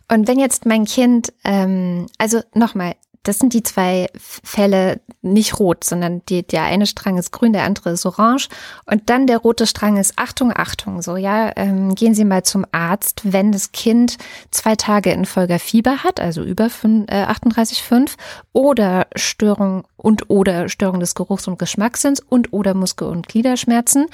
und 0.09 0.27
wenn 0.27 0.39
jetzt 0.39 0.65
mein 0.65 0.85
Kind, 0.85 1.33
ähm, 1.43 2.07
also 2.17 2.41
nochmal, 2.53 2.95
das 3.23 3.39
sind 3.39 3.53
die 3.53 3.63
zwei 3.63 4.07
Fälle 4.15 5.01
nicht 5.21 5.59
rot, 5.59 5.83
sondern 5.83 6.21
die, 6.29 6.47
der 6.47 6.63
eine 6.63 6.85
Strang 6.85 7.17
ist 7.17 7.31
grün, 7.31 7.51
der 7.51 7.63
andere 7.63 7.89
ist 7.89 8.05
orange. 8.05 8.47
Und 8.85 9.09
dann 9.09 9.27
der 9.27 9.39
rote 9.39 9.67
Strang 9.67 9.97
ist 9.97 10.13
Achtung, 10.15 10.53
Achtung, 10.55 11.01
so 11.01 11.17
ja, 11.17 11.51
ähm, 11.57 11.93
gehen 11.93 12.13
Sie 12.13 12.23
mal 12.23 12.43
zum 12.43 12.65
Arzt, 12.71 13.21
wenn 13.25 13.51
das 13.51 13.73
Kind 13.73 14.17
zwei 14.51 14.77
Tage 14.77 15.11
in 15.11 15.25
Folge 15.25 15.59
Fieber 15.59 16.05
hat, 16.05 16.21
also 16.21 16.41
über 16.41 16.67
äh, 16.67 17.25
38,5 17.25 18.11
oder 18.53 19.07
Störung 19.15 19.83
und 19.97 20.29
oder 20.29 20.69
Störung 20.69 21.01
des 21.01 21.13
Geruchs- 21.13 21.49
und 21.49 21.59
Geschmackssinns 21.59 22.21
und 22.21 22.53
oder 22.53 22.73
Muskel- 22.73 23.09
und 23.09 23.27
Gliederschmerzen. 23.27 24.05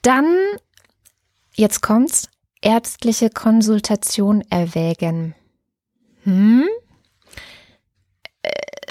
Dann, 0.00 0.34
jetzt 1.54 1.82
kommt's, 1.82 2.28
ärztliche 2.62 3.30
Konsultation 3.30 4.42
erwägen. 4.50 5.34
Hm? 6.24 6.68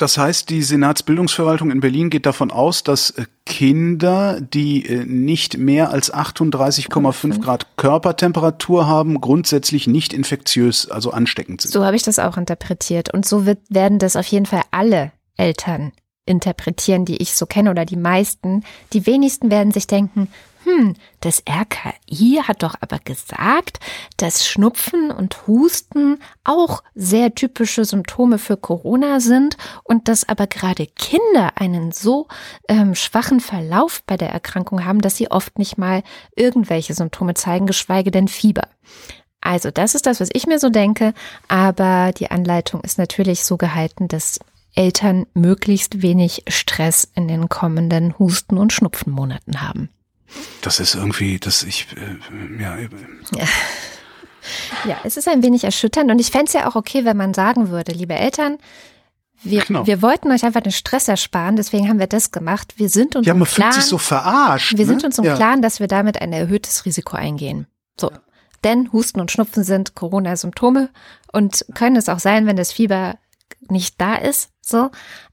Das 0.02 0.18
heißt, 0.18 0.50
die 0.50 0.64
Senatsbildungsverwaltung 0.64 1.70
in 1.70 1.80
Berlin 1.80 2.10
geht 2.10 2.26
davon 2.26 2.50
aus, 2.50 2.82
dass 2.82 3.12
äh, 3.12 3.26
Kinder, 3.46 4.42
die 4.42 4.84
äh, 4.88 5.06
nicht 5.06 5.60
mehr 5.60 5.92
als 5.92 6.12
38,5 6.12 7.40
Grad 7.40 7.78
Körpertemperatur 7.78 8.88
haben, 8.88 9.22
grundsätzlich 9.22 9.86
nicht 9.86 10.12
infektiös, 10.12 10.90
also 10.90 11.12
ansteckend 11.12 11.62
sind. 11.62 11.72
So 11.72 11.86
habe 11.86 11.96
ich 11.96 12.02
das 12.02 12.18
auch 12.18 12.38
interpretiert. 12.38 13.14
Und 13.14 13.28
so 13.28 13.46
wird, 13.46 13.60
werden 13.70 14.00
das 14.00 14.16
auf 14.16 14.26
jeden 14.26 14.48
Fall 14.48 14.64
alle 14.72 15.12
Eltern 15.38 15.92
interpretieren, 16.26 17.06
die 17.06 17.18
ich 17.18 17.36
so 17.36 17.46
kenne 17.46 17.70
oder 17.70 17.86
die 17.86 17.98
meisten. 17.98 18.64
Die 18.94 19.06
wenigsten 19.06 19.52
werden 19.52 19.72
sich 19.72 19.86
denken, 19.86 20.30
hm, 20.64 20.96
das 21.22 21.44
RKI 21.50 22.42
hat 22.44 22.64
doch 22.64 22.76
aber 22.82 23.00
gesagt, 23.00 23.80
dass 24.18 24.46
Schnupfen 24.46 25.10
und 25.12 25.48
Husten 25.48 26.20
auch 26.44 26.84
sehr 26.94 27.34
typische 27.34 27.84
Symptome 27.84 28.38
für 28.38 28.58
Corona 28.58 29.20
sind 29.20 29.58
und 29.84 30.08
dass 30.08 30.28
aber 30.28 30.48
gerade 30.48 30.88
Kinder 30.88 31.54
einen 31.56 31.92
so 31.92 32.28
ähm, 32.68 32.94
schwachen 32.96 33.40
Verlauf 33.40 34.04
bei 34.06 34.18
der 34.18 34.30
Erkrankung 34.30 34.86
haben, 34.86 35.02
dass 35.02 35.18
sie 35.18 35.32
oft 35.32 35.58
nicht 35.58 35.78
mal 35.78 36.04
irgendwelche 36.36 36.94
Symptome 36.94 37.34
zeigen, 37.34 37.66
geschweige 37.66 38.12
denn 38.12 38.28
Fieber. 38.28 38.68
Also 39.42 39.72
das 39.72 39.96
ist 39.96 40.06
das, 40.06 40.20
was 40.20 40.30
ich 40.34 40.46
mir 40.46 40.60
so 40.60 40.70
denke, 40.70 41.14
aber 41.48 42.12
die 42.12 42.30
Anleitung 42.30 42.82
ist 42.82 43.00
natürlich 43.00 43.44
so 43.44 43.58
gehalten, 43.58 44.08
dass 44.08 44.40
Eltern 44.76 45.26
möglichst 45.34 46.02
wenig 46.02 46.44
Stress 46.48 47.12
in 47.16 47.28
den 47.28 47.50
kommenden 47.50 48.18
Husten- 48.20 48.58
und 48.58 48.72
Schnupfenmonaten 48.72 49.62
haben. 49.62 49.90
Das 50.62 50.80
ist 50.80 50.96
irgendwie, 50.96 51.40
dass 51.40 51.64
ich, 51.64 51.88
äh, 51.96 52.62
ja. 52.62 52.78
ja. 53.36 53.46
Ja, 54.86 54.98
es 55.04 55.18
ist 55.18 55.28
ein 55.28 55.44
wenig 55.44 55.64
erschütternd 55.64 56.10
und 56.10 56.20
ich 56.20 56.32
fände 56.32 56.46
es 56.48 56.54
ja 56.54 56.68
auch 56.68 56.76
okay, 56.76 57.06
wenn 57.06 57.18
man 57.18 57.34
sagen 57.34 57.70
würde, 57.70 57.92
liebe 57.92 58.16
Eltern, 58.16 58.58
Wir, 59.44 59.62
Genau. 59.62 59.86
wir 59.88 60.02
wollten 60.02 60.32
euch 60.32 60.44
einfach 60.44 60.62
den 60.62 60.72
Stress 60.72 61.08
ersparen, 61.08 61.56
deswegen 61.56 61.88
haben 61.90 62.00
wir 62.00 62.08
das 62.08 62.32
gemacht. 62.32 62.74
Wir 62.78 62.90
sind 62.90 63.16
uns 63.16 63.26
Ja, 63.28 63.34
im 63.34 63.40
man 63.40 63.46
fühlt 63.48 63.56
Klaren, 63.58 63.74
sich 63.74 63.86
so 63.86 63.98
verarscht. 63.98 64.78
wir 64.78 64.86
ne? 64.86 64.92
sind 64.92 65.04
uns 65.04 65.18
im 65.18 65.24
ja. 65.26 65.36
Klaren, 65.36 65.62
dass 65.64 65.80
wir 65.80 65.88
damit 65.88 66.22
ein 66.22 66.32
erhöhtes 66.34 66.86
Risiko 66.86 67.18
eingehen. 67.18 67.68
So. 68.00 68.12
Denn 68.64 68.92
Husten 68.94 69.20
und 69.20 69.32
Schnupfen 69.32 69.64
sind 69.64 69.96
Corona-Symptome 69.96 70.90
und 71.32 71.66
können 71.74 71.96
es 71.96 72.08
auch 72.10 72.20
sein, 72.20 72.46
wenn 72.46 72.56
das 72.56 72.72
Fieber 72.72 73.18
nicht 73.68 74.00
da 74.00 74.16
ist, 74.16 74.50
so. 74.62 74.90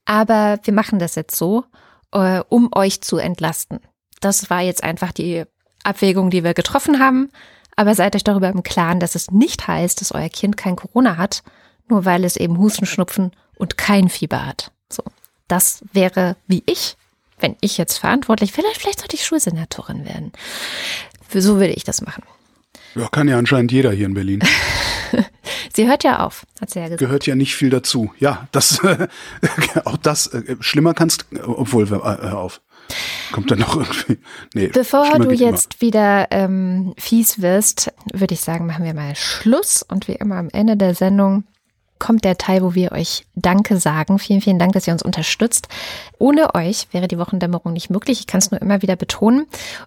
Aber 0.07 0.59
wir 0.63 0.73
machen 0.73 0.99
das 0.99 1.15
jetzt 1.15 1.37
so, 1.37 1.65
äh, 2.13 2.41
um 2.49 2.71
euch 2.75 3.03
zu 3.03 3.19
entlasten. 3.19 3.81
Das 4.21 4.51
war 4.51 4.63
jetzt 4.63 4.85
einfach 4.85 5.13
die 5.13 5.45
Abwägung, 5.85 6.31
die 6.31 6.45
wir 6.45 6.55
getroffen 6.55 6.99
haben. 6.99 7.31
Aber 7.77 7.95
seid 7.95 8.17
euch 8.17 8.25
darüber 8.25 8.49
im 8.49 8.63
Klaren, 8.63 8.99
dass 8.99 9.15
es 9.15 9.31
nicht 9.31 9.69
heißt, 9.69 10.01
dass 10.01 10.13
euer 10.13 10.29
Kind 10.29 10.57
kein 10.57 10.75
Corona 10.75 11.17
hat, 11.17 11.45
nur 11.89 12.05
weil 12.05 12.25
es 12.25 12.37
eben 12.37 12.59
Husten, 12.59 12.87
Schnupfen 12.87 13.31
und 13.57 13.79
kein 13.79 14.09
Fieber 14.09 14.45
hat. 14.45 14.73
So. 14.91 15.05
Das 15.47 15.85
wäre 15.93 16.37
wie 16.49 16.65
ich, 16.67 16.97
wenn 17.39 17.57
ich 17.61 17.79
jetzt 17.79 17.99
verantwortlich 17.99 18.57
wäre, 18.57 18.67
vielleicht 18.77 19.01
sollte 19.01 19.15
ich 19.15 19.25
Schulsenatorin 19.25 20.05
werden. 20.05 20.33
Für 21.27 21.41
so 21.41 21.61
würde 21.61 21.73
ich 21.75 21.85
das 21.85 22.03
machen. 22.03 22.25
Ja, 22.95 23.07
kann 23.09 23.29
ja 23.29 23.39
anscheinend 23.39 23.71
jeder 23.71 23.93
hier 23.93 24.07
in 24.07 24.15
Berlin. 24.15 24.41
Sie 25.75 25.87
hört 25.87 26.03
ja 26.03 26.27
auf, 26.27 26.45
hat 26.61 26.71
sie 26.71 26.81
ja 26.81 26.87
gesagt. 26.87 26.99
Gehört 26.99 27.27
ja 27.27 27.37
nicht 27.37 27.55
viel 27.55 27.71
dazu. 27.71 28.13
Ja, 28.19 28.49
das, 28.51 28.81
auch 29.85 29.97
das, 29.99 30.27
äh, 30.29 30.57
schlimmer 30.59 30.93
kannst, 30.95 31.27
obwohl, 31.41 31.85
äh, 31.85 31.91
hör 31.91 32.39
auf. 32.39 32.61
Kommt 33.33 33.51
dann 33.51 33.59
noch 33.59 33.77
irgendwie, 33.77 34.19
nee. 34.55 34.69
Bevor 34.69 35.19
du 35.19 35.29
geht 35.29 35.41
immer. 35.41 35.51
jetzt 35.51 35.81
wieder 35.81 36.29
ähm, 36.31 36.95
fies 36.97 37.43
wirst, 37.43 37.93
würde 38.13 38.35
ich 38.35 38.41
sagen, 38.41 38.67
machen 38.67 38.85
wir 38.85 38.95
mal 38.95 39.15
Schluss. 39.15 39.83
Und 39.83 40.09
wie 40.09 40.13
immer 40.13 40.37
am 40.37 40.49
Ende 40.51 40.77
der 40.77 40.95
Sendung 40.95 41.45
kommt 41.99 42.25
der 42.25 42.39
Teil, 42.39 42.63
wo 42.63 42.75
wir 42.75 42.93
euch 42.93 43.27
Danke 43.35 43.79
sagen. 43.79 44.19
Vielen, 44.19 44.41
vielen 44.41 44.59
Dank, 44.59 44.73
dass 44.73 44.87
ihr 44.87 44.93
uns 44.93 45.03
unterstützt. 45.03 45.69
Ohne 46.19 46.55
euch 46.55 46.89
wäre 46.93 47.09
die 47.09 47.19
Wochendämmerung 47.19 47.73
nicht 47.73 47.91
möglich. 47.91 48.21
Ich 48.21 48.27
kann 48.27 48.39
es 48.39 48.51
nur 48.51 48.61
immer 48.61 48.83
wieder 48.83 48.97
betonen. 48.97 49.47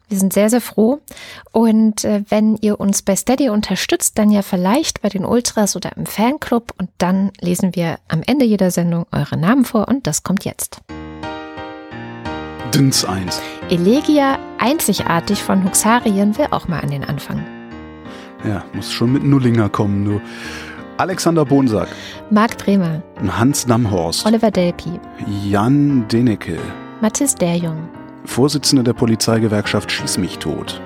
Wir 0.09 0.19
sind 0.19 0.33
sehr, 0.33 0.49
sehr 0.49 0.61
froh. 0.61 0.99
Und 1.51 2.03
äh, 2.03 2.23
wenn 2.29 2.57
ihr 2.57 2.79
uns 2.79 3.01
bei 3.01 3.15
Steady 3.15 3.49
unterstützt, 3.49 4.17
dann 4.17 4.31
ja 4.31 4.41
vielleicht 4.41 5.01
bei 5.01 5.09
den 5.09 5.25
Ultras 5.25 5.75
oder 5.75 5.95
im 5.95 6.05
Fanclub. 6.05 6.73
Und 6.77 6.89
dann 6.97 7.31
lesen 7.39 7.75
wir 7.75 7.99
am 8.07 8.21
Ende 8.25 8.45
jeder 8.45 8.71
Sendung 8.71 9.05
eure 9.11 9.37
Namen 9.37 9.65
vor. 9.65 9.87
Und 9.87 10.07
das 10.07 10.23
kommt 10.23 10.45
jetzt. 10.45 10.81
Dünns 12.73 13.03
eins. 13.03 13.41
Elegia, 13.69 14.39
einzigartig 14.57 15.43
von 15.43 15.63
Huxarien, 15.65 16.37
will 16.37 16.47
auch 16.51 16.69
mal 16.69 16.79
an 16.79 16.89
den 16.89 17.03
Anfang. 17.03 17.43
Ja, 18.47 18.63
muss 18.73 18.91
schon 18.91 19.11
mit 19.11 19.23
Nullinger 19.23 19.67
kommen, 19.67 20.05
du. 20.05 20.21
Alexander 20.97 21.43
Bonsack, 21.43 21.89
Marc 22.29 22.57
Bremer, 22.57 23.01
Hans 23.27 23.67
Namhorst, 23.67 24.25
Oliver 24.25 24.51
Delpi, 24.51 24.99
Jan 25.43 26.07
Denecke, 26.07 26.57
Mathis 27.01 27.35
Derjung. 27.35 27.89
Vorsitzender 28.23 28.83
der 28.83 28.93
Polizeigewerkschaft 28.93 29.91
Schieß 29.91 30.17
mich 30.17 30.37
tot. 30.37 30.79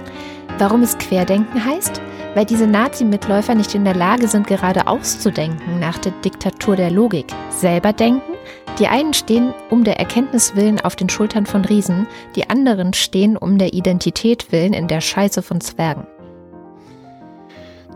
Warum 0.57 0.82
es 0.82 0.98
Querdenken 0.98 1.64
heißt? 1.64 2.02
Weil 2.34 2.45
diese 2.45 2.66
Nazi-Mitläufer 2.66 3.56
nicht 3.56 3.76
in 3.76 3.84
der 3.84 3.95
Lage 3.95 4.28
sind, 4.28 4.48
gerade 4.48 4.88
auszudenken 4.88 5.80
nach 5.80 5.98
der 5.98 6.14
Diktatur 6.24 6.76
der 6.76 6.91
Logik. 6.91 7.28
Selber 7.49 7.94
denken? 7.94 8.35
Die 8.80 8.88
einen 8.88 9.14
stehen 9.14 9.54
um 9.70 9.84
der 9.84 10.00
Erkenntnis 10.00 10.56
willen 10.56 10.82
auf 10.82 10.96
den 10.96 11.10
Schultern 11.10 11.46
von 11.46 11.64
Riesen, 11.64 12.08
die 12.36 12.50
anderen 12.50 12.94
stehen 12.94 13.38
um 13.38 13.58
der 13.58 13.74
Identität 13.74 14.52
willen 14.52 14.74
in 14.74 14.88
der 14.88 15.02
Scheiße 15.02 15.42
von 15.42 15.62
Zwergen. 15.62 16.06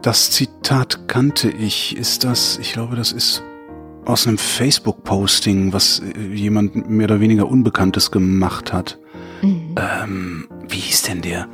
Das 0.01 0.31
Zitat 0.31 1.07
kannte 1.07 1.49
ich. 1.49 1.97
Ist 1.97 2.23
das, 2.23 2.57
ich 2.59 2.71
glaube, 2.71 2.95
das 2.95 3.11
ist 3.11 3.43
aus 4.05 4.25
einem 4.25 4.37
Facebook-Posting, 4.37 5.73
was 5.73 5.99
äh, 5.99 6.33
jemand 6.33 6.89
mehr 6.89 7.05
oder 7.05 7.19
weniger 7.19 7.47
Unbekanntes 7.47 8.09
gemacht 8.09 8.71
hat. 8.71 8.97
Ähm, 9.43 10.47
wie 10.67 10.79
hieß 10.79 11.03
denn 11.03 11.21
der? 11.21 11.47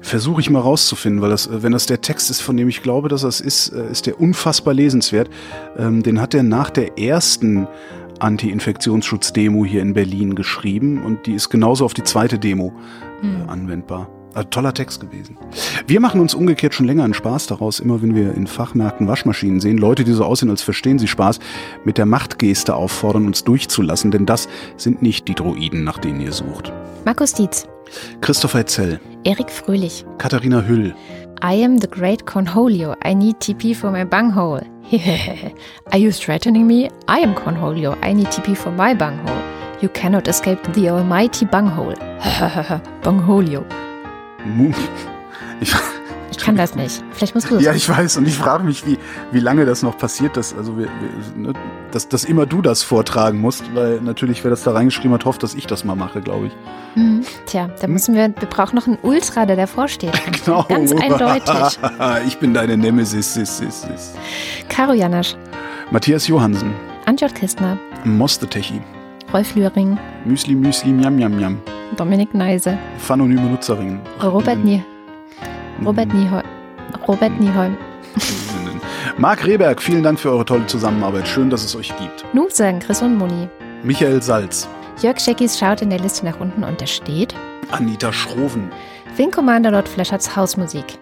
Versuche 0.00 0.40
ich 0.40 0.50
mal 0.50 0.60
rauszufinden, 0.60 1.22
weil 1.22 1.30
das, 1.30 1.46
äh, 1.46 1.62
wenn 1.62 1.72
das 1.72 1.86
der 1.86 2.00
Text 2.00 2.30
ist, 2.30 2.40
von 2.40 2.56
dem 2.56 2.68
ich 2.68 2.82
glaube, 2.82 3.08
dass 3.08 3.22
das 3.22 3.40
ist, 3.40 3.68
äh, 3.68 3.90
ist 3.90 4.06
der 4.06 4.20
unfassbar 4.20 4.74
lesenswert. 4.74 5.30
Ähm, 5.78 6.02
den 6.02 6.20
hat 6.20 6.34
er 6.34 6.42
nach 6.42 6.70
der 6.70 6.98
ersten 6.98 7.66
Anti-Infektionsschutz-Demo 8.20 9.64
hier 9.64 9.82
in 9.82 9.94
Berlin 9.94 10.34
geschrieben 10.34 11.02
und 11.02 11.26
die 11.26 11.34
ist 11.34 11.48
genauso 11.50 11.84
auf 11.84 11.94
die 11.94 12.04
zweite 12.04 12.38
Demo 12.38 12.72
äh, 13.22 13.50
anwendbar. 13.50 14.08
Also, 14.34 14.48
toller 14.48 14.74
Text 14.74 15.00
gewesen. 15.00 15.36
Wir 15.86 16.00
machen 16.00 16.20
uns 16.20 16.34
umgekehrt 16.34 16.74
schon 16.74 16.86
länger 16.86 17.04
einen 17.04 17.14
Spaß 17.14 17.46
daraus, 17.46 17.78
immer 17.78 18.02
wenn 18.02 18.16
wir 18.16 18.34
in 18.34 18.48
Fachmärkten 18.48 19.06
Waschmaschinen 19.06 19.60
sehen, 19.60 19.78
Leute, 19.78 20.02
die 20.02 20.12
so 20.12 20.24
aussehen, 20.24 20.50
als 20.50 20.62
verstehen 20.62 20.98
sie 20.98 21.06
Spaß, 21.06 21.38
mit 21.84 21.98
der 21.98 22.06
Machtgeste 22.06 22.74
auffordern, 22.74 23.26
uns 23.26 23.44
durchzulassen, 23.44 24.10
denn 24.10 24.26
das 24.26 24.48
sind 24.76 25.02
nicht 25.02 25.28
die 25.28 25.36
Droiden, 25.36 25.84
nach 25.84 25.98
denen 25.98 26.20
ihr 26.20 26.32
sucht. 26.32 26.72
Markus 27.04 27.32
Dietz, 27.32 27.68
Christopher 28.20 28.66
Zell, 28.66 29.00
Erik 29.22 29.50
Fröhlich, 29.50 30.04
Katharina 30.18 30.62
Hüll, 30.62 30.94
I 31.42 31.54
am 31.54 31.78
the 31.78 31.86
great 31.86 32.24
Cornholio. 32.24 32.96
I 33.02 33.14
need 33.14 33.36
TP 33.36 33.74
for 33.76 33.90
my 33.90 34.04
bunghole. 34.04 34.62
Are 35.92 35.98
you 35.98 36.12
threatening 36.12 36.66
me? 36.66 36.90
I 37.08 37.20
am 37.20 37.34
Cornholio. 37.34 37.98
I 38.02 38.12
need 38.12 38.26
TP 38.28 38.56
for 38.56 38.70
my 38.70 38.94
bunghole. 38.94 39.42
You 39.80 39.88
cannot 39.88 40.28
escape 40.28 40.62
the 40.74 40.88
almighty 40.90 41.46
bunghole. 41.46 41.94
Bungholio. 43.02 43.64
Ich, 46.38 46.44
kann 46.44 46.56
das 46.56 46.74
nicht. 46.74 47.02
Vielleicht 47.12 47.34
musst 47.34 47.50
du 47.50 47.56
es. 47.56 47.62
Ja, 47.62 47.72
ich 47.72 47.88
weiß 47.88 48.16
und 48.16 48.26
ich 48.26 48.36
frage 48.36 48.64
mich, 48.64 48.86
wie, 48.86 48.98
wie 49.32 49.40
lange 49.40 49.64
das 49.64 49.82
noch 49.82 49.96
passiert, 49.96 50.36
dass, 50.36 50.54
also 50.54 50.76
wir, 50.78 50.86
wir, 50.86 51.48
ne, 51.48 51.52
dass, 51.90 52.08
dass 52.08 52.24
immer 52.24 52.46
du 52.46 52.62
das 52.62 52.82
vortragen 52.82 53.40
musst, 53.40 53.74
weil 53.74 54.00
natürlich, 54.00 54.42
wer 54.44 54.50
das 54.50 54.62
da 54.62 54.72
reingeschrieben 54.72 55.12
hat, 55.12 55.24
hofft, 55.24 55.42
dass 55.42 55.54
ich 55.54 55.66
das 55.66 55.84
mal 55.84 55.94
mache, 55.94 56.20
glaube 56.20 56.48
ich. 56.48 56.52
Hm, 56.94 57.24
Tja, 57.46 57.68
da 57.80 57.86
müssen 57.86 58.14
wir, 58.14 58.28
wir 58.38 58.48
brauchen 58.48 58.76
noch 58.76 58.86
einen 58.86 58.98
Ultra, 59.02 59.46
der 59.46 59.56
davor 59.56 59.88
steht. 59.88 60.12
Genau. 60.44 60.64
Ganz 60.64 60.92
eindeutig. 60.92 61.78
ich 62.26 62.38
bin 62.38 62.52
deine 62.52 62.76
Nemesis. 62.76 63.34
Sis, 63.34 63.58
sis, 63.58 63.82
sis. 63.82 64.14
Caro 64.68 64.92
Janasch, 64.92 65.36
Matthias 65.90 66.28
Johansen, 66.28 66.74
Antjot 67.06 67.34
Kistner, 67.34 67.78
Mostetechi, 68.04 68.82
Rolf 69.32 69.54
Lühring, 69.54 69.98
Müsli 70.24 70.54
Müsli 70.54 70.90
Miam 70.90 71.16
Miam 71.16 71.36
Miam, 71.36 71.62
Dominik 71.96 72.34
Neise, 72.34 72.76
Phanonyme 72.98 73.48
Nutzerin. 73.48 74.00
Robert, 74.22 74.62
Nie 74.62 74.82
Robert 75.84 76.12
Nieholm. 76.12 76.44
Robert 77.08 77.40
Nieholm. 77.40 77.76
Marc 79.18 79.44
Rehberg, 79.46 79.80
vielen 79.82 80.02
Dank 80.02 80.18
für 80.20 80.30
eure 80.30 80.44
tolle 80.44 80.66
Zusammenarbeit. 80.66 81.26
Schön, 81.28 81.50
dass 81.50 81.64
es 81.64 81.74
euch 81.76 81.94
gibt. 81.98 82.24
Nu 82.32 82.48
sagen 82.50 82.80
Chris 82.80 83.02
und 83.02 83.16
Moni. 83.16 83.48
Michael 83.82 84.22
Salz, 84.22 84.68
Jörg 85.02 85.18
Scheckis 85.20 85.58
schaut 85.58 85.82
in 85.82 85.90
der 85.90 85.98
Liste 85.98 86.24
nach 86.24 86.40
unten 86.40 86.64
und 86.64 86.80
da 86.80 86.86
steht 86.86 87.34
Anita 87.70 88.12
Schroven, 88.12 88.70
Wing 89.16 89.30
Commander 89.30 89.70
Lord 89.70 89.88
Fleschards 89.88 90.34
Hausmusik. 90.36 90.98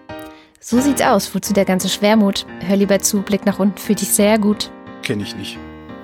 So 0.59 0.79
sieht's 0.79 1.01
aus. 1.01 1.33
Wozu 1.35 1.53
der 1.53 1.65
ganze 1.65 1.89
Schwermut? 1.89 2.45
Hör 2.65 2.75
lieber 2.77 2.99
zu, 2.99 3.21
Blick 3.21 3.45
nach 3.45 3.59
unten 3.59 3.77
fühlt 3.77 4.01
dich 4.01 4.09
sehr 4.09 4.39
gut. 4.39 4.71
kenne 5.03 5.23
ich 5.23 5.35
nicht. 5.35 5.57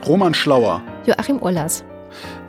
Roman 0.05 0.33
Schlauer, 0.33 0.81
Joachim 1.05 1.37
Urlas. 1.39 1.83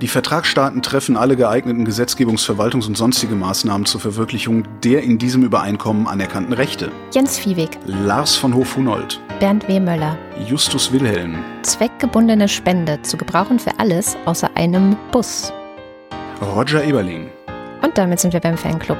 Die 0.00 0.08
Vertragsstaaten 0.08 0.82
treffen 0.82 1.16
alle 1.16 1.36
geeigneten 1.36 1.86
Gesetzgebungs-, 1.86 2.44
Verwaltungs- 2.44 2.86
und 2.86 2.96
sonstige 2.96 3.34
Maßnahmen 3.34 3.86
zur 3.86 4.00
Verwirklichung 4.00 4.64
der 4.82 5.02
in 5.02 5.18
diesem 5.18 5.42
Übereinkommen 5.42 6.06
anerkannten 6.06 6.52
Rechte. 6.52 6.90
Jens 7.12 7.38
Viehweg. 7.38 7.78
Lars 7.86 8.36
von 8.36 8.54
Hof-Hunold, 8.54 9.20
Bernd 9.38 9.68
W. 9.68 9.80
Möller. 9.80 10.16
Justus 10.46 10.92
Wilhelm, 10.92 11.44
Zweckgebundene 11.62 12.48
Spende 12.48 13.00
zu 13.02 13.16
gebrauchen 13.16 13.58
für 13.58 13.78
alles 13.78 14.16
außer 14.24 14.50
einem 14.54 14.96
Bus. 15.12 15.52
Roger 16.40 16.82
Eberling. 16.82 17.30
Und 17.82 17.96
damit 17.96 18.20
sind 18.20 18.32
wir 18.32 18.40
beim 18.40 18.56
Fanclub. 18.56 18.98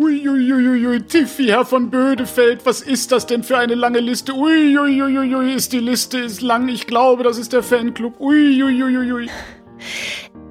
Uiuiuiui, 0.00 1.02
Tiffy, 1.02 1.48
Herr 1.48 1.66
von 1.66 1.90
Bödefeld, 1.90 2.64
was 2.64 2.80
ist 2.80 3.12
das 3.12 3.26
denn 3.26 3.42
für 3.42 3.58
eine 3.58 3.74
lange 3.74 4.00
Liste? 4.00 4.32
Uiuiuiui, 4.32 5.52
ist 5.52 5.74
die 5.74 5.78
Liste 5.78 6.18
ist 6.18 6.40
lang, 6.40 6.68
ich 6.68 6.86
glaube, 6.86 7.22
das 7.22 7.36
ist 7.36 7.52
der 7.52 7.62
Fanclub. 7.62 8.18
Uiuiuiui. 8.18 9.28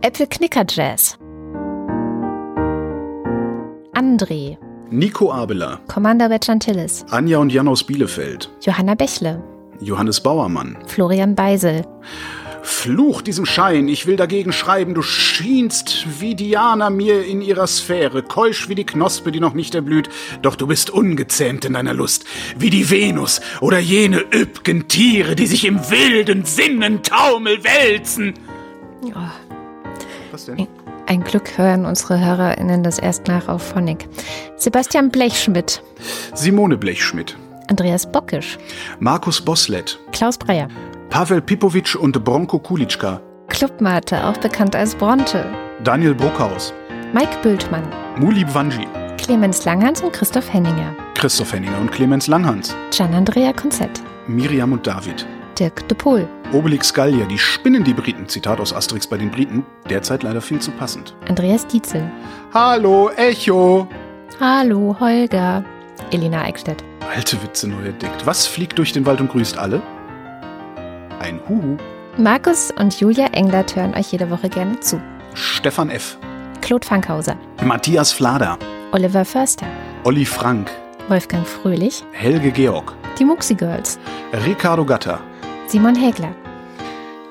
Apple 0.02 0.28
Knicker 0.28 0.66
Jazz. 0.70 1.18
André. 3.96 4.60
Nico 4.92 5.32
Abeler, 5.34 5.80
Commander 5.88 6.30
Betchantillis. 6.30 7.04
Anja 7.10 7.40
und 7.40 7.52
Jan 7.52 7.68
aus 7.68 7.84
Bielefeld, 7.84 8.52
Johanna 8.62 8.94
Bächle. 8.94 9.44
Johannes 9.82 10.22
Bauermann. 10.22 10.78
Florian 10.86 11.34
Beisel. 11.34 11.84
Fluch 12.70 13.22
diesem 13.22 13.46
Schein, 13.46 13.90
ich 13.90 14.06
will 14.06 14.16
dagegen 14.16 14.54
schreiben, 14.54 14.94
du 14.94 15.02
schienst 15.02 16.06
wie 16.22 16.36
Diana 16.36 16.90
mir 16.90 17.26
in 17.26 17.42
ihrer 17.42 17.68
Sphäre, 17.68 18.24
keusch 18.24 18.70
wie 18.70 18.76
die 18.76 18.86
Knospe, 18.86 19.34
die 19.34 19.42
noch 19.42 19.54
nicht 19.54 19.76
erblüht, 19.76 20.08
doch 20.44 20.56
du 20.56 20.68
bist 20.68 20.90
ungezähmt 20.90 21.66
in 21.66 21.74
deiner 21.74 21.94
Lust, 21.94 22.26
wie 22.58 22.70
die 22.70 22.90
Venus 22.90 23.42
oder 23.60 23.80
jene 23.80 24.20
üppgen 24.34 24.88
Tiere, 24.88 25.36
die 25.36 25.48
sich 25.48 25.66
im 25.66 25.90
wilden 25.90 26.46
Sinnentaumel 26.46 27.64
wälzen. 27.64 28.36
Was 30.32 30.46
denn? 30.46 30.68
Ein 31.08 31.24
Glück 31.24 31.58
hören 31.58 31.86
unsere 31.86 32.24
HörerInnen 32.24 32.84
das 32.84 33.00
erst 33.00 33.28
nach 33.28 33.50
auf 33.50 33.64
Phonic. 33.64 34.08
Sebastian 34.56 35.10
Blechschmidt. 35.10 35.82
Simone 36.34 36.78
Blechschmidt, 36.78 37.36
Andreas 37.68 38.10
Bockisch. 38.10 38.58
Markus 39.00 39.42
Boslett, 39.42 40.00
Klaus 40.14 40.38
Breyer. 40.38 40.70
Pavel 41.10 41.42
Pipovic 41.42 41.96
und 41.96 42.24
Bronko 42.24 42.60
Kulitschka. 42.60 43.20
Clubmate, 43.48 44.24
auch 44.26 44.38
bekannt 44.38 44.76
als 44.76 44.94
Bronte. 44.94 45.44
Daniel 45.84 46.14
Bruckhaus. 46.14 46.72
Mike 47.14 47.36
Bültmann. 47.42 47.84
Muli 48.20 48.46
Bwanji. 48.46 48.88
Clemens 49.18 49.66
Langhans 49.66 50.02
und 50.02 50.14
Christoph 50.14 50.54
Henninger. 50.54 50.96
Christoph 51.16 51.52
Henninger 51.52 51.80
und 51.80 51.92
Clemens 51.92 52.28
Langhans. 52.28 52.76
Gian-Andrea 52.92 53.54
Konzett. 53.54 54.02
Miriam 54.28 54.72
und 54.72 54.86
David. 54.86 55.26
Dirk 55.58 55.88
de 55.88 55.98
Poel. 55.98 56.28
Obelix 56.54 56.94
Gallier, 56.94 57.26
die 57.26 57.40
spinnen 57.40 57.84
die 57.84 57.94
Briten. 57.94 58.28
Zitat 58.28 58.60
aus 58.60 58.72
Asterix 58.72 59.08
bei 59.08 59.18
den 59.18 59.32
Briten. 59.32 59.66
Derzeit 59.90 60.22
leider 60.22 60.42
viel 60.42 60.60
zu 60.60 60.70
passend. 60.72 61.16
Andreas 61.28 61.66
Dietzel. 61.66 62.10
Hallo, 62.54 63.10
Echo. 63.18 63.88
Hallo, 64.40 64.96
Holger. 65.00 65.66
Elina 66.12 66.44
Eickstedt. 66.44 66.84
Alte 67.14 67.42
Witze 67.42 67.68
neu 67.68 67.88
entdeckt. 67.88 68.28
Was 68.28 68.46
fliegt 68.46 68.78
durch 68.78 68.94
den 68.94 69.08
Wald 69.08 69.20
und 69.20 69.32
grüßt 69.32 69.58
alle? 69.58 69.82
Ein 71.20 71.40
Huhu. 71.48 71.78
Markus 72.18 72.72
und 72.78 73.00
Julia 73.00 73.28
Englert 73.28 73.76
hören 73.76 73.94
euch 73.94 74.12
jede 74.12 74.30
Woche 74.30 74.50
gerne 74.50 74.80
zu. 74.80 75.02
Stefan 75.34 75.90
F. 75.90 76.18
Claude 76.62 76.86
Fankhauser. 76.86 77.36
Matthias 77.64 78.12
Flader. 78.12 78.58
Oliver 78.92 79.26
Förster. 79.26 79.68
Olli 80.04 80.26
Frank. 80.26 80.70
Wolfgang 81.08 81.46
Fröhlich. 81.46 82.04
Helge 82.12 82.52
Georg. 82.52 82.94
Die 83.18 83.26
Muxi 83.26 83.56
Girls. 83.56 84.00
Ricardo 84.46 84.86
Gatter. 84.86 85.20
Simon 85.68 85.96
Hägler. 85.96 86.34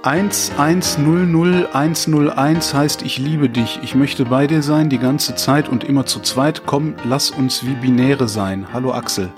1100101 0.02 2.74
heißt 2.74 3.02
ich 3.02 3.18
liebe 3.18 3.48
dich. 3.48 3.80
Ich 3.82 3.94
möchte 3.94 4.24
bei 4.24 4.46
dir 4.46 4.62
sein 4.62 4.88
die 4.88 4.98
ganze 4.98 5.34
Zeit 5.34 5.68
und 5.68 5.84
immer 5.84 6.06
zu 6.06 6.20
zweit. 6.20 6.62
Komm, 6.66 6.94
lass 7.04 7.30
uns 7.30 7.66
wie 7.66 7.74
Binäre 7.74 8.28
sein. 8.28 8.66
Hallo 8.72 8.92
Axel. 8.92 9.30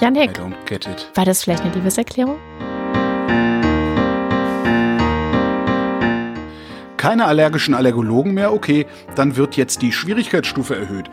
Jan 0.00 0.14
Heck. 0.14 0.38
don't 0.38 0.54
get 0.66 0.86
it. 0.86 1.10
War 1.14 1.24
das 1.24 1.44
vielleicht 1.44 1.62
eine 1.62 1.72
Liebeserklärung? 1.74 2.36
Keine 7.00 7.24
allergischen 7.24 7.72
Allergologen 7.72 8.34
mehr? 8.34 8.52
Okay, 8.52 8.86
dann 9.14 9.34
wird 9.34 9.56
jetzt 9.56 9.80
die 9.80 9.90
Schwierigkeitsstufe 9.90 10.76
erhöht. 10.76 11.10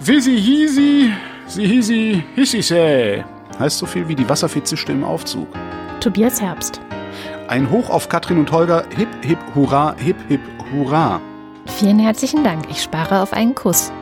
Wisi 0.00 0.40
hisi, 0.40 1.12
si 1.46 1.68
hisi, 1.68 2.24
hissise. 2.34 3.26
Heißt 3.58 3.76
so 3.76 3.84
viel 3.84 4.08
wie 4.08 4.14
die 4.14 4.26
Wasserfee-Zischte 4.26 4.92
im 4.92 5.04
Aufzug. 5.04 5.46
Tobias 6.00 6.40
Herbst. 6.40 6.80
Ein 7.46 7.70
Hoch 7.70 7.90
auf 7.90 8.08
Katrin 8.08 8.38
und 8.38 8.50
Holger. 8.50 8.84
Hip, 8.96 9.10
hip, 9.22 9.38
hurra, 9.54 9.94
hip, 9.98 10.16
hip, 10.28 10.40
hurra. 10.72 11.20
Vielen 11.66 11.98
herzlichen 11.98 12.42
Dank. 12.42 12.64
Ich 12.70 12.82
spare 12.82 13.20
auf 13.20 13.34
einen 13.34 13.54
Kuss. 13.54 13.92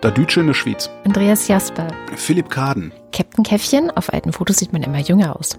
Da 0.00 0.10
Dütsche 0.10 0.40
in 0.40 0.46
der 0.46 0.54
Schweiz. 0.54 0.88
Andreas 1.04 1.48
Jasper. 1.48 1.88
Philipp 2.16 2.48
Kaden. 2.48 2.94
Captain 3.12 3.44
Käffchen. 3.44 3.90
Auf 3.90 4.10
alten 4.10 4.32
Fotos 4.32 4.56
sieht 4.56 4.72
man 4.72 4.84
immer 4.84 5.00
jünger 5.00 5.36
aus. 5.38 5.58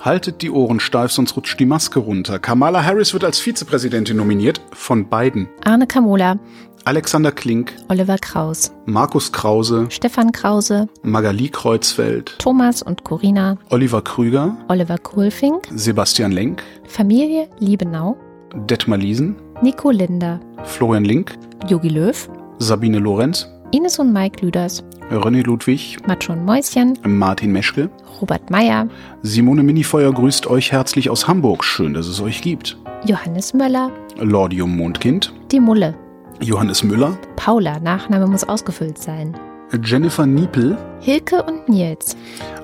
Haltet 0.00 0.42
die 0.42 0.50
Ohren 0.50 0.80
steif, 0.80 1.10
sonst 1.12 1.36
rutscht 1.36 1.58
die 1.58 1.66
Maske 1.66 1.98
runter. 1.98 2.38
Kamala 2.38 2.84
Harris 2.84 3.12
wird 3.12 3.24
als 3.24 3.38
Vizepräsidentin 3.38 4.16
nominiert. 4.16 4.60
Von 4.72 5.08
beiden. 5.08 5.48
Arne 5.64 5.86
Kamola. 5.86 6.38
Alexander 6.86 7.32
Klink, 7.32 7.74
Oliver 7.88 8.16
Kraus. 8.16 8.72
Markus 8.84 9.32
Krause, 9.32 9.86
Stefan 9.90 10.30
Krause. 10.30 10.88
Magali 11.02 11.48
Kreuzfeld, 11.48 12.36
Thomas 12.38 12.80
und 12.80 13.02
Corina. 13.02 13.58
Oliver 13.70 14.02
Krüger, 14.02 14.56
Oliver 14.68 14.96
Kohlfink. 14.96 15.66
Sebastian 15.74 16.30
Lenk, 16.30 16.62
Familie 16.86 17.48
Liebenau. 17.58 18.16
Detmar 18.54 18.98
Liesen, 18.98 19.34
Nico 19.62 19.90
Linder. 19.90 20.38
Florian 20.62 21.04
Link, 21.04 21.36
Jogi 21.66 21.88
Löw. 21.88 22.28
Sabine 22.58 23.00
Lorenz, 23.00 23.50
Ines 23.72 23.98
und 23.98 24.12
Mike 24.12 24.44
Lüders. 24.44 24.84
René 25.10 25.42
Ludwig, 25.44 25.98
Macho 26.06 26.32
und 26.32 26.44
Mäuschen. 26.44 26.98
Martin 27.04 27.52
Meschke, 27.52 27.90
Robert 28.20 28.50
Meyer. 28.50 28.88
Simone 29.22 29.62
Minifeuer 29.62 30.12
grüßt 30.12 30.46
euch 30.46 30.72
herzlich 30.72 31.10
aus 31.10 31.28
Hamburg. 31.28 31.64
Schön, 31.64 31.94
dass 31.94 32.06
es 32.06 32.20
euch 32.20 32.42
gibt. 32.42 32.76
Johannes 33.04 33.54
Möller. 33.54 33.90
Lordium 34.18 34.76
Mondkind, 34.76 35.32
Die 35.52 35.60
Mulle. 35.60 35.94
Johannes 36.40 36.82
Müller, 36.82 37.16
Paula. 37.36 37.78
Nachname 37.80 38.26
muss 38.26 38.44
ausgefüllt 38.44 38.98
sein. 38.98 39.36
Jennifer 39.82 40.26
Niepel, 40.26 40.76
Hilke 41.00 41.42
und 41.42 41.68
Nils. 41.68 42.16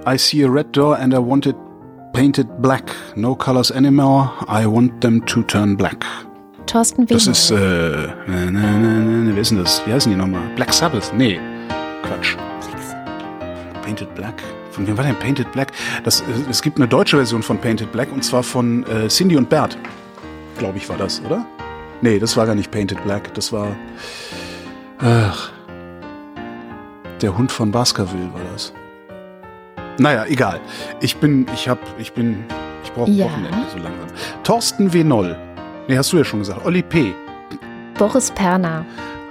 I 0.06 0.16
see 0.16 0.44
a 0.44 0.48
red 0.48 0.66
door 0.76 0.96
and 0.98 1.12
I 1.12 1.18
want 1.18 1.46
it 1.46 1.56
painted 2.12 2.46
black. 2.60 2.94
No 3.16 3.34
colors 3.34 3.70
anymore. 3.72 4.30
I 4.48 4.66
want 4.66 5.00
them 5.00 5.24
to 5.26 5.42
turn 5.42 5.76
black. 5.76 6.04
Thorsten 6.66 7.06
Das 7.06 7.24
Wehner. 7.26 7.32
ist, 7.32 7.50
äh, 7.50 8.30
ne, 8.30 8.50
ne, 8.50 8.60
ne, 8.60 9.30
wer 9.34 9.42
ist 9.42 9.50
denn 9.50 9.58
das? 9.58 9.82
Wie 9.86 9.92
heißen 9.92 10.10
die 10.10 10.16
nochmal? 10.18 10.42
Black 10.56 10.72
Sabbath? 10.72 11.12
Nee, 11.16 11.38
Quatsch. 12.02 12.36
Painted 13.82 14.14
Black? 14.14 14.34
Von 14.70 14.86
wem 14.86 14.96
war 14.96 15.04
denn 15.04 15.18
Painted 15.18 15.50
Black? 15.52 15.72
Das, 16.04 16.20
äh, 16.20 16.24
es 16.48 16.62
gibt 16.62 16.76
eine 16.78 16.88
deutsche 16.88 17.16
Version 17.16 17.42
von 17.42 17.58
Painted 17.58 17.92
Black 17.92 18.10
und 18.12 18.24
zwar 18.24 18.42
von 18.42 18.84
äh, 18.86 19.08
Cindy 19.08 19.36
und 19.36 19.48
Bert. 19.48 19.76
Glaube 20.58 20.78
ich 20.78 20.88
war 20.88 20.96
das, 20.96 21.20
oder? 21.24 21.44
Nee, 22.00 22.18
das 22.18 22.36
war 22.36 22.46
gar 22.46 22.54
nicht 22.54 22.70
Painted 22.70 23.02
Black. 23.04 23.32
Das 23.34 23.52
war. 23.52 23.76
Ach. 25.00 25.50
Der 27.20 27.36
Hund 27.36 27.52
von 27.52 27.70
Baskerville 27.70 28.32
war 28.32 28.40
das. 28.52 28.72
Naja, 29.98 30.24
egal. 30.26 30.60
Ich 31.00 31.16
bin, 31.18 31.46
ich 31.54 31.68
hab, 31.68 31.78
ich 31.98 32.12
bin, 32.12 32.44
ich 32.82 32.92
brauche 32.92 33.10
Ja. 33.10 33.26
Wochenende 33.26 33.58
so 33.70 33.78
langsam. 33.78 34.08
Thorsten 34.42 34.92
W. 34.92 35.04
Noll. 35.04 35.36
Nee, 35.88 35.98
hast 35.98 36.12
du 36.12 36.18
ja 36.18 36.24
schon 36.24 36.40
gesagt. 36.40 36.64
Olli 36.64 36.82
P. 36.82 37.12
Boris 37.98 38.30
Perner. 38.30 38.84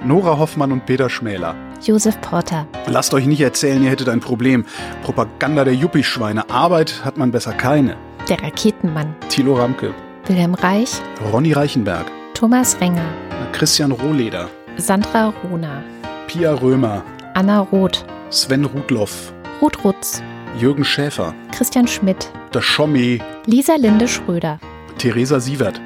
Nora 0.03 0.37
Hoffmann 0.37 0.71
und 0.71 0.85
Peter 0.85 1.09
Schmäler. 1.09 1.55
Josef 1.81 2.19
Porter. 2.21 2.67
Lasst 2.87 3.13
euch 3.13 3.25
nicht 3.25 3.41
erzählen, 3.41 3.83
ihr 3.83 3.89
hättet 3.89 4.09
ein 4.09 4.19
Problem. 4.19 4.65
Propaganda 5.03 5.63
der 5.63 5.73
Yuppie-Schweine. 5.73 6.49
Arbeit 6.49 7.03
hat 7.05 7.17
man 7.17 7.31
besser 7.31 7.53
keine. 7.53 7.95
Der 8.29 8.41
Raketenmann. 8.41 9.15
Thilo 9.29 9.55
Ramke. 9.55 9.93
Wilhelm 10.27 10.53
Reich. 10.53 10.91
Ronny 11.31 11.53
Reichenberg. 11.53 12.05
Thomas 12.33 12.79
Renger. 12.79 13.05
Christian 13.51 13.91
Rohleder. 13.91 14.49
Sandra 14.77 15.33
Rohner. 15.43 15.83
Pia 16.27 16.53
Römer. 16.53 17.03
Anna 17.33 17.59
Roth. 17.59 18.05
Sven 18.29 18.65
Rudloff. 18.65 19.33
Ruth 19.61 19.83
Rutz. 19.83 20.21
Jürgen 20.59 20.83
Schäfer. 20.83 21.33
Christian 21.51 21.87
Schmidt. 21.87 22.31
Der 22.53 22.61
Schommi. 22.61 23.21
Lisa 23.45 23.75
Linde 23.75 24.07
Schröder. 24.07 24.59
Theresa 24.97 25.39
Sievert. 25.39 25.81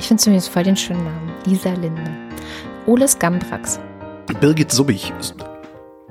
Ich 0.00 0.08
finde 0.08 0.22
zumindest 0.22 0.48
voll 0.48 0.62
den 0.62 0.76
schönen 0.78 1.04
Namen. 1.04 1.30
Lisa 1.44 1.74
Linde. 1.74 2.10
Oles 2.86 3.18
Gambrax. 3.18 3.78
Birgit 4.40 4.72
Subich. 4.72 5.12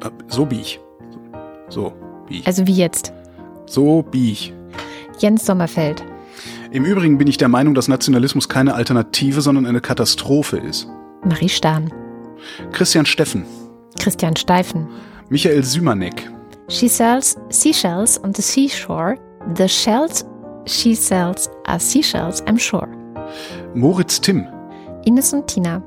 Äh, 0.02 0.10
So. 0.28 0.48
So 1.70 1.94
biech. 2.28 2.46
Also 2.46 2.68
wie 2.68 2.74
jetzt. 2.74 3.12
So 3.66 4.04
biech. 4.04 4.54
Jens 5.18 5.44
Sommerfeld. 5.44 6.04
Im 6.72 6.86
Übrigen 6.86 7.18
bin 7.18 7.28
ich 7.28 7.38
der 7.38 7.48
Meinung, 7.48 7.74
dass 7.74 7.88
Nationalismus 7.88 8.48
keine 8.48 8.76
Alternative, 8.76 9.42
sondern 9.42 9.66
eine 9.66 9.82
Katastrophe 9.82 10.58
ist. 10.58 10.88
Marie 11.24 11.50
Stahn. 11.50 11.92
Christian 12.72 13.08
Steffen. 13.08 13.44
Christian 14.00 14.36
Steifen. 14.36 14.88
Michael 15.30 15.64
Sümanek. 15.64 16.30
She 16.68 16.88
sells 16.88 17.38
seashells 17.50 18.24
on 18.24 18.36
the 18.36 18.44
seashore. 18.44 19.18
The 19.56 19.68
shells 19.68 20.26
she 20.68 20.94
sells 20.94 21.50
are 21.66 21.80
seashells, 21.80 22.44
I'm 22.44 22.60
sure. 22.60 22.88
Moritz 23.76 24.20
Timm. 24.22 24.48
Ines 25.06 25.32
und 25.34 25.48
Tina. 25.48 25.84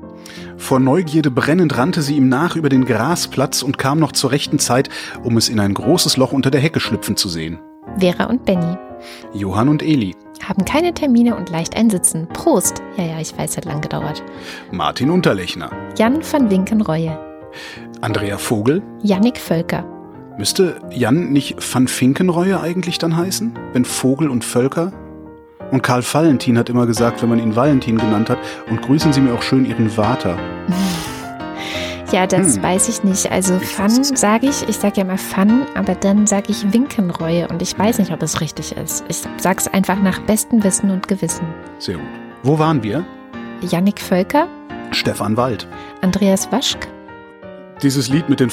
Vor 0.57 0.79
Neugierde 0.79 1.29
brennend 1.29 1.77
rannte 1.77 2.01
sie 2.01 2.15
ihm 2.15 2.29
nach 2.29 2.55
über 2.55 2.69
den 2.69 2.85
Grasplatz 2.85 3.61
und 3.61 3.77
kam 3.77 3.99
noch 3.99 4.13
zur 4.13 4.31
rechten 4.31 4.57
Zeit, 4.57 4.89
um 5.23 5.37
es 5.37 5.49
in 5.49 5.59
ein 5.59 5.73
großes 5.73 6.17
Loch 6.17 6.31
unter 6.31 6.49
der 6.49 6.61
Hecke 6.61 6.79
schlüpfen 6.79 7.17
zu 7.17 7.27
sehen. 7.27 7.59
Vera 7.99 8.25
und 8.25 8.45
Benny. 8.45 8.77
Johann 9.33 9.67
und 9.67 9.83
Eli. 9.83 10.15
Haben 10.47 10.65
keine 10.65 10.93
Termine 10.93 11.35
und 11.35 11.49
leicht 11.49 11.75
einsitzen. 11.75 12.27
Prost. 12.29 12.81
Ja, 12.97 13.03
ja, 13.03 13.19
ich 13.19 13.37
weiß, 13.37 13.57
hat 13.57 13.65
lang 13.65 13.81
gedauert. 13.81 14.23
Martin 14.71 15.09
Unterlechner. 15.09 15.69
Jan 15.97 16.21
van 16.23 16.49
Winkenreue. 16.49 17.17
Andrea 18.01 18.37
Vogel. 18.37 18.81
Jannik 19.03 19.37
Völker. 19.37 19.85
Müsste 20.37 20.79
Jan 20.89 21.31
nicht 21.31 21.57
van 21.73 21.87
Finkenreue 21.87 22.59
eigentlich 22.59 22.97
dann 22.97 23.15
heißen? 23.15 23.53
Wenn 23.73 23.85
Vogel 23.85 24.29
und 24.29 24.43
Völker? 24.43 24.91
Und 25.71 25.81
Karl 25.81 26.03
Valentin 26.03 26.57
hat 26.57 26.69
immer 26.69 26.85
gesagt, 26.85 27.21
wenn 27.21 27.29
man 27.29 27.39
ihn 27.39 27.55
Valentin 27.55 27.97
genannt 27.97 28.29
hat, 28.29 28.37
und 28.69 28.81
grüßen 28.81 29.11
Sie 29.13 29.21
mir 29.21 29.33
auch 29.33 29.41
schön 29.41 29.65
Ihren 29.65 29.89
Vater. 29.89 30.37
Ja, 32.11 32.27
das 32.27 32.57
Hm. 32.57 32.63
weiß 32.63 32.89
ich 32.89 33.03
nicht. 33.03 33.31
Also 33.31 33.57
Fun 33.57 33.85
es 33.87 34.09
sage 34.09 34.45
ich, 34.45 34.69
ich 34.69 34.75
sage 34.77 34.97
ja 34.97 35.03
mal 35.03 35.17
Fun, 35.17 35.65
aber 35.73 35.95
dann 35.95 36.27
sage 36.27 36.45
ich 36.49 36.71
Winkenreue 36.71 37.47
und 37.47 37.63
ich 37.63 37.79
weiß 37.79 37.97
nicht, 37.97 38.11
ob 38.11 38.21
es 38.21 38.39
richtig 38.39 38.77
ist. 38.77 39.03
Ich 39.07 39.23
sag's 39.37 39.67
einfach 39.67 39.99
nach 39.99 40.19
bestem 40.19 40.63
Wissen 40.63 40.91
und 40.91 41.07
Gewissen. 41.07 41.47
Sehr 41.79 41.95
gut. 41.95 42.05
Wo 42.43 42.59
waren 42.59 42.83
wir? 42.83 43.03
Jannik 43.61 43.99
Völker, 43.99 44.47
Stefan 44.91 45.37
Wald. 45.37 45.67
Andreas 46.01 46.51
Waschk 46.51 46.87
Dieses 47.81 48.09
Lied 48.09 48.29
mit 48.29 48.39
den 48.39 48.51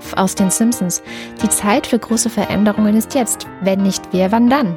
Freimauern. 0.00 0.24
aus 0.24 0.34
den 0.34 0.50
Simpsons. 0.50 1.02
Die 1.42 1.48
Zeit 1.48 1.86
für 1.86 1.98
große 1.98 2.30
Veränderungen 2.30 2.96
ist 2.96 3.14
jetzt. 3.14 3.46
Wenn 3.62 3.82
nicht 3.82 4.12
wir, 4.12 4.32
wann 4.32 4.50
dann? 4.50 4.76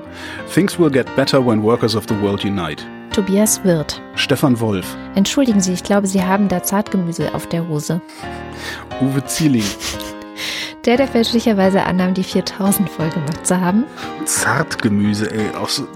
Things 0.54 0.78
will 0.80 0.92
get 0.92 1.14
better 1.16 1.46
when 1.46 1.64
workers 1.64 1.96
of 1.96 2.06
the 2.08 2.20
world 2.22 2.44
unite. 2.44 2.84
Tobias 3.12 3.64
Wirth. 3.64 4.02
Stefan 4.16 4.60
Wolf. 4.60 4.98
Entschuldigen 5.16 5.62
Sie, 5.62 5.74
ich 5.74 5.84
glaube, 5.84 6.08
Sie 6.08 6.24
haben 6.24 6.48
da 6.48 6.64
Zartgemüse 6.64 7.34
auf 7.36 7.48
der 7.48 7.68
Hose. 7.68 8.02
Uwe 9.02 9.24
Zieling. 9.26 9.66
Der, 10.86 10.98
der 10.98 11.08
fälschlicherweise 11.08 11.84
annahm, 11.84 12.14
die 12.14 12.24
4000 12.24 12.90
voll 12.90 13.10
gemacht 13.10 13.46
zu 13.46 13.60
haben. 13.62 13.86
Zartgemüse, 14.26 15.32
ey. 15.32 15.46
So, 15.68 15.88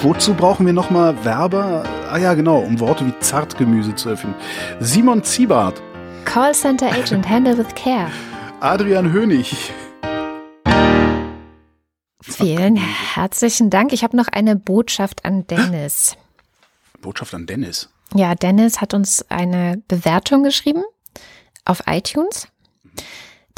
wozu 0.00 0.34
brauchen 0.34 0.64
wir 0.66 0.72
nochmal 0.72 1.16
Werber? 1.24 1.82
Ah 2.10 2.18
ja, 2.18 2.34
genau, 2.34 2.58
um 2.58 2.78
Worte 2.78 3.04
wie 3.06 3.14
Zartgemüse 3.18 3.94
zu 3.96 4.10
erfinden. 4.10 4.36
Simon 4.78 5.24
Ziebart. 5.24 5.82
Callcenter 6.24 6.86
Agent, 6.92 7.28
handle 7.28 7.58
with 7.58 7.74
care. 7.74 8.10
Adrian 8.62 9.10
Hönig. 9.10 9.72
Vielen 12.22 12.76
herzlichen 12.76 13.70
Dank. 13.70 13.92
Ich 13.92 14.04
habe 14.04 14.16
noch 14.16 14.28
eine 14.28 14.54
Botschaft 14.54 15.24
an 15.24 15.48
Dennis. 15.48 16.16
Botschaft 17.00 17.34
an 17.34 17.46
Dennis. 17.46 17.90
Ja, 18.14 18.36
Dennis 18.36 18.80
hat 18.80 18.94
uns 18.94 19.28
eine 19.28 19.82
Bewertung 19.88 20.44
geschrieben 20.44 20.84
auf 21.64 21.82
iTunes. 21.88 22.46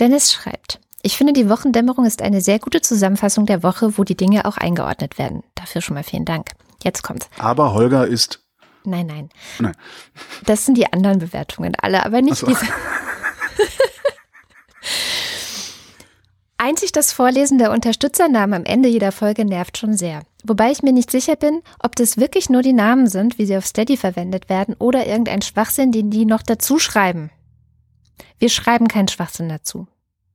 Dennis 0.00 0.32
schreibt, 0.32 0.80
ich 1.02 1.18
finde, 1.18 1.34
die 1.34 1.50
Wochendämmerung 1.50 2.06
ist 2.06 2.22
eine 2.22 2.40
sehr 2.40 2.58
gute 2.58 2.80
Zusammenfassung 2.80 3.44
der 3.44 3.62
Woche, 3.62 3.98
wo 3.98 4.04
die 4.04 4.16
Dinge 4.16 4.46
auch 4.46 4.56
eingeordnet 4.56 5.18
werden. 5.18 5.42
Dafür 5.54 5.82
schon 5.82 5.96
mal 5.96 6.02
vielen 6.02 6.24
Dank. 6.24 6.52
Jetzt 6.82 7.02
kommt's. 7.02 7.28
Aber 7.38 7.74
Holger 7.74 8.06
ist. 8.06 8.42
Nein, 8.84 9.06
nein. 9.06 9.28
Nein. 9.58 9.76
Das 10.46 10.64
sind 10.64 10.78
die 10.78 10.90
anderen 10.90 11.18
Bewertungen, 11.18 11.74
alle, 11.82 12.06
aber 12.06 12.22
nicht 12.22 12.38
so. 12.38 12.46
diese. 12.46 12.64
Einzig 16.56 16.92
das 16.92 17.12
Vorlesen 17.12 17.58
der 17.58 17.72
Unterstützernamen 17.72 18.54
am 18.54 18.64
Ende 18.64 18.88
jeder 18.88 19.12
Folge 19.12 19.44
nervt 19.44 19.76
schon 19.76 19.96
sehr. 19.96 20.22
Wobei 20.44 20.70
ich 20.70 20.82
mir 20.82 20.92
nicht 20.92 21.10
sicher 21.10 21.36
bin, 21.36 21.62
ob 21.78 21.96
das 21.96 22.16
wirklich 22.16 22.48
nur 22.48 22.62
die 22.62 22.72
Namen 22.72 23.06
sind, 23.08 23.38
wie 23.38 23.46
sie 23.46 23.56
auf 23.56 23.66
Steady 23.66 23.96
verwendet 23.96 24.48
werden, 24.48 24.74
oder 24.78 25.06
irgendein 25.06 25.42
Schwachsinn, 25.42 25.92
den 25.92 26.10
die 26.10 26.24
noch 26.24 26.42
dazu 26.42 26.78
schreiben. 26.78 27.30
Wir 28.38 28.48
schreiben 28.48 28.88
keinen 28.88 29.08
Schwachsinn 29.08 29.48
dazu. 29.48 29.86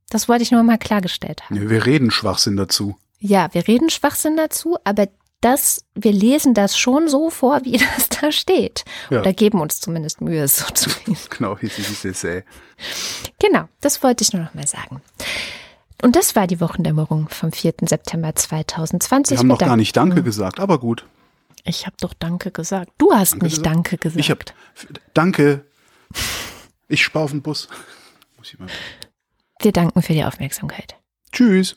Das 0.09 0.27
wollte 0.27 0.43
ich 0.43 0.51
nur 0.51 0.63
mal 0.63 0.77
klargestellt 0.77 1.43
haben. 1.43 1.55
Nee, 1.55 1.69
Wir 1.69 1.85
reden 1.85 2.11
Schwachsinn 2.11 2.57
dazu. 2.57 2.95
Ja, 3.19 3.49
wir 3.53 3.67
reden 3.67 3.89
Schwachsinn 3.89 4.37
dazu, 4.37 4.77
aber 4.83 5.07
das, 5.41 5.85
wir 5.95 6.11
lesen 6.11 6.53
das 6.53 6.77
schon 6.77 7.07
so 7.07 7.29
vor, 7.29 7.61
wie 7.63 7.77
das 7.95 8.09
da 8.09 8.31
steht. 8.31 8.83
Ja. 9.09 9.21
Oder 9.21 9.33
geben 9.33 9.61
uns 9.61 9.79
zumindest 9.79 10.21
Mühe, 10.21 10.43
es 10.43 10.57
so 10.57 10.65
zu 10.73 10.89
lesen. 11.05 11.27
Genau, 11.29 11.57
hier 11.57 11.69
ist 11.69 12.05
es 12.05 12.23
äh. 12.23 12.43
Genau, 13.39 13.67
das 13.81 14.03
wollte 14.03 14.23
ich 14.23 14.33
nur 14.33 14.43
noch 14.43 14.53
mal 14.53 14.67
sagen. 14.67 15.01
Und 16.01 16.15
das 16.15 16.35
war 16.35 16.47
die 16.47 16.61
Wochendämmerung 16.61 17.27
vom 17.29 17.51
4. 17.51 17.73
September 17.81 18.33
2020. 18.33 19.35
Wir 19.35 19.39
haben 19.39 19.47
noch 19.47 19.57
gar 19.57 19.75
nicht 19.75 19.95
Danke 19.97 20.23
gesagt, 20.23 20.59
aber 20.59 20.79
gut. 20.79 21.05
Ich 21.65 21.85
habe 21.85 21.95
doch 21.99 22.13
Danke 22.13 22.51
gesagt. 22.51 22.91
Du 22.97 23.11
hast 23.11 23.33
Danke 23.33 23.45
nicht 23.45 23.57
gesagt? 23.57 23.75
Danke 23.75 23.97
gesagt. 23.97 24.19
Ich 24.19 24.29
hab 24.29 24.45
Danke. 25.13 25.65
Ich 26.87 27.03
spar 27.03 27.23
auf 27.23 27.31
den 27.31 27.41
Bus. 27.41 27.67
Muss 28.37 28.53
ich 28.53 28.59
mal. 28.59 28.69
Wir 29.61 29.73
danken 29.73 30.01
für 30.01 30.13
die 30.13 30.23
Aufmerksamkeit. 30.23 30.95
Tschüss. 31.31 31.75